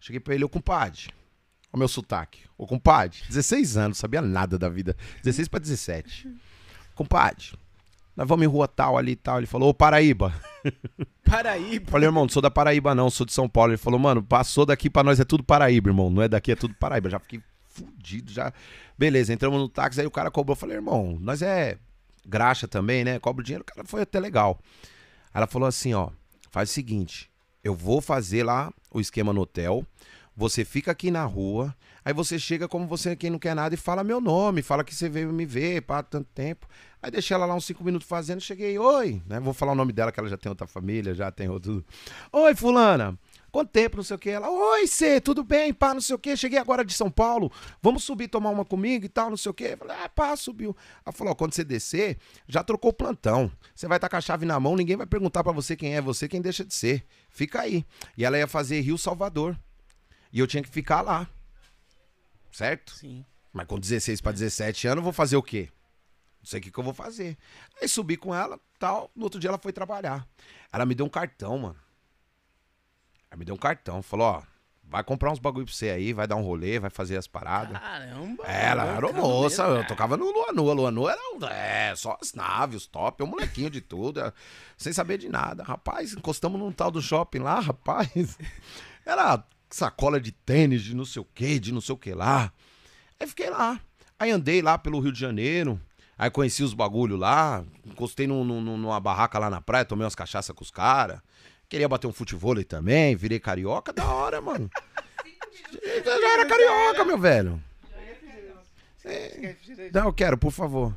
[0.00, 1.08] Cheguei pra ele, ô compadre.
[1.72, 2.40] O meu sotaque.
[2.56, 4.96] Ô compadre, 16 anos, sabia nada da vida.
[5.22, 6.28] 16 pra 17.
[6.94, 7.58] Compadre,
[8.16, 9.38] nós vamos em rua tal ali e tal.
[9.38, 10.32] Ele falou, ô Paraíba.
[11.26, 11.90] Paraíba?
[11.90, 13.72] Falei, irmão, não sou da Paraíba não, sou de São Paulo.
[13.72, 16.08] Ele falou, mano, passou daqui pra nós é tudo Paraíba, irmão.
[16.08, 17.10] Não é daqui, é tudo Paraíba.
[17.10, 17.42] Já fiquei
[17.74, 18.52] fudido, já.
[18.96, 20.56] Beleza, entramos no táxi, aí o cara cobrou.
[20.56, 21.78] Falei, irmão, nós é
[22.26, 23.18] graxa também, né?
[23.18, 24.58] Cobra dinheiro, o cara foi até legal.
[25.32, 26.10] Aí ela falou assim, ó,
[26.50, 27.30] faz o seguinte,
[27.62, 29.84] eu vou fazer lá o esquema no hotel,
[30.36, 31.74] você fica aqui na rua,
[32.04, 34.94] aí você chega como você quem não quer nada e fala meu nome, fala que
[34.94, 36.68] você veio me ver, para tanto tempo.
[37.02, 39.38] Aí deixei ela lá uns cinco minutos fazendo, cheguei, oi, né?
[39.38, 41.84] Vou falar o nome dela, que ela já tem outra família, já tem outro.
[42.32, 43.18] Oi, fulana.
[43.54, 44.30] Quanto tempo, não sei o que.
[44.30, 45.72] Ela, oi, Cê, tudo bem?
[45.72, 46.36] Pá, não sei o que.
[46.36, 47.52] Cheguei agora de São Paulo.
[47.80, 49.62] Vamos subir tomar uma comigo e tal, não sei o que.
[49.62, 50.76] Eu falei, ah, pá, subiu.
[51.06, 52.18] Ela falou, ó, quando você descer,
[52.48, 53.48] já trocou o plantão.
[53.72, 56.00] Você vai estar com a chave na mão, ninguém vai perguntar para você quem é
[56.00, 57.06] você, quem deixa de ser.
[57.30, 57.86] Fica aí.
[58.16, 59.56] E ela ia fazer Rio Salvador.
[60.32, 61.24] E eu tinha que ficar lá.
[62.50, 62.92] Certo?
[62.96, 63.24] Sim.
[63.52, 65.68] Mas com 16 para 17 anos, eu vou fazer o quê?
[66.40, 67.38] Não sei o que, que eu vou fazer.
[67.80, 69.12] Aí subi com ela, tal.
[69.14, 70.26] No outro dia ela foi trabalhar.
[70.72, 71.83] Ela me deu um cartão, mano.
[73.34, 74.00] Ela me deu um cartão.
[74.00, 74.42] Falou, ó,
[74.84, 77.76] vai comprar uns bagulho pra você aí, vai dar um rolê, vai fazer as paradas.
[77.76, 78.44] Caramba.
[78.44, 80.72] Ela era moça, eu tocava no Lua Nua.
[80.72, 84.32] Lua Nua era é, só as naves, os top, o molequinho de tudo, é,
[84.76, 85.64] sem saber de nada.
[85.64, 88.38] Rapaz, encostamos num tal do shopping lá, rapaz.
[89.04, 92.52] Era sacola de tênis, de não sei o que, de não sei o que lá.
[93.18, 93.80] Aí fiquei lá.
[94.16, 95.78] Aí andei lá pelo Rio de Janeiro.
[96.16, 100.14] Aí conheci os bagulho lá, encostei num, num, numa barraca lá na praia, tomei umas
[100.14, 101.20] cachaças com os caras.
[101.68, 104.70] Queria bater um futebol também, virei carioca, da hora, mano.
[106.04, 107.60] já era carioca, meu velho.
[109.04, 109.54] É.
[109.92, 110.94] Não, eu quero, por favor.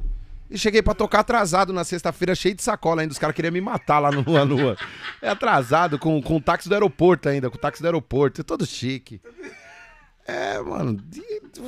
[0.50, 3.12] E cheguei pra tocar atrasado na sexta-feira, cheio de sacola ainda.
[3.12, 4.78] Os caras queriam me matar lá no Lua Lua.
[5.22, 8.40] É atrasado, com, com o táxi do aeroporto ainda, com o táxi do aeroporto.
[8.40, 9.22] É todo chique.
[10.26, 11.02] É, mano,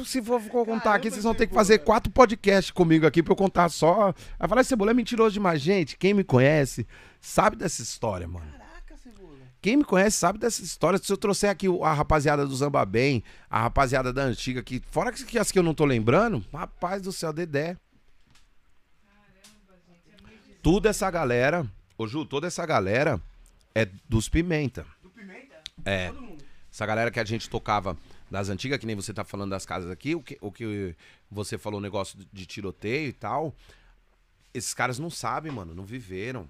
[0.06, 3.24] se for, for contar Caramba, aqui, vocês vão ter que fazer quatro podcasts comigo aqui
[3.24, 4.14] pra eu contar só.
[4.38, 5.62] Vai falar, Cebola é mentiroso demais.
[5.62, 6.86] Gente, quem me conhece
[7.20, 8.59] sabe dessa história, mano.
[9.62, 10.98] Quem me conhece sabe dessa história.
[10.98, 15.12] Se eu trouxer aqui a rapaziada do Zamba Bem, a rapaziada da antiga aqui, fora
[15.12, 17.76] que as que eu não tô lembrando, rapaz do céu, Dedé.
[19.04, 23.22] Caramba, gente, é Tudo essa galera, ô Ju, toda essa galera
[23.76, 24.86] é dos Pimenta.
[25.04, 25.62] Do Pimenta?
[25.86, 26.14] É.
[26.72, 27.98] Essa galera que a gente tocava
[28.32, 30.96] das antigas, que nem você tá falando das casas aqui, o que, o que
[31.30, 33.54] você falou, o negócio de tiroteio e tal.
[34.54, 36.50] Esses caras não sabem, mano, não viveram.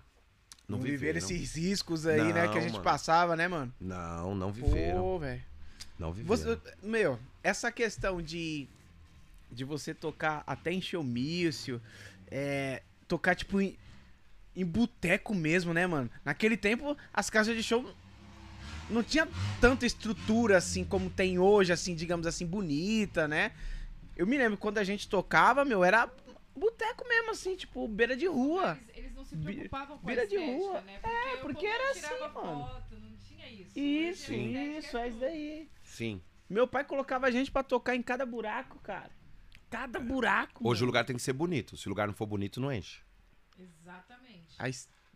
[0.70, 1.38] Não, Não viveram viveram.
[1.40, 2.84] esses riscos aí, né, que a Não, gente mano.
[2.84, 3.74] passava, né, mano?
[3.82, 5.02] Não, não viveram.
[5.02, 5.42] Pô, velho.
[5.98, 6.38] Não viveram.
[6.38, 8.68] Você, meu, essa questão de,
[9.52, 11.82] de você tocar até em showmício,
[12.30, 13.76] é, tocar, tipo, em,
[14.56, 16.10] em boteco mesmo, né, mano?
[16.24, 17.92] Naquele tempo, as casas de show
[18.92, 19.28] não tinha
[19.60, 23.52] tanta estrutura, assim, como tem hoje, assim, digamos assim, bonita, né?
[24.16, 26.08] Eu me lembro quando a gente tocava, meu, era
[26.56, 28.78] boteco mesmo, assim, tipo, beira de rua.
[28.82, 30.82] Eles, eles não se preocupavam com beira a de estética, rua.
[30.82, 31.00] né?
[31.04, 32.34] É, o porque era assim, mano.
[32.34, 33.80] foto, não tinha isso.
[33.80, 35.20] Isso, estética isso, é isso tudo.
[35.22, 35.70] daí.
[35.84, 36.22] Sim.
[36.50, 39.12] Meu pai colocava a gente pra tocar em cada buraco, cara.
[39.70, 40.68] Cada buraco.
[40.68, 40.88] Hoje o mano.
[40.88, 41.78] lugar tem que ser bonito.
[41.78, 43.02] Se o lugar não for bonito, não enche.
[43.58, 44.56] Exatamente.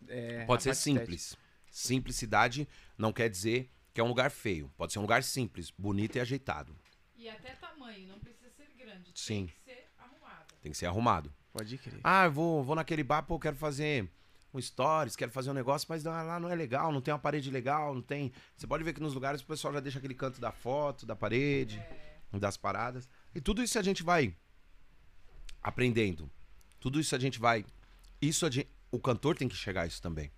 [0.07, 1.35] É, Pode a ser simples.
[1.71, 4.71] Simplicidade não quer dizer que é um lugar feio.
[4.77, 6.75] Pode ser um lugar simples, bonito e ajeitado.
[7.15, 9.11] E até tamanho, não precisa ser grande.
[9.15, 9.49] Sim.
[10.63, 11.29] Tem que ser arrumado.
[11.51, 11.99] Pode crer.
[12.01, 14.09] Ah, vou, vou naquele bar, pô, quero fazer
[14.53, 17.51] um stories, quero fazer um negócio, mas lá não é legal, não tem uma parede
[17.51, 18.31] legal, não tem.
[18.55, 21.17] Você pode ver que nos lugares o pessoal já deixa aquele canto da foto, da
[21.17, 21.83] parede,
[22.31, 23.09] das paradas.
[23.35, 24.33] E tudo isso a gente vai
[25.61, 26.31] aprendendo.
[26.79, 27.65] Tudo isso a gente vai.
[28.21, 30.31] Isso gente, o cantor tem que chegar a isso também.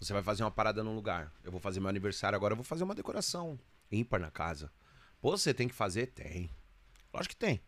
[0.00, 1.30] Você vai fazer uma parada num lugar.
[1.44, 3.60] Eu vou fazer meu aniversário agora, eu vou fazer uma decoração
[3.90, 4.72] ímpar na casa.
[5.20, 6.06] Pô, você tem que fazer?
[6.06, 6.50] Tem.
[7.12, 7.60] Lógico que tem.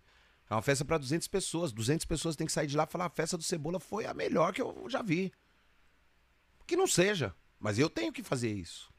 [0.48, 1.72] É uma festa pra 200 pessoas.
[1.72, 4.14] 200 pessoas têm que sair de lá e falar: a festa do Cebola foi a
[4.14, 5.32] melhor que eu já vi.
[6.66, 7.34] Que não seja.
[7.58, 8.92] Mas eu tenho que fazer isso.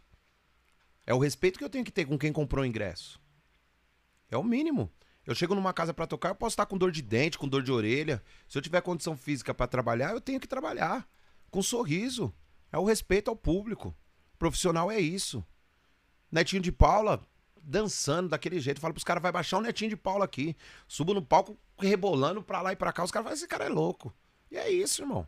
[1.05, 3.19] É o respeito que eu tenho que ter com quem comprou o ingresso.
[4.29, 4.91] É o mínimo.
[5.25, 7.63] Eu chego numa casa pra tocar, eu posso estar com dor de dente, com dor
[7.63, 8.23] de orelha.
[8.47, 11.07] Se eu tiver condição física pra trabalhar, eu tenho que trabalhar.
[11.49, 12.33] Com sorriso.
[12.71, 13.95] É o respeito ao público.
[14.37, 15.45] Profissional é isso.
[16.31, 17.25] Netinho de Paula
[17.65, 18.79] dançando daquele jeito.
[18.79, 20.55] Fala pros caras, vai baixar o Netinho de Paula aqui.
[20.87, 23.03] Subo no palco rebolando pra lá e pra cá.
[23.03, 24.13] Os caras falam, esse cara é louco.
[24.51, 25.27] E é isso, irmão.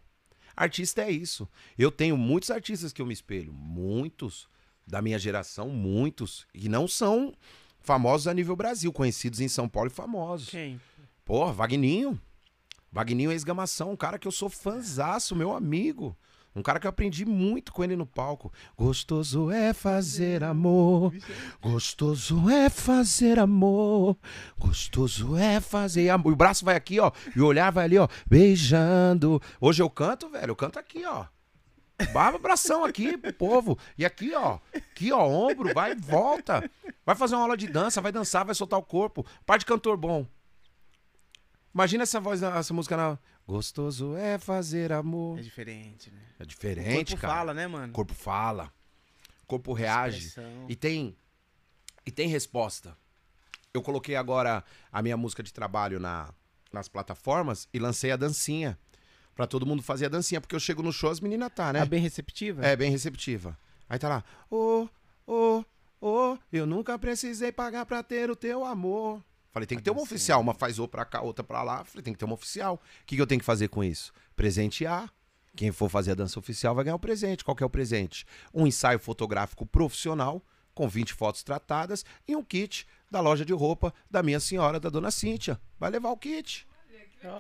[0.56, 1.48] Artista é isso.
[1.78, 3.52] Eu tenho muitos artistas que eu me espelho.
[3.52, 4.48] Muitos.
[4.86, 6.48] Da minha geração, muitos.
[6.54, 7.34] E não são
[7.82, 8.94] famosos a nível Brasil.
[8.94, 10.50] Conhecidos em São Paulo e famosos.
[10.50, 10.80] Quem?
[11.26, 12.20] Porra, Vagninho.
[12.90, 16.18] Vagninho é esgamação, um cara que eu sou fanzaço, meu amigo.
[16.58, 18.52] Um cara que eu aprendi muito com ele no palco.
[18.76, 21.14] Gostoso é fazer amor.
[21.62, 24.18] Gostoso é fazer amor.
[24.58, 26.32] Gostoso é fazer amor.
[26.32, 27.12] E o braço vai aqui, ó.
[27.36, 28.08] E o olhar vai ali, ó.
[28.26, 29.40] Beijando.
[29.62, 30.50] Hoje eu canto, velho.
[30.50, 31.26] Eu canto aqui, ó.
[32.12, 33.78] Baba abração aqui pro povo.
[33.96, 34.58] E aqui, ó.
[34.74, 35.28] Aqui, ó.
[35.28, 35.76] Ombro.
[35.76, 36.68] Vai volta.
[37.06, 38.02] Vai fazer uma aula de dança.
[38.02, 38.44] Vai dançar.
[38.44, 39.24] Vai soltar o corpo.
[39.46, 40.26] Par de cantor bom.
[41.72, 43.20] Imagina essa voz, essa música na.
[43.48, 45.40] Gostoso é fazer amor.
[45.40, 46.20] É diferente, né?
[46.38, 47.34] É O diferente, corpo cara.
[47.34, 47.92] fala, né, mano?
[47.92, 48.74] O corpo fala.
[49.44, 50.34] O corpo reage.
[50.68, 51.16] E tem.
[52.06, 52.98] E tem resposta.
[53.74, 56.34] Eu coloquei agora a minha música de trabalho na,
[56.74, 58.78] nas plataformas e lancei a dancinha.
[59.34, 60.42] Pra todo mundo fazer a dancinha.
[60.42, 61.80] Porque eu chego no show, as meninas tá, né?
[61.80, 62.66] Tá bem receptiva?
[62.66, 63.58] É, bem receptiva.
[63.88, 64.24] Aí tá lá.
[64.52, 64.90] Ô,
[65.26, 65.64] ô,
[66.02, 69.24] ô, eu nunca precisei pagar pra ter o teu amor.
[69.58, 70.40] Falei, tem que ter uma oficial.
[70.40, 71.84] Uma faz ou pra cá, outra pra lá.
[71.84, 72.76] Falei, tem que ter uma oficial.
[72.76, 74.14] O que, que eu tenho que fazer com isso?
[74.36, 75.12] Presentear.
[75.56, 77.44] Quem for fazer a dança oficial vai ganhar o presente.
[77.44, 78.24] Qual que é o presente?
[78.54, 80.44] Um ensaio fotográfico profissional,
[80.76, 84.90] com 20 fotos tratadas, e um kit da loja de roupa da minha senhora, da
[84.90, 85.60] dona Cíntia.
[85.80, 86.68] Vai levar o kit.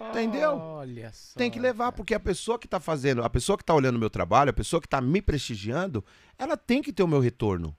[0.09, 0.57] Entendeu?
[0.57, 1.37] Olha só.
[1.37, 1.95] Tem que levar, cara.
[1.97, 4.53] porque a pessoa que tá fazendo, a pessoa que tá olhando o meu trabalho, a
[4.53, 6.03] pessoa que tá me prestigiando,
[6.35, 7.77] ela tem que ter o meu retorno.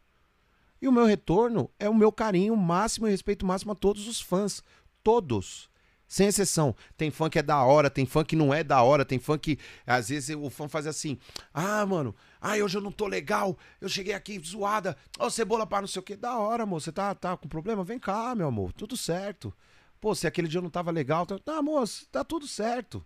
[0.81, 4.21] E o meu retorno é o meu carinho máximo e respeito máximo a todos os
[4.21, 4.63] fãs.
[5.03, 5.69] Todos.
[6.07, 6.75] Sem exceção.
[6.97, 9.37] Tem fã que é da hora, tem fã que não é da hora, tem fã
[9.37, 9.59] que.
[9.87, 11.19] Às vezes o fã faz assim:
[11.53, 15.83] Ah, mano, ai, hoje eu não tô legal, eu cheguei aqui zoada, ó, cebola para
[15.83, 16.17] não sei o quê.
[16.17, 17.85] Da hora, amor, você tá, tá com problema?
[17.85, 19.53] Vem cá, meu amor, tudo certo.
[20.01, 23.05] Pô, se aquele dia eu não tava legal, tá, tá moço, tá tudo certo.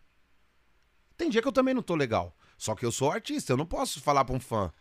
[1.16, 2.36] Tem dia que eu também não tô legal.
[2.56, 4.72] Só que eu sou artista, eu não posso falar pra um fã.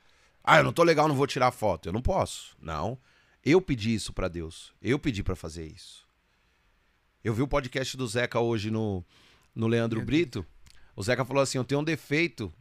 [0.44, 1.88] Ah, eu não tô legal, não vou tirar foto.
[1.90, 2.56] Eu não posso.
[2.60, 2.98] Não.
[3.44, 4.74] Eu pedi isso pra Deus.
[4.82, 6.06] Eu pedi pra fazer isso.
[7.24, 9.04] Eu vi o podcast do Zeca hoje no,
[9.54, 10.46] no Leandro Brito.
[10.96, 12.52] O Zeca falou assim: eu tenho um defeito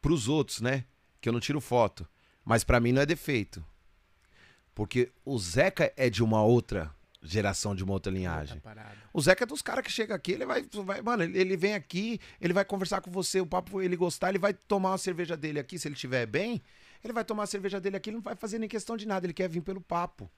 [0.00, 0.84] pros outros, né?
[1.20, 2.06] Que eu não tiro foto.
[2.44, 3.64] Mas pra mim não é defeito.
[4.74, 8.60] Porque o Zeca é de uma outra geração, de uma outra linhagem.
[9.12, 11.74] O Zeca é dos caras que chega aqui, ele vai, vai- Mano, ele, ele vem
[11.74, 15.36] aqui, ele vai conversar com você, o papo ele gostar, ele vai tomar uma cerveja
[15.36, 16.62] dele aqui, se ele estiver bem,
[17.02, 19.26] ele vai tomar a cerveja dele aqui, ele não vai fazer nem questão de nada,
[19.26, 20.30] ele quer vir pelo papo.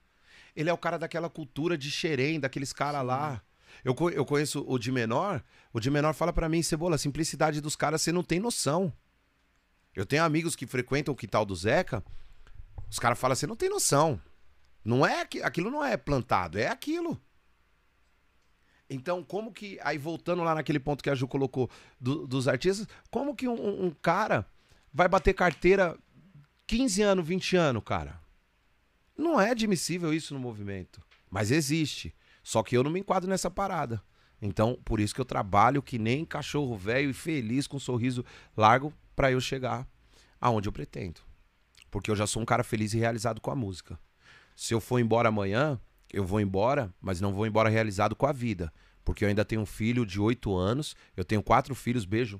[0.57, 3.43] Ele é o cara daquela cultura de xerém, daqueles caras lá.
[3.85, 7.61] Eu, eu conheço o de menor, o de menor fala pra mim, Cebola, a simplicidade
[7.61, 8.93] dos caras você não tem noção.
[9.95, 12.03] Eu tenho amigos que frequentam o quintal do Zeca,
[12.91, 14.21] os caras falam, você não tem noção.
[14.85, 17.21] Não é aqui- aquilo não é plantado, é aquilo.
[18.89, 19.79] Então, como que.
[19.83, 21.71] Aí, voltando lá naquele ponto que a Ju colocou
[22.01, 24.47] do- dos artistas, como que um, um cara
[24.93, 25.97] vai bater carteira
[26.69, 28.21] 15 anos, 20 anos, cara.
[29.17, 31.03] Não é admissível isso no movimento.
[31.31, 32.15] Mas existe.
[32.43, 34.03] Só que eu não me enquadro nessa parada.
[34.41, 38.23] Então, por isso que eu trabalho que nem cachorro velho e feliz, com um sorriso
[38.55, 39.89] largo, para eu chegar
[40.39, 41.23] aonde eu pretendo.
[41.91, 43.99] Porque eu já sou um cara feliz e realizado com a música.
[44.55, 45.81] Se eu for embora amanhã,
[46.13, 48.71] eu vou embora, mas não vou embora realizado com a vida.
[49.07, 52.39] Porque eu ainda tenho um filho de 8 anos, eu tenho quatro filhos, beijo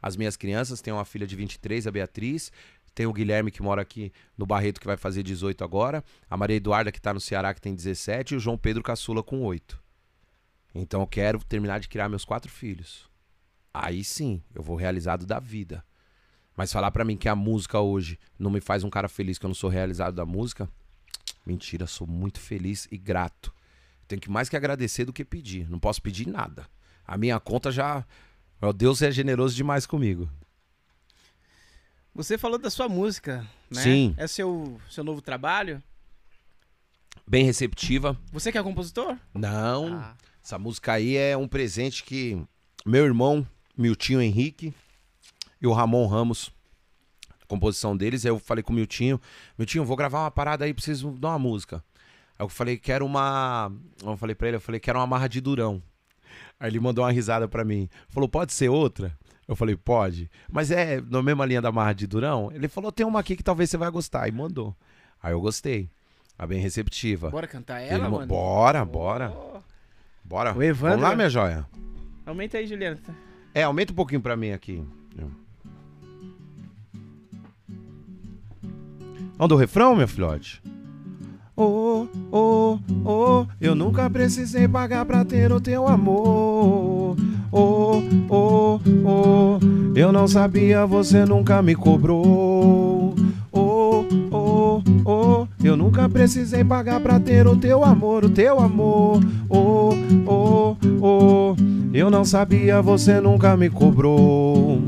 [0.00, 2.52] as minhas crianças, tenho uma filha de 23, a Beatriz,
[2.94, 6.56] tem o Guilherme que mora aqui no Barreto, que vai fazer 18 agora, a Maria
[6.56, 9.82] Eduarda que tá no Ceará, que tem 17, e o João Pedro Caçula com 8.
[10.74, 13.08] Então eu quero terminar de criar meus quatro filhos.
[13.72, 15.84] Aí sim, eu vou realizado da vida.
[16.56, 19.46] Mas falar para mim que a música hoje não me faz um cara feliz, que
[19.46, 20.68] eu não sou realizado da música,
[21.44, 23.52] mentira, sou muito feliz e grato.
[24.06, 25.68] Tenho que mais que agradecer do que pedir.
[25.68, 26.68] Não posso pedir nada.
[27.06, 28.06] A minha conta já.
[28.62, 30.28] Meu Deus é generoso demais comigo.
[32.14, 33.82] Você falou da sua música, né?
[33.82, 34.14] Sim.
[34.16, 35.82] É seu, seu novo trabalho?
[37.26, 38.16] Bem receptiva.
[38.30, 39.16] Você que é compositor?
[39.34, 39.94] Não.
[39.94, 40.14] Ah.
[40.42, 42.40] Essa música aí é um presente que
[42.86, 43.46] meu irmão,
[43.76, 44.72] Miltinho Henrique,
[45.60, 46.52] e o Ramon Ramos,
[47.42, 49.20] a composição deles, aí eu falei com o Miltinho,
[49.58, 51.82] Miltinho, vou gravar uma parada aí, preciso dar uma música.
[52.38, 53.72] Aí eu falei, quero uma.
[54.02, 55.82] Eu falei pra ele, eu falei, quero uma marra de durão.
[56.60, 57.88] Aí ele mandou uma risada pra mim.
[58.08, 59.16] Falou, pode ser outra?
[59.46, 60.30] Eu falei, pode.
[60.50, 62.50] Mas é na mesma linha da marra de durão?
[62.54, 64.26] Ele falou, tem uma aqui que talvez você vai gostar.
[64.28, 64.74] E mandou.
[65.22, 65.88] Aí eu gostei.
[66.38, 67.30] A bem receptiva.
[67.30, 68.26] Bora cantar Ele ela, mo- mano?
[68.26, 69.30] Bora, bora.
[69.30, 69.60] Oh.
[70.24, 70.52] Bora.
[70.56, 71.66] O Evandro- Vamos lá, minha joia.
[72.26, 72.98] Aumenta aí, Juliana.
[73.54, 74.82] É, aumenta um pouquinho pra mim aqui.
[79.36, 80.62] Vamos do refrão, meu filhote?
[81.56, 87.16] Oh, oh, oh, eu nunca precisei pagar pra ter o teu amor.
[87.52, 89.58] Oh, oh, oh,
[89.94, 93.14] eu não sabia, você nunca me cobrou.
[93.52, 99.20] Oh, oh, oh, eu nunca precisei pagar pra ter o teu amor, o teu amor.
[99.48, 99.90] Oh,
[100.26, 101.56] oh, oh,
[101.92, 104.82] eu não sabia, você nunca me cobrou.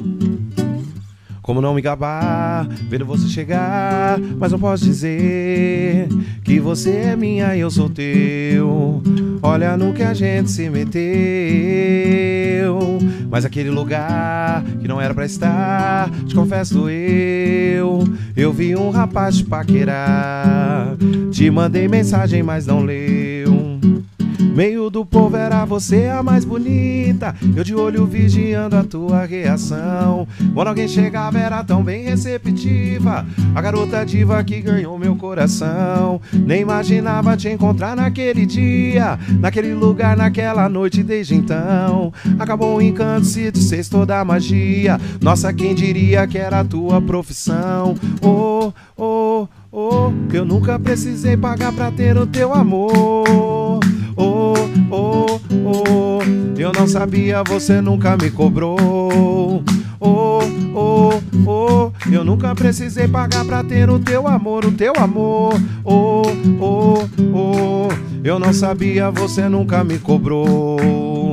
[1.46, 6.08] Como não me gabar, vendo você chegar, mas não posso dizer
[6.42, 9.00] que você é minha e eu sou teu.
[9.40, 10.96] Olha no que a gente se meteu.
[13.30, 18.02] Mas aquele lugar que não era pra estar, te confesso eu.
[18.36, 20.96] Eu vi um rapaz te paquerar.
[21.30, 23.45] Te mandei mensagem, mas não leu.
[24.56, 27.34] Meio do povo era você a mais bonita.
[27.54, 30.26] Eu de olho vigiando a tua reação.
[30.54, 33.26] Quando alguém chegava, era tão bem receptiva.
[33.54, 36.22] A garota diva que ganhou meu coração.
[36.32, 41.02] Nem imaginava te encontrar naquele dia, naquele lugar, naquela noite.
[41.02, 44.98] Desde então, acabou o encanto, se desfez toda a magia.
[45.20, 47.94] Nossa, quem diria que era a tua profissão?
[48.22, 53.65] Oh, oh, oh, eu nunca precisei pagar pra ter o teu amor.
[54.16, 54.54] Oh,
[54.90, 56.20] oh, oh,
[56.58, 59.62] eu não sabia, você nunca me cobrou.
[60.00, 60.40] Oh,
[60.74, 61.10] oh,
[61.46, 65.52] oh, eu nunca precisei pagar pra ter o teu amor, o teu amor.
[65.84, 66.22] Oh,
[66.58, 66.94] oh,
[67.34, 67.88] oh,
[68.24, 71.30] eu não sabia, você nunca me cobrou.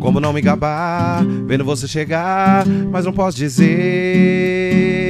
[0.00, 5.09] Como não me gabar, vendo você chegar, mas não posso dizer.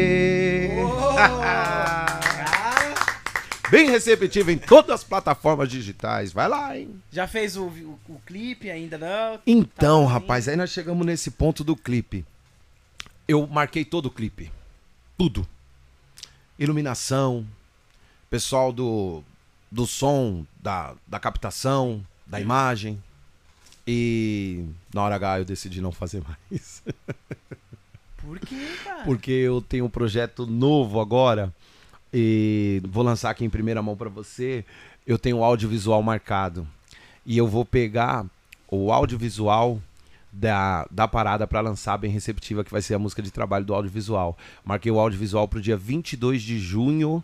[3.70, 6.32] Bem receptivo em todas as plataformas digitais.
[6.32, 7.00] Vai lá, hein?
[7.12, 8.70] Já fez o, o, o clipe?
[8.70, 9.38] Ainda não?
[9.46, 12.24] Então, Tá rapaz, aí nós chegamos nesse ponto do clipe.
[13.28, 14.50] Eu marquei todo o clipe.
[15.16, 15.46] Tudo.
[16.58, 17.46] Iluminação,
[18.28, 19.22] pessoal do,
[19.70, 23.00] do som, da, da captação, da imagem.
[23.86, 26.82] E na hora H eu decidi não fazer mais.
[28.18, 29.04] Por quê, cara?
[29.04, 31.54] Porque eu tenho um projeto novo agora.
[32.12, 34.64] E vou lançar aqui em primeira mão pra você.
[35.06, 36.66] Eu tenho o audiovisual marcado.
[37.24, 38.26] E eu vou pegar
[38.68, 39.80] o audiovisual
[40.32, 43.74] da, da parada pra lançar bem receptiva, que vai ser a música de trabalho do
[43.74, 44.36] audiovisual.
[44.64, 47.22] Marquei o audiovisual pro dia 22 de junho,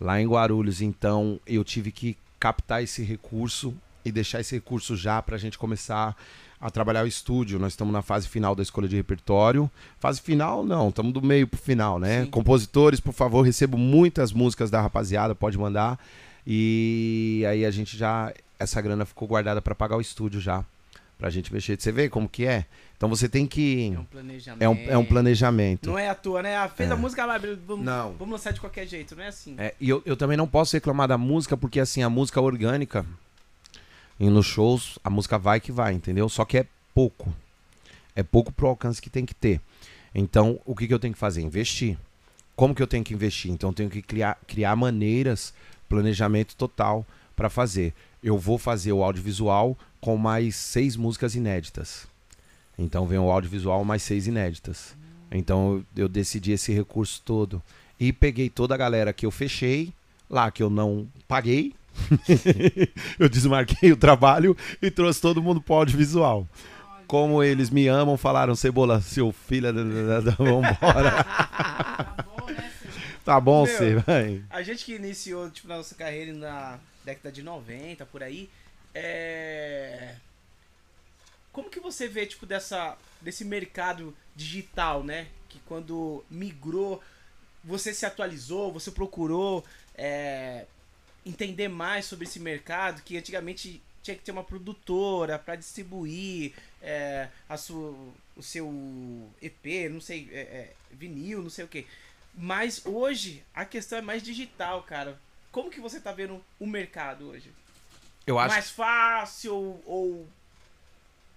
[0.00, 0.80] lá em Guarulhos.
[0.80, 3.74] Então eu tive que captar esse recurso
[4.04, 6.16] e deixar esse recurso já pra gente começar
[6.64, 7.58] a trabalhar o estúdio.
[7.58, 9.70] Nós estamos na fase final da escolha de repertório.
[10.00, 12.24] Fase final, não, estamos do meio pro final, né?
[12.24, 12.30] Sim.
[12.30, 15.98] Compositores, por favor, recebo muitas músicas da rapaziada, pode mandar.
[16.46, 18.32] E aí a gente já.
[18.58, 20.64] Essa grana ficou guardada para pagar o estúdio já.
[21.18, 21.78] Pra gente mexer.
[21.80, 22.64] Você vê como que é?
[22.96, 23.92] Então você tem que.
[23.94, 24.62] É um planejamento.
[24.62, 25.90] É um, é um planejamento.
[25.90, 26.56] Não é à toa, né?
[26.56, 26.96] Ah, fez a É.
[26.96, 28.12] música, vai, vamos, Não.
[28.18, 29.54] vamos lançar de qualquer jeito, não é assim.
[29.58, 33.04] É, e eu, eu também não posso reclamar da música, porque assim, a música orgânica,
[34.18, 36.28] e nos shows, a música vai que vai, entendeu?
[36.28, 37.34] Só que é pouco.
[38.14, 39.60] É pouco pro alcance que tem que ter.
[40.14, 41.42] Então, o que, que eu tenho que fazer?
[41.42, 41.98] Investir.
[42.54, 43.50] Como que eu tenho que investir?
[43.50, 45.52] Então, eu tenho que criar, criar maneiras,
[45.88, 47.04] planejamento total
[47.34, 47.92] para fazer.
[48.22, 52.06] Eu vou fazer o audiovisual com mais seis músicas inéditas.
[52.78, 54.94] Então, vem o audiovisual mais seis inéditas.
[55.32, 57.60] Então, eu, eu decidi esse recurso todo.
[57.98, 59.92] E peguei toda a galera que eu fechei,
[60.30, 61.74] lá que eu não paguei.
[63.18, 66.48] eu desmarquei o trabalho e trouxe todo mundo pro audiovisual.
[67.06, 71.24] Como eles me amam, falaram, Cebola, seu filho, da- vambora.
[73.24, 74.42] tá bom, Meu, você, vai.
[74.50, 78.48] A gente que iniciou, tipo, na nossa carreira na década de 90, por aí,
[78.94, 80.14] é...
[81.52, 85.28] Como que você vê, tipo, dessa, desse mercado digital, né?
[85.48, 87.00] Que quando migrou,
[87.62, 89.64] você se atualizou, você procurou
[89.94, 90.66] é,
[91.24, 96.52] entender mais sobre esse mercado, que antigamente tinha que ter uma produtora para distribuir
[96.82, 97.96] é, a sua,
[98.36, 98.68] o seu
[99.40, 101.86] EP, não sei, é, é, vinil, não sei o que.
[102.34, 105.18] Mas hoje a questão é mais digital, cara.
[105.50, 107.50] Como que você tá vendo o mercado hoje?
[108.26, 110.28] Eu acho, Mais fácil ou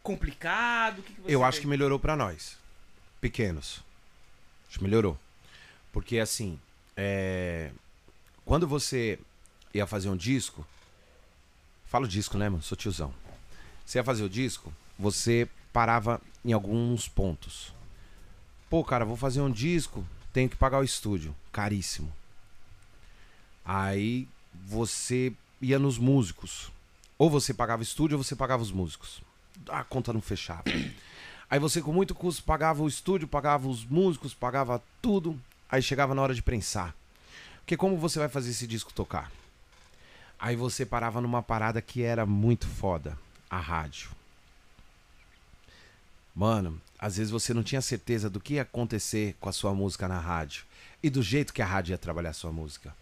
[0.01, 1.01] complicado?
[1.03, 1.45] Que que eu vê?
[1.45, 2.57] acho que melhorou pra nós,
[3.22, 3.81] pequenos.
[4.68, 5.18] Acho que melhorou.
[5.93, 6.59] Porque, assim,
[6.95, 7.72] é,
[8.45, 9.19] quando você
[9.77, 10.65] ia fazer um disco,
[11.85, 12.63] falo disco, né, mano?
[12.63, 13.13] Sou tiozão.
[13.85, 17.73] Você ia fazer o disco, você parava em alguns pontos.
[18.69, 22.11] Pô, cara, vou fazer um disco, tenho que pagar o estúdio, caríssimo.
[23.63, 24.27] Aí
[24.65, 26.71] você ia nos músicos.
[27.17, 29.21] Ou você pagava o estúdio ou você pagava os músicos.
[29.69, 30.63] A conta não fechava.
[31.49, 35.39] Aí você com muito custo pagava o estúdio, pagava os músicos, pagava tudo.
[35.69, 36.93] Aí chegava na hora de prensar.
[37.59, 39.31] Porque como você vai fazer esse disco tocar?
[40.39, 43.18] Aí você parava numa parada que era muito foda,
[43.49, 44.09] a rádio.
[46.35, 50.07] Mano, às vezes você não tinha certeza do que ia acontecer com a sua música
[50.07, 50.65] na rádio
[51.01, 52.93] e do jeito que a rádio ia trabalhar a sua música.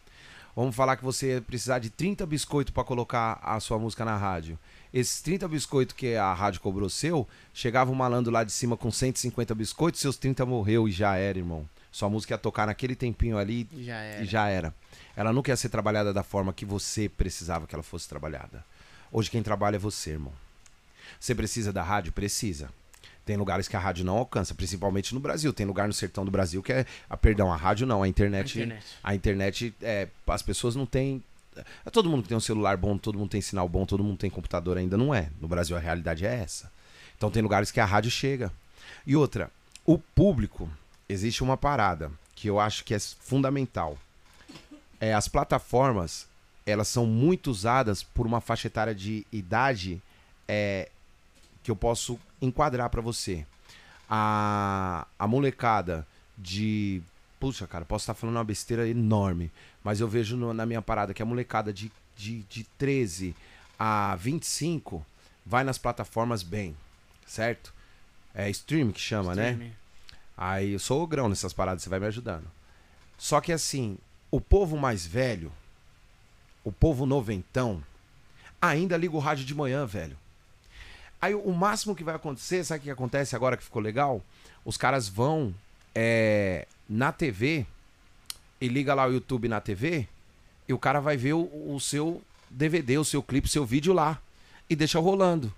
[0.55, 4.15] Vamos falar que você ia precisar de 30 biscoitos para colocar a sua música na
[4.15, 4.57] rádio.
[4.93, 8.89] Esses 30 biscoitos que a rádio cobrou seu, chegava um malandro lá de cima com
[8.89, 11.67] 150 biscoitos, seus 30 morreu e já era, irmão.
[11.95, 14.21] Sua música ia tocar naquele tempinho ali Já era.
[14.21, 14.75] e já era.
[15.15, 18.65] Ela nunca ia ser trabalhada da forma que você precisava que ela fosse trabalhada.
[19.09, 20.33] Hoje quem trabalha é você, irmão.
[21.17, 22.11] Você precisa da rádio?
[22.11, 22.69] Precisa.
[23.25, 25.53] Tem lugares que a rádio não alcança, principalmente no Brasil.
[25.53, 26.85] Tem lugar no sertão do Brasil que é.
[27.09, 28.59] Ah, perdão, a rádio não, a internet.
[28.59, 28.85] A internet.
[29.01, 31.23] A internet, é, as pessoas não têm.
[31.55, 34.17] é, Todo mundo que tem um celular bom, todo mundo tem sinal bom, todo mundo
[34.17, 35.29] tem computador ainda, não é.
[35.39, 36.69] No Brasil a realidade é essa.
[37.15, 38.51] Então tem lugares que a rádio chega.
[39.07, 39.49] E outra,
[39.85, 40.69] o público,
[41.07, 43.97] existe uma parada que eu acho que é fundamental.
[44.99, 46.27] É, as plataformas,
[46.65, 50.01] elas são muito usadas por uma faixa etária de idade
[50.47, 50.89] é,
[51.63, 53.45] que eu posso enquadrar pra você.
[54.09, 56.05] A, a molecada
[56.37, 57.01] de.
[57.39, 59.51] Puxa, cara, posso estar falando uma besteira enorme,
[59.83, 63.35] mas eu vejo no- na minha parada que a molecada de, de, de 13
[63.77, 65.05] a 25
[65.45, 66.75] vai nas plataformas bem,
[67.27, 67.73] certo?
[68.33, 69.51] É stream que chama, né?
[70.37, 72.45] Aí eu sou o grão nessas paradas, você vai me ajudando.
[73.17, 73.97] Só que assim,
[74.29, 75.51] o povo mais velho,
[76.63, 77.81] o povo noventão,
[78.61, 80.17] ainda liga o rádio de manhã, velho.
[81.21, 84.21] Aí o máximo que vai acontecer, sabe o que acontece agora que ficou legal?
[84.63, 85.55] Os caras vão
[85.93, 87.65] é, na TV
[88.59, 90.07] e liga lá o YouTube na TV
[90.67, 93.93] e o cara vai ver o, o seu DVD, o seu clipe, o seu vídeo
[93.93, 94.19] lá
[94.69, 95.53] e deixa rolando.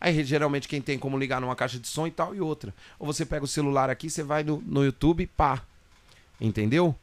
[0.00, 2.72] Aí geralmente quem tem como ligar numa caixa de som e tal e outra.
[2.98, 5.62] Ou você pega o celular aqui, você vai no, no YouTube, pá.
[6.40, 6.94] Entendeu?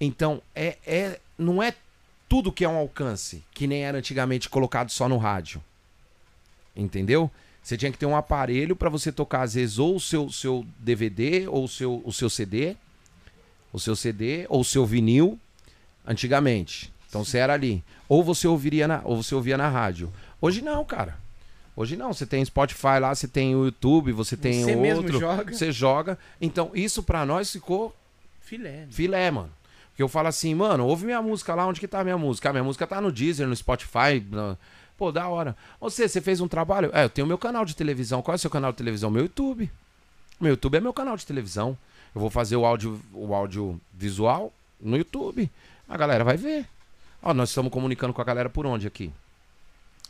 [0.00, 1.74] Então, é, é, não é
[2.28, 5.62] tudo que é um alcance, que nem era antigamente colocado só no rádio.
[6.74, 7.30] Entendeu?
[7.62, 10.66] Você tinha que ter um aparelho para você tocar, às vezes, ou o seu, seu
[10.78, 12.76] DVD, ou o seu, o seu CD,
[13.72, 15.38] o seu CD, ou o seu vinil,
[16.06, 16.92] antigamente.
[17.08, 17.84] Então você era ali.
[18.08, 20.12] Ou você ouviria na, ou você ouvia na rádio.
[20.40, 21.21] Hoje não, cara.
[21.74, 22.12] Hoje não.
[22.12, 25.18] Você tem Spotify lá, você tem o YouTube, você tem Você outro.
[25.18, 25.52] joga.
[25.52, 26.18] Você joga.
[26.40, 27.94] Então, isso pra nós ficou
[28.40, 28.70] Filé.
[28.70, 28.86] né?
[28.90, 29.50] filé, mano.
[29.90, 32.48] Porque eu falo assim, mano, ouve minha música lá, onde que tá a minha música?
[32.48, 34.24] A minha música tá no Deezer, no Spotify.
[34.30, 34.56] na-
[34.96, 35.56] Pô, da hora.
[35.80, 36.90] Você, você fez um trabalho?
[36.92, 38.22] É, eu tenho meu canal de televisão.
[38.22, 39.10] Qual é o seu canal de televisão?
[39.10, 39.70] Meu YouTube.
[40.40, 41.76] Meu YouTube é meu canal de televisão.
[42.14, 45.50] Eu vou fazer o áudio, o áudio visual no YouTube.
[45.88, 46.66] A galera vai ver.
[47.22, 49.10] Ó, nós estamos comunicando com a galera por onde aqui?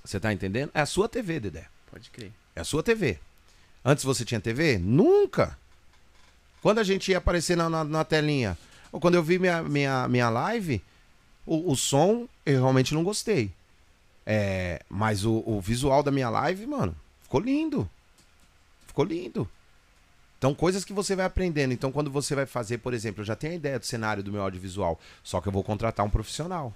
[0.05, 0.71] Você tá entendendo?
[0.75, 1.67] É a sua TV, Dedé.
[1.91, 2.33] Pode crer.
[2.55, 3.19] É a sua TV.
[3.85, 4.79] Antes você tinha TV?
[4.79, 5.57] Nunca.
[6.61, 8.57] Quando a gente ia aparecer na, na, na telinha,
[8.91, 10.83] ou quando eu vi minha, minha, minha live,
[11.45, 13.53] o, o som eu realmente não gostei.
[14.25, 17.89] É, mas o, o visual da minha live, mano, ficou lindo.
[18.87, 19.49] Ficou lindo.
[20.39, 21.73] Então, coisas que você vai aprendendo.
[21.73, 24.33] Então, quando você vai fazer, por exemplo, eu já tenho a ideia do cenário do
[24.33, 26.75] meu audiovisual, só que eu vou contratar um profissional.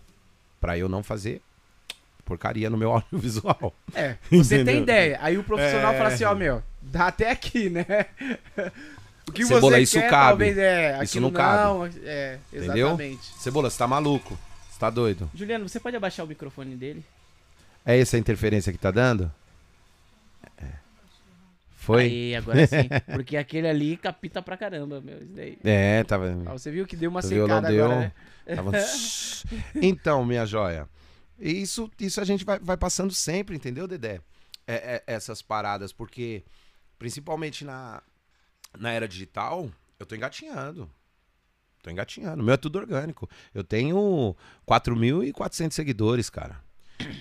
[0.60, 1.42] Pra eu não fazer
[2.26, 3.72] porcaria no meu audiovisual.
[3.94, 4.64] É, você Entendeu?
[4.66, 5.18] tem ideia.
[5.22, 5.96] Aí o profissional É.
[5.96, 7.86] fala assim, ó, meu, dá até aqui, né?
[9.28, 10.28] O que Cebola, você isso quer, cabe.
[10.28, 11.90] talvez é, Isso aquilo não cabe.
[12.04, 12.86] É, Entendeu?
[12.90, 13.26] exatamente.
[13.40, 14.38] Cebola, você tá maluco?
[14.70, 15.28] Você tá doido?
[15.34, 17.04] Juliano, você pode abaixar o microfone dele?
[17.84, 19.28] É essa a interferência que tá dando?
[20.62, 20.66] É.
[21.76, 22.04] Foi?
[22.04, 22.88] Aí, agora sim.
[23.12, 25.18] Porque aquele ali capita pra caramba, meu.
[25.18, 25.58] Isso daí.
[25.64, 26.32] É, tava.
[26.46, 27.84] Ó, você viu que deu uma secada deu.
[27.84, 28.00] agora,
[28.46, 28.54] né?
[28.54, 28.70] tava...
[29.74, 30.88] então, minha joia.
[31.38, 34.20] Isso, isso a gente vai, vai passando sempre, entendeu, Dedé?
[34.66, 36.44] É- é- essas paradas, porque
[36.98, 38.02] principalmente na,
[38.78, 40.90] na era digital, eu tô engatinhando.
[41.82, 42.42] Tô engatinhando.
[42.42, 43.28] O meu é tudo orgânico.
[43.54, 44.34] Eu tenho
[44.66, 46.60] 4.400 seguidores, cara.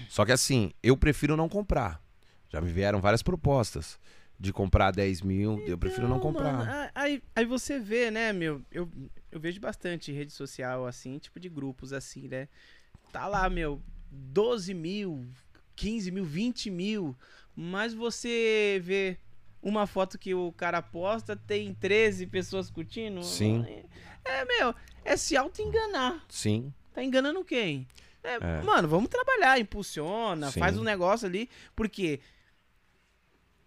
[0.10, 2.02] Só que assim, eu prefiro não comprar.
[2.50, 4.00] Já me vieram várias propostas
[4.40, 5.62] de comprar 10 mil.
[5.68, 6.54] eu prefiro não Então, comprar.
[6.54, 8.62] mano, aí, aí você vê, né, meu?
[8.72, 8.90] Eu,
[9.32, 12.48] eu vejo bastante rede social, assim, tipo de grupos assim, né?
[13.12, 13.82] Tá lá, meu,
[14.16, 15.26] 12 mil,
[15.76, 17.16] 15 mil, 20 mil.
[17.56, 19.18] Mas você vê
[19.62, 23.24] uma foto que o cara posta, tem 13 pessoas curtindo.
[23.24, 23.66] Sim.
[24.24, 24.74] É, meu,
[25.04, 26.24] é se auto-enganar.
[26.30, 26.74] Sim.
[26.94, 27.88] Tá enganando quem?
[28.24, 28.62] É, É.
[28.64, 30.60] Mano, vamos trabalhar, impulsiona, Sim.
[30.60, 32.20] faz um negócio ali, porque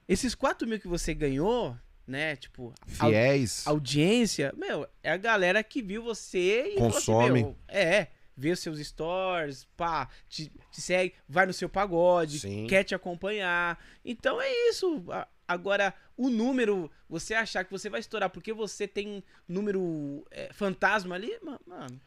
[0.09, 1.77] esses 4 mil que você ganhou,
[2.07, 2.35] né?
[2.37, 3.66] Tipo, Fiéis.
[3.66, 7.43] audiência, meu, é a galera que viu você e falou assim, Consome.
[7.43, 8.09] meu, é,
[8.39, 12.66] vê os seus stories, pá, te, te segue, vai no seu pagode, Sim.
[12.69, 13.77] quer te acompanhar.
[14.05, 15.05] Então é isso.
[15.47, 21.16] Agora, o número, você achar que você vai estourar porque você tem número é, fantasma
[21.16, 22.01] ali, ma- mano.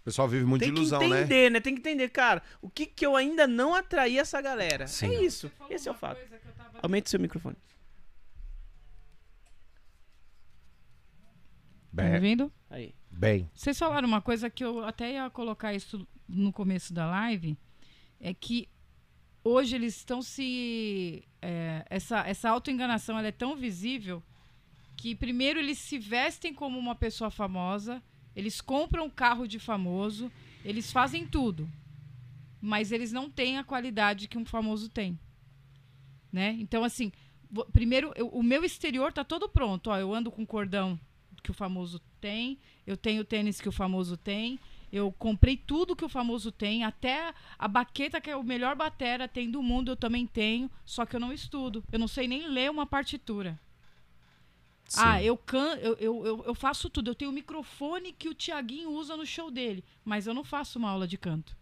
[0.00, 1.20] O pessoal vive muito Tem de ilusão, que né?
[1.22, 1.58] entender, né?
[1.60, 2.40] Tem que entender, cara.
[2.62, 4.86] O que que eu ainda não atraí essa galera?
[4.86, 5.12] Sim.
[5.16, 5.50] É isso.
[5.68, 6.20] Esse é o fato.
[6.24, 7.56] que tava- Aumente seu microfone.
[11.94, 12.52] Tá me ouvindo?
[12.70, 12.94] Aí.
[13.16, 13.48] Bem.
[13.54, 17.56] Vocês falaram uma coisa que eu até ia colocar isso no começo da live,
[18.20, 18.68] é que
[19.42, 24.22] hoje eles estão se é, essa essa autoenganação é tão visível
[24.96, 28.02] que primeiro eles se vestem como uma pessoa famosa,
[28.34, 30.30] eles compram um carro de famoso,
[30.64, 31.66] eles fazem tudo,
[32.60, 35.18] mas eles não têm a qualidade que um famoso tem,
[36.30, 36.54] né?
[36.60, 37.12] Então assim,
[37.72, 40.98] primeiro eu- o meu exterior tá todo pronto, ó, eu ando com cordão
[41.42, 44.58] que o famoso tem, eu tenho o tênis que o famoso tem.
[44.92, 49.26] Eu comprei tudo que o famoso tem, até a baqueta que é o melhor batera
[49.26, 51.82] tem do mundo, eu também tenho, só que eu não estudo.
[51.90, 53.58] Eu não sei nem ler uma partitura.
[54.94, 55.24] Ah, Sim.
[55.24, 57.10] eu, can, eu, eu, eu, eu faço tudo.
[57.10, 60.78] Eu tenho o microfone que o Tiaguinho usa no show dele, mas eu não faço
[60.78, 61.56] uma aula de canto.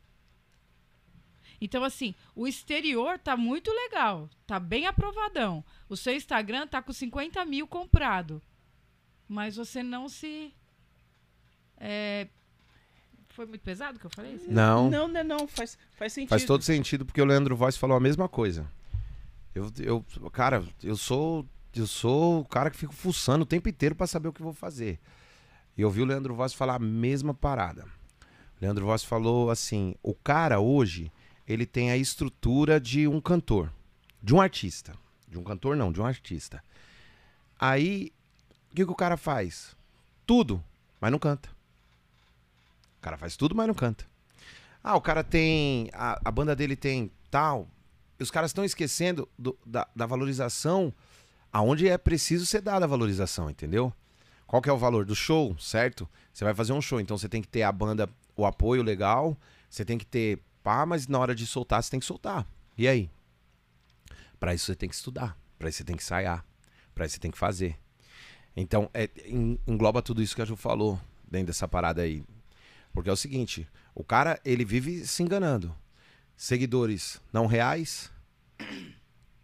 [1.60, 5.64] Então, assim, o exterior tá muito legal, tá bem aprovadão.
[5.88, 8.42] O seu Instagram tá com 50 mil comprado,
[9.28, 10.52] mas você não se.
[11.78, 12.28] é,
[13.30, 14.40] Foi muito pesado o que eu falei?
[14.48, 14.90] Não.
[14.90, 15.48] Não, não, não.
[15.48, 16.30] Faz, faz sentido.
[16.30, 18.66] Faz todo sentido, porque o Leandro Voz falou a mesma coisa.
[19.54, 23.94] Eu, eu, cara, eu sou, eu sou o cara que fico fuçando o tempo inteiro
[23.94, 24.98] pra saber o que vou fazer.
[25.76, 27.84] E eu vi o Leandro Voz falar a mesma parada.
[27.84, 31.10] O Leandro Voz falou assim: o cara hoje,
[31.46, 33.72] ele tem a estrutura de um cantor,
[34.22, 34.94] de um artista.
[35.28, 36.62] De um cantor, não, de um artista.
[37.58, 38.12] Aí,
[38.74, 39.76] o que, que o cara faz?
[40.26, 40.62] Tudo,
[41.00, 41.48] mas não canta.
[42.98, 44.04] O cara faz tudo, mas não canta.
[44.82, 45.88] Ah, o cara tem.
[45.92, 47.68] A, a banda dele tem tal.
[48.18, 50.92] E os caras estão esquecendo do- da, da valorização
[51.52, 53.92] aonde é preciso ser dada a valorização, entendeu?
[54.44, 56.08] Qual que é o valor do show, certo?
[56.32, 59.36] Você vai fazer um show, então você tem que ter a banda, o apoio legal,
[59.70, 62.44] você tem que ter pá, mas na hora de soltar, você tem que soltar.
[62.76, 63.08] E aí?
[64.40, 66.44] Pra isso você tem que estudar, pra isso você tem que ensaiar,
[66.92, 67.78] pra isso você tem que fazer.
[68.56, 72.22] Então, é, en- engloba tudo isso que a Ju falou dentro dessa parada aí.
[72.92, 75.74] Porque é o seguinte, o cara, ele vive se enganando.
[76.36, 78.10] Seguidores não reais.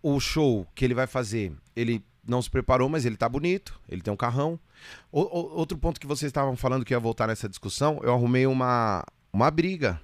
[0.03, 4.01] O show que ele vai fazer, ele não se preparou, mas ele tá bonito, ele
[4.03, 4.59] tem um carrão.
[5.11, 8.47] O- o- outro ponto que vocês estavam falando que ia voltar nessa discussão, eu arrumei
[8.47, 10.01] uma, uma briga.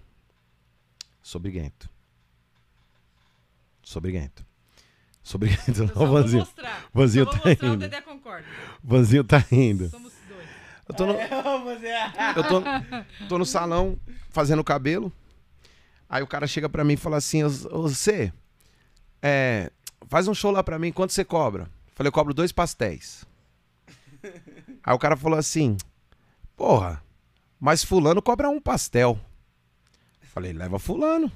[1.22, 1.88] Sou briguento.
[3.82, 4.44] Sou briguento.
[5.34, 5.40] Eu
[5.86, 6.40] Não, só vou Vanzinho.
[6.40, 6.84] mostrar.
[6.94, 7.76] Vanzinho Só tá mostrar, o indo.
[7.78, 8.46] Dedé concorda.
[8.82, 9.88] Vanzinho tá indo.
[9.88, 10.48] Somos dois.
[10.88, 11.92] Eu tô no, Você...
[12.36, 12.62] eu tô,
[13.28, 13.98] tô no salão
[14.30, 15.12] fazendo cabelo.
[16.08, 18.32] Aí o cara chega pra mim e fala assim: "Ô, ô, Você,
[19.20, 19.72] é,
[20.08, 21.68] faz um show lá pra mim, quanto você cobra?
[21.94, 23.24] Falei: Eu cobro dois pastéis.
[24.84, 25.76] Aí o cara falou assim:
[26.56, 27.02] Porra,
[27.58, 29.18] mas Fulano cobra um pastel.
[30.32, 31.32] Falei: Leva Fulano.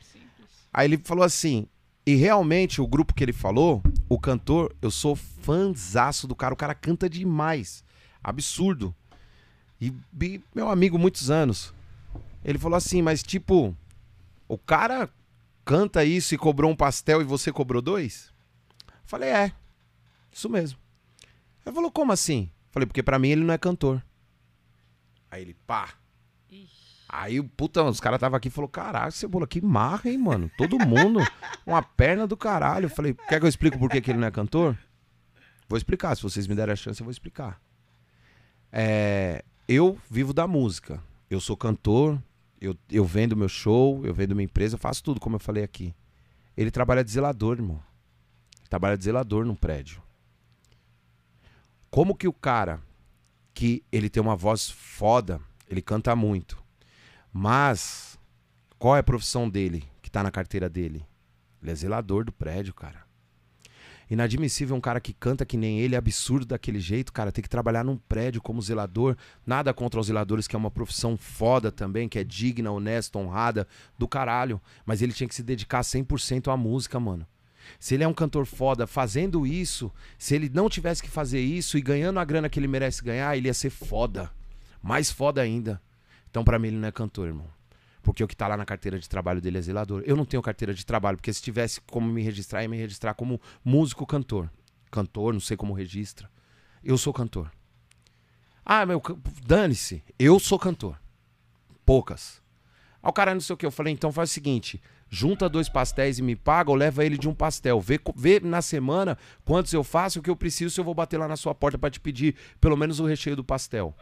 [0.00, 0.50] Simples.
[0.72, 1.68] Aí ele falou assim:
[2.06, 6.54] E realmente, o grupo que ele falou, o cantor, eu sou fãzaço do cara.
[6.54, 7.84] O cara canta demais.
[8.22, 8.94] Absurdo.
[9.80, 9.92] E,
[10.22, 11.74] e meu amigo, muitos anos.
[12.44, 13.76] Ele falou assim, mas tipo,
[14.46, 15.10] o cara
[15.64, 18.32] canta isso e cobrou um pastel e você cobrou dois?
[19.04, 19.52] Falei, é.
[20.30, 20.78] Isso mesmo.
[21.64, 22.48] Ele falou, como assim?
[22.70, 24.00] Falei, porque pra mim ele não é cantor.
[25.28, 25.94] Aí ele, pá.
[27.08, 30.50] Aí, puta, os caras tava aqui e falou: caralho, cebola, que marra, hein, mano?
[30.56, 31.20] Todo mundo,
[31.64, 32.86] uma perna do caralho.
[32.86, 34.76] Eu falei: quer que eu explique por que, que ele não é cantor?
[35.68, 37.60] Vou explicar, se vocês me derem a chance, eu vou explicar.
[38.72, 41.02] É, eu vivo da música.
[41.28, 42.20] Eu sou cantor,
[42.60, 45.64] eu, eu vendo meu show, eu vendo minha empresa, eu faço tudo, como eu falei
[45.64, 45.94] aqui.
[46.56, 47.82] Ele trabalha de zelador, irmão.
[48.58, 50.02] Ele trabalha de zelador num prédio.
[51.90, 52.80] Como que o cara
[53.52, 56.62] que ele tem uma voz foda, ele canta muito,
[57.38, 58.18] mas
[58.78, 61.06] qual é a profissão dele que tá na carteira dele?
[61.62, 63.04] Ele é zelador do prédio, cara.
[64.08, 67.30] Inadmissível um cara que canta que nem ele, absurdo daquele jeito, cara.
[67.30, 69.18] Tem que trabalhar num prédio como zelador.
[69.44, 73.68] Nada contra os zeladores, que é uma profissão foda também, que é digna, honesta, honrada,
[73.98, 74.58] do caralho.
[74.86, 77.26] Mas ele tinha que se dedicar 100% à música, mano.
[77.78, 81.76] Se ele é um cantor foda fazendo isso, se ele não tivesse que fazer isso
[81.76, 84.30] e ganhando a grana que ele merece ganhar, ele ia ser foda.
[84.82, 85.82] Mais foda ainda.
[86.36, 87.46] Então, para mim, ele não é cantor, irmão.
[88.02, 90.02] Porque o que tá lá na carteira de trabalho dele é zelador.
[90.04, 93.14] Eu não tenho carteira de trabalho, porque se tivesse como me registrar, ia me registrar
[93.14, 94.50] como músico cantor.
[94.90, 96.30] Cantor, não sei como registra.
[96.84, 97.50] Eu sou cantor.
[98.62, 99.02] Ah, meu,
[99.46, 100.04] dane-se.
[100.18, 101.00] Eu sou cantor.
[101.86, 102.42] Poucas.
[103.02, 103.64] Aí o cara não sei o que.
[103.64, 107.16] Eu falei, então faz o seguinte: junta dois pastéis e me paga, ou leva ele
[107.16, 107.80] de um pastel.
[107.80, 111.16] Vê, vê na semana quantos eu faço, o que eu preciso, se eu vou bater
[111.16, 113.96] lá na sua porta para te pedir pelo menos o recheio do pastel.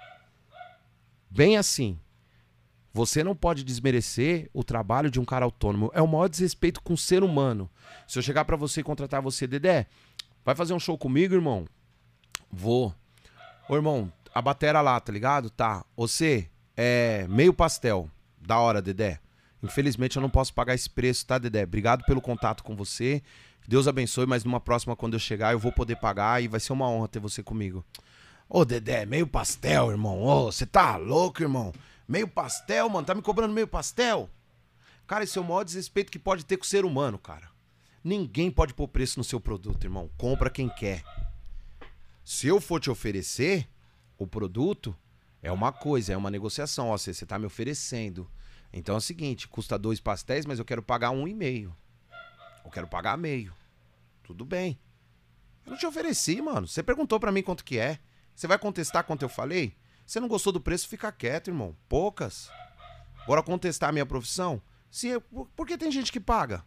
[1.30, 2.00] Bem assim.
[2.94, 5.90] Você não pode desmerecer o trabalho de um cara autônomo.
[5.92, 7.68] É o maior desrespeito com o ser humano.
[8.06, 9.88] Se eu chegar para você e contratar você, Dedé,
[10.44, 11.66] vai fazer um show comigo, irmão?
[12.52, 12.94] Vou.
[13.68, 15.50] Ô, irmão, a batera lá, tá ligado?
[15.50, 15.84] Tá.
[15.96, 18.08] Você é meio pastel.
[18.40, 19.18] Da hora, Dedé.
[19.60, 21.64] Infelizmente eu não posso pagar esse preço, tá, Dedé?
[21.64, 23.22] Obrigado pelo contato com você.
[23.66, 26.72] Deus abençoe, mas numa próxima, quando eu chegar, eu vou poder pagar e vai ser
[26.72, 27.84] uma honra ter você comigo.
[28.48, 30.22] Ô, Dedé, meio pastel, irmão.
[30.22, 31.72] Ô, você tá louco, irmão?
[32.06, 33.06] Meio pastel, mano.
[33.06, 34.28] Tá me cobrando meio pastel?
[35.06, 37.48] Cara, esse é o maior desrespeito que pode ter com o ser humano, cara.
[38.02, 40.10] Ninguém pode pôr preço no seu produto, irmão.
[40.16, 41.02] Compra quem quer.
[42.22, 43.68] Se eu for te oferecer
[44.18, 44.96] o produto,
[45.42, 46.88] é uma coisa, é uma negociação.
[46.88, 48.30] Ó, você, tá me oferecendo.
[48.72, 51.74] Então é o seguinte, custa dois pastéis, mas eu quero pagar um e meio.
[52.64, 53.54] Eu quero pagar meio.
[54.22, 54.78] Tudo bem.
[55.64, 56.66] Eu não te ofereci, mano.
[56.66, 57.98] Você perguntou para mim quanto que é.
[58.34, 59.76] Você vai contestar quanto eu falei?
[60.06, 61.76] Você não gostou do preço, fica quieto, irmão.
[61.88, 62.50] Poucas.
[63.26, 64.60] Bora contestar a minha profissão?
[64.90, 65.18] Se,
[65.56, 66.64] por que tem gente que paga?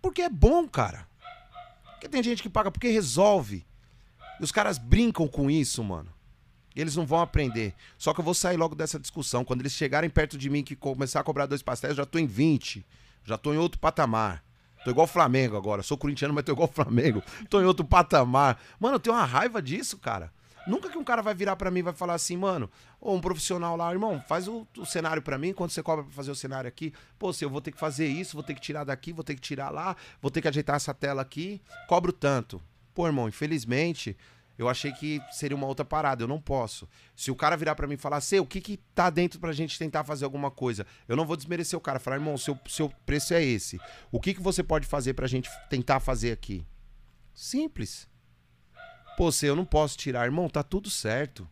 [0.00, 1.08] Porque é bom, cara.
[1.92, 3.66] Porque tem gente que paga porque resolve.
[4.38, 6.14] E os caras brincam com isso, mano.
[6.74, 7.74] Eles não vão aprender.
[7.96, 9.44] Só que eu vou sair logo dessa discussão.
[9.44, 12.18] Quando eles chegarem perto de mim que começar a cobrar dois pastéis, eu já tô
[12.18, 12.86] em 20.
[13.24, 14.44] Já tô em outro patamar.
[14.86, 15.82] Tô igual Flamengo agora.
[15.82, 17.20] Sou corintiano, mas tô igual Flamengo.
[17.50, 18.56] Tô em outro patamar.
[18.78, 20.30] Mano, eu tenho uma raiva disso, cara.
[20.64, 23.20] Nunca que um cara vai virar para mim e vai falar assim, mano, ou um
[23.20, 26.36] profissional lá, irmão, faz o, o cenário para mim, quando você cobra pra fazer o
[26.36, 29.12] cenário aqui, pô, se eu vou ter que fazer isso, vou ter que tirar daqui,
[29.12, 32.62] vou ter que tirar lá, vou ter que ajeitar essa tela aqui, cobro tanto.
[32.94, 34.16] Pô, irmão, infelizmente,
[34.58, 36.88] eu achei que seria uma outra parada, eu não posso.
[37.14, 39.52] Se o cara virar para mim e falar, sei, o que que tá dentro pra
[39.52, 40.86] gente tentar fazer alguma coisa?
[41.06, 43.78] Eu não vou desmerecer o cara, falar, irmão, seu, seu preço é esse.
[44.10, 46.66] O que que você pode fazer pra gente tentar fazer aqui?
[47.34, 48.08] Simples.
[49.16, 50.24] Pô, você, eu não posso tirar.
[50.24, 51.48] Irmão, tá tudo certo.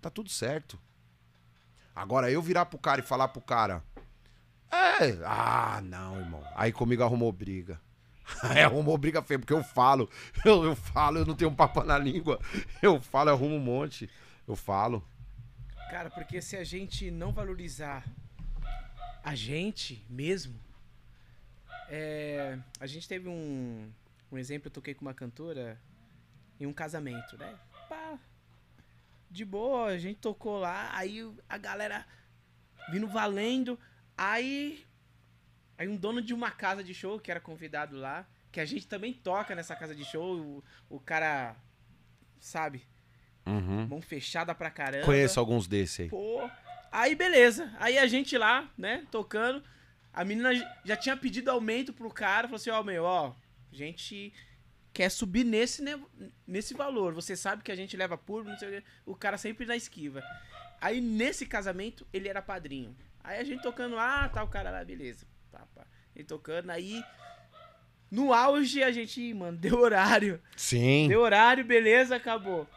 [0.00, 0.78] Tá tudo certo.
[1.94, 3.82] Agora, eu virar pro cara e falar pro cara.
[4.70, 6.42] É, ah, não, irmão.
[6.54, 7.80] Aí comigo arrumou briga.
[8.42, 10.08] Aí arrumou briga feia, porque eu falo.
[10.44, 12.40] Eu, eu falo, eu não tenho um papo na língua.
[12.80, 14.10] Eu falo, eu arrumo um monte.
[14.46, 15.04] Eu falo.
[15.90, 18.04] Cara, porque se a gente não valorizar
[19.22, 20.58] a gente mesmo.
[21.88, 23.90] É, a gente teve um,
[24.30, 25.80] um exemplo, eu toquei com uma cantora
[26.58, 27.54] em um casamento, né?
[27.88, 28.18] Pá,
[29.30, 32.06] de boa, a gente tocou lá, aí a galera
[32.90, 33.78] vindo valendo,
[34.16, 34.84] aí
[35.82, 38.86] aí um dono de uma casa de show que era convidado lá, que a gente
[38.86, 40.64] também toca nessa casa de show, o,
[40.96, 41.56] o cara
[42.40, 42.82] sabe,
[43.44, 43.86] Uhum.
[43.88, 45.04] mão fechada pra caramba.
[45.04, 46.08] Conheço alguns desses aí.
[46.08, 46.48] Pô,
[46.92, 49.62] aí beleza, aí a gente lá, né, tocando,
[50.12, 50.50] a menina
[50.84, 53.34] já tinha pedido aumento pro cara, falou assim, ó, meu, ó,
[53.72, 54.32] a gente
[54.92, 56.00] quer subir nesse, ne-
[56.46, 57.14] nesse valor.
[57.14, 58.86] Você sabe que a gente leva por, não sei o quê.
[59.06, 60.22] O cara sempre na esquiva.
[60.80, 62.94] Aí nesse casamento, ele era padrinho.
[63.24, 65.26] Aí a gente tocando lá, tá o cara lá, beleza.
[66.14, 67.04] Ele tocando, aí
[68.10, 70.40] No auge, a gente, mano, deu horário.
[70.56, 71.08] Sim.
[71.08, 72.68] Deu horário, beleza, acabou.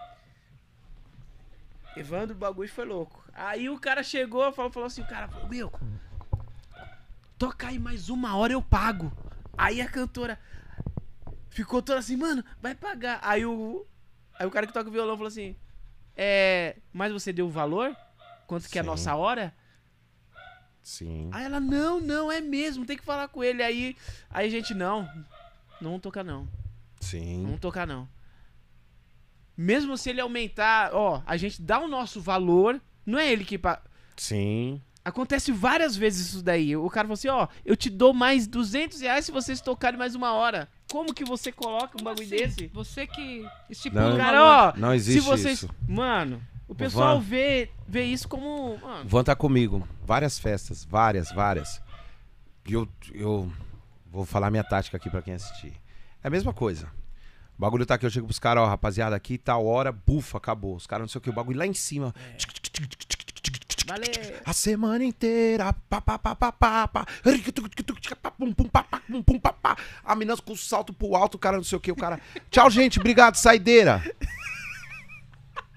[1.95, 3.23] Evandro, o bagulho foi louco.
[3.33, 5.71] Aí o cara chegou, falou, falou assim, o cara falou, meu,
[7.37, 9.11] toca aí mais uma hora eu pago.
[9.57, 10.39] Aí a cantora
[11.49, 13.19] ficou toda assim, mano, vai pagar.
[13.21, 13.85] Aí o,
[14.37, 15.55] aí o cara que toca o violão falou assim,
[16.15, 17.95] é, mas você deu o valor?
[18.47, 18.89] Quanto que é a Sim.
[18.89, 19.53] nossa hora?
[20.85, 21.29] Sim.
[21.33, 23.63] Aí ela, não, não, é mesmo, tem que falar com ele.
[23.63, 23.97] Aí,
[24.29, 25.09] aí a gente, não,
[25.81, 26.41] não tocar não.
[26.41, 26.47] Não
[27.01, 27.41] Sim.
[27.43, 28.07] vamos tocar não.
[29.57, 33.57] Mesmo se ele aumentar, ó, a gente dá o nosso valor, não é ele que...
[33.57, 33.81] pa-
[34.17, 34.81] Sim.
[35.03, 36.75] Acontece várias vezes isso daí.
[36.75, 40.13] O cara falou assim, ó, eu te dou mais 200 reais se vocês tocarem mais
[40.15, 40.67] uma hora.
[40.91, 42.35] Como que você coloca um Como bagulho assim?
[42.35, 42.67] desse?
[42.73, 44.15] Você que estipula Não.
[44.15, 44.73] o Cara, valor.
[44.75, 45.57] ó, Não se existe vocês...
[45.59, 45.69] isso.
[45.87, 47.23] Mano, o pessoal Van.
[47.23, 48.77] vê, vê isso como...
[48.77, 49.87] Mano, Van tá comigo.
[50.03, 50.83] Várias festas.
[50.83, 51.81] Várias, várias.
[52.67, 53.51] E eu, eu
[54.11, 55.73] vou falar minha tática aqui pra quem assistir.
[56.23, 56.87] É a mesma coisa.
[57.57, 60.75] O bagulho tá aqui, eu chego pros caras, ó, rapaziada, aqui tal hora, bufa, acabou.
[60.75, 62.13] Os caras não sei o que, o bagulho lá em cima.
[63.85, 64.41] valeu.
[64.43, 65.71] A semana inteira.
[65.89, 67.05] Pá, pá, pá, pá, pá, pá.
[68.37, 69.77] Pum, pum, pá, pá, pum, pum, pá, pá.
[70.03, 72.19] A menina com o salto pro alto, o cara não sei o que, o cara.
[72.49, 74.03] Tchau, gente, obrigado, saideira.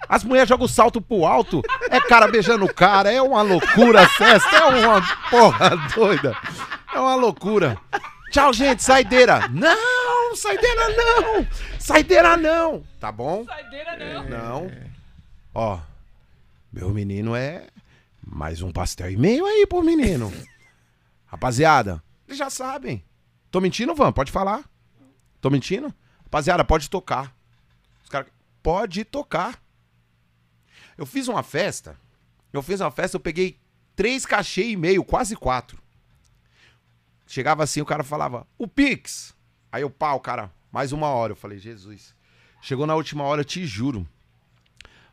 [0.07, 4.03] As mulheres jogam o salto pro alto, é cara beijando o cara, é uma loucura
[4.03, 6.37] a festa, é uma porra doida.
[6.95, 7.79] É uma loucura.
[8.31, 9.49] Tchau, gente, saideira.
[9.49, 11.47] Não, saideira não.
[11.79, 12.85] Saideira não.
[13.01, 13.45] Tá bom?
[13.45, 14.25] Saideira não.
[14.29, 14.73] Não.
[15.55, 15.79] Ó,
[16.73, 17.67] meu menino é
[18.25, 20.33] mais um pastel e meio aí pro menino.
[21.27, 23.03] Rapaziada, eles já sabem.
[23.51, 24.13] Tô mentindo, Van?
[24.13, 24.65] Pode falar.
[25.41, 25.93] Tô mentindo?
[26.25, 27.35] Rapaziada, pode tocar.
[28.03, 28.29] Os caras,
[28.63, 29.59] pode tocar.
[30.99, 31.97] Eu fiz uma festa.
[32.53, 33.57] Eu fiz uma festa, eu peguei
[33.95, 35.79] três cachê e meio, quase quatro.
[37.25, 39.35] Chegava assim, o cara falava, o Pix.
[39.71, 41.33] Aí eu, pau, cara, mais uma hora.
[41.33, 42.15] Eu falei, Jesus.
[42.61, 44.09] Chegou na última hora, eu te juro.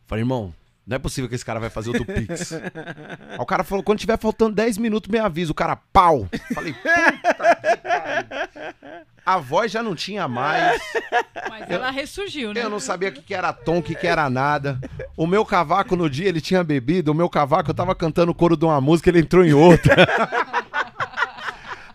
[0.07, 0.53] Falei, irmão,
[0.87, 2.53] não é possível que esse cara vai fazer o do Pix.
[3.29, 5.51] Aí o cara falou, quando tiver faltando 10 minutos, me avisa.
[5.51, 6.27] O cara, pau.
[6.53, 9.05] Falei, puta que pariu.
[9.25, 10.79] A voz já não tinha mais.
[11.49, 12.61] Mas ela ressurgiu, né?
[12.61, 14.79] Eu não sabia o que, que era tom, o que, que era nada.
[15.17, 17.11] O meu cavaco no dia ele tinha bebido.
[17.11, 19.95] O meu cavaco eu tava cantando o coro de uma música, ele entrou em outra.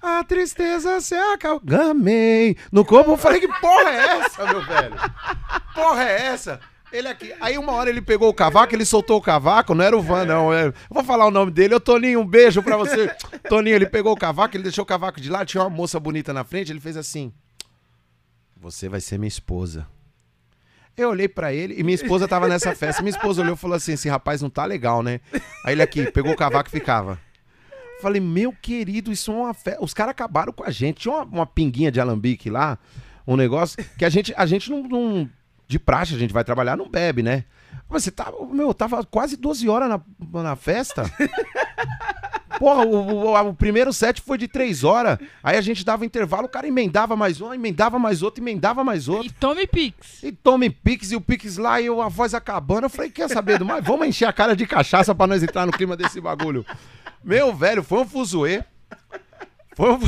[0.03, 2.57] A tristeza se acalmei.
[2.73, 4.97] No corpo eu falei, que porra é essa, meu velho?
[5.75, 6.61] Porra é essa?
[6.93, 7.33] Ele aqui.
[7.41, 10.25] Aí uma hora ele pegou o cavaco, ele soltou o cavaco, não era o Van,
[10.25, 10.53] não.
[10.53, 11.75] é- Eu vou falar o nome dele.
[11.75, 13.09] Ô, Toninho, um beijo pra você.
[13.49, 16.33] Toninho, ele pegou o cavaco, ele deixou o cavaco de lado, tinha uma moça bonita
[16.33, 17.33] na frente, ele fez assim.
[18.57, 19.87] Você vai ser minha esposa.
[20.97, 23.01] Eu olhei pra ele e minha esposa tava nessa festa.
[23.01, 25.21] Minha esposa olhou e falou assim: esse rapaz não tá legal, né?
[25.65, 27.19] Aí ele aqui, pegou o cavaco e ficava.
[28.03, 29.83] Falei, meu querido, isso é uma festa.
[29.83, 31.03] Os caras acabaram com a gente.
[31.03, 32.79] Tinha uma, uma pinguinha de alambique lá,
[33.27, 35.31] um negócio que a gente, a gente não, não-
[35.71, 37.45] De praxe, a gente vai trabalhar, não bebe, né?
[37.89, 38.45] Mas você tava.
[38.47, 40.01] Meu, tava quase 12 horas na,
[40.43, 41.05] na festa.
[42.59, 45.17] Porra, o, o- o primeiro set foi de 3 horas.
[45.45, 49.09] Aí a gente dava intervalo, o cara emendava mais um, emendava mais outro, emendava mais
[49.09, 49.29] outro.
[49.29, 50.23] E tome Pix.
[50.25, 52.87] E tome Pix e o Pix lá e eu, a voz acabando.
[52.87, 53.85] Eu falei, quer saber do mais?
[53.85, 56.67] Vamos encher a cara de cachaça pra nós entrar no clima desse bagulho.
[57.25, 58.65] Meu velho, foi um fuzuê.
[59.77, 59.99] Foi um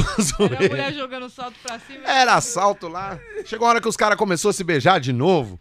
[0.44, 2.04] Era a mulher jogando salto pra cima.
[2.04, 3.18] Era assalto lá.
[3.44, 5.58] Chegou a hora que os caras começaram a se beijar de novo.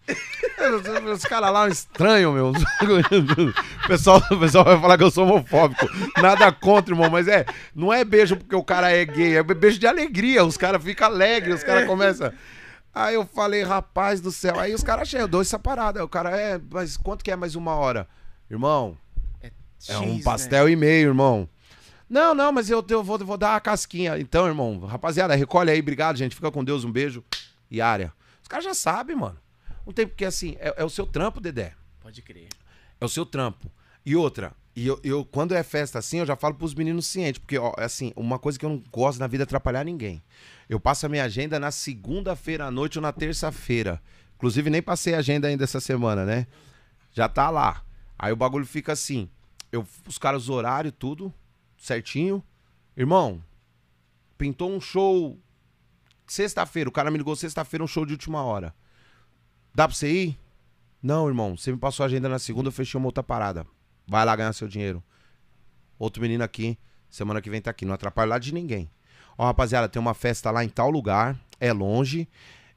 [1.13, 2.49] Os, caras lá estranhos, meu.
[2.49, 5.87] O pessoal, o pessoal vai falar que eu sou homofóbico.
[6.21, 7.45] Nada contra, irmão, mas é.
[7.75, 10.43] Não é beijo porque o cara é gay, é beijo de alegria.
[10.43, 12.31] Os caras ficam alegres, os caras começam.
[12.93, 14.59] Aí eu falei, rapaz do céu.
[14.59, 16.03] Aí os caras acham, eu dou essa parada.
[16.03, 18.07] O cara é, mas quanto que é mais uma hora?
[18.49, 18.97] Irmão,
[19.87, 20.23] é um X, né?
[20.23, 21.47] pastel e meio, irmão.
[22.11, 24.19] Não, não, mas eu, eu vou, vou dar a casquinha.
[24.19, 26.35] Então, irmão, rapaziada, recolhe aí, obrigado, gente.
[26.35, 27.23] Fica com Deus, um beijo.
[27.69, 28.11] E área.
[28.41, 29.37] Os caras já sabem, mano.
[29.85, 31.73] Não tem porque assim, é, é o seu trampo, Dedé.
[32.01, 32.49] Pode crer.
[32.99, 33.71] É o seu trampo.
[34.05, 37.39] E outra, e eu, eu- quando é festa assim, eu já falo pros meninos cientes,
[37.39, 40.21] porque, ó, é assim, uma coisa que eu não gosto na vida é atrapalhar ninguém.
[40.67, 44.01] Eu passo a minha agenda na segunda-feira à noite ou na terça-feira.
[44.35, 46.45] Inclusive, nem passei a agenda ainda essa semana, né?
[47.13, 47.81] Já tá lá.
[48.19, 49.29] Aí o bagulho fica assim.
[49.71, 51.33] Eu, os caras, horário, tudo
[51.81, 52.43] certinho.
[52.95, 53.43] Irmão,
[54.37, 55.37] pintou um show
[56.27, 56.89] sexta-feira.
[56.89, 58.73] O cara me ligou sexta-feira, um show de última hora.
[59.73, 60.39] Dá pra você ir?
[61.01, 61.57] Não, irmão.
[61.57, 63.65] Você me passou a agenda na segunda, eu fechei uma outra parada.
[64.07, 65.03] Vai lá ganhar seu dinheiro.
[65.97, 66.77] Outro menino aqui,
[67.09, 67.85] semana que vem tá aqui.
[67.85, 68.89] Não atrapalha lá de ninguém.
[69.37, 72.27] Ó, rapaziada, tem uma festa lá em tal lugar, é longe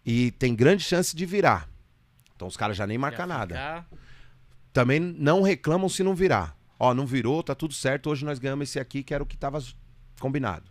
[0.05, 1.68] e tem grande chance de virar.
[2.35, 3.86] Então os caras já nem marcam nada.
[4.72, 6.56] Também não reclamam se não virar.
[6.78, 8.10] Ó, não virou, tá tudo certo.
[8.10, 9.62] Hoje nós ganhamos esse aqui, que era o que tava
[10.20, 10.70] combinado.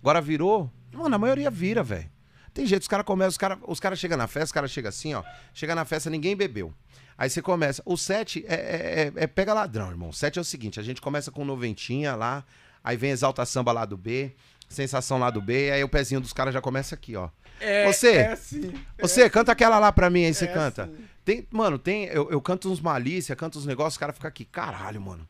[0.00, 2.10] Agora virou, mano, a maioria vira, velho.
[2.52, 4.88] Tem jeito, os caras começam, os caras os cara chegam na festa, os caras chegam
[4.88, 5.22] assim, ó.
[5.52, 6.72] Chega na festa, ninguém bebeu.
[7.18, 7.82] Aí você começa.
[7.84, 10.10] O set é, é, é- é pega ladrão, irmão.
[10.10, 12.44] O set é o seguinte: a gente começa com noventinha lá,
[12.82, 14.34] aí vem exalta samba lá do B,
[14.68, 17.28] sensação lá do B, aí o pezinho dos caras já começa aqui, ó.
[17.60, 18.74] É, Você, é assim.
[19.00, 20.84] Você, canta aquela lá pra mim aí, você É canta.
[20.84, 21.04] assim.
[21.24, 22.04] Tem, mano, tem.
[22.06, 24.44] Eu, eu canto uns malícia, canto uns negócios, os caras ficam aqui.
[24.44, 25.26] Caralho, mano.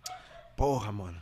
[0.57, 1.17] Porra, mano.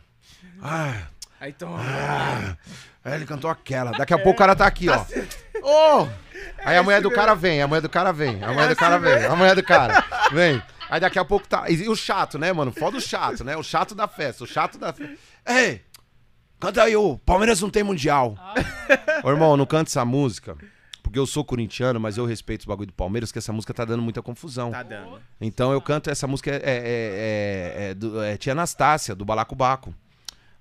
[0.61, 1.03] Ah,
[1.39, 1.77] Aí toma.
[1.81, 2.55] ah.
[3.03, 3.91] Aí ele cantou aquela.
[3.91, 4.95] Daqui a pouco o cara tá aqui, ó.
[5.61, 6.07] Ô!
[6.65, 8.97] Aí a mulher do cara vem, a mulher do cara vem, a mulher do cara
[8.97, 10.61] vem, a mulher do cara vem.
[10.89, 11.69] Aí daqui a pouco tá.
[11.69, 12.71] E o chato, né, mano?
[12.71, 13.57] Foda o chato, né?
[13.57, 15.13] O chato da festa, o chato da festa.
[15.45, 15.81] Ei!
[16.63, 18.37] Canta aí, o Palmeiras não tem mundial.
[19.21, 20.55] Ô, irmão, não canto essa música.
[21.01, 23.83] Porque eu sou corintiano, mas eu respeito os bagulho do Palmeiras, que essa música tá
[23.83, 24.71] dando muita confusão.
[24.71, 25.21] Tá dando.
[25.41, 29.93] Então eu canto essa música é, é, é, é, do, é Tia Anastácia, do Balacobaco.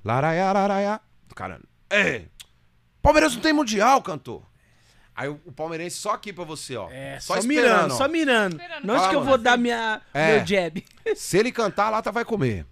[0.04, 1.00] Laraiá, laraiá.
[1.36, 2.22] Cara, é.
[3.00, 4.42] Palmeiras não tem mundial, cantor.
[5.14, 6.90] Aí o, palmeirense só aqui pra você, ó.
[6.90, 7.96] É, só, só, mirando, ó.
[7.96, 8.58] só mirando.
[8.82, 10.38] Não acho Ah, que eu vou dar minha, É.
[10.38, 10.84] meu jab.
[11.14, 12.66] Se ele cantar, a lata vai comer.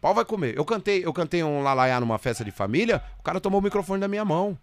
[0.00, 0.56] Pau vai comer.
[0.56, 4.00] Eu cantei, eu cantei um lalaiá numa festa de família, o cara tomou o microfone
[4.00, 4.58] da minha mão.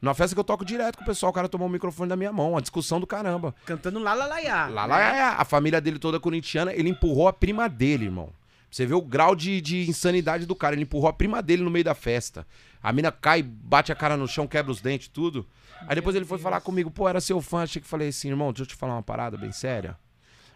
[0.00, 2.16] Numa festa que eu toco direto com o pessoal, o cara tomou o microfone da
[2.16, 2.52] minha mão.
[2.52, 3.52] Uma discussão do caramba.
[3.66, 4.14] Cantando lá.
[4.14, 8.32] Lá, lá, é, a família dele toda corintiana, ele empurrou a prima dele, irmão.
[8.70, 10.76] Você vê o grau de, de insanidade do cara.
[10.76, 12.46] Ele empurrou a prima dele no meio da festa.
[12.80, 15.44] A mina cai, bate a cara no chão, quebra os dentes, tudo.
[15.80, 17.62] Aí depois ele foi falar comigo, pô, era seu fã.
[17.62, 19.96] Achei que falei assim, irmão, deixa eu te falar uma parada bem séria.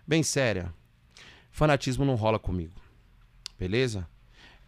[0.06, 0.72] Bem séria.
[1.50, 2.74] Fanatismo não rola comigo.
[3.58, 4.06] Beleza?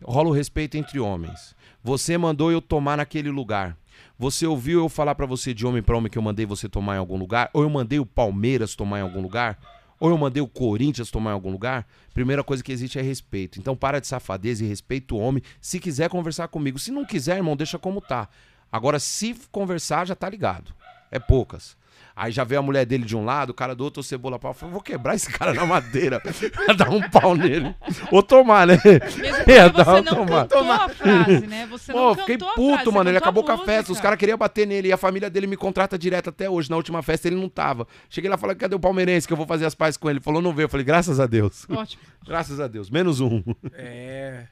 [0.06, 1.54] Rola o respeito entre homens.
[1.82, 3.76] Você mandou eu tomar naquele lugar.
[4.18, 6.96] Você ouviu eu falar pra você de homem pra homem que eu mandei você tomar
[6.96, 7.48] em algum lugar?
[7.54, 9.58] Ou eu mandei o Palmeiras tomar em algum lugar?
[9.98, 11.86] Ou eu mandei o Corinthians tomar em algum lugar?
[12.12, 13.58] Primeira coisa que existe é respeito.
[13.58, 15.42] Então para de safadeza e respeita o homem.
[15.60, 16.78] Se quiser conversar comigo.
[16.78, 18.28] Se não quiser, irmão, deixa como tá.
[18.70, 20.74] Agora, se conversar, já tá ligado.
[21.10, 21.76] É poucas.
[22.16, 24.38] Aí já veio a mulher dele de um lado, o cara do outro, o cebola
[24.38, 24.54] pau.
[24.54, 26.22] Falou, vou quebrar esse cara na madeira.
[26.78, 27.74] dar um pau nele.
[28.12, 28.78] Ou tomar, né?
[28.84, 30.46] Mesmo porque É, você dá um não tomar.
[30.46, 31.66] cantou a frase, né?
[31.66, 33.10] Você Pô, não fiquei puto, frase, você mano.
[33.10, 33.90] Ele acabou com a festa.
[33.90, 34.88] Os caras queriam bater nele.
[34.88, 36.70] E a família dele me contrata direto até hoje.
[36.70, 37.84] Na última festa ele não tava.
[38.08, 40.18] Cheguei lá e falei, cadê o palmeirense que eu vou fazer as pazes com ele?
[40.18, 40.66] Ele falou, não veio.
[40.66, 41.66] Eu falei, graças a Deus.
[41.68, 42.00] Ótimo.
[42.24, 42.88] Graças a Deus.
[42.90, 43.42] Menos um.
[43.74, 44.46] É.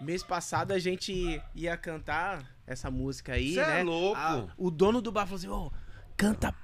[0.00, 3.82] Mês passado a gente ia cantar essa música aí, Cê é né?
[3.82, 4.18] louco.
[4.20, 5.72] A- o dono do bar falou assim: ô,
[6.16, 6.54] canta,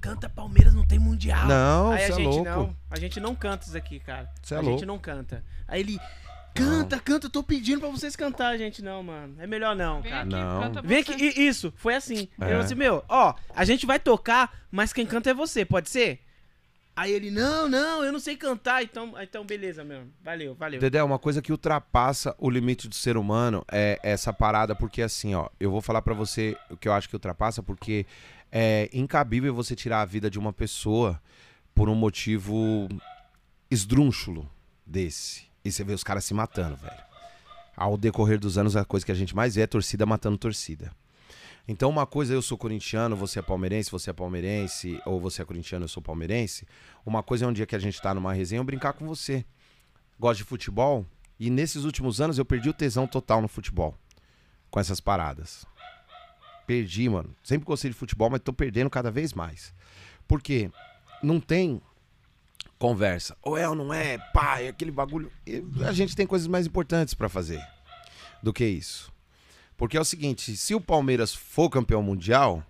[0.00, 1.46] canta Palmeiras, não tem mundial.
[1.46, 2.44] Não, aí a é gente louco.
[2.44, 2.76] não.
[2.90, 4.30] A gente não canta isso aqui, cara.
[4.42, 4.78] Cê é a louco.
[4.78, 5.44] gente não canta.
[5.66, 5.98] Aí ele.
[6.52, 8.82] Canta, canta, eu tô pedindo pra vocês cantar, a gente.
[8.82, 9.36] Não, mano.
[9.38, 10.22] É melhor não, Vem cara.
[10.24, 10.60] aqui, Não.
[10.60, 12.28] canta Vem aqui, isso, foi assim.
[12.40, 12.54] É.
[12.54, 16.20] Eu assim, meu, ó, a gente vai tocar, mas quem canta é você, pode ser?
[16.96, 20.02] Aí ele, não, não, eu não sei cantar, então, então beleza, meu.
[20.22, 20.80] Valeu, valeu.
[20.80, 25.34] Dedé, uma coisa que ultrapassa o limite do ser humano é essa parada, porque assim,
[25.34, 28.04] ó, eu vou falar pra você o que eu acho que ultrapassa, porque
[28.50, 31.20] é incabível você tirar a vida de uma pessoa
[31.74, 32.88] por um motivo
[33.70, 34.50] esdrúxulo
[34.84, 35.44] desse.
[35.64, 37.10] E você vê os caras se matando, velho.
[37.76, 40.92] Ao decorrer dos anos, a coisa que a gente mais vê é torcida matando torcida.
[41.68, 45.44] Então, uma coisa, eu sou corintiano, você é palmeirense, você é palmeirense, ou você é
[45.44, 46.66] corintiano, eu sou palmeirense.
[47.06, 49.44] Uma coisa é um dia que a gente tá numa resenha, eu brincar com você.
[50.18, 51.06] Gosto de futebol,
[51.38, 53.96] e nesses últimos anos eu perdi o tesão total no futebol.
[54.70, 55.64] Com essas paradas.
[56.70, 57.34] Perdi, mano.
[57.42, 59.74] Sempre gostei de futebol, mas tô perdendo cada vez mais.
[60.28, 60.70] Por quê?
[61.20, 61.82] Não tem
[62.78, 63.36] conversa.
[63.42, 65.32] Ou é ou não é, pá, é aquele bagulho.
[65.84, 67.60] A gente tem coisas mais importantes pra fazer
[68.40, 69.12] do que isso.
[69.76, 72.64] Porque é o seguinte, se o Palmeiras for campeão mundial,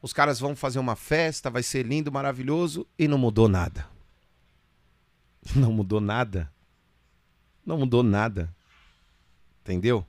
[0.00, 3.88] os caras vão fazer uma festa, vai ser lindo, maravilhoso e não mudou nada.
[5.56, 6.48] Não mudou nada.
[7.66, 8.54] Não mudou nada.
[9.62, 10.04] Entendeu?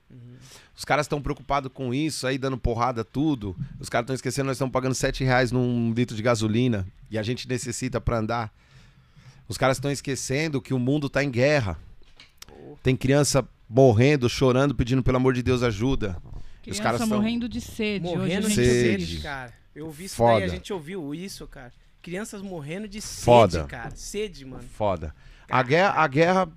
[0.75, 3.55] Os caras estão preocupados com isso, aí dando porrada, tudo.
[3.79, 7.23] Os caras estão esquecendo, nós estamos pagando 7 reais num litro de gasolina e a
[7.23, 8.51] gente necessita pra andar.
[9.47, 11.77] Os caras estão esquecendo que o mundo tá em guerra.
[12.81, 16.17] Tem criança morrendo, chorando, pedindo pelo amor de Deus ajuda.
[16.25, 18.03] Os Criança caras tão- morrendo de sede.
[18.05, 19.05] Morrendo Hoje de a gente Sede.
[19.05, 19.53] sede, cara.
[19.75, 20.39] Eu ouvi isso Foda.
[20.39, 21.71] daí, a gente ouviu isso, cara.
[22.01, 23.63] Crianças morrendo de sede, Foda.
[23.65, 23.91] cara.
[23.95, 24.63] Sede, mano.
[24.63, 25.13] Foda.
[25.49, 26.49] A guerra, a guerra,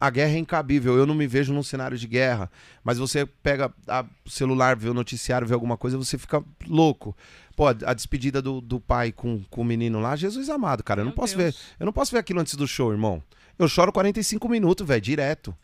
[0.00, 0.96] a guerra é incabível.
[0.96, 2.50] Eu não me vejo num cenário de guerra.
[2.82, 7.16] Mas você pega a- o celular, vê o noticiário, vê alguma coisa, você fica louco.
[7.56, 11.00] Pô, a, a despedida do, do pai com, com o menino lá, Jesus amado, cara.
[11.00, 11.54] Eu não Meu posso Deus.
[11.56, 11.60] ver.
[11.80, 13.22] Eu não posso ver aquilo antes do show, irmão.
[13.58, 15.54] Eu choro 45 minutos, velho, direto.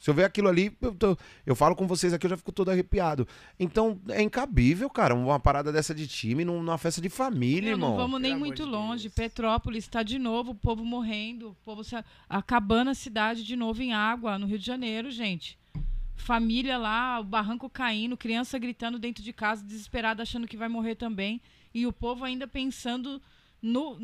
[0.00, 2.50] Se eu ver aquilo ali, eu, tô- eu falo com vocês aqui, eu já fico
[2.50, 3.28] todo arrepiado.
[3.58, 7.78] Então, é incabível, cara, uma parada dessa de time num- numa festa de família, Meu,
[7.78, 7.96] não irmão.
[7.98, 9.02] vamos nem Pelo muito de longe.
[9.04, 9.14] Deus.
[9.14, 13.54] Petrópolis está de novo, o povo morrendo, o povo se a- acabando a cidade de
[13.54, 15.58] novo em água, no Rio de Janeiro, gente.
[16.16, 20.94] Família lá, o barranco caindo, criança gritando dentro de casa, desesperada, achando que vai morrer
[20.94, 21.40] também.
[21.72, 23.22] e o povo ainda pensando
[23.62, 23.96] no,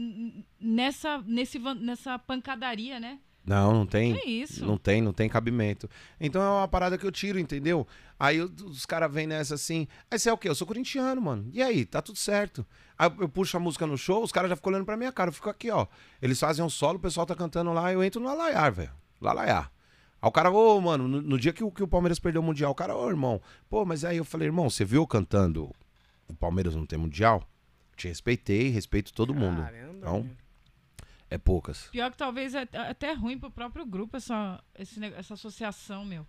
[0.60, 3.18] nessa, nesse, nessa pancadaria, né?
[3.46, 4.16] Não, não tem.
[4.16, 4.66] É isso.
[4.66, 5.88] Não tem, não tem cabimento.
[6.20, 7.86] Então é uma parada que eu tiro, entendeu?
[8.18, 9.86] Aí os caras vêm nessa assim.
[10.10, 10.48] Aí você é o quê?
[10.48, 11.48] Eu sou corintiano, mano.
[11.52, 12.66] E aí, tá tudo certo.
[12.98, 15.28] Aí eu puxo a música no show, os caras já ficam olhando pra minha cara.
[15.28, 15.86] Eu fico aqui, ó.
[16.20, 18.90] Eles fazem um solo, o pessoal tá cantando lá, eu entro no alaiar, velho.
[19.20, 19.70] Lalaiar.
[20.20, 22.44] Aí o cara, ô, mano, no, no dia que o, que o Palmeiras perdeu o
[22.44, 25.70] Mundial, o cara, ô, irmão, pô, mas aí eu falei, irmão, você viu cantando
[26.26, 27.46] o Palmeiras não tem Mundial?
[27.96, 29.62] Te respeitei, respeito todo mundo.
[29.62, 30.45] Caramba, Então, meu.
[31.30, 31.88] É poucas.
[31.90, 36.26] Pior que talvez é é até ruim pro próprio grupo essa, esse essa associação, meu.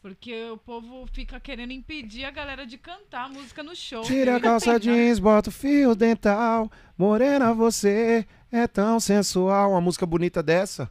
[0.00, 4.02] Porque o povo fica querendo impedir a galera de cantar a música no show.
[4.02, 6.70] Tira a calça jeans, bota o fio dental.
[6.96, 9.72] Morena, você é tão sensual.
[9.72, 10.88] Uma música bonita dessa.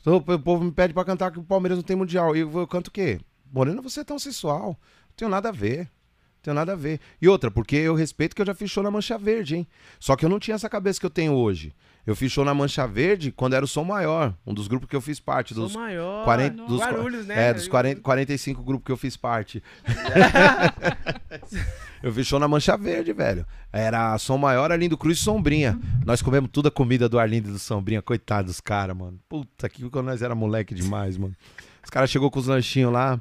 [0.00, 2.36] Então, O povo me pede pra cantar que o Palmeiras não tem mundial.
[2.36, 3.18] E eu, eu canto o quê?
[3.50, 4.78] Morena, você é tão sensual.
[5.08, 5.78] Não tenho nada a ver.
[5.78, 7.00] Não tenho nada a ver.
[7.20, 9.66] E outra, porque eu respeito que eu já fiz show na Mancha Verde, hein?
[9.98, 11.74] Só que eu não tinha essa cabeça que eu tenho hoje.
[12.04, 14.96] Eu fiz show na Mancha Verde quando era o Som Maior, um dos grupos que
[14.96, 15.54] eu fiz parte.
[15.54, 16.24] Sou Dos, maior.
[16.24, 17.50] 40 no- dos, Guarulhos, né?
[17.50, 19.62] é, dos 40, 45 grupos que eu fiz parte.
[22.02, 23.46] eu fiz show na Mancha Verde, velho.
[23.72, 25.78] Era Som Maior, Arlindo Cruz e Sombrinha.
[26.04, 28.02] Nós comemos toda a comida do Arlindo e do Sombrinha.
[28.02, 29.18] Coitado dos caras, mano.
[29.28, 31.34] Puta que quando nós era moleque demais, mano.
[31.84, 33.20] Os caras chegou com os lanchinhos lá.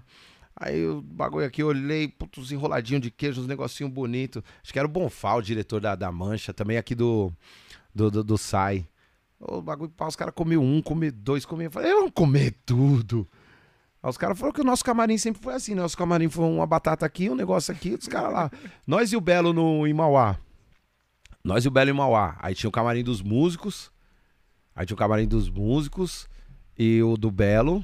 [0.56, 4.44] Aí o bagulho aqui, eu olhei, putz, enroladinho de queijo, uns negocinhos bonitos.
[4.64, 7.32] Acho que era o Bonfal, o diretor da, da Mancha, também aqui do,
[7.94, 8.88] do, do, do SAI.
[9.40, 11.68] O bagulho, os caras comiam um, comiam dois, comiam.
[11.68, 13.28] Eu falei, eu vou comer tudo.
[14.04, 15.82] Aí os caras falaram que o nosso camarim sempre foi assim, né?
[15.82, 18.52] Nosso camarim foi uma batata aqui, um negócio aqui, os caras lá.
[18.86, 20.38] Nós e o Belo no, em Mauá.
[21.44, 22.36] Nós e o Belo em Mauá.
[22.40, 23.92] Aí tinha o camarim dos músicos.
[24.76, 26.28] Aí tinha o camarim dos músicos
[26.78, 27.84] e o do Belo.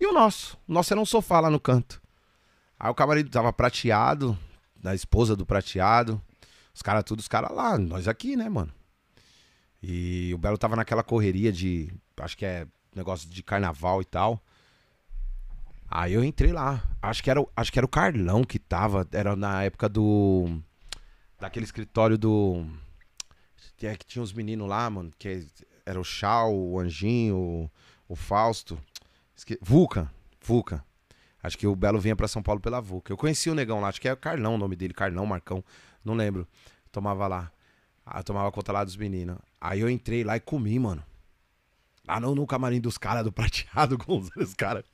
[0.00, 0.58] E o nosso.
[0.66, 2.00] O nosso era um sofá lá no canto.
[2.78, 4.38] Aí o camarim tava prateado,
[4.76, 6.20] da esposa do prateado.
[6.74, 8.72] Os caras, tudo, os caras lá, nós aqui, né, mano?
[9.82, 11.92] E o Belo tava naquela correria de.
[12.16, 14.42] Acho que é negócio de carnaval e tal.
[15.90, 16.82] Aí eu entrei lá.
[17.00, 19.06] Acho que era, acho que era o Carlão que tava.
[19.12, 20.60] Era na época do.
[21.40, 22.66] Daquele escritório do.
[23.80, 25.12] É, que tinha os meninos lá, mano.
[25.18, 25.46] Que
[25.86, 27.70] era o Chau, o Anjinho, o,
[28.08, 28.78] o Fausto.
[29.36, 29.58] Esque...
[29.62, 30.10] Vulcan.
[30.42, 30.82] Vulcan.
[31.40, 33.12] Acho que o Belo vinha pra São Paulo pela Vulcan.
[33.12, 33.88] Eu conheci o negão lá.
[33.88, 34.92] Acho que é o Carlão o nome dele.
[34.92, 35.64] Carlão, Marcão.
[36.04, 36.46] Não lembro.
[36.90, 37.52] Tomava lá.
[38.10, 39.36] Ah, eu tomava conta lá dos meninos.
[39.60, 41.02] Aí eu entrei lá e comi, mano.
[42.06, 43.98] Lá no, no camarim dos caras, do prateado
[44.38, 44.84] os caras.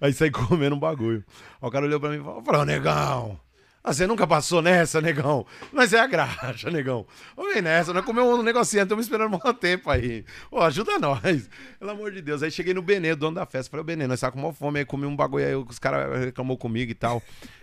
[0.00, 1.24] Aí saí comendo um bagulho.
[1.60, 3.40] Aí o cara olhou pra mim e falou: falou, negão.
[3.82, 5.46] ah, Você nunca passou nessa, negão?
[5.72, 7.06] Mas é a graxa, negão.
[7.34, 10.22] Vem nessa, nós comemos um negocinho, estamos esperando um tempo aí.
[10.50, 11.48] Ô, ajuda nós.
[11.80, 12.42] Pelo amor de Deus.
[12.42, 13.70] Aí cheguei no Benê, dono da festa.
[13.70, 16.26] Falei, ô, Benê, nós tá com uma fome aí, comi um bagulho aí, os caras
[16.26, 17.22] reclamou comigo e tal.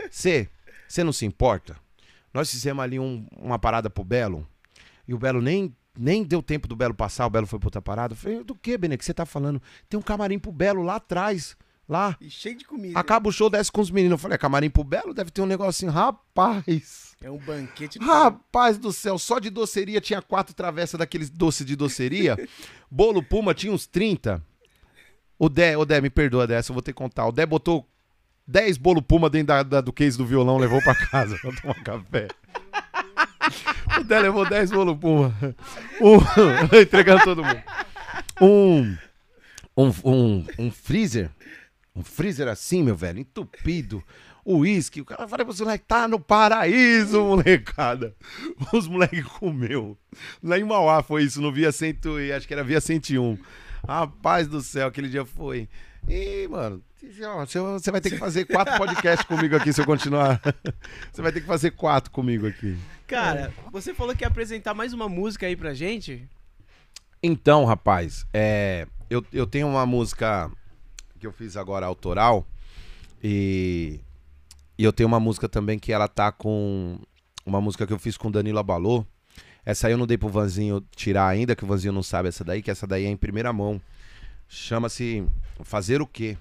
[0.10, 0.50] Você,
[0.88, 1.76] você não se importa?
[2.34, 4.48] Nós fizemos ali um- uma parada pro Belo,
[5.08, 7.82] e o Belo nem, nem deu tempo do Belo passar, o Belo foi pra outra
[7.82, 8.14] parada.
[8.14, 9.62] Eu falei, do que, Benê, que você tá falando?
[9.90, 11.56] Tem um camarim pro Belo lá atrás,
[11.88, 12.18] lá.
[12.20, 13.00] E cheio de comida.
[13.00, 14.14] Acaba o show, desce com os meninos.
[14.14, 15.14] Eu falei, é camarim pro Belo?
[15.14, 15.92] Deve ter um negocinho.
[15.92, 17.98] Rapaz, É um banquete.
[18.00, 22.38] do rapaz do céu, só de doceria tinha quatro travessas daqueles doces de doceria.
[22.92, 24.44] Bolo Puma tinha uns 30.
[25.40, 27.26] O Dé, o Dé, me perdoa dessa, eu vou ter que contar.
[27.28, 27.88] O Dé botou
[28.48, 31.84] 10 bolo Puma dentro da, da- do case do violão, levou pra casa pra tomar
[31.84, 32.28] café.
[34.06, 35.36] Dé levou 10 bolo Puma.
[36.02, 36.18] Um,
[36.80, 37.64] entregando todo mundo.
[38.42, 38.98] Um,
[39.76, 41.30] um, um, um freezer.
[41.96, 44.04] Um freezer assim, meu velho, entupido.
[44.46, 48.16] O uísque, o cara falei pros moleques, tá no paraíso, molecada.
[48.72, 49.98] Os moleques comeu.
[50.42, 53.38] Lá em Mauá foi isso, no Via 100, e acho que era Via 101.
[53.86, 55.68] Rapaz do céu, aquele dia foi.
[56.10, 56.82] E, mano,
[57.78, 60.42] você vai ter que fazer quatro podcasts comigo aqui se eu continuar.
[61.12, 62.78] Você vai ter que fazer quatro comigo aqui.
[63.06, 66.28] Cara, você falou que ia apresentar mais uma música aí pra gente.
[67.22, 70.52] Então, rapaz, é, eu, eu tenho uma música
[71.20, 72.46] que eu fiz agora autoral
[73.24, 74.00] e,
[74.78, 77.00] e eu tenho uma música também que ela tá com
[77.46, 79.06] uma música que eu fiz com Danilo Abalô.
[79.66, 82.44] Essa aí eu não dei pro Vanzinho tirar ainda, que o Vanzinho não sabe essa
[82.44, 83.82] daí, que essa daí é em primeira mão.
[84.48, 85.26] Chama-se
[85.64, 86.38] Fazer o Quê?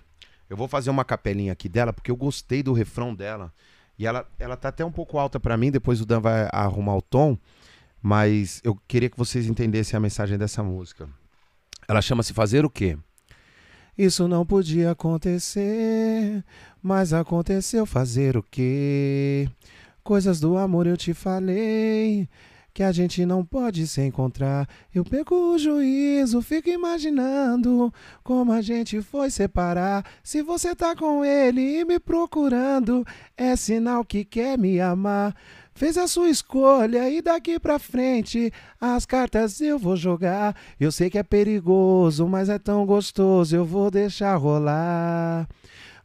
[0.49, 3.53] Eu vou fazer uma capelinha aqui dela, porque eu gostei do refrão dela.
[3.99, 6.97] E ela, ela tá até um pouco alta pra mim, depois o Dan vai arrumar
[6.97, 7.37] o tom.
[8.01, 11.09] Mas eu queria que vocês entendessem a mensagem dessa música.
[11.89, 12.97] Ela chama-se Fazer o Quê?
[13.97, 16.45] Isso não podia acontecer,
[16.83, 19.49] mas aconteceu fazer o quê?
[20.05, 22.29] Coisas do amor eu te falei,
[22.77, 24.69] que a gente não pode se encontrar.
[24.95, 27.91] Eu perco o juízo, fico imaginando
[28.23, 30.05] como a gente foi separar.
[30.23, 33.03] Se você tá com ele e me procurando,
[33.35, 35.35] é sinal que quer me amar.
[35.75, 40.55] fez a sua escolha e daqui pra frente as cartas eu vou jogar.
[40.79, 45.49] Eu sei que é perigoso, mas é tão gostoso, eu vou deixar rolar.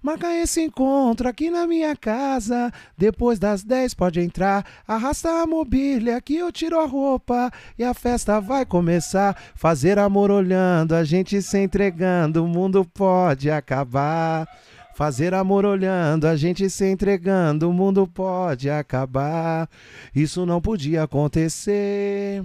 [0.02, 2.74] Marca esse encontro aqui na minha casa.
[2.98, 4.66] Depois das 10 pode entrar.
[4.88, 7.52] Arrasta a mobília que eu tiro a roupa.
[7.78, 9.40] E a festa vai começar.
[9.54, 12.44] Fazer amor olhando, a gente se entregando.
[12.44, 14.48] O mundo pode acabar.
[14.96, 17.70] Fazer amor olhando, a gente se entregando.
[17.70, 19.70] O mundo pode acabar.
[20.16, 22.44] Isso não podia acontecer.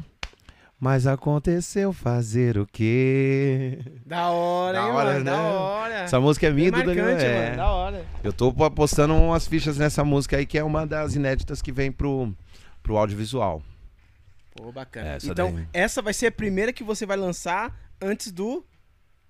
[0.78, 3.78] Mas aconteceu fazer o quê?
[4.04, 5.24] Da hora, Da hein, hora, mano?
[5.24, 5.38] Da né?
[5.42, 5.94] hora.
[6.00, 7.06] Essa música é minha e Bem do Danilo.
[7.06, 7.44] marcante, É.
[7.44, 7.56] mano.
[7.56, 8.06] Da hora.
[8.22, 11.90] Eu tô postando umas fichas nessa música aí, que é uma das inéditas que vem
[11.90, 12.30] pro,
[12.82, 13.62] pro audiovisual.
[14.54, 15.08] Pô, bacana.
[15.14, 15.66] Essa então, daí.
[15.72, 18.62] essa vai ser a primeira que você vai lançar antes do,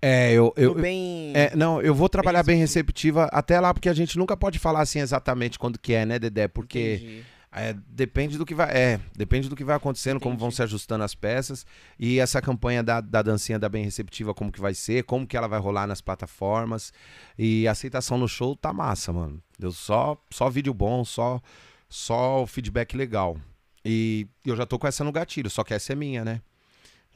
[0.02, 0.52] É, eu.
[0.56, 1.30] eu bem.
[1.32, 4.80] é, não, eu vou trabalhar bem receptiva até lá, porque a gente nunca pode falar
[4.80, 6.48] assim exatamente quando que é, né, Dedé?
[6.48, 7.24] Porque Entendi.
[7.56, 8.70] É, depende do que vai.
[8.76, 10.40] É, depende do que vai acontecendo, como Entendi.
[10.42, 11.64] vão se ajustando as peças.
[11.98, 15.36] E essa campanha da, da dancinha da bem receptiva, como que vai ser, como que
[15.36, 16.92] ela vai rolar nas plataformas.
[17.38, 19.42] E a aceitação no show tá massa, mano.
[19.58, 21.40] Deu só, só vídeo bom, só,
[21.88, 23.36] só feedback legal.
[23.84, 26.40] E eu já tô com essa no gatilho, só que essa é minha, né?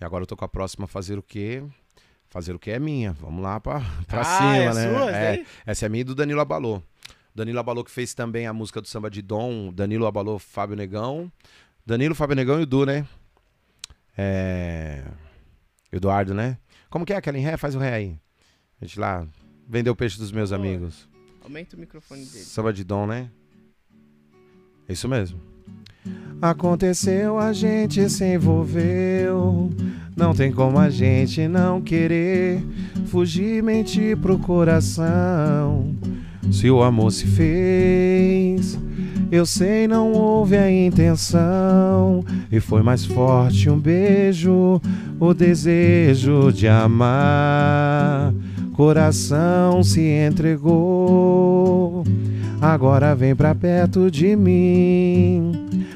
[0.01, 1.63] E agora eu tô com a próxima fazer o quê?
[2.29, 3.13] Fazer o que é minha.
[3.15, 4.99] Vamos lá pra, pra Ah, cima, é né?
[4.99, 6.81] sua, É, essa é minha e do Danilo Abalô.
[7.35, 9.73] Danilo Abalô que fez também a música do samba de Dom.
[9.73, 11.31] Danilo Abalô, Fábio Negão.
[11.87, 13.07] Danilo, Fábio Negão e o Du, né?
[14.17, 15.05] É...
[15.93, 16.59] Eduardo, né?
[16.89, 17.57] Como que é aquela em ré?
[17.57, 18.19] Faz o ré aí.
[18.81, 19.27] A gente lá
[19.69, 21.09] vendeu o peixe dos meus amigos.
[21.43, 22.45] Aumenta o microfone dele.
[22.45, 23.31] Samba de Dom, né?
[24.89, 25.41] É isso mesmo.
[26.43, 29.71] Aconteceu, a gente se envolveu.
[30.17, 32.63] Não tem como a gente não querer
[33.07, 35.95] fugir, mentir pro coração.
[36.51, 38.79] Se o amor se fez,
[39.31, 42.25] eu sei não houve a intenção.
[42.51, 44.81] E foi mais forte um beijo,
[45.19, 48.33] o desejo de amar.
[48.73, 52.05] Coração se entregou.
[52.61, 55.53] Agora vem pra perto de mim,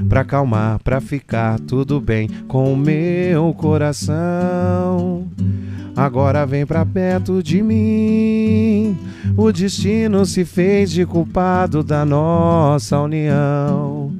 [0.08, 5.26] pra acalmar, pra ficar tudo bem com o meu coração.
[5.96, 8.98] Agora vem pra perto de mim.
[9.36, 14.12] O destino se fez de culpado da nossa união.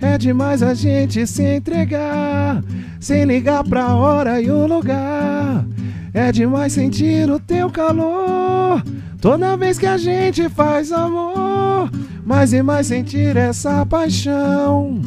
[0.00, 2.62] É demais a gente se entregar,
[3.00, 5.64] sem ligar pra hora e o lugar.
[6.12, 8.82] É demais sentir o teu calor.
[9.20, 11.88] Toda vez que a gente faz amor,
[12.26, 15.00] mais e mais sentir essa paixão.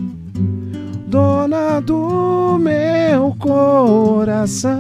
[1.06, 4.76] Dona do meu coração.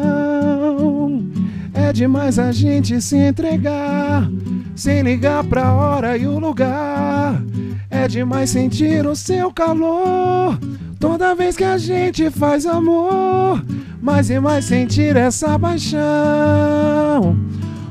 [1.76, 4.27] É demais a gente se entregar,
[4.76, 7.43] sem ligar pra hora e o lugar.
[7.89, 10.57] É demais sentir o seu calor.
[10.99, 13.61] Toda vez que a gente faz amor,
[14.02, 15.99] mais e mais sentir essa paixão.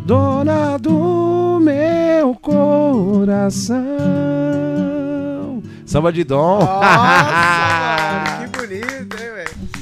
[0.06, 3.84] Dona do meu coração.
[5.84, 6.58] Samba de dom.
[6.58, 7.83] Nossa,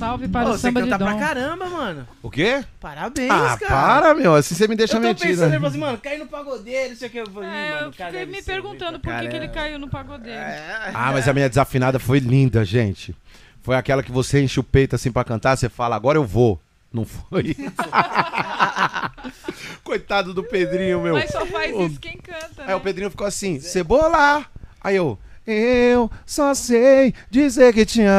[0.03, 1.19] salve para o você samba de canta pra dom.
[1.20, 2.09] caramba, mano.
[2.23, 2.65] o quê?
[2.81, 4.01] Parabéns, Ah, cara.
[4.01, 4.35] para, meu.
[4.35, 5.29] Assim você me deixa eu tô mentira.
[5.31, 7.19] pensando, ele falou assim, mano, cai no pagodeiro, não sei o que.
[7.19, 10.39] Eu falei, É, mano, eu fiquei me perguntando por que, que ele caiu no pagodeiro.
[10.39, 10.91] É.
[10.93, 13.15] Ah, mas a minha desafinada foi linda, gente.
[13.62, 16.61] Foi aquela que você enche o peito assim pra cantar, você fala, agora eu vou.
[16.93, 17.57] Não foi?
[19.85, 21.15] Coitado do Pedrinho, meu.
[21.15, 22.74] Mas só faz isso quem canta, Aí né?
[22.74, 24.45] o Pedrinho ficou assim, cebola.
[24.81, 28.12] Aí eu, eu só sei dizer que te amo.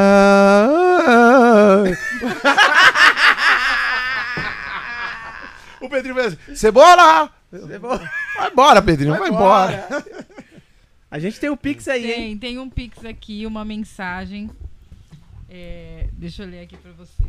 [5.80, 7.30] o Pedrinho fez assim, cebola.
[8.36, 9.86] Vai embora, Pedrinho, vai, embora.
[11.10, 12.38] A gente tem o Pix aí, hein?
[12.38, 14.50] Tem, tem um pix aqui, uma mensagem.
[15.48, 17.22] É, deixa eu ler aqui pra você.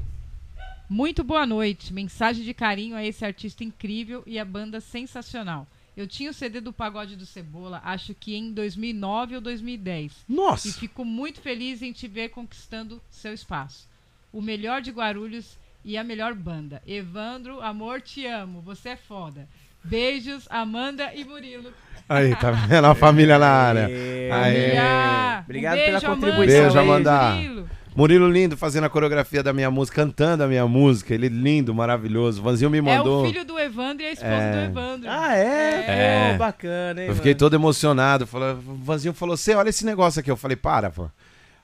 [0.89, 1.93] Muito boa noite.
[1.93, 5.67] Mensagem de carinho a esse artista incrível e a banda sensacional.
[5.95, 10.11] Eu tinha o CD do Pagode do Cebola, acho que em 2009 ou 2010.
[10.27, 10.72] E Nossa.
[10.73, 13.88] fico muito feliz em te ver conquistando seu espaço.
[14.34, 16.81] O melhor de Guarulhos e a melhor banda.
[16.85, 18.61] Evandro, amor, te amo.
[18.61, 19.47] Você é foda.
[19.84, 21.72] Beijos, Amanda e Murilo.
[22.09, 23.85] Aí, tá vendo a família na área.
[23.85, 24.31] Aê.
[24.31, 24.51] Aê.
[24.53, 25.41] Família.
[25.43, 26.27] Obrigado um beijo, pela Amanda.
[26.27, 26.85] contribuição Beijo, aí.
[26.85, 27.31] Amanda.
[27.35, 27.69] Murilo.
[27.95, 31.13] Murilo lindo fazendo a coreografia da minha música, cantando a minha música.
[31.13, 32.41] Ele lindo, maravilhoso.
[32.41, 33.23] O Vanzinho me É mandou.
[33.23, 34.51] o filho do Evandro e a esposa É.
[34.51, 35.09] do Evandro.
[35.09, 35.85] Ah, é?
[35.88, 36.31] É.
[36.34, 37.39] Pô, bacana, hein, Eu fiquei mano?
[37.39, 38.27] todo emocionado.
[38.27, 40.30] Falou, o Vanzinho falou: Você olha esse negócio aqui.
[40.30, 41.09] Eu falei: Para, pô.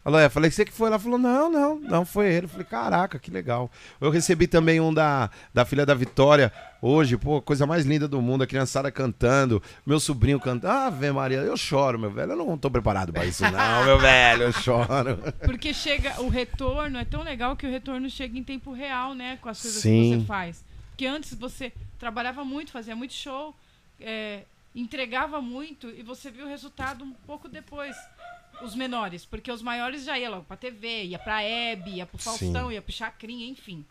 [0.03, 0.97] Falou, é, falei, você que foi lá?
[0.97, 2.45] Falou, não, não, não foi ele.
[2.45, 3.69] Eu falei, caraca, que legal.
[3.99, 6.51] Eu recebi também um da, da filha da Vitória
[6.81, 10.73] hoje, pô, coisa mais linda do mundo, a criançada cantando, meu sobrinho cantando.
[10.73, 12.31] Ah, vê Maria, eu choro, meu velho.
[12.31, 15.17] Eu não tô preparado pra isso, não, meu velho, eu choro.
[15.45, 19.37] Porque chega, o retorno é tão legal que o retorno chega em tempo real, né?
[19.41, 20.11] Com as coisas Sim.
[20.13, 20.63] que você faz.
[20.89, 23.55] Porque antes você trabalhava muito, fazia muito show,
[23.99, 24.43] é,
[24.75, 27.95] entregava muito e você viu o resultado um pouco depois.
[28.61, 32.19] Os menores, porque os maiores já iam logo pra TV, ia pra Hebe, ia pro
[32.19, 32.73] Faustão, Sim.
[32.73, 33.83] ia pro Chacrinha, enfim.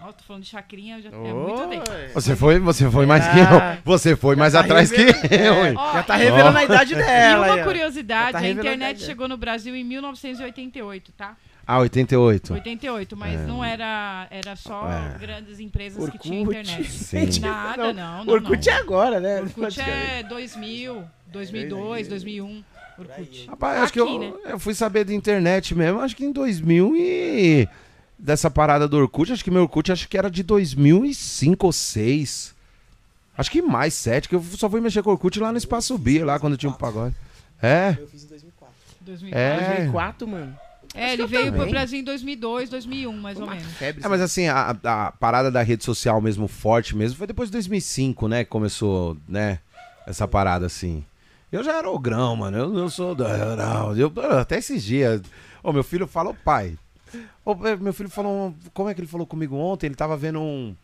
[0.00, 1.90] Nossa, tô falando de Chacrinha, já é muito tempo.
[1.90, 2.08] Oi.
[2.14, 3.74] Você foi, você foi mais que Ah.
[3.76, 3.82] eu.
[3.84, 5.34] Você foi mais tá atrás que revelando.
[5.34, 5.74] eu, hein?
[5.76, 7.46] Ó, Já tá e- revelando a idade E dela.
[7.46, 7.64] aí, uma ó.
[7.64, 11.36] curiosidade, Já tá a revelando a internet idade chegou no Brasil em 1988, tá?
[11.66, 12.54] Ah, 88.
[12.54, 15.18] 88, mas não era, era só É.
[15.18, 16.58] grandes empresas que tinham Orkut.
[16.60, 16.90] internet.
[16.90, 17.26] Sim.
[17.42, 18.72] Nada, não, não, Orkut não.
[18.74, 19.40] é agora, né?
[19.42, 22.64] Orkut é 2000, 2002, 2001.
[22.98, 23.46] Orkut.
[23.48, 24.32] Rapaz, acho que Aqui, eu, né?
[24.46, 27.68] eu fui saber da internet mesmo, acho que em 2000 e...
[28.18, 32.54] Dessa parada do Orkut, acho que meu Orkut acho que era de 2005 ou 2006.
[33.36, 35.96] Acho que mais, 7, que eu só fui mexer com o Orkut lá no Espaço
[35.96, 37.14] Bia, lá quando tinha um pagode.
[37.62, 38.74] É, Eu fiz em 2004.
[39.00, 39.38] 2004.
[39.38, 39.76] É.
[39.76, 40.58] 2004, mano.
[40.94, 41.70] É, ele eu veio pro também.
[41.70, 43.64] Brasil em 2002, 2001, mais ou menos.
[43.74, 44.04] febre.
[44.04, 47.52] É, mas assim, a, a parada da rede social mesmo, forte mesmo, foi depois de
[47.52, 48.42] 2005, né?
[48.42, 49.60] Que começou, né?
[50.06, 51.04] Essa parada assim.
[51.52, 52.56] Eu já era o grão, mano.
[52.58, 53.54] Eu não sou da.
[53.54, 55.22] Não, eu, até esses dias.
[55.62, 56.76] Ô, meu filho falou, pai.
[57.44, 58.54] Ô, meu filho falou.
[58.72, 59.86] Como é que ele falou comigo ontem?
[59.86, 60.74] Ele tava vendo um.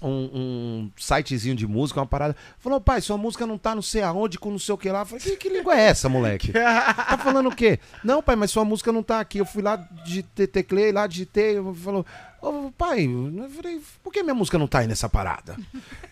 [0.00, 2.36] Um, um sitezinho de música, uma parada.
[2.60, 5.00] Falou, pai, sua música não tá não sei aonde, com não sei o que lá.
[5.00, 6.52] Eu falei, que, que língua é essa, moleque?
[6.52, 7.80] Tá falando o quê?
[8.04, 9.38] Não, pai, mas sua música não tá aqui.
[9.38, 9.74] Eu fui lá,
[10.04, 11.56] digitei, teclei lá, digitei.
[11.82, 12.06] Falou,
[12.40, 15.56] ô pai, eu falei, por que minha música não tá aí nessa parada?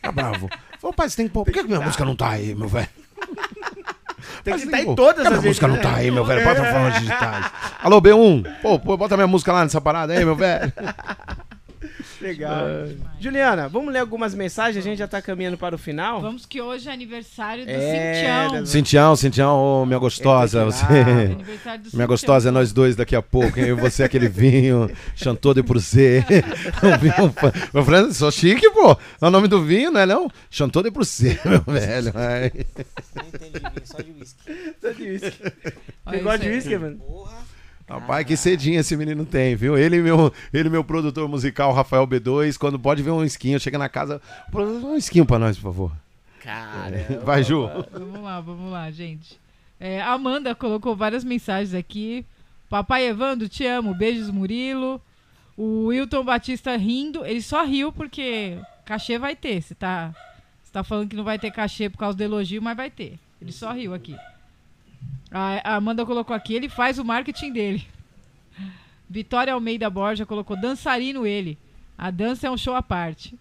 [0.03, 0.49] Tá bravo.
[0.81, 1.45] Falou, pai, você tem que pôr.
[1.45, 2.89] Por que, que minha música não tá aí, meu velho?
[4.47, 6.45] Tem que estar em todas que as minha música não tá aí, meu velho.
[6.45, 7.47] Bota falando digitais.
[7.83, 8.47] Alô, B1.
[8.63, 10.73] Pô, pô, bota minha música lá nessa parada aí, meu velho.
[12.27, 12.67] Legal.
[13.21, 14.85] Juliana, vamos ler algumas mensagens?
[14.85, 16.21] A gente já tá caminhando para o final.
[16.21, 18.67] Vamos que hoje é aniversário do É, Cintião.
[18.67, 20.63] Cintião, Cintião, ô, minha gostosa.
[20.63, 20.85] Ele Você.
[21.33, 22.07] Aniversário do Minha Cintião.
[22.07, 23.67] gostosa é nós dois daqui a pouco, hein?
[23.67, 27.35] Eu e você aquele vinho, Chantou de vinho,
[27.73, 28.97] meu Fran, sou chique, pô.
[29.21, 30.31] É o nome do vinho, não é não?
[30.51, 32.13] Chantou de Prussé, meu velho.
[32.15, 32.51] Ai.
[33.15, 34.75] Não entende de vinho, só de whisky.
[34.81, 35.43] Tô de whisky.
[36.05, 36.97] Olha Você gosta de whisky, mano?
[36.99, 37.46] Porra.
[37.89, 39.79] Rapaz, que cedinho esse menino tem, viu?
[39.79, 43.79] Ele e meu, ele meu produtor musical, Rafael B2, quando pode ver um esquinho, chega
[43.79, 45.93] na casa, "Produtor, um esquinho pra nós, por favor.
[46.41, 47.07] Cara.
[47.25, 47.69] Vai, Ju.
[47.93, 49.39] Vamos lá, vamos lá, gente.
[49.79, 52.25] É, a Amanda colocou várias mensagens aqui.
[52.69, 53.95] Papai Evandro, te amo.
[53.95, 55.01] Beijos, Murilo.
[55.57, 57.25] O Wilton Batista rindo.
[57.25, 59.61] Ele só riu porque cachê vai ter.
[59.61, 60.15] Você tá,
[60.63, 63.19] você tá falando que não vai ter cachê por causa do elogio, mas vai ter.
[63.41, 64.17] Ele só riu aqui.
[65.31, 66.55] A, Amanda colocou aqui.
[66.55, 67.87] Ele faz o marketing dele.
[69.09, 71.59] Vitória Almeida Borja colocou dançarino ele.
[71.97, 73.39] A dança é um show à parte.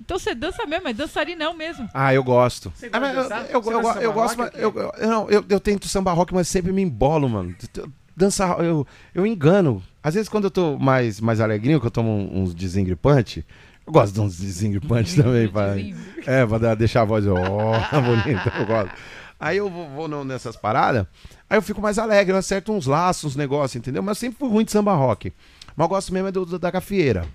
[0.00, 1.88] Então você dança mesmo, é dançarinão mesmo.
[1.94, 2.72] Ah, eu gosto.
[2.74, 3.50] Você Ah, gosta mas de eu, dançar?
[3.50, 5.88] eu, Você eu, gosta de eu samba gosto, mas eu, eu, não, eu, eu tento
[5.88, 7.54] samba rock, mas sempre me embolo, mano.
[8.16, 9.82] Dança, eu, eu engano.
[10.02, 13.44] Às vezes quando eu tô mais, mais alegrinho, que eu tomo uns desengripantes,
[13.86, 15.74] eu gosto de uns desengripantes também, pra,
[16.26, 17.34] é, pra deixar a voz, ó,
[18.00, 18.90] bonita, eu gosto.
[19.38, 21.06] Aí eu vou, vou no- nessas paradas,
[21.50, 24.02] aí eu fico mais alegre, eu acerto uns laços, uns negócios, entendeu?
[24.02, 25.32] Mas eu sempre fui ruim de samba rock.
[25.76, 27.26] Mas eu gosto mesmo é do, do- da gafieira.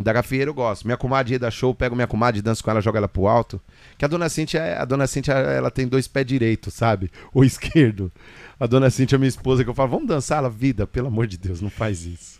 [0.00, 0.84] Da gafieira eu gosto.
[0.84, 3.60] Minha comadre dar show, pego minha comadre, danço com ela, jogo ela pro alto.
[3.96, 7.10] Que a dona Cintia, é- a dona Cintia, ela tem dois pés direitos, sabe?
[7.34, 8.12] O esquerdo.
[8.60, 10.38] A dona Cintia, minha esposa, que eu falo, vamos dançar?
[10.38, 12.38] Ela, vida, pelo amor de Deus, não faz isso.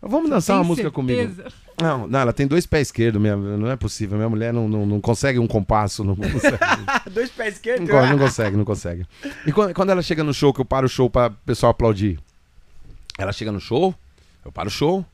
[0.00, 1.42] Vamos dançar uma música comigo.
[1.80, 4.16] Não, não, ela tem dois pés esquerdos, minha, não é possível.
[4.16, 6.58] Minha mulher não, não, não consegue um compasso, não consegue.
[7.10, 7.88] Dois pés esquerdos.
[7.88, 9.06] Não, não consegue, não consegue.
[9.46, 12.18] E quando, quando ela chega no show, que eu paro o show pra pessoal aplaudir,
[13.16, 13.94] ela chega no show,
[14.44, 15.04] eu paro o show.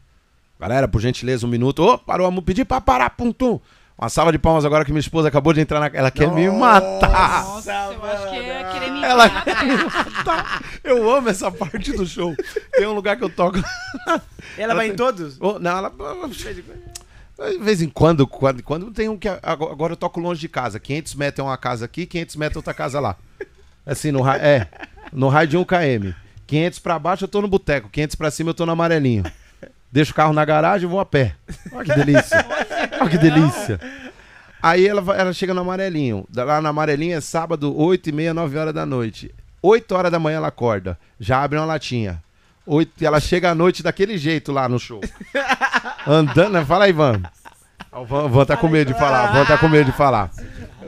[0.59, 1.83] Galera, por gentileza, um minuto.
[1.83, 2.47] Ô, parou a música.
[2.47, 3.61] Pedi pra parar, pum, tum.
[3.97, 5.87] Uma salva de palmas agora que minha esposa acabou de entrar na.
[5.97, 7.45] Ela quer me matar.
[7.45, 10.63] Nossa, eu acho que é querer me Ela- matar.
[10.83, 12.35] Eu amo essa parte do show.
[12.73, 13.59] Tem um lugar que eu toco.
[14.59, 15.41] Ela vai em todos?
[15.41, 15.93] Ô, não, ela.
[17.51, 19.29] De vez em quando, quando, quando tem um que.
[19.43, 20.81] Agora agora eu toco longe de casa.
[20.81, 23.17] 500 metros é uma casa aqui, 500 metros é outra casa lá.
[23.87, 24.43] Assim, no raio.
[24.43, 24.69] É.
[25.13, 26.13] No raio de 1 km.
[26.47, 27.89] 500 pra baixo eu tô no boteco.
[27.91, 29.23] 500 pra cima eu tô no amarelinho.
[29.95, 31.37] Deixo o carro na garagem e vou a pé.
[31.71, 32.45] Olha que delícia.
[33.01, 33.81] Olha que delícia.
[34.61, 36.27] Aí ela, ela chega no amarelinho.
[36.35, 39.33] Lá no amarelinho é sábado, 8 e meia, 9 horas da noite.
[39.63, 40.99] 8 horas da manhã ela acorda.
[41.21, 42.21] Já abre uma latinha.
[42.67, 45.01] Oito, e ela chega à noite daquele jeito lá no show.
[46.05, 46.65] Andando, né?
[46.65, 47.23] Fala aí, Van.
[47.93, 49.33] O Van, Van tá com medo de falar.
[49.33, 50.33] Van tá com medo de falar.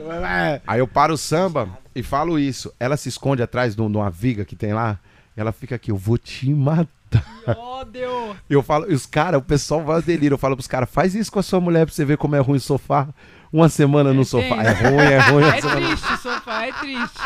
[0.67, 2.73] Aí eu paro o samba e falo isso.
[2.77, 4.99] Ela se esconde atrás de uma viga que tem lá.
[5.37, 6.87] Ela fica aqui, eu vou te matar.
[7.55, 8.35] Ódio!
[8.49, 10.33] Eu falo, e os caras, o pessoal vai ao delírio.
[10.33, 12.39] Eu falo pros caras, faz isso com a sua mulher pra você ver como é
[12.39, 13.07] ruim o sofá.
[13.53, 14.61] Uma semana no É sofá.
[14.63, 15.43] É ruim, é ruim.
[15.45, 17.21] É semana- triste o sofá, é triste.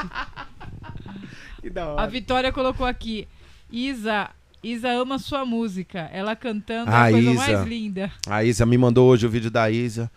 [1.62, 2.08] Que da A hora.
[2.08, 3.28] Vitória colocou aqui.
[3.72, 4.30] Isa,
[4.64, 6.10] Isa ama sua música.
[6.14, 7.40] Ela cantando é Ah, a coisa Isa.
[7.54, 8.12] mais linda.
[8.28, 10.12] A Isa me mandou hoje o vídeo da Isa.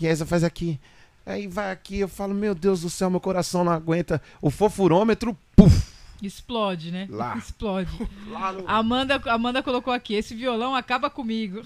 [0.00, 0.78] E a Isa faz aqui.
[1.26, 4.22] Aí vai aqui, eu falo, meu Deus do céu, meu coração não aguenta.
[4.40, 5.86] O fofurômetro, puf,
[6.22, 7.06] Explode, né?
[7.10, 7.36] Lá.
[7.36, 7.90] Explode.
[8.28, 8.64] lá no...
[8.68, 10.14] Amanda, Amanda colocou aqui.
[10.14, 11.62] Esse violão acaba comigo.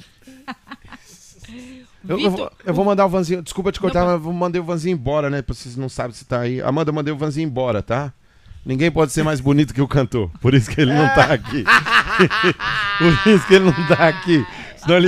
[1.49, 1.57] Eu,
[2.09, 4.33] eu Vitor- vou, eu vou mandar o Vanzinho, desculpa te cortar, Não, mas eu vou
[4.33, 5.43] mandar o Vanzinho embora, né?
[5.43, 6.61] Pra vocês não sabem se tá aí.
[6.62, 8.12] Amanda, eu mandei o Vanzinho embora, tá?
[8.65, 10.31] Ninguém pode ser mais bonito que o cantor.
[10.41, 11.65] Por isso que ele não tá aqui.
[12.99, 14.47] Por isso que ele não tá aqui.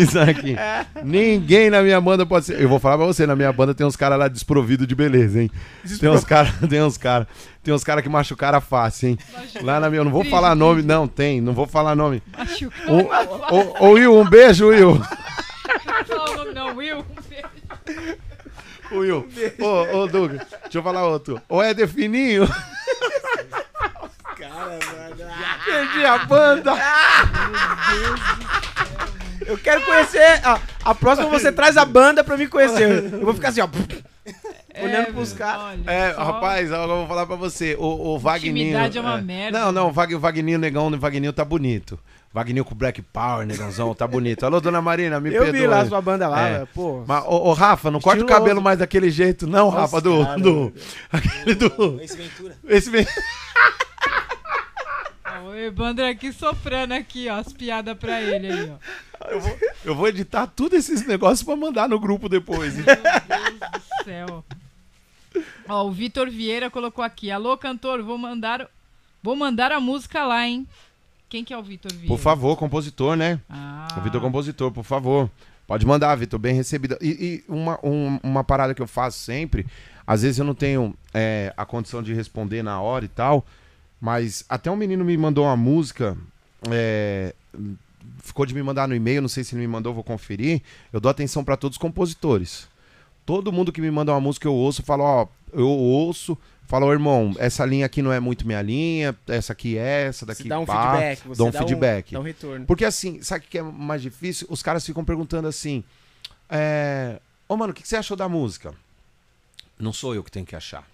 [0.01, 0.57] Está aqui.
[1.03, 2.61] Ninguém na minha banda pode ser.
[2.61, 5.43] Eu vou falar pra você, na minha banda tem uns caras lá desprovidos de beleza,
[5.43, 5.51] hein?
[5.99, 7.27] Tem uns caras, tem uns caras,
[7.63, 9.19] tem uns caras que machucaram fácil, hein?
[9.63, 12.23] Lá na minha, eu não vou Triste, falar nome, não, tem, não vou falar nome.
[12.37, 13.11] Machucou.
[13.81, 15.01] Ô, Will, um beijo, Will.
[16.09, 16.99] Não, o nome não, Will.
[16.99, 18.17] um beijo.
[18.93, 19.29] Ô, Will.
[19.59, 21.41] Ô, ô, Douglas, deixa eu falar outro.
[21.49, 22.47] Ô, Éder Fininho.
[24.37, 25.33] Cara, mano.
[25.65, 26.73] Perdi a banda.
[29.47, 30.41] Eu quero conhecer.
[30.45, 33.13] ó, a próxima você traz a banda pra me conhecer.
[33.15, 33.69] Eu vou ficar assim, ó.
[34.83, 35.79] Olhando pros caras.
[35.87, 36.25] É, só.
[36.25, 37.77] rapaz, eu vou falar pra você.
[37.79, 38.57] O, o Vagninho.
[38.57, 39.59] Intimidade é uma merda.
[39.61, 41.97] Não, não, o Vag, o Vagninho, negão, o Vagninho tá bonito.
[42.33, 44.45] Vagninho com Black Power, negãozão, tá bonito.
[44.45, 45.61] Alô, dona Marina, me Eu perdoa.
[45.61, 46.65] vi lá a sua banda lá, É.
[46.75, 47.05] pô.
[47.07, 50.25] Mas, ô, ô, Rafa, não corta o cabelo mais daquele jeito, não, Nossa, Rafa, do.
[50.25, 50.41] cara.
[50.41, 50.73] do
[51.13, 52.01] aquele do.
[52.03, 52.57] Esse Ventura.
[52.69, 53.07] Esse vem.
[55.55, 59.29] O Evandro aqui sofrendo aqui, ó, as piadas pra ele aí, ó.
[59.31, 62.75] Eu vou, eu vou editar tudo esses negócios pra mandar no grupo depois.
[62.75, 64.45] Meu Deus do céu.
[65.69, 67.31] Ó, o Vitor Vieira colocou aqui.
[67.31, 68.67] Alô, cantor, vou mandar,
[69.23, 70.67] vou mandar a música lá, hein?
[71.29, 72.09] Quem que é o Vitor Vieira?
[72.09, 73.41] Por favor, compositor, né?
[73.49, 75.31] Ah, O Vitor Compositor, por favor.
[75.67, 76.99] Pode mandar, Vitor, bem recebido.
[77.01, 79.65] E, e uma, um- uma parada que eu faço sempre,
[80.07, 83.47] às vezes eu não tenho é, a condição de responder na hora e tal,
[84.05, 86.15] mas até um menino me mandou uma música,
[86.71, 87.35] é,
[88.19, 90.61] ficou de me mandar no e-mail, não sei se ele me mandou, vou conferir.
[90.93, 92.69] Eu dou atenção pra todos os compositores.
[93.25, 96.37] Todo mundo que me manda uma música eu ouço, falo, ó, eu ouço,
[96.67, 100.27] falo, ó, irmão, essa linha aqui não é muito minha linha, essa aqui é essa,
[100.27, 100.99] daqui Você dá um pá.
[100.99, 101.29] feedback.
[101.29, 102.13] Você dá um dá feedback.
[102.13, 102.67] dá um retorno.
[102.67, 104.47] Porque assim, sabe o que é mais difícil?
[104.51, 105.83] Os caras ficam perguntando assim:
[106.51, 107.19] é...
[107.49, 108.75] Ô, mano, o que que você achou da música?
[109.79, 110.87] Não sou eu que tenho que achar.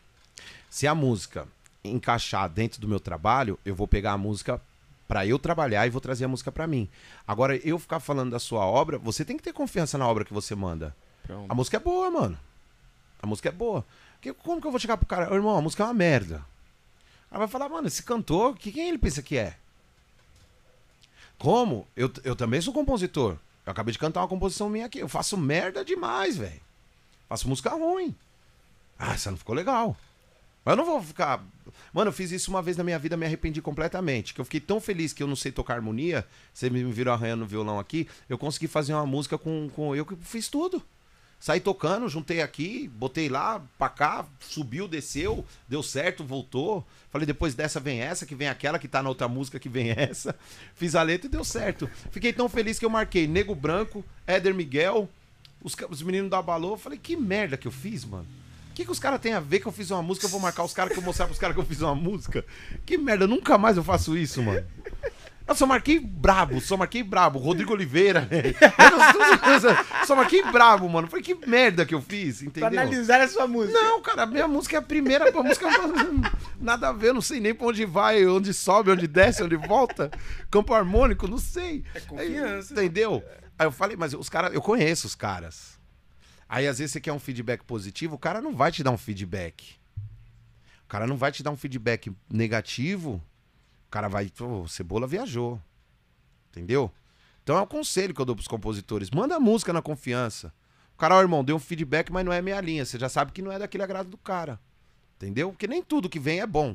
[0.70, 1.49] Se a música
[1.85, 4.61] encaixar dentro do meu trabalho, eu vou pegar a música
[5.09, 6.89] pra eu trabalhar e vou trazer a música pra mim.
[7.27, 10.32] Agora, eu ficar falando da sua obra, você tem que ter confiança na obra que
[10.32, 10.94] você manda.
[11.48, 12.39] A música é boa, mano.
[13.20, 13.85] A música é boa.
[14.43, 15.32] Como que eu vou chegar pro cara?
[15.32, 16.44] Ô, irmão, a música é uma merda.
[17.31, 19.57] Aí vai falar, mano, esse cantor, que, quem ele pensa que é?
[21.39, 21.86] Como?
[21.97, 23.36] Eu, eu também sou compositor.
[23.65, 24.98] Eu acabei de cantar uma composição minha aqui.
[24.98, 26.61] Eu faço merda demais, velho.
[27.28, 28.15] Faço música ruim.
[28.98, 29.97] Ah, essa não ficou legal.
[30.65, 31.45] Mas eu não vou ficar.
[31.93, 34.35] Mano, eu fiz isso uma vez na minha vida, me arrependi completamente.
[34.35, 36.27] Que eu fiquei tão feliz que eu não sei tocar harmonia.
[36.53, 38.09] Vocês me viram arranhando o violão aqui.
[38.28, 40.82] Eu consegui fazer uma música com, com eu que fiz tudo.
[41.41, 46.87] Saí tocando, juntei aqui, botei lá, pra cá, subiu, desceu, deu certo, voltou.
[47.09, 49.89] Falei, depois dessa vem essa, que vem aquela, que tá na outra música, que vem
[49.97, 50.39] essa.
[50.74, 51.89] Fiz a letra e deu certo.
[52.11, 55.09] Fiquei tão feliz que eu marquei Nego Branco, Éder Miguel,
[55.62, 56.77] os, os meninos da Balô.
[56.77, 58.27] Falei, que merda que eu fiz, mano.
[58.81, 60.24] O que, que os caras têm a ver que eu fiz uma música?
[60.24, 62.43] Eu vou marcar os caras que eu mostrar pros caras que eu fiz uma música.
[62.86, 64.65] Que merda, nunca mais eu faço isso, mano.
[65.47, 67.39] Eu só marquei brabo, só marquei brabo.
[67.39, 68.57] Rodrigo Oliveira, velho.
[70.07, 71.09] Só marquei brabo, mano.
[71.09, 72.69] Falei, que merda que eu fiz, Pra entendeu?
[72.69, 73.78] analisar a sua música.
[73.78, 75.66] Não, cara, a minha música é a primeira, a música
[76.59, 79.57] nada a ver, eu não sei nem pra onde vai, onde sobe, onde desce, onde
[79.57, 80.11] volta.
[80.51, 81.85] Campo harmônico, não sei.
[81.94, 82.73] É confiança.
[82.81, 83.23] Aí, entendeu?
[83.59, 85.78] Aí eu falei, mas os caras, eu conheço os caras.
[86.52, 88.98] Aí às vezes você quer um feedback positivo, o cara não vai te dar um
[88.98, 89.77] feedback.
[90.85, 93.22] O cara não vai te dar um feedback negativo.
[93.86, 95.62] O cara vai, pô, Cebola viajou.
[96.51, 96.93] Entendeu?
[97.44, 99.12] Então é um conselho que eu dou pros compositores.
[99.12, 100.52] Manda a música na confiança.
[100.97, 102.85] O cara, ó, irmão, deu um feedback, mas não é minha linha.
[102.85, 104.59] Você já sabe que não é daquele agrado do cara.
[105.18, 105.51] Entendeu?
[105.51, 106.74] Porque nem tudo que vem é bom.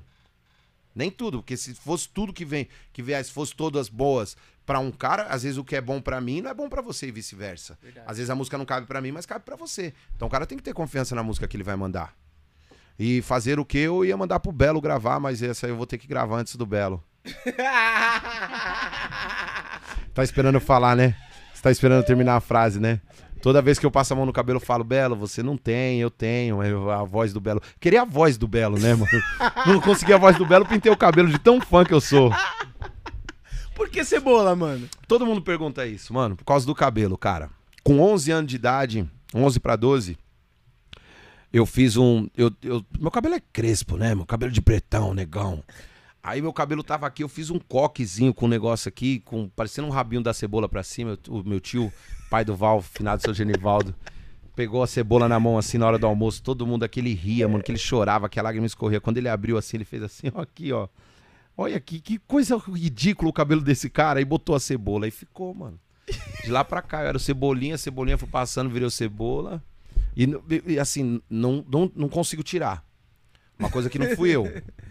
[0.95, 4.91] Nem tudo, porque se fosse tudo que vem, que viesse, fosse todas boas pra um
[4.91, 7.11] cara, às vezes o que é bom pra mim não é bom pra você e
[7.11, 7.77] vice-versa.
[8.05, 9.93] Às vezes a música não cabe pra mim, mas cabe pra você.
[10.15, 12.13] Então o cara tem que ter confiança na música que ele vai mandar.
[12.97, 15.85] E fazer o que eu ia mandar pro Belo gravar, mas essa aí eu vou
[15.85, 17.03] ter que gravar antes do Belo.
[20.13, 21.13] Tá esperando eu falar, né?
[21.53, 23.01] Você tá esperando eu terminar a frase, né?
[23.41, 25.99] Toda vez que eu passo a mão no cabelo, eu falo, Belo, você não tem,
[25.99, 26.63] eu tenho.
[26.63, 27.61] Eu- a voz do Belo.
[27.79, 29.11] Queria a voz do Belo, né, mano?
[29.67, 32.31] Não consegui a voz do Belo, pintei o cabelo de tão fã que eu sou.
[33.75, 34.89] Por que cebola, mano?
[35.07, 37.49] Todo mundo pergunta isso, mano, por causa do cabelo, cara.
[37.83, 40.17] Com 11 anos de idade, 11 pra 12,
[41.53, 42.27] eu fiz um.
[42.35, 44.15] Eu, eu- meu cabelo é crespo, né?
[44.15, 45.63] Meu cabelo de pretão, negão.
[46.23, 49.87] Aí meu cabelo tava aqui, eu fiz um coquezinho com um negócio aqui, com parecendo
[49.87, 51.19] um rabinho da cebola pra cima.
[51.29, 51.93] O meu tio,
[52.31, 53.93] pai do Val, finado seu Genivaldo,
[54.55, 56.41] pegou a cebola na mão assim na hora do almoço.
[56.41, 58.99] Todo mundo aqui, ele ria, mano, que ele chorava, que a lágrima escorria.
[58.99, 60.87] Quando ele abriu assim, ele fez assim, ó, aqui, ó.
[61.57, 64.19] Olha aqui, que coisa ridícula o cabelo desse cara.
[64.19, 65.79] Aí botou a cebola e ficou, mano.
[66.43, 69.63] De lá pra cá, eu era o Cebolinha, a Cebolinha foi passando, virou Cebola.
[70.15, 70.27] E,
[70.67, 72.83] e, assim, não, não, não consigo tirar.
[73.57, 74.43] Uma coisa que não fui eu.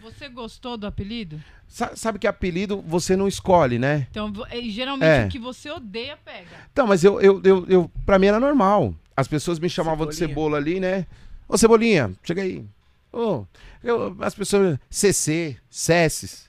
[0.02, 1.38] Você gostou do apelido?
[1.68, 4.06] Sa- Sabe que apelido você não escolhe, né?
[4.10, 5.26] Então, é, geralmente É.
[5.26, 6.48] o que você odeia pega.
[6.72, 8.94] Então, mas eu, eu, eu, eu, pra mim era normal.
[9.16, 10.34] As pessoas me chamavam de Cebolinha.
[10.34, 11.06] cebola ali, né?
[11.46, 12.64] Ô, Cebolinha, chega aí.
[13.12, 13.44] Ô,
[13.82, 16.43] eu- as pessoas, CC, Cesses.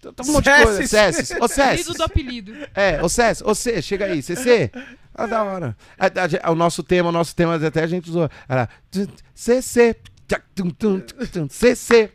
[0.00, 0.86] Tá um monte de coisa.
[0.86, 1.28] Cesses.
[1.28, 1.40] Cesses.
[1.42, 1.60] Ô, Cesses.
[1.86, 2.68] Apelido do apelido.
[2.74, 4.70] É, ô César, ô C, chega aí, CC.
[5.14, 5.76] Ah, da hora.
[5.98, 8.30] A- a- o nosso tema, o nosso tema até a gente usou.
[8.48, 8.68] Era
[9.34, 9.96] CC.
[11.50, 12.12] CC.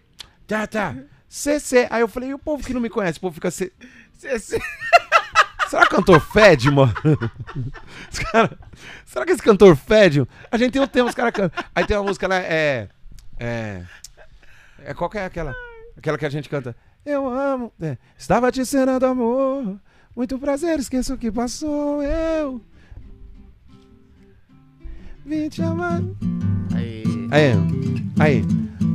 [0.47, 0.95] Tá, tá.
[1.27, 1.87] CC.
[1.89, 3.17] Aí eu falei, e o povo que não me conhece?
[3.17, 3.51] O povo fica.
[3.51, 3.71] C...
[4.17, 4.59] Cê- cê-
[5.69, 6.93] Será que o cantor fede, mano?
[8.11, 8.57] Os cara-
[9.05, 10.23] Será que esse cantor fede?
[10.51, 11.63] A gente tem um tema, os caras cantam.
[11.73, 12.87] Aí tem uma música lá, é.
[13.39, 13.81] É.
[14.85, 15.53] É qual que é aquela?
[15.97, 16.75] Aquela que a gente canta.
[17.05, 17.71] Eu amo.
[17.79, 19.79] é, Estava te ensinando amor.
[20.15, 22.01] Muito prazer, esqueço o que passou.
[22.01, 22.59] Eu.
[25.25, 26.01] Vim te amar.
[26.73, 27.03] Aí.
[27.31, 27.51] Aí,
[28.19, 28.45] aí.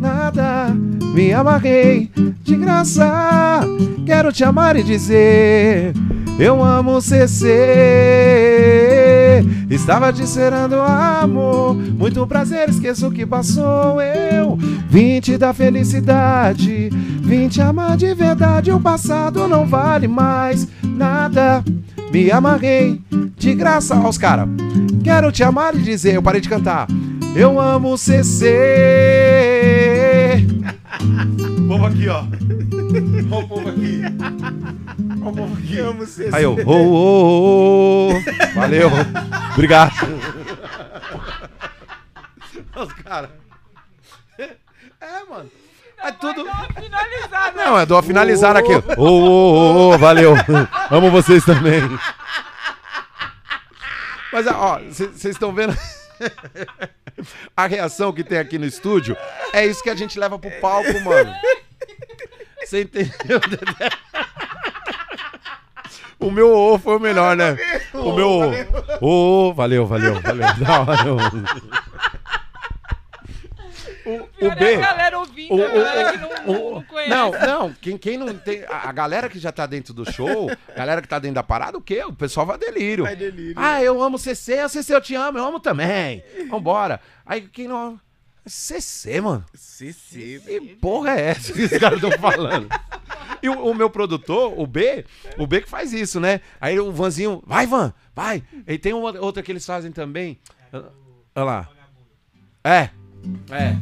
[0.01, 0.69] Nada,
[1.15, 2.11] me amarrei
[2.43, 3.61] de graça.
[4.07, 5.93] Quero te amar e dizer:
[6.39, 8.90] Eu amo CC.
[9.69, 10.25] Estava te
[11.23, 11.75] amor.
[11.75, 14.01] Muito prazer, esqueço o que passou.
[14.01, 14.57] Eu
[14.89, 16.91] vim te dar felicidade.
[17.23, 18.71] Vim te amar de verdade.
[18.71, 21.65] O passado não vale mais nada.
[22.13, 23.01] Me amarrei
[23.37, 24.49] de graça aos caras.
[25.03, 26.87] Quero te amar e dizer, eu parei de cantar.
[27.35, 28.47] Eu amo CC.
[31.69, 32.25] Povo aqui, ó.
[33.29, 34.03] Povo aqui.
[35.21, 35.79] Olha o povo aqui.
[35.79, 36.31] Amo cê.
[36.33, 38.21] Aí eu, ô, ô, ô.
[38.55, 38.91] Valeu.
[39.53, 39.93] Obrigado.
[42.77, 43.31] Os caras.
[44.39, 45.51] É, mano.
[46.03, 46.47] É tudo.
[47.55, 48.73] Não, é do finalizar aqui.
[48.97, 50.35] Ô, ô, ô, ô, valeu.
[50.91, 51.83] Amo vocês também.
[54.33, 55.77] Mas, ó, vocês estão vendo
[57.57, 59.17] a reação que tem aqui no estúdio?
[59.53, 61.35] É isso que a gente leva pro palco, mano.
[62.65, 63.41] Você entendeu?
[66.21, 67.57] O meu ô foi o melhor, né?
[67.95, 68.29] O meu
[69.01, 69.49] ô.
[69.49, 70.47] Ô, valeu, valeu, valeu.
[70.61, 71.11] Da hora.
[74.05, 74.75] O, o Pior é B.
[74.77, 76.31] a galera ouvindo, O- a galera que o- não,
[76.71, 77.11] o- não, conhece.
[77.11, 78.65] Não, não, quem, quem não tem.
[78.65, 81.43] A, a galera que já tá dentro do show, a galera que tá dentro da
[81.43, 82.03] parada, o quê?
[82.05, 83.05] O pessoal vai delírio.
[83.05, 83.55] Vai delírio.
[83.57, 86.23] Ah, eu amo CC, CC eu te amo, eu amo também.
[86.51, 87.01] Vambora.
[87.27, 87.99] Aí quem não.
[88.51, 89.45] CC, mano.
[89.55, 90.43] CC.
[90.45, 92.69] Que porra é essa que os caras estão falando?
[93.41, 95.05] E o, o meu produtor, o B,
[95.39, 96.41] o B que faz isso, né?
[96.61, 98.43] Aí o Vanzinho, vai, Van, vai.
[98.67, 100.37] E tem uma outra que eles fazem também.
[100.73, 101.69] Olha lá.
[102.65, 102.91] É.
[103.51, 103.77] É.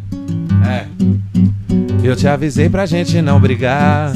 [0.68, 0.86] É.
[2.04, 4.12] Eu te avisei pra gente não brigar.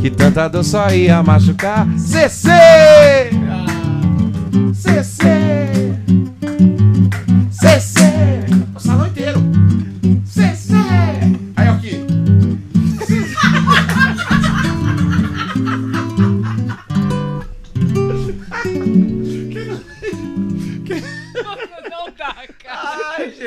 [0.00, 1.86] Que tanta dor só ia machucar.
[1.98, 2.48] CC!
[4.72, 5.04] CC!
[5.04, 5.43] CC!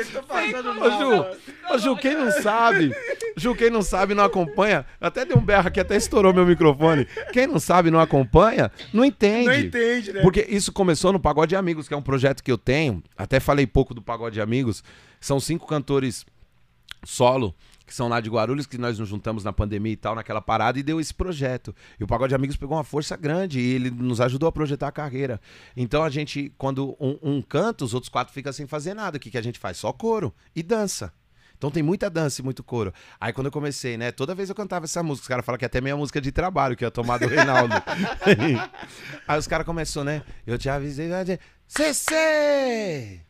[0.02, 0.90] Gente, tô passando Ô, mal.
[0.90, 1.38] Ju,
[1.70, 2.92] ô, Ju, quem não sabe,
[3.36, 7.06] Ju, quem não sabe não acompanha, até deu um berro aqui, até estourou meu microfone.
[7.32, 9.46] Quem não sabe não acompanha, não entende.
[9.46, 10.22] Não entende, né?
[10.22, 13.02] Porque isso começou no Pagode Amigos, que é um projeto que eu tenho.
[13.16, 14.82] Até falei pouco do Pagode Amigos.
[15.20, 16.24] São cinco cantores
[17.04, 17.54] solo
[17.88, 20.78] que são lá de Guarulhos, que nós nos juntamos na pandemia e tal, naquela parada,
[20.78, 21.74] e deu esse projeto.
[21.98, 24.92] E o Pagode Amigos pegou uma força grande e ele nos ajudou a projetar a
[24.92, 25.40] carreira.
[25.76, 29.16] Então a gente, quando um, um canta, os outros quatro ficam sem fazer nada.
[29.16, 29.78] O que, que a gente faz?
[29.78, 31.12] Só coro e dança.
[31.58, 32.94] Então tem muita dança e muito coro.
[33.20, 34.12] Aí quando eu comecei, né?
[34.12, 35.24] Toda vez eu cantava essa música.
[35.24, 37.34] Os caras falam que é até minha música de trabalho, que é a tomada do
[37.34, 37.74] Reinaldo.
[39.26, 40.22] Aí os caras começou, né?
[40.46, 41.08] Eu te avisei,
[41.66, 43.20] CC!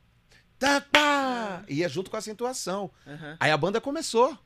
[0.58, 1.64] Tá, pá!
[1.68, 2.90] Ia junto com a acentuação.
[3.06, 3.36] Aham.
[3.40, 4.36] Aí a banda começou.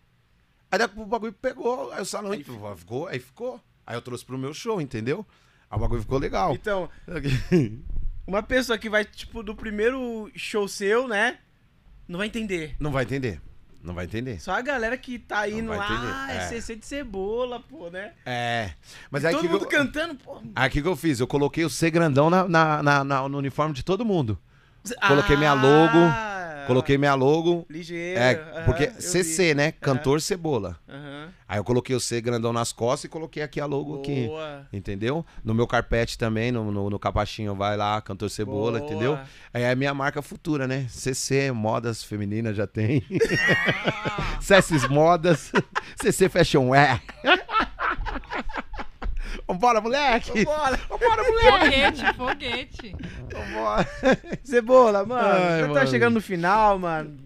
[0.73, 3.61] Aí daqui o bagulho pegou, aí o salão aí ficou, aí ficou.
[3.87, 5.27] Aí eu trouxe pro meu show, entendeu?
[5.71, 6.55] Aí o bagulho ficou legal.
[6.55, 6.89] Então,
[8.27, 11.39] uma pessoa que vai, tipo, do primeiro show seu, né?
[12.09, 12.75] Não vai entender.
[12.81, 13.41] Não vai entender.
[13.83, 14.41] Não vai entender.
[14.41, 15.73] Só a galera que tá vai entender.
[15.75, 16.49] Ah, é É.
[16.49, 18.13] CC de cebola, pô, né?
[18.25, 18.71] É.
[19.11, 19.69] Mas aí Todo mundo eu...
[19.69, 20.41] cantando, pô.
[20.55, 21.19] Aí o que, eu fiz?
[21.21, 24.39] Eu coloquei o C grandão na, na- na- na- no uniforme de todo mundo.
[25.07, 26.32] Coloquei minha logo, Ah,
[26.67, 27.67] Coloquei minha logo.
[27.69, 28.21] Ligeiro.
[28.21, 28.35] É,
[28.65, 29.03] porque eu vi.
[29.03, 29.73] CC, né?
[29.73, 30.79] Cantor Cebola.
[30.89, 31.29] Aham.
[31.53, 34.27] Aí eu coloquei o C grandão nas costas e coloquei aqui a logo aqui.
[34.27, 34.67] Boa.
[34.73, 35.27] Entendeu?
[35.45, 38.91] No meu carpete também, no, no, no capachinho, vai lá, cantor cebola, Boa.
[38.91, 39.19] entendeu?
[39.53, 40.87] Aí é a minha marca futura, né?
[40.89, 43.05] CC, modas femininas já tem.
[44.53, 45.53] Ah, Modas,
[46.01, 47.01] CC Fashion Wear.
[49.53, 50.45] Vambora, moleque!
[50.45, 50.79] Bora.
[50.89, 52.01] Vambora, moleque!
[52.01, 52.97] foguete, foguete.
[53.33, 53.89] Vambora!
[54.43, 55.29] Cebola, mano.
[55.29, 55.87] Ai, já tá mano.
[55.89, 57.17] chegando no final, mano.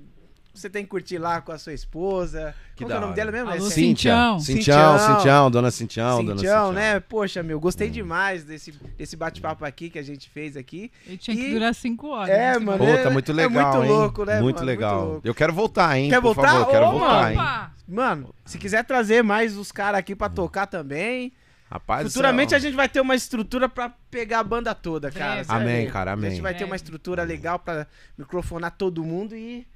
[0.52, 2.54] Você tem que curtir lá com a sua esposa.
[2.74, 3.50] Que Qual que é o nome dela mesmo?
[3.50, 4.40] Alô, É Cintião.
[4.40, 5.16] Cintião, Cintião.
[5.16, 6.98] Cintião, dona Cintião, dona Cintião, né?
[6.98, 7.60] Poxa, meu, Hum.
[7.60, 10.90] gostei demais desse, desse bate-papo aqui que a gente fez aqui.
[11.06, 12.30] Ele tinha que E- durar cinco horas.
[12.30, 12.58] É, né?
[12.58, 13.90] mano, Pô, tá muito É legal, muito hein?
[13.98, 14.66] louco, né, Muito mano?
[14.66, 14.96] legal.
[15.00, 15.28] Muito louco.
[15.28, 16.08] eu quero voltar, hein?
[16.08, 16.50] Quer por voltar?
[16.52, 17.38] favor, quero Ô, voltar, hein?
[17.38, 17.72] Opa!
[17.86, 21.32] Mano, se quiser trazer mais os caras aqui pra tocar também.
[21.70, 22.59] Rapaz, Futuramente céu.
[22.59, 25.32] a gente vai ter uma estrutura pra pegar a banda toda, cara.
[25.32, 25.44] Breve.
[25.44, 26.30] Você vai Amém, cara, A amém.
[26.30, 27.86] gente vai ter uma estrutura legal pra
[28.16, 29.66] microfonar todo mundo e.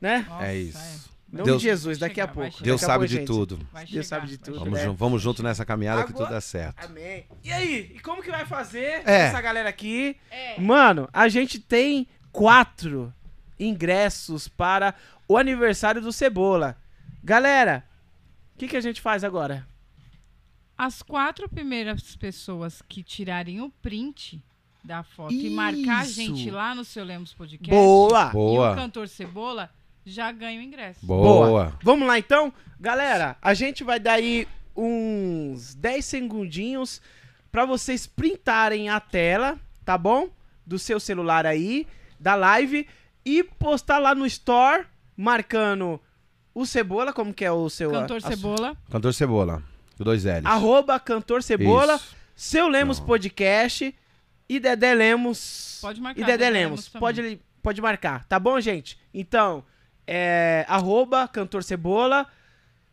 [0.00, 0.24] Né?
[0.28, 1.12] Nossa, É isso.
[1.30, 2.64] Em nome Deus- de Jesus, daqui a Chegar, vai pouco.
[2.64, 3.26] Deus a sabe pouco, de gente.
[3.26, 3.56] tudo.
[3.72, 4.58] Vai Deus chegar, sabe de tudo.
[4.58, 4.94] Vamos, né?
[4.98, 6.84] vamos junto nessa caminhada que Agora- tudo dá certo.
[6.84, 7.26] Amém.
[7.44, 7.92] E aí?
[7.94, 9.26] E como que vai fazer É.
[9.28, 10.16] essa galera aqui?
[10.30, 10.58] É.
[10.60, 13.12] Mano, a gente tem quatro
[13.58, 14.94] ingressos para
[15.28, 16.76] o aniversário do Cebola.
[17.22, 17.84] Galera,
[18.54, 19.66] o que, que a gente faz agora?
[20.84, 24.42] As quatro primeiras pessoas que tirarem o print
[24.82, 26.14] da foto e marcar a Isso.
[26.14, 28.24] gente lá no seu Lemos Podcast Boa!
[28.24, 29.70] e o Boa, cantor Cebola
[30.04, 30.98] já ganha o ingresso.
[31.06, 31.72] boa.
[31.84, 32.52] Vamos lá então?
[32.80, 37.00] Galera, a gente vai dar aí uns 10 segundinhos
[37.52, 40.30] para vocês printarem a tela, tá bom?
[40.66, 41.86] Do seu celular aí,
[42.18, 42.88] da live
[43.24, 44.84] e postar lá no store
[45.16, 46.00] marcando
[46.52, 48.76] o Cebola, como que é o seu Cantor a- a- Cebola.
[48.90, 49.62] Cantor Cebola.
[49.98, 50.44] Dois L's.
[50.44, 52.14] Arroba Cantor Cebola, Isso.
[52.34, 52.98] seu Lemos.
[53.00, 53.94] Podcast
[54.48, 55.78] e Dedé Lemos.
[55.80, 56.86] Pode marcar, E Dedé Dedé Lemos.
[56.86, 56.88] Lemos.
[56.88, 58.98] Pode, pode marcar, tá bom, gente?
[59.14, 59.64] Então,
[60.06, 62.26] é, arroba Cantor Cebola,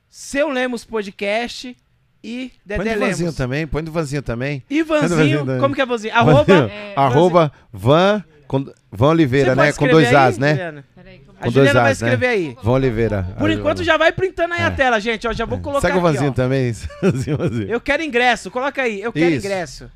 [0.10, 1.76] seu Lemos Podcast
[2.24, 3.36] e Põe Dedé vanzinho Lemos.
[3.36, 4.64] também, põe do vanzinho também.
[4.70, 5.60] E Põe vanzinho Vanzinho, também.
[5.62, 6.14] como que é Vanzinho?
[6.14, 6.54] Arroba.
[6.72, 9.72] É, Arroba Van, com, Van Oliveira, né?
[9.74, 10.84] Com dois aí, As, né?
[10.96, 11.92] Peraí, A Com dois Juliana vai né?
[11.94, 12.58] escrever aí.
[12.62, 13.24] Van Oliveira.
[13.38, 14.72] Por enquanto já vai printando aí a É.
[14.72, 15.26] tela, gente.
[15.28, 16.74] Ó, já vou colocar Segue o vanzinho também.
[17.70, 19.02] Eu quero ingresso, coloca aí.
[19.02, 19.46] Eu quero Isso.
[19.48, 19.90] ingresso.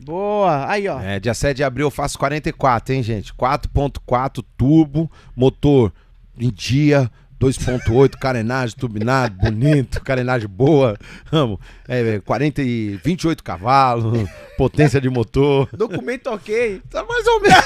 [0.00, 1.00] Boa, aí ó.
[1.00, 3.32] É, dia 7 de abril eu faço 44, hein, gente?
[3.32, 5.92] 4.4 turbo, motor
[6.38, 7.10] em dia,
[7.44, 10.96] 2.8, carenagem turbinado, bonito, carenagem boa,
[11.30, 11.60] amo.
[11.86, 15.68] É, 40 e 28 cavalos, potência de motor.
[15.72, 16.80] Documento ok.
[16.90, 17.64] Tá mais ou menos.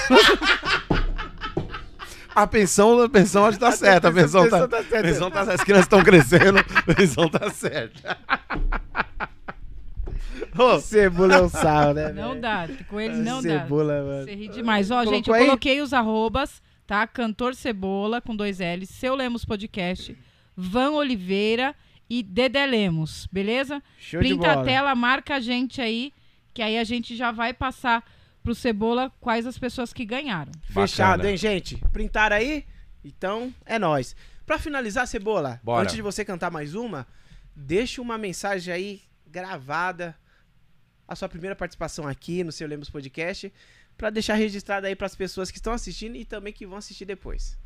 [2.35, 4.09] A pensão, a pensão acho que tá certa.
[4.09, 4.99] A pensão, pensão tá, tá certa.
[4.99, 5.55] a pensão tá certa.
[5.55, 8.19] As crianças estão crescendo, a pensão tá certa.
[10.83, 12.13] Cebola é um sal, né?
[12.13, 12.41] Não velho?
[12.41, 13.61] dá, com ele não dá.
[13.61, 14.25] Cebola, mano.
[14.25, 14.91] Você ri demais.
[14.91, 15.47] Ó, gente, Colocou eu aí?
[15.47, 17.07] coloquei os arrobas, tá?
[17.07, 20.17] Cantor Cebola, com dois L's, Seu Lemos Podcast,
[20.57, 21.77] Van Oliveira
[22.09, 23.83] e Dedé Lemos, beleza?
[24.01, 24.63] Show de Printa bola.
[24.63, 26.15] a tela, marca a gente aí,
[26.55, 28.03] que aí a gente já vai passar
[28.43, 30.51] pro Cebola quais as pessoas que ganharam.
[30.63, 31.31] Fechado, Bacana.
[31.31, 31.77] hein, gente?
[31.93, 32.65] Printaram aí?
[33.05, 34.17] Então, é nóis.
[34.47, 35.83] Pra finalizar, Cebola, Bora.
[35.83, 37.07] antes de você cantar mais uma,
[37.55, 40.17] deixa uma mensagem aí gravada,
[41.07, 43.53] a sua primeira participação aqui no seu Lemos Podcast,
[43.99, 47.59] pra deixar registrado aí pras pessoas que estão assistindo e também que vão assistir depois.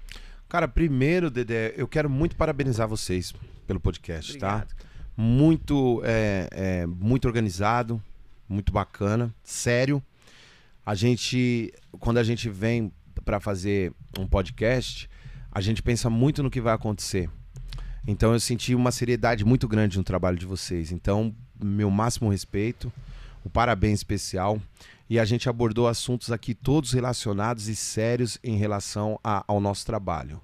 [0.49, 3.33] Cara, primeiro, Dedé, eu quero muito parabenizar vocês
[3.67, 4.57] pelo podcast, tá?
[4.57, 4.75] Obrigado.
[5.15, 8.03] Muito, é, é, muito organizado,
[8.49, 10.03] muito bacana, sério.
[10.85, 12.91] A gente, quando a gente vem
[13.25, 15.09] para fazer um podcast,
[15.51, 17.31] a gente pensa muito no que vai acontecer.
[18.07, 20.91] Então eu senti uma seriedade muito grande no trabalho de vocês.
[20.91, 22.93] Então, meu máximo respeito,
[23.45, 24.61] o parabéns especial.
[25.11, 29.85] E a gente abordou assuntos aqui todos relacionados e sérios em relação a- ao nosso
[29.85, 30.41] trabalho.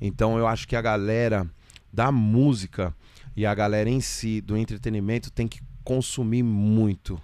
[0.00, 1.48] Então eu acho que a galera
[1.92, 2.94] da música
[3.36, 7.20] e a galera em si do entretenimento tem que consumir muito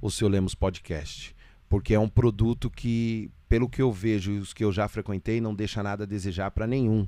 [0.00, 1.34] o seu Lemos Podcast.
[1.68, 5.40] Porque é um produto que, pelo que eu vejo e os que eu já frequentei,
[5.40, 7.06] não deixa nada a desejar para nenhum.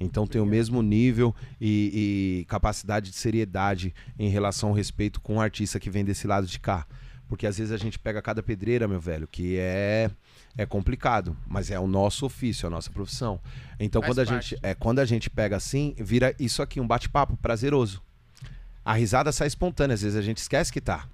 [0.00, 5.36] Então tem o mesmo nível e, e capacidade de seriedade em relação ao respeito com
[5.36, 6.86] o artista que vem desse lado de cá.
[7.30, 10.10] Porque às vezes a gente pega cada pedreira, meu velho, que é
[10.58, 13.40] é complicado, mas é o nosso ofício, a nossa profissão.
[13.78, 14.50] Então Faz quando a parte.
[14.50, 18.02] gente é quando a gente pega assim, vira isso aqui um bate-papo prazeroso.
[18.84, 21.06] A risada sai espontânea, às vezes a gente esquece que tá.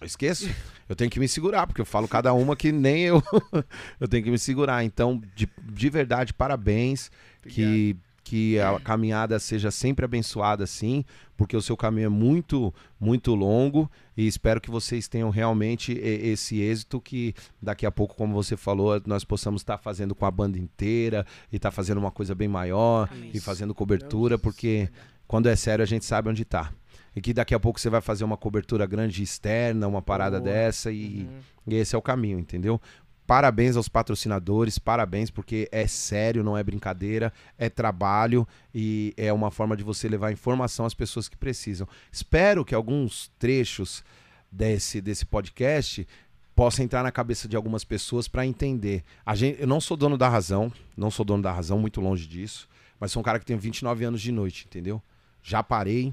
[0.00, 0.48] Eu esqueço.
[0.88, 3.22] Eu tenho que me segurar, porque eu falo cada uma que nem eu.
[3.98, 4.84] eu tenho que me segurar.
[4.84, 7.10] Então, de, de verdade, parabéns.
[7.48, 11.04] Que, que a caminhada seja sempre abençoada, sim,
[11.36, 13.88] porque o seu caminho é muito, muito longo.
[14.16, 18.56] E espero que vocês tenham realmente e- esse êxito que daqui a pouco, como você
[18.56, 22.48] falou, nós possamos estar fazendo com a banda inteira e estar fazendo uma coisa bem
[22.48, 23.44] maior e Isso.
[23.44, 24.88] fazendo cobertura, porque
[25.28, 26.72] quando é sério a gente sabe onde tá.
[27.16, 30.50] E que daqui a pouco você vai fazer uma cobertura grande externa, uma parada Boa.
[30.50, 31.38] dessa e, Uhum.
[31.68, 32.80] e esse é o caminho, entendeu?
[33.26, 39.50] Parabéns aos patrocinadores, parabéns porque é sério, não é brincadeira, é trabalho e é uma
[39.50, 41.88] forma de você levar informação às pessoas que precisam.
[42.12, 44.04] Espero que alguns trechos
[44.52, 46.06] desse, desse podcast
[46.54, 49.02] possa entrar na cabeça de algumas pessoas para entender.
[49.24, 52.26] A gente, eu não sou dono da razão, não sou dono da razão, muito longe
[52.26, 52.68] disso,
[53.00, 55.02] mas sou um cara que tem 29 anos de noite, entendeu?
[55.42, 56.12] Já parei,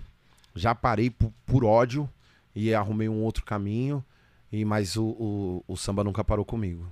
[0.55, 2.09] já parei por, por ódio
[2.55, 4.03] e arrumei um outro caminho,
[4.49, 6.87] e mas o, o, o samba nunca parou comigo.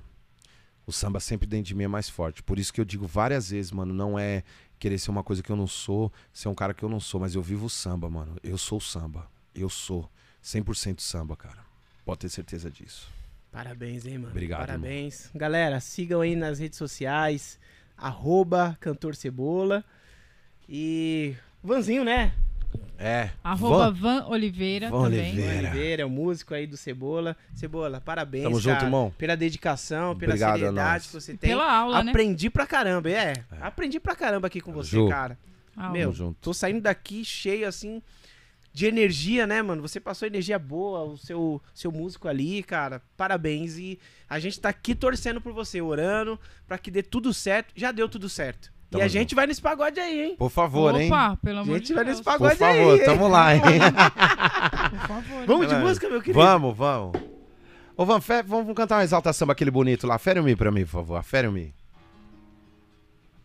[0.90, 2.42] O samba sempre dentro de mim é mais forte.
[2.42, 4.44] Por isso que eu digo várias vezes, mano, não é
[4.80, 7.20] querer ser uma coisa que eu não sou, ser um cara que eu não sou,
[7.20, 8.36] mas eu vivo o samba, mano.
[8.42, 9.30] Eu sou o samba.
[9.54, 10.10] Eu sou
[10.44, 11.60] 100% samba, cara.
[12.04, 13.08] Pode ter certeza disso.
[13.52, 14.32] Parabéns, hein, mano.
[14.32, 15.30] Obrigado, Parabéns.
[15.36, 17.60] Galera, sigam aí nas redes sociais,
[17.96, 19.86] arroba Cantor Cebola.
[20.68, 22.34] E Vanzinho, né?
[22.98, 23.30] É.
[23.44, 25.32] Arroba Van- Van Oliveira Van também.
[25.32, 25.70] Oliveira.
[25.70, 27.36] Oliveira, é o músico aí do Cebola.
[27.56, 29.14] Cebola, parabéns, Tamo cara, junto, irmão.
[29.18, 31.50] Pela dedicação, pela Obrigado a seriedade que você tem.
[31.50, 32.12] Pela aula, né?
[32.12, 33.34] Aprendi pra caramba, é.
[33.62, 35.08] Aprendi pra caramba aqui com você, Ju.
[35.08, 35.38] cara.
[35.78, 35.92] Aula.
[35.94, 36.38] Meu, Tamo junto.
[36.42, 38.02] tô saindo daqui cheio assim
[38.74, 39.82] de energia, né, mano?
[39.82, 43.02] Você passou energia boa, o seu, seu músico ali, cara.
[43.16, 43.78] Parabéns.
[43.78, 43.98] E
[44.30, 47.72] a gente tá aqui torcendo por você, orando pra que dê tudo certo.
[47.78, 48.72] Já deu tudo certo.
[48.90, 49.20] Tamo e a junto.
[49.20, 50.36] gente vai nesse pagode aí, hein?
[50.38, 51.08] Por favor, hein?
[51.12, 52.18] Opa, pelo A amor gente de vai Deus.
[52.18, 53.06] nesse Por pagode favor, aí.
[53.06, 53.62] tamo lá, hein?
[53.62, 55.46] Por favor.
[55.46, 56.40] Vamos de música, meu querido?
[56.40, 57.22] Vamos, vamos.
[57.96, 60.18] Ô, Van, fe- vamos cantar uma exalta samba aquele bonito lá.
[60.18, 61.22] Fere me pra mim, por favor.
[61.24, 61.74] Fere me.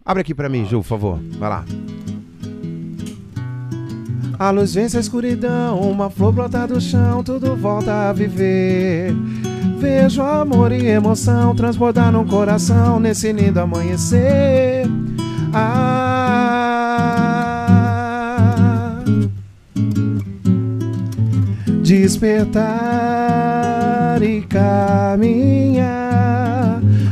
[0.05, 1.19] Abre aqui pra mim, Ju, por favor.
[1.39, 1.65] Vai lá.
[4.39, 9.13] A luz vence a escuridão, uma flor brota do chão, tudo volta a viver.
[9.79, 14.87] Vejo amor e emoção transbordar no coração nesse lindo amanhecer.
[15.57, 15.95] Ah,
[21.81, 22.61] despertar
[24.21, 25.95] e caminhar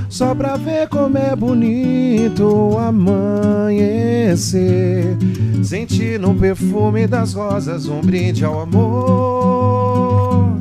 [0.09, 4.37] só pra ver como é bonito o amanhecer.
[5.63, 10.52] Sentir no perfume das rosas um brinde ao amor.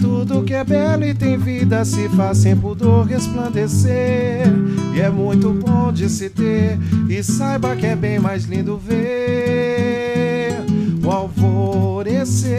[0.00, 4.46] Tudo que é belo e tem vida se faz sem pudor resplandecer.
[4.94, 10.56] E é muito bom de se ter, e saiba que é bem mais lindo ver
[11.04, 12.56] o alvorecer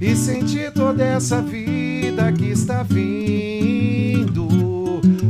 [0.00, 4.48] e sentir toda essa vida que está vindo.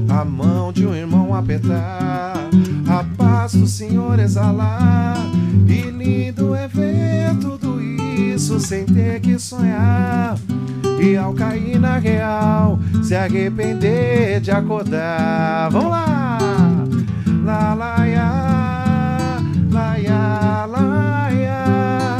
[0.09, 2.49] A mão de um irmão apertar,
[3.51, 5.17] paz do Senhor exalar.
[5.67, 10.39] E lindo é ver tudo isso sem ter que sonhar.
[11.01, 15.71] E ao cair na real, se arrepender de acordar.
[15.71, 16.39] Vamos lá!
[17.45, 19.39] Lá, lá, ya,
[19.73, 22.19] lá, ya, lá, ya.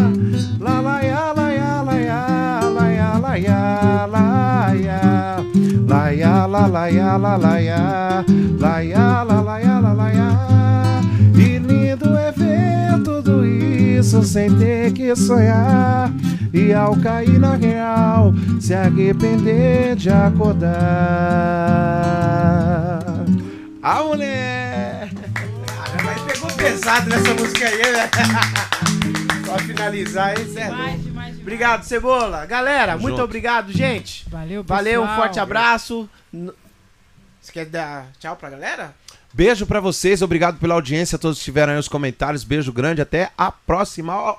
[0.59, 5.45] Lá, lá, ya, lá, ya, lá, ya, lá, ya, lá, ya, lá, ya.
[5.87, 8.25] Lá, ya, lá, lá, ya, lá, lá, ya.
[8.59, 9.70] Lá, ya, lá, lá, ya,
[14.01, 16.11] isso sem ter que sonhar.
[16.55, 20.71] E ao cair na real, se arrepender de acordar.
[23.83, 25.11] Ah, mulher!
[26.03, 28.11] Mas pegou pesado nessa música aí, né?
[29.45, 31.39] pra finalizar, demais, demais.
[31.39, 32.47] Obrigado, Cebola.
[32.47, 33.23] Galera, muito junto.
[33.23, 34.27] obrigado, gente.
[34.31, 35.23] Valeu, Valeu, um pessoal.
[35.23, 36.09] forte abraço.
[37.41, 38.95] Você quer dar tchau pra galera?
[39.33, 42.43] Beijo pra vocês, obrigado pela audiência, todos que estiveram aí nos comentários.
[42.45, 44.15] Beijo grande, até a próxima.
[44.17, 44.37] Ó,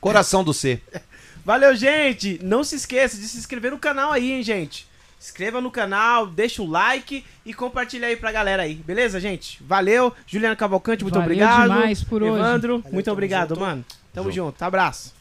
[0.00, 0.80] Coração do C.
[1.44, 2.38] Valeu, gente.
[2.42, 4.86] Não se esqueça de se inscrever no canal aí, hein, gente.
[5.18, 8.74] Inscreva no canal, deixa o like e compartilha aí pra galera aí.
[8.74, 9.62] Beleza, gente?
[9.62, 10.12] Valeu.
[10.26, 11.62] Juliana Cavalcante, muito Valeu obrigado.
[11.62, 12.34] demais por hoje.
[12.40, 13.60] Evandro, Valeu, muito obrigado, junto.
[13.60, 13.84] mano.
[14.12, 14.34] Tamo Junto.
[14.50, 14.62] junto.
[14.62, 15.14] Abraço.